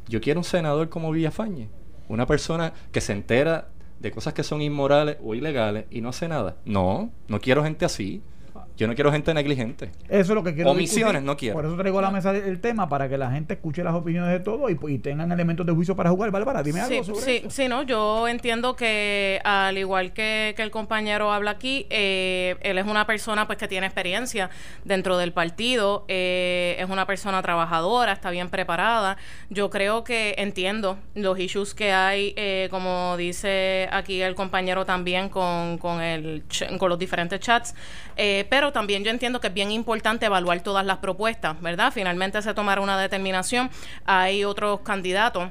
Yo 0.10 0.20
quiero 0.20 0.42
un 0.42 0.44
senador 0.44 0.90
como 0.90 1.12
Villafañe, 1.12 1.70
una 2.10 2.26
persona 2.26 2.74
que 2.92 3.00
se 3.00 3.14
entera 3.14 3.70
de 4.02 4.12
cosas 4.12 4.34
que 4.34 4.44
son 4.44 4.62
inmorales 4.62 5.16
o 5.24 5.36
ilegales 5.36 5.86
y 5.90 6.02
no 6.02 6.10
hace 6.10 6.28
nada. 6.28 6.58
No, 6.66 7.12
no 7.30 7.40
quiero 7.40 7.64
gente 7.64 7.86
así. 7.86 8.22
Yo 8.78 8.88
no 8.88 8.96
quiero 8.96 9.12
gente 9.12 9.34
negligente. 9.34 9.92
Eso 10.10 10.34
es 10.34 10.36
lo 10.36 10.44
que 10.44 10.54
quiero. 10.54 10.72
Omisiones 10.72 11.24
no 11.24 11.38
quiero. 11.38 11.56
Por 11.56 11.66
eso 11.66 11.78
traigo 11.78 12.00
a 12.00 12.02
la 12.02 12.12
mesa 12.12 12.36
el 12.36 12.60
tema 12.60 12.90
para 12.90 13.08
que 13.08 13.18
la 13.18 13.32
gente 13.32 13.54
escuche 13.54 13.84
las 13.84 13.94
opiniones 13.94 14.32
de 14.32 14.40
todos 14.42 14.70
y, 14.70 15.00
tengan 15.00 15.32
elementos 15.32 15.66
de 15.66 15.72
juicio 15.72 15.96
para 15.96 16.10
jugar. 16.10 16.32
Bárbara, 16.32 16.64
dime 16.64 16.82
algo 16.82 17.04
sobre 17.04 17.22
sí, 17.22 17.44
Sí, 17.50 17.68
no, 17.68 17.84
yo 17.84 18.28
entiendo 18.28 18.76
que 18.76 19.40
al 19.44 19.78
igual 19.78 20.14
que, 20.14 20.56
el 20.58 20.72
compañero 20.72 21.32
habla 21.32 21.52
aquí, 21.52 21.86
eh, 21.90 22.56
él 22.62 22.78
es 22.78 22.86
una 22.86 23.06
persona 23.06 23.46
pues 23.46 23.60
que 23.60 23.68
tiene 23.68 23.86
experiencia 23.86 24.50
dentro 24.84 25.18
del 25.18 25.32
partido, 25.32 26.06
eh, 26.08 26.76
es 26.80 26.90
una 26.90 27.06
persona 27.06 27.42
trabajadora, 27.42 28.12
está 28.14 28.30
bien 28.32 28.50
preparada. 28.50 29.18
Yo 29.50 29.70
creo 29.70 30.04
que 30.04 30.36
entiendo 30.38 30.98
los 31.14 31.40
issues 31.40 31.74
que 31.74 31.92
hay, 31.94 32.34
eh, 32.36 32.68
como 32.72 33.16
dice 33.18 33.88
aquí 33.92 34.22
el 34.22 34.34
compañero 34.34 34.86
también 34.86 35.30
con, 35.30 35.78
con, 35.78 36.02
el, 36.02 36.44
con 36.80 36.90
los 36.90 36.98
diferentes 36.98 37.40
chats, 37.40 37.76
pero 38.50 38.65
también 38.72 39.04
yo 39.04 39.12
entiendo 39.12 39.40
que 39.40 39.48
es 39.48 39.54
bien 39.54 39.72
importante 39.72 40.26
evaluar 40.26 40.62
todas 40.62 40.86
las 40.86 40.98
propuestas, 40.98 41.60
¿verdad? 41.62 41.92
Finalmente 41.94 42.42
se 42.42 42.54
tomará 42.54 42.82
una 42.82 43.00
determinación. 43.00 43.70
Hay 44.06 44.44
otros 44.44 44.82
candidatos 44.82 45.50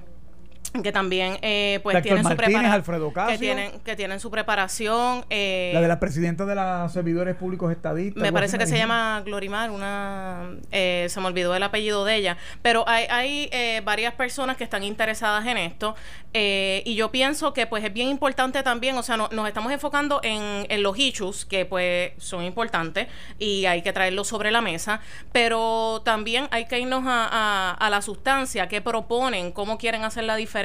que 0.83 0.91
también 0.91 1.39
eh, 1.41 1.79
pues 1.85 2.03
tienen 2.03 2.25
su 2.25 2.37
preparación 2.37 3.29
que 3.29 3.39
tienen 3.39 3.81
que 3.81 3.95
tienen 3.95 4.19
su 4.19 4.29
preparación 4.29 5.25
eh, 5.31 5.71
la 5.73 5.81
de 5.81 5.87
la 5.87 6.01
presidenta 6.01 6.45
de 6.47 6.57
los 6.57 6.93
servidores 6.93 7.37
públicos 7.37 7.71
estadistas 7.71 8.21
me 8.21 8.33
parece 8.33 8.59
que 8.59 8.67
se 8.67 8.77
llama 8.77 9.23
Glorimar 9.25 9.71
una 9.71 10.51
eh, 10.73 11.07
se 11.09 11.21
me 11.21 11.29
olvidó 11.29 11.55
el 11.55 11.63
apellido 11.63 12.05
de 12.05 12.17
ella 12.17 12.37
pero 12.61 12.89
hay, 12.89 13.07
hay 13.09 13.49
eh, 13.53 13.83
varias 13.85 14.15
personas 14.15 14.57
que 14.57 14.65
están 14.65 14.83
interesadas 14.83 15.47
en 15.47 15.59
esto 15.59 15.95
y 16.37 16.97
yo 16.97 17.13
pienso 17.13 17.53
que 17.53 17.69
pues 17.69 17.85
es 17.85 17.93
bien 17.93 18.09
importante 18.09 18.61
también 18.65 18.99
o 18.99 19.05
sea 19.05 19.17
nos 19.17 19.47
estamos 19.47 19.71
enfocando 19.71 20.19
en, 20.25 20.67
en 20.69 20.83
los 20.83 20.99
issues 20.99 21.45
que 21.45 21.65
pues 21.65 22.11
son 22.17 22.43
importantes 22.43 23.07
y 23.39 23.67
hay 23.67 23.83
que 23.83 23.93
traerlos 23.93 24.27
sobre 24.27 24.51
la 24.51 24.61
mesa 24.61 25.01
pero 25.31 26.03
también 26.05 26.49
hay 26.51 26.65
que 26.65 26.81
irnos 26.81 27.05
a, 27.07 27.29
a, 27.31 27.71
a 27.75 27.91
la 27.91 28.03
sustancia 28.03 28.67
qué 28.67 28.81
proponen 28.81 29.53
cómo 29.53 29.79
quieren 29.79 30.03
hacer 30.03 30.25
la 30.25 30.35
diferencia 30.35 30.64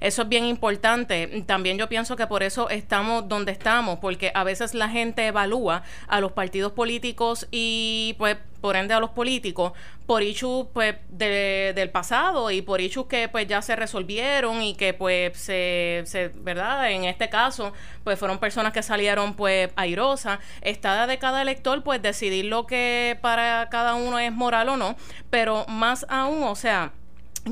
Eso 0.00 0.22
es 0.22 0.28
bien 0.28 0.44
importante. 0.44 1.44
También 1.46 1.78
yo 1.78 1.88
pienso 1.88 2.16
que 2.16 2.26
por 2.26 2.42
eso 2.42 2.68
estamos 2.70 3.28
donde 3.28 3.52
estamos, 3.52 3.98
porque 3.98 4.30
a 4.34 4.44
veces 4.44 4.74
la 4.74 4.88
gente 4.88 5.26
evalúa 5.26 5.82
a 6.08 6.20
los 6.20 6.32
partidos 6.32 6.72
políticos 6.72 7.46
y 7.50 8.14
pues 8.18 8.36
por 8.60 8.76
ende 8.76 8.94
a 8.94 9.00
los 9.00 9.10
políticos 9.10 9.72
por 10.06 10.22
issues 10.22 10.68
pues 10.72 10.96
del 11.10 11.90
pasado 11.90 12.50
y 12.50 12.62
por 12.62 12.80
issues 12.80 13.06
que 13.08 13.28
pues 13.28 13.46
ya 13.46 13.60
se 13.60 13.76
resolvieron 13.76 14.62
y 14.62 14.74
que 14.74 14.94
pues 14.94 15.36
se, 15.36 16.02
se 16.06 16.28
verdad 16.28 16.90
en 16.90 17.04
este 17.04 17.28
caso 17.28 17.74
pues 18.04 18.18
fueron 18.18 18.38
personas 18.38 18.72
que 18.72 18.82
salieron 18.82 19.34
pues 19.34 19.70
airosas. 19.76 20.38
Está 20.62 21.06
de 21.06 21.18
cada 21.18 21.42
elector 21.42 21.82
pues 21.82 22.00
decidir 22.00 22.46
lo 22.46 22.66
que 22.66 23.18
para 23.20 23.68
cada 23.68 23.96
uno 23.96 24.18
es 24.18 24.32
moral 24.32 24.70
o 24.70 24.76
no 24.78 24.96
pero 25.28 25.66
más 25.68 26.06
aún 26.08 26.42
o 26.42 26.54
sea 26.54 26.92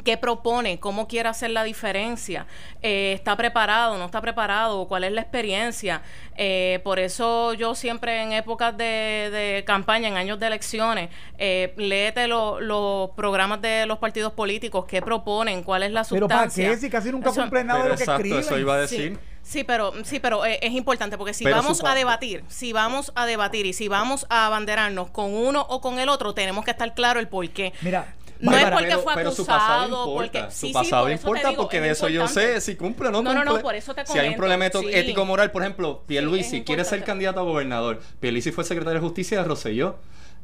qué 0.00 0.16
propone, 0.16 0.80
cómo 0.80 1.06
quiere 1.06 1.28
hacer 1.28 1.50
la 1.50 1.64
diferencia, 1.64 2.46
eh, 2.80 3.12
está 3.14 3.36
preparado, 3.36 3.98
no 3.98 4.06
está 4.06 4.20
preparado, 4.20 4.86
cuál 4.88 5.04
es 5.04 5.12
la 5.12 5.20
experiencia. 5.20 6.02
Eh, 6.36 6.80
por 6.82 6.98
eso 6.98 7.52
yo 7.52 7.74
siempre 7.74 8.22
en 8.22 8.32
épocas 8.32 8.76
de, 8.76 9.62
campaña, 9.66 10.08
en 10.08 10.16
años 10.16 10.40
de 10.40 10.46
elecciones, 10.46 11.10
eh, 11.36 11.74
léete 11.76 12.26
los 12.26 13.10
programas 13.10 13.60
de 13.60 13.84
los 13.86 13.98
partidos 13.98 14.32
políticos, 14.32 14.86
qué 14.88 15.02
proponen, 15.02 15.62
cuál 15.62 15.82
es 15.82 15.92
la 15.92 16.04
sustancia. 16.04 16.28
Pero 16.28 16.68
¿para 16.68 16.74
qué? 16.74 16.80
Si 16.80 16.90
casi 16.90 17.12
nunca 17.12 17.30
cumplen 17.30 17.66
nada 17.66 17.82
de 17.84 17.88
lo 17.90 17.96
que 17.96 18.04
escriben. 18.04 18.40
Eso 18.40 18.58
iba 18.58 18.74
a 18.74 18.78
decir. 18.78 19.18
Sí. 19.42 19.64
pero 19.64 19.92
sí, 20.04 20.20
pero 20.20 20.44
es, 20.44 20.72
importante 20.72 21.18
porque 21.18 21.34
si 21.34 21.44
vamos 21.44 21.82
a 21.84 21.94
debatir, 21.94 22.44
si 22.48 22.72
vamos 22.72 23.12
a 23.14 23.26
debatir 23.26 23.66
y 23.66 23.72
si 23.72 23.88
vamos 23.88 24.24
a 24.30 24.46
abanderarnos 24.46 25.10
con 25.10 25.34
uno 25.34 25.66
o 25.68 25.80
con 25.80 25.98
el 25.98 26.08
otro, 26.08 26.32
tenemos 26.32 26.64
que 26.64 26.70
estar 26.70 26.94
claro 26.94 27.20
el 27.20 27.28
por 27.28 27.48
qué. 27.50 27.72
Mira, 27.82 28.14
no 28.42 28.56
es 28.56 28.70
porque 28.70 28.96
fue 28.98 29.12
acusado, 29.12 29.32
su 29.32 29.46
pasado 29.46 29.84
importa. 29.84 30.40
Porque, 30.42 30.54
su 30.54 30.72
pasado 30.72 31.10
importa 31.10 31.52
porque 31.56 31.80
de 31.80 31.90
eso 31.90 32.08
yo 32.08 32.26
sé 32.26 32.60
si 32.60 32.76
cumple 32.76 33.08
o 33.08 33.10
no 33.12 33.18
cumple. 33.18 33.34
No, 33.34 33.44
no, 33.44 33.60
por 33.60 33.74
eso 33.74 33.94
te 33.94 34.04
Si 34.04 34.18
hay 34.18 34.28
un 34.28 34.36
problema 34.36 34.66
ético 34.66 35.24
moral, 35.24 35.50
por 35.50 35.62
ejemplo, 35.62 36.02
Pierluisi 36.06 36.62
quiere 36.62 36.84
ser 36.84 37.04
candidato 37.04 37.40
a 37.40 37.44
gobernador. 37.44 38.00
Pierluisi 38.20 38.52
fue 38.52 38.64
secretario 38.64 39.00
de 39.00 39.06
Justicia 39.06 39.38
de 39.38 39.44
Rosselló 39.44 39.96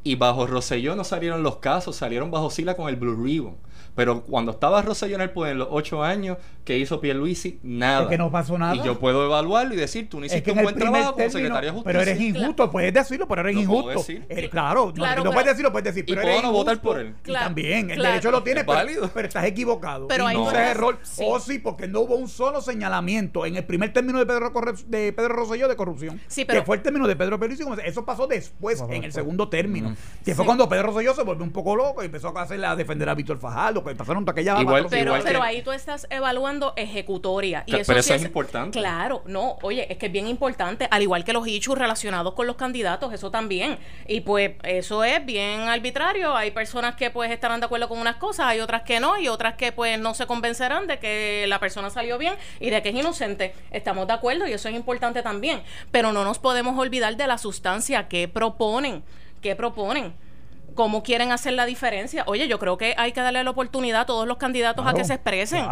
y 0.05 0.15
bajo 0.15 0.47
Rosselló 0.47 0.95
no 0.95 1.05
salieron 1.05 1.43
los 1.43 1.57
casos, 1.57 1.97
salieron 1.97 2.31
bajo 2.31 2.51
Sila 2.51 2.77
con 2.77 2.89
el 2.89 2.97
Blue 2.97 3.23
Ribbon. 3.23 3.57
Pero 3.99 4.23
cuando 4.23 4.53
estaba 4.53 4.81
Rosselló 4.81 5.17
en 5.17 5.23
el 5.23 5.31
poder 5.31 5.55
en 5.55 5.59
los 5.59 5.69
ocho 5.73 6.05
años, 6.05 6.39
¿qué 6.65 6.79
hizo 6.79 7.01
Pierluisi? 7.01 7.59
Nada. 7.65 8.03
Es 8.03 8.09
que 8.09 8.17
no 8.17 8.31
pasó 8.31 8.57
nada. 8.57 8.77
Y 8.77 8.83
yo 8.85 8.97
puedo 9.01 9.25
evaluarlo 9.25 9.75
y 9.75 9.77
decir, 9.77 10.09
tú 10.09 10.21
no 10.21 10.27
hiciste 10.27 10.53
un 10.53 10.63
buen 10.63 10.77
trabajo 10.77 11.15
como 11.15 11.29
secretario 11.29 11.73
de 11.73 11.77
Justicia. 11.77 11.83
Pero 11.85 12.01
eres 12.03 12.21
injusto, 12.21 12.71
puedes 12.71 12.95
decirlo, 12.95 13.27
pero 13.27 13.41
eres 13.41 13.57
injusto. 13.57 14.05
Eh, 14.29 14.49
claro, 14.49 14.93
claro 14.93 15.25
no, 15.25 15.33
puedes 15.33 15.49
decirlo, 15.49 15.73
puedes 15.73 15.93
decir, 15.93 16.05
pero 16.07 16.21
y 16.21 16.25
puedo 16.27 16.43
no 16.43 16.53
votar 16.53 16.81
por 16.81 17.01
él. 17.01 17.13
y 17.27 17.33
también, 17.33 17.91
el 17.91 18.01
derecho 18.01 18.31
lo 18.31 18.45
tienes, 18.45 18.63
pero, 18.63 19.11
pero, 19.13 19.27
estás 19.27 19.45
equivocado. 19.47 20.07
Pero 20.07 20.31
y 20.31 20.35
no 20.35 20.49
es 20.49 20.57
error. 20.57 21.01
O 21.19 21.35
oh, 21.35 21.41
sí, 21.41 21.59
porque 21.59 21.89
no 21.89 22.03
hubo 22.03 22.15
un 22.15 22.29
solo 22.29 22.61
señalamiento 22.61 23.47
en 23.47 23.57
el 23.57 23.65
primer 23.65 23.93
término 23.93 24.21
de 24.21 24.27
Pedro, 24.27 24.53
de 24.87 25.13
Pedro 25.13 25.29
Rosselló 25.31 25.67
de 25.67 25.75
corrupción. 25.75 26.21
Sí, 26.29 26.45
pero, 26.45 26.61
que 26.61 26.67
fue 26.67 26.77
el 26.77 26.83
término 26.83 27.09
de 27.09 27.17
Pedro 27.17 27.37
Pierluisi. 27.41 27.65
Eso 27.85 28.05
pasó 28.05 28.29
después, 28.29 28.81
en 28.91 29.03
el 29.03 29.13
segundo 29.13 29.49
término. 29.49 29.97
Que 30.25 30.37
fue 30.37 30.45
cuando 30.45 30.69
Pedro 30.69 30.93
Rosselló 30.93 31.17
se 31.17 31.25
volvió 31.25 31.43
un 31.43 31.51
poco 31.51 31.75
loco 31.75 32.01
y 32.05 32.07
empezó 32.07 32.29
a 32.39 32.43
hacerle 32.43 32.69
a 32.69 32.77
defender 32.77 33.09
a 33.09 33.17
Víctor 33.17 33.41
Fajardo, 33.41 33.83
que 33.89 33.95
pasaron 33.97 34.25
aquella 34.29 34.57
pero, 34.91 35.19
pero 35.23 35.43
ahí 35.43 35.63
tú 35.63 35.73
estás 35.73 36.07
evaluando 36.11 36.73
ejecutoria. 36.77 37.65
Y 37.67 37.77
eso 37.77 37.85
pero 37.87 38.01
eso 38.01 38.15
es, 38.15 38.23
importante. 38.23 38.79
Claro, 38.79 39.23
no, 39.27 39.57
oye, 39.63 39.91
es 39.91 39.99
que 39.99 40.07
es 40.07 40.13
bien 40.13 40.27
importante, 40.27 40.89
al 40.91 41.03
igual 41.03 41.25
que 41.25 41.33
los 41.33 41.47
hechos 41.47 41.77
relacionados 41.77 42.35
con 42.35 42.47
los 42.47 42.57
candidatos, 42.57 43.13
eso 43.13 43.31
también. 43.31 43.79
Y 44.07 44.21
pues 44.21 44.53
eso 44.63 45.05
es 45.05 45.25
bien 45.25 45.61
arbitrario. 45.63 46.37
Hay 46.37 46.51
personas 46.51 46.95
que 46.95 47.11
pues 47.11 47.31
estarán 47.31 47.61
de 47.61 47.67
acuerdo 47.67 47.89
con 47.89 47.99
unas 47.99 48.17
cosas, 48.17 48.47
hay 48.47 48.61
otras 48.61 48.83
que 48.83 49.01
no, 49.01 49.19
y 49.19 49.29
otras 49.29 49.55
que 49.55 49.73
pues 49.73 49.99
no 49.99 50.15
se 50.15 50.27
convencerán 50.27 50.87
de 50.87 50.99
que 50.99 51.47
la 51.49 51.59
persona 51.61 51.91
salió 51.91 52.19
bien 52.19 52.35
y 52.61 52.71
de 52.71 52.83
que 52.83 52.91
es 52.91 52.95
inocente. 52.95 53.55
Estamos 53.71 54.07
de 54.07 54.13
acuerdo 54.13 54.47
y 54.47 54.53
eso 54.53 54.69
es 54.69 54.75
importante 54.75 55.23
también. 55.23 55.63
Pero 55.91 56.13
no 56.13 56.25
nos 56.25 56.39
podemos 56.39 56.79
olvidar 56.79 57.17
de 57.17 57.27
la 57.27 57.39
sustancia 57.39 58.09
que 58.09 58.29
proponen. 58.29 59.03
¿Qué 59.41 59.55
proponen? 59.55 60.15
Cómo 60.79 61.03
quieren 61.03 61.33
hacer 61.33 61.55
la 61.55 61.67
diferencia. 61.67 62.23
Oye, 62.29 62.47
yo 62.47 62.61
creo 62.61 62.79
que 62.79 62.95
hay 62.97 63.11
que 63.11 63.21
darle 63.21 63.43
la 63.43 63.51
oportunidad 63.51 64.03
a 64.03 64.07
todos 64.07 64.29
los 64.29 64.37
candidatos 64.37 64.87
a 64.87 64.95
que 64.95 65.05
se 65.05 65.15
expresen 65.15 65.65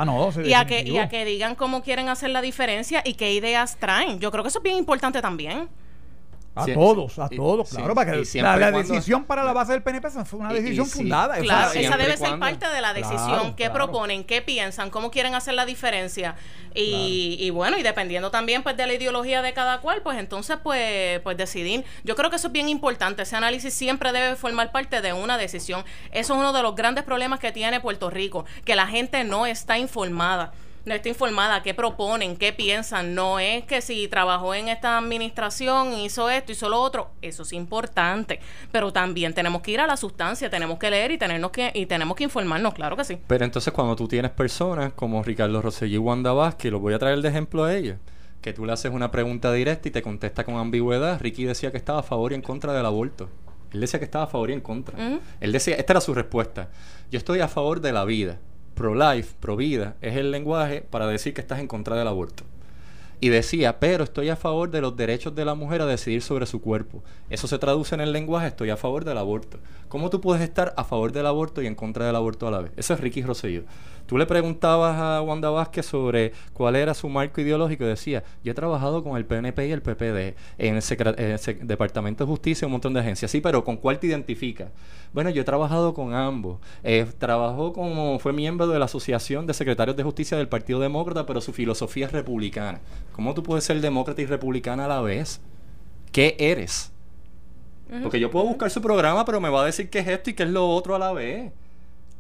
y, 0.45 0.53
a 0.53 0.67
que, 0.67 0.83
y 0.83 0.99
a 0.99 1.09
que 1.09 1.25
digan 1.25 1.55
cómo 1.55 1.85
quieren 1.85 2.09
hacer 2.09 2.31
la 2.31 2.43
diferencia 2.43 3.03
y 3.05 3.15
qué 3.15 3.33
ideas 3.33 3.77
traen. 3.77 4.19
Yo 4.19 4.33
creo 4.33 4.43
que 4.43 4.49
eso 4.49 4.59
es 4.59 4.65
bien 4.65 4.77
importante 4.77 5.23
también. 5.23 5.69
A 6.57 6.65
todos, 6.65 7.19
a 7.19 7.29
todos, 7.29 7.69
claro, 7.69 7.95
para 7.95 8.13
que 8.13 8.41
la, 8.41 8.71
decisión 8.71 9.25
para 9.25 9.45
la 9.45 9.53
base 9.53 9.73
del 9.73 9.83
PNP 9.83 10.09
fue 10.25 10.39
una 10.41 10.55
decisión 10.55 10.87
fundada. 10.87 11.37
Claro, 11.37 11.73
esa 11.73 11.97
debe 11.99 12.17
ser 12.17 12.39
parte 12.39 12.67
de 12.67 12.81
la 12.81 12.95
decisión. 12.95 13.55
¿Qué 13.55 13.69
proponen? 13.69 14.25
¿Qué 14.25 14.41
piensan? 14.41 14.91
¿Cómo 14.91 15.11
quieren 15.11 15.35
hacer 15.35 15.53
la 15.53 15.67
diferencia? 15.67 16.35
Y, 16.75 17.37
y, 17.41 17.51
bueno, 17.51 17.79
y 17.79 17.83
dependiendo 17.83 18.31
también 18.31 18.63
pues 18.63 18.77
de 18.77 18.87
la 18.87 18.95
ideología 18.95 19.43
de 19.43 19.53
cada 19.53 19.81
cual, 19.81 20.03
pues 20.03 20.19
entonces 20.19 20.57
pues, 20.63 21.21
pues 21.21 21.37
decidir. 21.37 21.85
Yo 22.05 22.17
creo 22.17 22.31
que 22.31 22.37
eso 22.37 22.49
es 22.49 22.53
bien 22.53 22.69
importante. 22.69 23.23
Ese 23.23 23.37
análisis 23.37 23.75
siempre 23.75 24.13
debe 24.13 24.37
formar 24.37 24.73
parte 24.73 25.03
de 25.03 25.13
una 25.13 25.39
decisión. 25.39 25.85
Eso 26.11 26.35
es 26.35 26.39
uno 26.41 26.53
de 26.53 26.63
los 26.63 26.75
grandes 26.75 27.05
problemas 27.05 27.39
que 27.39 27.53
tiene 27.53 27.81
Puerto 27.81 28.11
Rico, 28.11 28.47
que 28.65 28.77
la 28.77 28.87
gente 28.87 29.25
no 29.25 29.47
está 29.47 29.79
informada 29.79 30.53
no 30.87 30.95
está 30.95 31.09
informada, 31.09 31.65
qué 31.65 31.75
proponen, 31.75 32.37
qué 32.37 32.53
piensan. 32.53 33.15
No 33.15 33.41
es 33.41 33.65
que 33.65 33.83
si 33.83 34.07
trabajó 34.07 34.55
en 34.55 34.69
esta 34.69 34.97
administración, 34.97 35.93
hizo 35.95 36.31
esto, 36.31 36.53
hizo 36.53 36.69
lo 36.69 36.81
otro, 36.81 37.11
eso 37.21 37.43
es 37.43 37.53
importante. 37.53 38.39
Pero 38.71 38.93
también 38.93 39.35
tenemos 39.35 39.63
que 39.63 39.73
ir 39.73 39.81
a 39.81 39.87
la 39.89 39.97
sustancia, 39.97 40.49
tenemos 40.49 40.79
que 40.79 40.89
leer 40.89 41.11
y, 41.11 41.19
tenernos 41.19 41.51
que, 41.51 41.73
y 41.75 41.87
tenemos 41.87 42.17
que 42.17 42.25
informarnos, 42.25 42.73
claro 42.73 42.97
que 42.97 43.03
sí. 43.03 43.19
Pero 43.27 43.45
entonces 43.45 43.73
cuando 43.73 43.97
tú 43.97 44.07
tienes 44.07 44.31
personas 44.31 44.93
como 44.93 45.25
Ricardo 45.25 45.61
Rosselló 45.61 45.97
y 45.97 45.99
Wanda 45.99 46.33
Vázquez, 46.33 46.71
lo 46.71 46.79
voy 46.79 46.95
a 46.95 47.01
traer 47.01 47.21
de 47.21 47.29
ejemplo 47.31 47.65
a 47.65 47.75
ellos, 47.75 47.99
que 48.41 48.53
tú 48.53 48.65
le 48.65 48.73
haces 48.73 48.93
una 48.93 49.11
pregunta 49.11 49.53
directa 49.53 49.89
y 49.89 49.91
te 49.91 50.03
contesta 50.03 50.45
con 50.45 50.55
ambigüedad. 50.55 51.21
Ricky 51.21 51.45
decía 51.45 51.73
que 51.73 51.79
estaba 51.79 51.99
a 51.99 52.05
favor 52.05 52.31
y 52.31 52.37
en 52.37 52.43
contra 52.43 52.73
del 52.73 52.87
aborto. 52.87 53.29
Él 53.73 53.81
decía 53.81 53.99
que 53.99 54.05
estaba 54.05 54.25
a 54.25 54.29
favor 54.29 54.51
y 54.51 54.53
en 54.53 54.61
contra. 54.61 54.97
Él 55.41 55.51
decía, 55.51 55.75
esta 55.75 55.95
era 55.95 56.01
su 56.01 56.15
respuesta. 56.15 56.69
Yo 57.11 57.19
estoy 57.19 57.41
a 57.41 57.49
favor 57.49 57.81
de 57.81 57.93
la 57.93 58.05
vida 58.05 58.39
pro-life, 58.77 59.35
pro-vida, 59.41 59.97
es 60.03 60.17
el 60.17 60.31
lenguaje 60.31 60.83
para 60.83 61.09
decir 61.09 61.35
que 61.35 61.41
estás 61.41 61.59
en 61.59 61.67
contra 61.67 61.97
del 61.97 62.07
aborto. 62.07 62.45
Y 63.19 63.31
decía, 63.31 63.81
pero 63.81 64.05
estoy 64.05 64.29
a 64.29 64.37
favor 64.37 64.71
de 64.71 64.83
los 64.83 64.95
derechos 64.95 65.35
de 65.35 65.47
la 65.47 65.55
mujer 65.55 65.81
a 65.81 65.87
decidir 65.87 66.21
sobre 66.21 66.45
su 66.45 66.61
cuerpo. 66.61 67.03
Eso 67.31 67.49
se 67.49 67.59
traduce 67.59 67.95
en 67.95 68.03
el 68.03 68.13
lenguaje, 68.13 68.49
estoy 68.49 68.69
a 68.69 68.77
favor 68.77 69.07
del 69.07 69.17
aborto. 69.17 69.59
¿Cómo 69.89 70.11
tú 70.11 70.21
puedes 70.21 70.43
estar 70.43 70.75
a 70.77 70.85
favor 70.85 71.13
del 71.13 71.25
aborto 71.25 71.63
y 71.63 71.67
en 71.67 71.75
contra 71.75 72.05
del 72.05 72.15
aborto 72.15 72.47
a 72.47 72.51
la 72.51 72.61
vez? 72.61 72.73
Eso 72.77 72.93
es 72.93 73.01
Ricky 73.01 73.23
Rosselló. 73.23 73.63
Tú 74.07 74.17
le 74.19 74.27
preguntabas 74.27 74.97
a 74.99 75.21
Wanda 75.21 75.51
Vázquez 75.51 75.87
sobre 75.87 76.33
cuál 76.53 76.77
era 76.77 76.95
su 76.95 77.09
marco 77.09 77.41
ideológico 77.41 77.85
y 77.85 77.89
decía, 77.89 78.23
yo 78.45 78.53
he 78.53 78.55
trabajado 78.55 79.03
con 79.03 79.17
el 79.17 79.25
PNP 79.25 79.67
y 79.67 79.73
el 79.73 79.83
PPD 79.83 80.37
en 80.59 80.77
el, 80.77 81.67
Departamento 81.67 82.25
de 82.25 82.29
Justicia, 82.29 82.67
un 82.67 82.73
montón 82.73 82.95
de 82.95 83.01
agencias. 83.01 83.31
Sí, 83.31 83.41
pero 83.41 83.65
¿con 83.65 83.77
cuál 83.77 83.99
te 83.99 84.07
identifica? 84.07 84.71
Bueno, 85.13 85.31
yo 85.31 85.43
he 85.43 85.45
trabajado 85.45 85.93
con 85.93 86.15
ambos. 86.15 86.59
Eh, 86.85 87.07
trabajó 87.19 87.73
como, 87.73 88.19
fue 88.21 88.33
miembro 88.33 88.69
de 88.69 88.79
la 88.79 88.85
Asociación 88.85 89.47
de 89.47 89.55
Secretarios 89.55 89.97
de 89.97 90.05
Justicia 90.05 90.37
del 90.37 90.49
Partido 90.49 90.79
Demócrata, 90.79 91.27
pero 91.27 91.41
su 91.41 91.53
filosofía 91.53 92.07
es 92.07 92.13
republicana. 92.13 92.81
¿Cómo 93.13 93.35
tú 93.35 93.43
puedes 93.43 93.65
ser 93.65 93.81
demócrata 93.81 94.23
y 94.23 94.27
republicana 94.27 94.85
a 94.85 94.89
la 94.89 95.01
vez? 95.01 95.41
¿Qué 96.13 96.37
eres? 96.39 96.93
Porque 98.03 98.19
yo 98.19 98.31
puedo 98.31 98.47
buscar 98.47 98.71
su 98.71 98.81
programa, 98.81 99.25
pero 99.25 99.41
me 99.41 99.49
va 99.49 99.63
a 99.63 99.67
decir 99.67 99.89
qué 99.91 100.01
es 100.01 100.09
esto 100.09 100.31
y 100.31 100.35
qué 100.35 100.43
es 100.43 100.51
lo 100.51 100.69
otro 100.69 100.95
a 100.95 100.99
la 100.99 101.13
vez. 101.13 101.53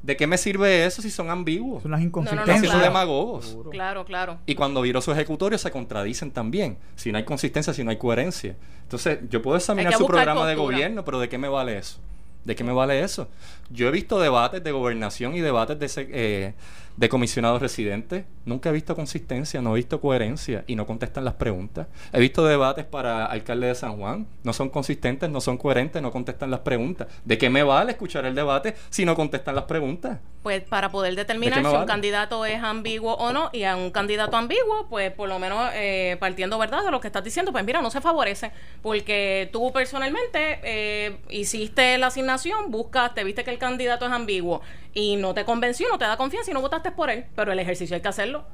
¿De 0.06 0.16
qué 0.16 0.28
me 0.28 0.38
sirve 0.38 0.86
eso 0.86 1.02
si 1.02 1.10
son 1.10 1.30
ambiguos? 1.30 1.82
Son 1.82 1.90
las 1.90 2.00
inconsistencias. 2.00 2.70
Son 2.70 2.80
demagogos. 2.80 3.58
Claro, 3.72 4.04
claro. 4.04 4.38
Y 4.46 4.54
cuando 4.54 4.80
viro 4.80 5.00
su 5.00 5.10
ejecutorio 5.10 5.58
se 5.58 5.72
contradicen 5.72 6.30
también. 6.30 6.78
Si 6.94 7.10
no 7.10 7.18
hay 7.18 7.24
consistencia, 7.24 7.74
si 7.74 7.82
no 7.82 7.90
hay 7.90 7.96
coherencia. 7.96 8.54
Entonces, 8.82 9.18
yo 9.28 9.42
puedo 9.42 9.56
examinar 9.56 9.92
su 9.94 10.06
programa 10.06 10.46
de 10.46 10.54
gobierno, 10.54 11.04
pero 11.04 11.18
¿de 11.18 11.28
qué 11.28 11.38
me 11.38 11.48
vale 11.48 11.76
eso? 11.76 11.98
¿De 12.44 12.54
qué 12.54 12.62
me 12.62 12.70
vale 12.70 13.00
eso? 13.00 13.26
Yo 13.68 13.88
he 13.88 13.90
visto 13.90 14.20
debates 14.20 14.62
de 14.62 14.70
gobernación 14.70 15.34
y 15.34 15.40
debates 15.40 15.96
de, 15.96 16.08
eh, 16.12 16.54
de 16.96 17.08
comisionados 17.08 17.60
residentes. 17.60 18.24
Nunca 18.44 18.70
he 18.70 18.72
visto 18.72 18.94
consistencia, 18.94 19.60
no 19.60 19.72
he 19.72 19.76
visto 19.76 20.00
coherencia 20.00 20.64
y 20.66 20.76
no 20.76 20.86
contestan 20.86 21.24
las 21.24 21.34
preguntas. 21.34 21.88
He 22.12 22.20
visto 22.20 22.44
debates 22.44 22.84
para 22.84 23.26
alcalde 23.26 23.66
de 23.66 23.74
San 23.74 23.96
Juan. 23.98 24.26
No 24.44 24.52
son 24.52 24.70
consistentes, 24.70 25.28
no 25.28 25.40
son 25.40 25.58
coherentes, 25.58 26.00
no 26.00 26.10
contestan 26.10 26.50
las 26.50 26.60
preguntas. 26.60 27.08
¿De 27.24 27.38
qué 27.38 27.50
me 27.50 27.62
vale 27.62 27.92
escuchar 27.92 28.24
el 28.24 28.34
debate 28.34 28.74
si 28.90 29.04
no 29.04 29.14
contestan 29.14 29.54
las 29.54 29.64
preguntas? 29.64 30.18
Pues 30.42 30.62
para 30.62 30.90
poder 30.90 31.16
determinar 31.16 31.60
si 31.60 31.76
un 31.76 31.86
candidato 31.86 32.46
es 32.46 32.62
ambiguo 32.62 33.14
o 33.14 33.32
no 33.32 33.50
y 33.52 33.64
a 33.64 33.74
un 33.74 33.90
candidato 33.90 34.36
ambiguo, 34.36 34.86
pues 34.88 35.10
por 35.10 35.28
lo 35.28 35.40
menos 35.40 35.70
eh, 35.74 36.16
partiendo 36.20 36.56
verdad 36.56 36.84
de 36.84 36.92
lo 36.92 37.00
que 37.00 37.08
estás 37.08 37.24
diciendo, 37.24 37.50
pues 37.50 37.64
mira, 37.64 37.82
no 37.82 37.90
se 37.90 38.00
favorece 38.00 38.52
porque 38.80 39.50
tú 39.52 39.72
personalmente 39.72 40.60
eh, 40.62 41.16
hiciste 41.30 41.98
la 41.98 42.06
asignación, 42.06 42.70
buscaste, 42.70 43.24
viste 43.24 43.42
que 43.42 43.50
el 43.50 43.58
candidato 43.58 44.06
es 44.06 44.12
ambiguo 44.12 44.62
y 44.94 45.16
no 45.16 45.34
te 45.34 45.44
convenció, 45.44 45.88
no 45.90 45.98
te 45.98 46.04
da 46.04 46.16
confianza 46.16 46.50
y 46.50 46.54
no 46.54 46.60
votaste 46.60 46.85
por 46.92 47.10
él, 47.10 47.26
pero 47.34 47.52
el 47.52 47.58
ejercicio 47.58 47.94
hay 47.96 48.02
que 48.02 48.08
hacerlo. 48.08 48.44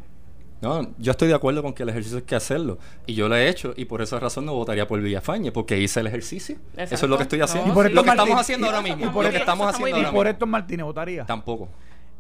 No, 0.63 0.95
yo 0.97 1.11
estoy 1.11 1.27
de 1.27 1.35
acuerdo 1.35 1.61
con 1.61 1.73
que 1.73 1.83
el 1.83 1.89
ejercicio 1.89 2.19
hay 2.19 2.25
que 2.25 2.37
hacerlo. 2.37 2.79
Y 3.05 3.15
yo 3.15 3.29
lo 3.29 3.35
he 3.35 3.49
hecho. 3.49 3.75
Y 3.77 3.85
por 3.85 4.01
esa 4.01 4.21
razón 4.21 4.47
no 4.47 4.55
votaría 4.55 4.87
por 4.87 5.01
Villafañe, 5.01 5.51
porque 5.51 5.77
hice 5.77 5.99
el 5.99 6.07
ejercicio. 6.07 6.57
Eso 6.77 6.95
es 6.95 7.03
lo 7.03 7.17
que 7.17 7.25
estoy 7.25 7.41
haciendo. 7.41 7.71
y 7.71 7.75
por 7.75 7.91
lo 7.91 8.05
que 8.05 8.11
estamos 8.11 8.41
haciendo 8.41 8.67
ahora 8.69 8.81
mismo. 8.81 9.07
Y 9.07 9.09
por, 9.09 9.25
lo 9.25 9.31
que 9.33 9.39
estamos 9.39 9.67
haciendo 9.67 9.97
ahora 9.97 10.13
por 10.13 10.27
Héctor 10.29 10.49
Martínez 10.49 10.85
votaría. 10.85 11.27
Tampoco. 11.27 11.69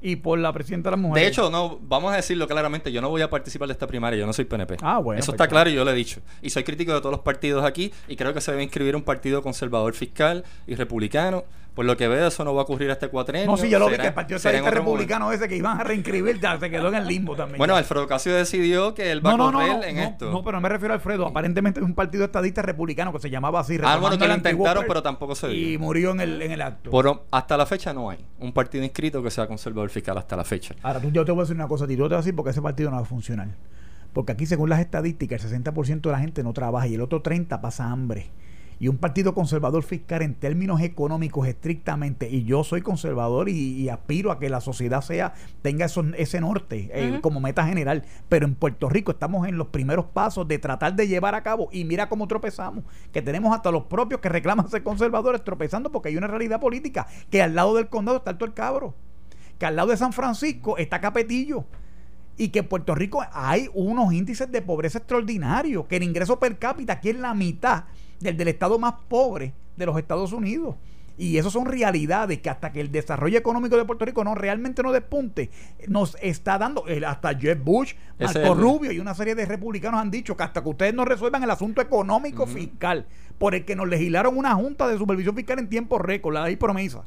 y 0.04 0.16
por 0.16 0.40
la 0.40 0.52
presidenta 0.52 0.90
de 0.90 0.96
las 0.96 1.00
mujeres. 1.00 1.24
De 1.24 1.28
hecho, 1.30 1.50
no, 1.50 1.78
vamos 1.82 2.12
a 2.12 2.16
decirlo 2.16 2.48
claramente, 2.48 2.90
yo 2.90 3.00
no 3.00 3.08
voy 3.08 3.22
a 3.22 3.30
participar 3.30 3.68
de 3.68 3.74
esta 3.74 3.86
primaria, 3.86 4.18
yo 4.18 4.26
no 4.26 4.32
soy 4.32 4.44
PNP. 4.44 4.78
Ah, 4.82 4.98
bueno, 4.98 5.20
Eso 5.20 5.26
pues 5.26 5.34
está 5.34 5.46
claro 5.46 5.70
y 5.70 5.74
yo 5.74 5.84
lo 5.84 5.92
he 5.92 5.94
dicho. 5.94 6.20
Y 6.42 6.50
soy 6.50 6.64
crítico 6.64 6.92
de 6.92 6.98
todos 6.98 7.12
los 7.12 7.20
partidos 7.20 7.64
aquí 7.64 7.92
y 8.08 8.16
creo 8.16 8.34
que 8.34 8.40
se 8.40 8.50
debe 8.50 8.64
inscribir 8.64 8.96
un 8.96 9.02
partido 9.02 9.40
conservador 9.40 9.94
fiscal 9.94 10.42
y 10.66 10.74
republicano. 10.74 11.44
Por 11.74 11.86
lo 11.86 11.96
que 11.96 12.06
veo, 12.06 12.26
eso 12.26 12.44
no 12.44 12.54
va 12.54 12.60
a 12.60 12.64
ocurrir 12.64 12.90
este 12.90 13.08
cuatrenio. 13.08 13.46
no, 13.46 13.56
sí, 13.56 13.70
yo 13.70 13.78
lo 13.78 13.88
vi 13.88 13.96
que 13.96 14.06
el 14.08 14.12
Partido 14.14 14.38
Socialista 14.38 14.70
Republicano 14.70 15.32
ese 15.32 15.48
que 15.48 15.56
iban 15.56 15.80
a 15.80 15.84
reinscribir 15.84 16.38
se 16.60 16.70
quedó 16.70 16.88
en 16.88 16.94
el 16.96 17.06
limbo 17.06 17.34
también. 17.34 17.56
Bueno, 17.58 17.74
Alfredo 17.76 18.06
Casio 18.06 18.34
decidió 18.34 18.94
que 18.94 19.10
él 19.10 19.24
va 19.24 19.36
no, 19.36 19.48
a 19.48 19.52
correr 19.52 19.68
no, 19.68 19.76
no, 19.78 19.84
en 19.84 19.98
esto. 19.98 20.30
no, 20.30 20.42
pero 20.44 20.58
no 20.58 20.60
me 20.60 20.68
refiero 20.68 20.92
a 20.92 20.96
Alfredo. 20.96 21.26
Aparentemente 21.26 21.80
es 21.80 21.86
un 21.86 21.94
partido 21.94 22.24
estadista 22.24 22.60
republicano 22.60 23.12
que 23.12 23.20
se 23.20 23.30
llamaba 23.30 23.60
así. 23.60 23.78
Ah, 23.82 23.96
bueno, 23.96 24.18
que 24.18 24.28
lo 24.28 24.34
intentaron, 24.34 24.82
PER, 24.82 24.86
pero 24.86 25.02
tampoco 25.02 25.34
se 25.34 25.48
dio. 25.48 25.70
Y 25.70 25.78
murió 25.78 26.10
en 26.10 26.20
el, 26.20 26.42
en 26.42 26.52
el 26.52 26.60
acto. 26.60 26.90
Por- 26.90 27.24
hasta 27.30 27.56
la 27.56 27.64
fecha 27.66 27.92
no 27.94 28.10
hay 28.10 28.18
un 28.38 28.52
partido 28.52 28.84
inscrito 28.84 29.22
que 29.22 29.30
sea 29.30 29.46
conservador 29.46 29.88
fiscal 29.88 30.18
hasta 30.18 30.36
la 30.36 30.44
fecha. 30.44 30.74
Ahora, 30.82 31.00
tú, 31.00 31.10
yo 31.10 31.24
te 31.24 31.32
voy 31.32 31.40
a 31.40 31.44
decir 31.44 31.56
una 31.56 31.68
cosa, 31.68 31.84
a 31.84 31.88
ti, 31.88 31.96
yo 31.96 32.04
te 32.04 32.08
voy 32.10 32.14
a 32.14 32.18
decir 32.18 32.36
porque 32.36 32.50
ese 32.50 32.60
partido 32.60 32.90
no 32.90 32.96
va 32.96 33.02
a 33.02 33.06
funcionar. 33.06 33.48
Porque 34.12 34.32
aquí, 34.32 34.44
según 34.44 34.68
las 34.68 34.80
estadísticas, 34.80 35.42
el 35.44 35.62
60% 35.64 36.02
de 36.02 36.10
la 36.12 36.18
gente 36.18 36.42
no 36.42 36.52
trabaja 36.52 36.86
y 36.86 36.94
el 36.94 37.00
otro 37.00 37.22
30% 37.22 37.60
pasa 37.62 37.90
hambre. 37.90 38.30
Y 38.82 38.88
un 38.88 38.96
partido 38.96 39.32
conservador 39.32 39.84
fiscal 39.84 40.22
en 40.22 40.34
términos 40.34 40.80
económicos 40.80 41.46
estrictamente, 41.46 42.28
y 42.28 42.42
yo 42.42 42.64
soy 42.64 42.82
conservador 42.82 43.48
y, 43.48 43.52
y 43.80 43.88
aspiro 43.88 44.32
a 44.32 44.40
que 44.40 44.50
la 44.50 44.60
sociedad 44.60 45.02
sea 45.02 45.34
tenga 45.62 45.84
eso- 45.86 46.04
ese 46.16 46.40
norte 46.40 46.90
eh, 46.92 47.20
como 47.22 47.38
meta 47.38 47.64
general. 47.64 48.02
Pero 48.28 48.44
en 48.44 48.56
Puerto 48.56 48.88
Rico 48.88 49.12
estamos 49.12 49.46
en 49.46 49.56
los 49.56 49.68
primeros 49.68 50.06
pasos 50.06 50.48
de 50.48 50.58
tratar 50.58 50.96
de 50.96 51.06
llevar 51.06 51.36
a 51.36 51.44
cabo, 51.44 51.68
y 51.70 51.84
mira 51.84 52.08
cómo 52.08 52.26
tropezamos, 52.26 52.82
que 53.12 53.22
tenemos 53.22 53.54
hasta 53.54 53.70
los 53.70 53.84
propios 53.84 54.20
que 54.20 54.28
reclaman 54.28 54.68
ser 54.68 54.82
conservadores 54.82 55.44
tropezando 55.44 55.92
porque 55.92 56.08
hay 56.08 56.16
una 56.16 56.26
realidad 56.26 56.58
política, 56.58 57.06
que 57.30 57.40
al 57.40 57.54
lado 57.54 57.76
del 57.76 57.86
condado 57.88 58.18
está 58.18 58.32
el 58.32 58.52
cabro 58.52 58.96
que 59.60 59.66
al 59.66 59.76
lado 59.76 59.90
de 59.90 59.96
San 59.96 60.12
Francisco 60.12 60.76
está 60.76 61.00
Capetillo 61.00 61.64
y 62.36 62.48
que 62.48 62.58
en 62.58 62.68
Puerto 62.68 62.96
Rico 62.96 63.22
hay 63.32 63.68
unos 63.74 64.12
índices 64.12 64.50
de 64.50 64.60
pobreza 64.60 64.98
extraordinarios, 64.98 65.86
que 65.86 65.98
el 65.98 66.02
ingreso 66.02 66.40
per 66.40 66.58
cápita 66.58 66.94
aquí 66.94 67.10
es 67.10 67.16
la 67.20 67.32
mitad 67.32 67.84
del 68.22 68.36
del 68.36 68.48
estado 68.48 68.78
más 68.78 68.94
pobre 69.08 69.52
de 69.76 69.86
los 69.86 69.98
Estados 69.98 70.32
Unidos. 70.32 70.76
Y 71.18 71.36
eso 71.36 71.50
son 71.50 71.66
realidades 71.66 72.38
que 72.40 72.48
hasta 72.48 72.72
que 72.72 72.80
el 72.80 72.90
desarrollo 72.90 73.36
económico 73.38 73.76
de 73.76 73.84
Puerto 73.84 74.04
Rico 74.06 74.24
no 74.24 74.34
realmente 74.34 74.82
no 74.82 74.92
despunte, 74.92 75.50
nos 75.86 76.16
está 76.22 76.56
dando, 76.56 76.86
el- 76.86 77.04
hasta 77.04 77.38
Jeb 77.38 77.62
Bush, 77.62 77.92
Marco 78.18 78.24
es 78.30 78.36
el- 78.36 78.56
Rubio 78.56 78.92
y 78.92 78.98
una 78.98 79.14
serie 79.14 79.34
de 79.34 79.44
republicanos 79.44 80.00
han 80.00 80.10
dicho 80.10 80.36
que 80.36 80.42
hasta 80.42 80.62
que 80.62 80.68
ustedes 80.70 80.94
no 80.94 81.04
resuelvan 81.04 81.42
el 81.42 81.50
asunto 81.50 81.82
económico 81.82 82.46
fiscal, 82.46 83.06
por 83.38 83.54
el 83.54 83.64
que 83.66 83.76
nos 83.76 83.88
legislaron 83.88 84.36
una 84.38 84.54
junta 84.54 84.88
de 84.88 84.96
supervisión 84.96 85.36
fiscal 85.36 85.58
en 85.58 85.68
tiempo 85.68 85.98
récord, 85.98 86.32
la 86.34 86.44
ley 86.46 86.56
promesa 86.56 87.02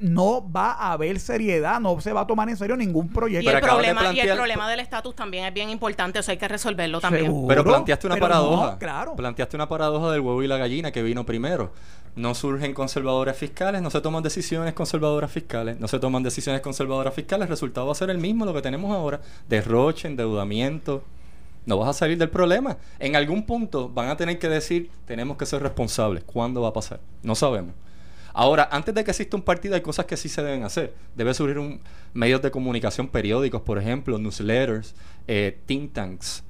no 0.00 0.50
va 0.50 0.72
a 0.72 0.92
haber 0.92 1.18
seriedad, 1.20 1.80
no 1.80 2.00
se 2.00 2.12
va 2.12 2.22
a 2.22 2.26
tomar 2.26 2.48
en 2.48 2.56
serio 2.56 2.76
ningún 2.76 3.06
Y 3.06 3.08
proyecto. 3.10 3.46
Pero 3.46 3.58
el, 3.58 3.64
problema, 3.64 4.12
y 4.12 4.20
el 4.20 4.36
problema 4.36 4.70
del 4.70 4.80
estatus 4.80 5.14
también 5.14 5.44
es 5.44 5.54
bien 5.54 5.70
importante, 5.70 6.18
eso 6.18 6.30
hay 6.30 6.36
que 6.36 6.48
resolverlo 6.48 7.00
también. 7.00 7.26
Seguro. 7.26 7.48
Pero 7.48 7.64
planteaste 7.64 8.06
una 8.06 8.16
pero 8.16 8.26
paradoja. 8.26 8.72
no, 8.72 8.78
claro. 8.78 9.16
Planteaste 9.16 9.56
una 9.56 9.68
paradoja 9.68 10.10
del 10.12 10.20
huevo 10.20 10.42
y 10.42 10.46
la 10.46 10.56
gallina 10.56 10.92
que 10.92 11.02
vino 11.02 11.24
primero. 11.24 11.72
No 12.16 12.34
surgen 12.34 12.74
conservadores 12.74 13.36
fiscales, 13.36 13.82
no 13.82 13.90
se 13.90 14.00
toman 14.00 14.22
decisiones 14.22 14.72
conservadoras 14.74 15.32
fiscales, 15.32 15.80
no 15.80 15.88
se 15.88 15.98
toman 15.98 16.22
decisiones 16.22 16.60
conservadoras 16.60 17.12
fiscales, 17.12 17.46
el 17.46 17.50
resultado 17.50 17.86
va 17.86 17.92
a 17.92 17.96
ser 17.96 18.10
el 18.10 18.18
mismo, 18.18 18.44
lo 18.44 18.54
que 18.54 18.62
tenemos 18.62 18.92
ahora. 18.92 19.20
Derroche, 19.48 20.08
endeudamiento. 20.08 21.02
No 21.66 21.78
vas 21.78 21.88
a 21.88 21.92
salir 21.92 22.18
del 22.18 22.28
problema. 22.28 22.76
En 22.98 23.16
algún 23.16 23.46
punto 23.46 23.88
van 23.88 24.08
a 24.08 24.16
tener 24.16 24.38
que 24.38 24.48
decir, 24.48 24.90
tenemos 25.06 25.36
que 25.36 25.46
ser 25.46 25.62
responsables. 25.62 26.22
¿Cuándo 26.24 26.60
va 26.60 26.68
a 26.68 26.72
pasar? 26.72 27.00
No 27.22 27.34
sabemos. 27.34 27.74
Ahora, 28.34 28.68
antes 28.72 28.92
de 28.92 29.04
que 29.04 29.12
exista 29.12 29.36
un 29.36 29.42
partido, 29.42 29.76
hay 29.76 29.80
cosas 29.80 30.06
que 30.06 30.16
sí 30.16 30.28
se 30.28 30.42
deben 30.42 30.64
hacer. 30.64 30.92
Debe 31.14 31.32
surgir 31.34 31.58
un, 31.58 31.80
medios 32.12 32.42
de 32.42 32.50
comunicación 32.50 33.06
periódicos, 33.06 33.62
por 33.62 33.78
ejemplo, 33.78 34.18
newsletters, 34.18 34.96
eh, 35.28 35.56
think 35.66 35.92
tanks, 35.92 36.42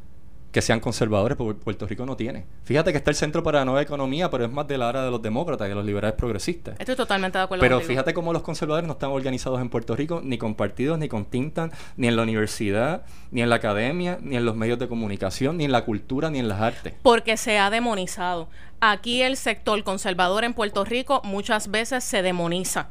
que 0.55 0.63
sean 0.63 0.79
conservadores, 0.79 1.37
porque 1.37 1.61
Puerto 1.61 1.85
Rico 1.85 2.07
no 2.07 2.17
tiene. 2.17 2.47
Fíjate 2.63 2.93
que 2.93 2.99
está 2.99 3.11
el 3.11 3.17
Centro 3.17 3.43
para 3.43 3.59
la 3.59 3.65
Nueva 3.65 3.83
Economía, 3.83 4.31
pero 4.31 4.45
es 4.45 4.53
más 4.53 4.69
de 4.69 4.79
la 4.79 4.89
área 4.89 5.03
de 5.03 5.11
los 5.11 5.21
demócratas, 5.21 5.69
de 5.69 5.75
los 5.75 5.85
liberales 5.85 6.17
progresistas. 6.17 6.79
Estoy 6.79 6.95
totalmente 6.95 7.37
de 7.39 7.43
acuerdo 7.45 7.61
Pero 7.61 7.75
contigo. 7.79 7.89
fíjate 7.89 8.15
cómo 8.15 8.33
los 8.33 8.43
conservadores 8.43 8.87
no 8.87 8.93
están 8.93 9.11
organizados 9.11 9.61
en 9.61 9.69
Puerto 9.69 9.97
Rico, 9.97 10.21
ni 10.23 10.39
con 10.39 10.55
partidos, 10.55 10.97
ni 10.97 11.09
con 11.09 11.25
think 11.25 11.55
tank, 11.55 11.73
ni 11.97 12.07
en 12.07 12.15
la 12.15 12.23
universidad, 12.23 13.03
ni 13.33 13.43
en 13.43 13.51
la 13.51 13.57
academia, 13.57 14.17
ni 14.23 14.37
en 14.37 14.45
los 14.45 14.55
medios 14.55 14.79
de 14.79 14.87
comunicación, 14.87 15.57
ni 15.57 15.65
en 15.65 15.73
la 15.73 15.85
cultura, 15.85 16.31
ni 16.31 16.39
en 16.39 16.47
las 16.47 16.61
artes. 16.61 16.95
porque 17.03 17.37
se 17.37 17.59
ha 17.59 17.69
demonizado. 17.69 18.49
Aquí 18.81 19.23
el 19.23 19.37
sector 19.37 19.83
conservador 19.83 20.45
en 20.45 20.55
Puerto 20.55 20.85
Rico 20.85 21.21
muchas 21.25 21.69
veces 21.69 22.05
se 22.05 22.23
demoniza. 22.23 22.87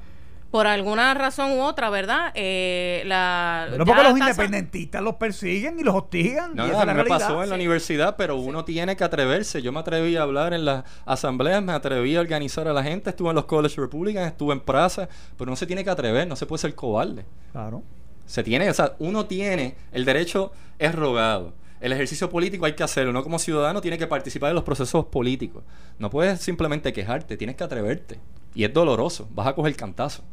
Por 0.53 0.67
alguna 0.67 1.15
razón 1.15 1.53
u 1.53 1.63
otra, 1.63 1.89
¿verdad? 1.89 2.31
Eh, 2.35 3.01
la, 3.07 3.65
Pero 3.71 3.87
porque 3.87 4.03
los 4.03 4.19
independentistas 4.19 5.01
los 5.01 5.15
persiguen 5.15 5.79
y 5.79 5.83
los 5.83 5.95
hostigan. 5.95 6.53
No, 6.53 6.67
y 6.67 6.69
no, 6.69 6.73
esa 6.73 6.77
a 6.77 6.81
es 6.81 6.87
la 6.89 6.93
mí 6.93 7.01
me 7.01 7.09
pasó 7.09 7.41
en 7.41 7.49
la 7.49 7.55
universidad, 7.55 8.15
pero 8.17 8.35
uno 8.35 8.63
tiene 8.63 8.95
que 8.95 9.03
atreverse. 9.03 9.63
Yo 9.63 9.71
me 9.71 9.79
atreví 9.79 10.15
a 10.15 10.21
hablar 10.21 10.53
en 10.53 10.63
las 10.63 10.83
asambleas, 11.07 11.63
me 11.63 11.73
atreví 11.73 12.15
a 12.15 12.21
organizar 12.21 12.67
a 12.67 12.73
la 12.73 12.83
gente, 12.83 13.09
estuve 13.09 13.29
en 13.29 13.35
los 13.35 13.45
College 13.45 13.81
Republicans, 13.81 14.27
estuve 14.27 14.53
en 14.53 14.59
Praza, 14.59 15.09
pero 15.39 15.49
uno 15.49 15.55
se 15.55 15.65
tiene 15.65 15.83
que 15.83 15.89
atrever, 15.89 16.27
no 16.27 16.35
se 16.35 16.45
puede 16.45 16.59
ser 16.59 16.75
cobarde. 16.75 17.25
Claro. 17.51 17.81
Se 18.27 18.43
tiene, 18.43 18.69
o 18.69 18.73
sea, 18.75 18.93
uno 18.99 19.25
tiene, 19.25 19.75
el 19.91 20.05
derecho 20.05 20.51
es 20.77 20.93
rogado. 20.93 21.55
El 21.81 21.93
ejercicio 21.93 22.29
político 22.29 22.67
hay 22.67 22.73
que 22.73 22.83
hacerlo. 22.83 23.09
Uno 23.09 23.23
como 23.23 23.39
ciudadano 23.39 23.81
tiene 23.81 23.97
que 23.97 24.05
participar 24.05 24.49
de 24.49 24.53
los 24.53 24.63
procesos 24.63 25.05
políticos. 25.05 25.63
No 25.97 26.11
puedes 26.11 26.41
simplemente 26.41 26.93
quejarte, 26.93 27.37
tienes 27.37 27.55
que 27.55 27.63
atreverte. 27.63 28.19
Y 28.53 28.65
es 28.65 28.71
doloroso, 28.71 29.27
vas 29.31 29.47
a 29.47 29.55
coger 29.55 29.75
cantazo. 29.75 30.23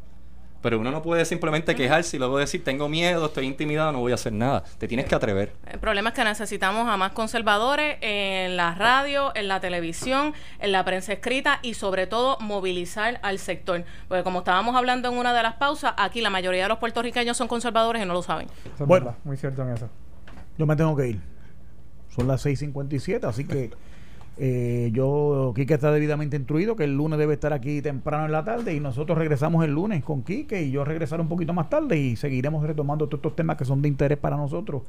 Pero 0.62 0.78
uno 0.78 0.90
no 0.90 1.00
puede 1.02 1.24
simplemente 1.24 1.74
quejarse 1.74 2.16
y 2.16 2.18
luego 2.18 2.36
decir, 2.36 2.62
tengo 2.62 2.88
miedo, 2.88 3.26
estoy 3.26 3.46
intimidado, 3.46 3.92
no 3.92 4.00
voy 4.00 4.12
a 4.12 4.16
hacer 4.16 4.32
nada. 4.34 4.62
Te 4.78 4.86
tienes 4.86 5.06
que 5.06 5.14
atrever. 5.14 5.54
El 5.72 5.78
problema 5.78 6.10
es 6.10 6.14
que 6.14 6.22
necesitamos 6.22 6.86
a 6.86 6.96
más 6.98 7.12
conservadores 7.12 7.96
en 8.02 8.56
la 8.58 8.74
radio, 8.74 9.32
en 9.34 9.48
la 9.48 9.60
televisión, 9.60 10.34
en 10.58 10.72
la 10.72 10.84
prensa 10.84 11.14
escrita 11.14 11.60
y 11.62 11.74
sobre 11.74 12.06
todo 12.06 12.36
movilizar 12.40 13.18
al 13.22 13.38
sector. 13.38 13.84
Porque 14.08 14.22
como 14.22 14.40
estábamos 14.40 14.76
hablando 14.76 15.08
en 15.10 15.16
una 15.16 15.32
de 15.32 15.42
las 15.42 15.54
pausas, 15.54 15.94
aquí 15.96 16.20
la 16.20 16.28
mayoría 16.30 16.64
de 16.64 16.68
los 16.68 16.78
puertorriqueños 16.78 17.36
son 17.38 17.48
conservadores 17.48 18.02
y 18.02 18.06
no 18.06 18.12
lo 18.12 18.22
saben. 18.22 18.48
Eso 18.74 18.82
es 18.84 18.86
Bueno. 18.88 19.06
verdad, 19.06 19.18
muy 19.24 19.36
cierto 19.38 19.62
en 19.62 19.70
eso. 19.70 19.88
Yo 20.58 20.66
me 20.66 20.76
tengo 20.76 20.94
que 20.94 21.08
ir. 21.08 21.20
Son 22.14 22.26
las 22.28 22.44
6.57, 22.44 23.24
así 23.24 23.46
que 23.46 23.70
eh, 24.42 24.88
yo, 24.94 25.52
Quique 25.54 25.74
está 25.74 25.92
debidamente 25.92 26.34
instruido 26.34 26.74
que 26.74 26.84
el 26.84 26.96
lunes 26.96 27.18
debe 27.18 27.34
estar 27.34 27.52
aquí 27.52 27.82
temprano 27.82 28.24
en 28.24 28.32
la 28.32 28.42
tarde 28.42 28.74
y 28.74 28.80
nosotros 28.80 29.18
regresamos 29.18 29.62
el 29.66 29.72
lunes 29.72 30.02
con 30.02 30.22
Quique 30.22 30.62
y 30.62 30.70
yo 30.70 30.82
regresaré 30.82 31.20
un 31.20 31.28
poquito 31.28 31.52
más 31.52 31.68
tarde 31.68 31.98
y 31.98 32.16
seguiremos 32.16 32.66
retomando 32.66 33.06
todos 33.06 33.18
estos 33.18 33.36
temas 33.36 33.58
que 33.58 33.66
son 33.66 33.82
de 33.82 33.88
interés 33.88 34.16
para 34.16 34.38
nosotros 34.38 34.84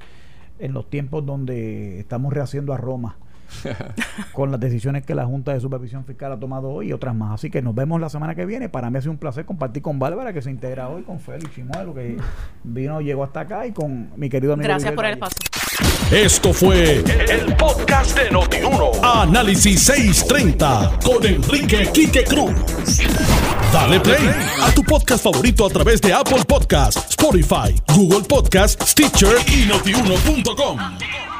en 0.57 0.71
los 0.71 0.89
tiempos 0.89 1.25
donde 1.25 1.99
estamos 1.99 2.31
rehaciendo 2.31 2.71
a 2.71 2.77
Roma 2.77 3.17
con 4.33 4.51
las 4.51 4.59
decisiones 4.59 5.05
que 5.05 5.15
la 5.15 5.25
Junta 5.25 5.53
de 5.53 5.59
Supervisión 5.59 6.05
Fiscal 6.05 6.31
ha 6.31 6.39
tomado 6.39 6.69
hoy 6.69 6.89
y 6.89 6.93
otras 6.93 7.15
más. 7.15 7.33
Así 7.35 7.49
que 7.49 7.61
nos 7.61 7.75
vemos 7.75 7.99
la 7.99 8.09
semana 8.09 8.35
que 8.35 8.45
viene. 8.45 8.69
Para 8.69 8.89
mí 8.89 8.97
ha 8.97 9.01
sido 9.01 9.11
un 9.11 9.17
placer 9.17 9.45
compartir 9.45 9.81
con 9.81 9.99
Bárbara, 9.99 10.33
que 10.33 10.41
se 10.41 10.49
integra 10.51 10.89
hoy, 10.89 11.03
con 11.03 11.19
Félix 11.19 11.53
Chimuelo, 11.55 11.93
que 11.93 12.17
vino, 12.63 13.01
llegó 13.01 13.23
hasta 13.23 13.41
acá, 13.41 13.65
y 13.65 13.71
con 13.71 14.11
mi 14.15 14.29
querido 14.29 14.53
amigo. 14.53 14.67
Gracias 14.67 14.91
Miguel 14.91 14.95
por 14.95 15.05
el 15.05 15.19
Valle. 15.19 15.33
espacio. 15.35 15.61
Esto 16.11 16.53
fue 16.53 16.97
el 16.97 17.55
podcast 17.55 18.17
de 18.17 18.29
Notiuno. 18.31 18.91
Análisis 19.01 19.81
630 19.83 20.99
con 21.03 21.25
Enrique 21.25 21.89
Quique 21.93 22.23
Cruz. 22.25 22.53
Dale 23.71 23.99
play 24.01 24.29
a 24.61 24.71
tu 24.73 24.83
podcast 24.83 25.23
favorito 25.23 25.65
a 25.65 25.69
través 25.69 26.01
de 26.01 26.13
Apple 26.13 26.43
Podcasts, 26.45 27.11
Spotify, 27.11 27.73
Google 27.95 28.27
Podcasts, 28.27 28.91
Stitcher 28.91 29.37
y 29.47 29.65
notiuno.com. 29.67 31.30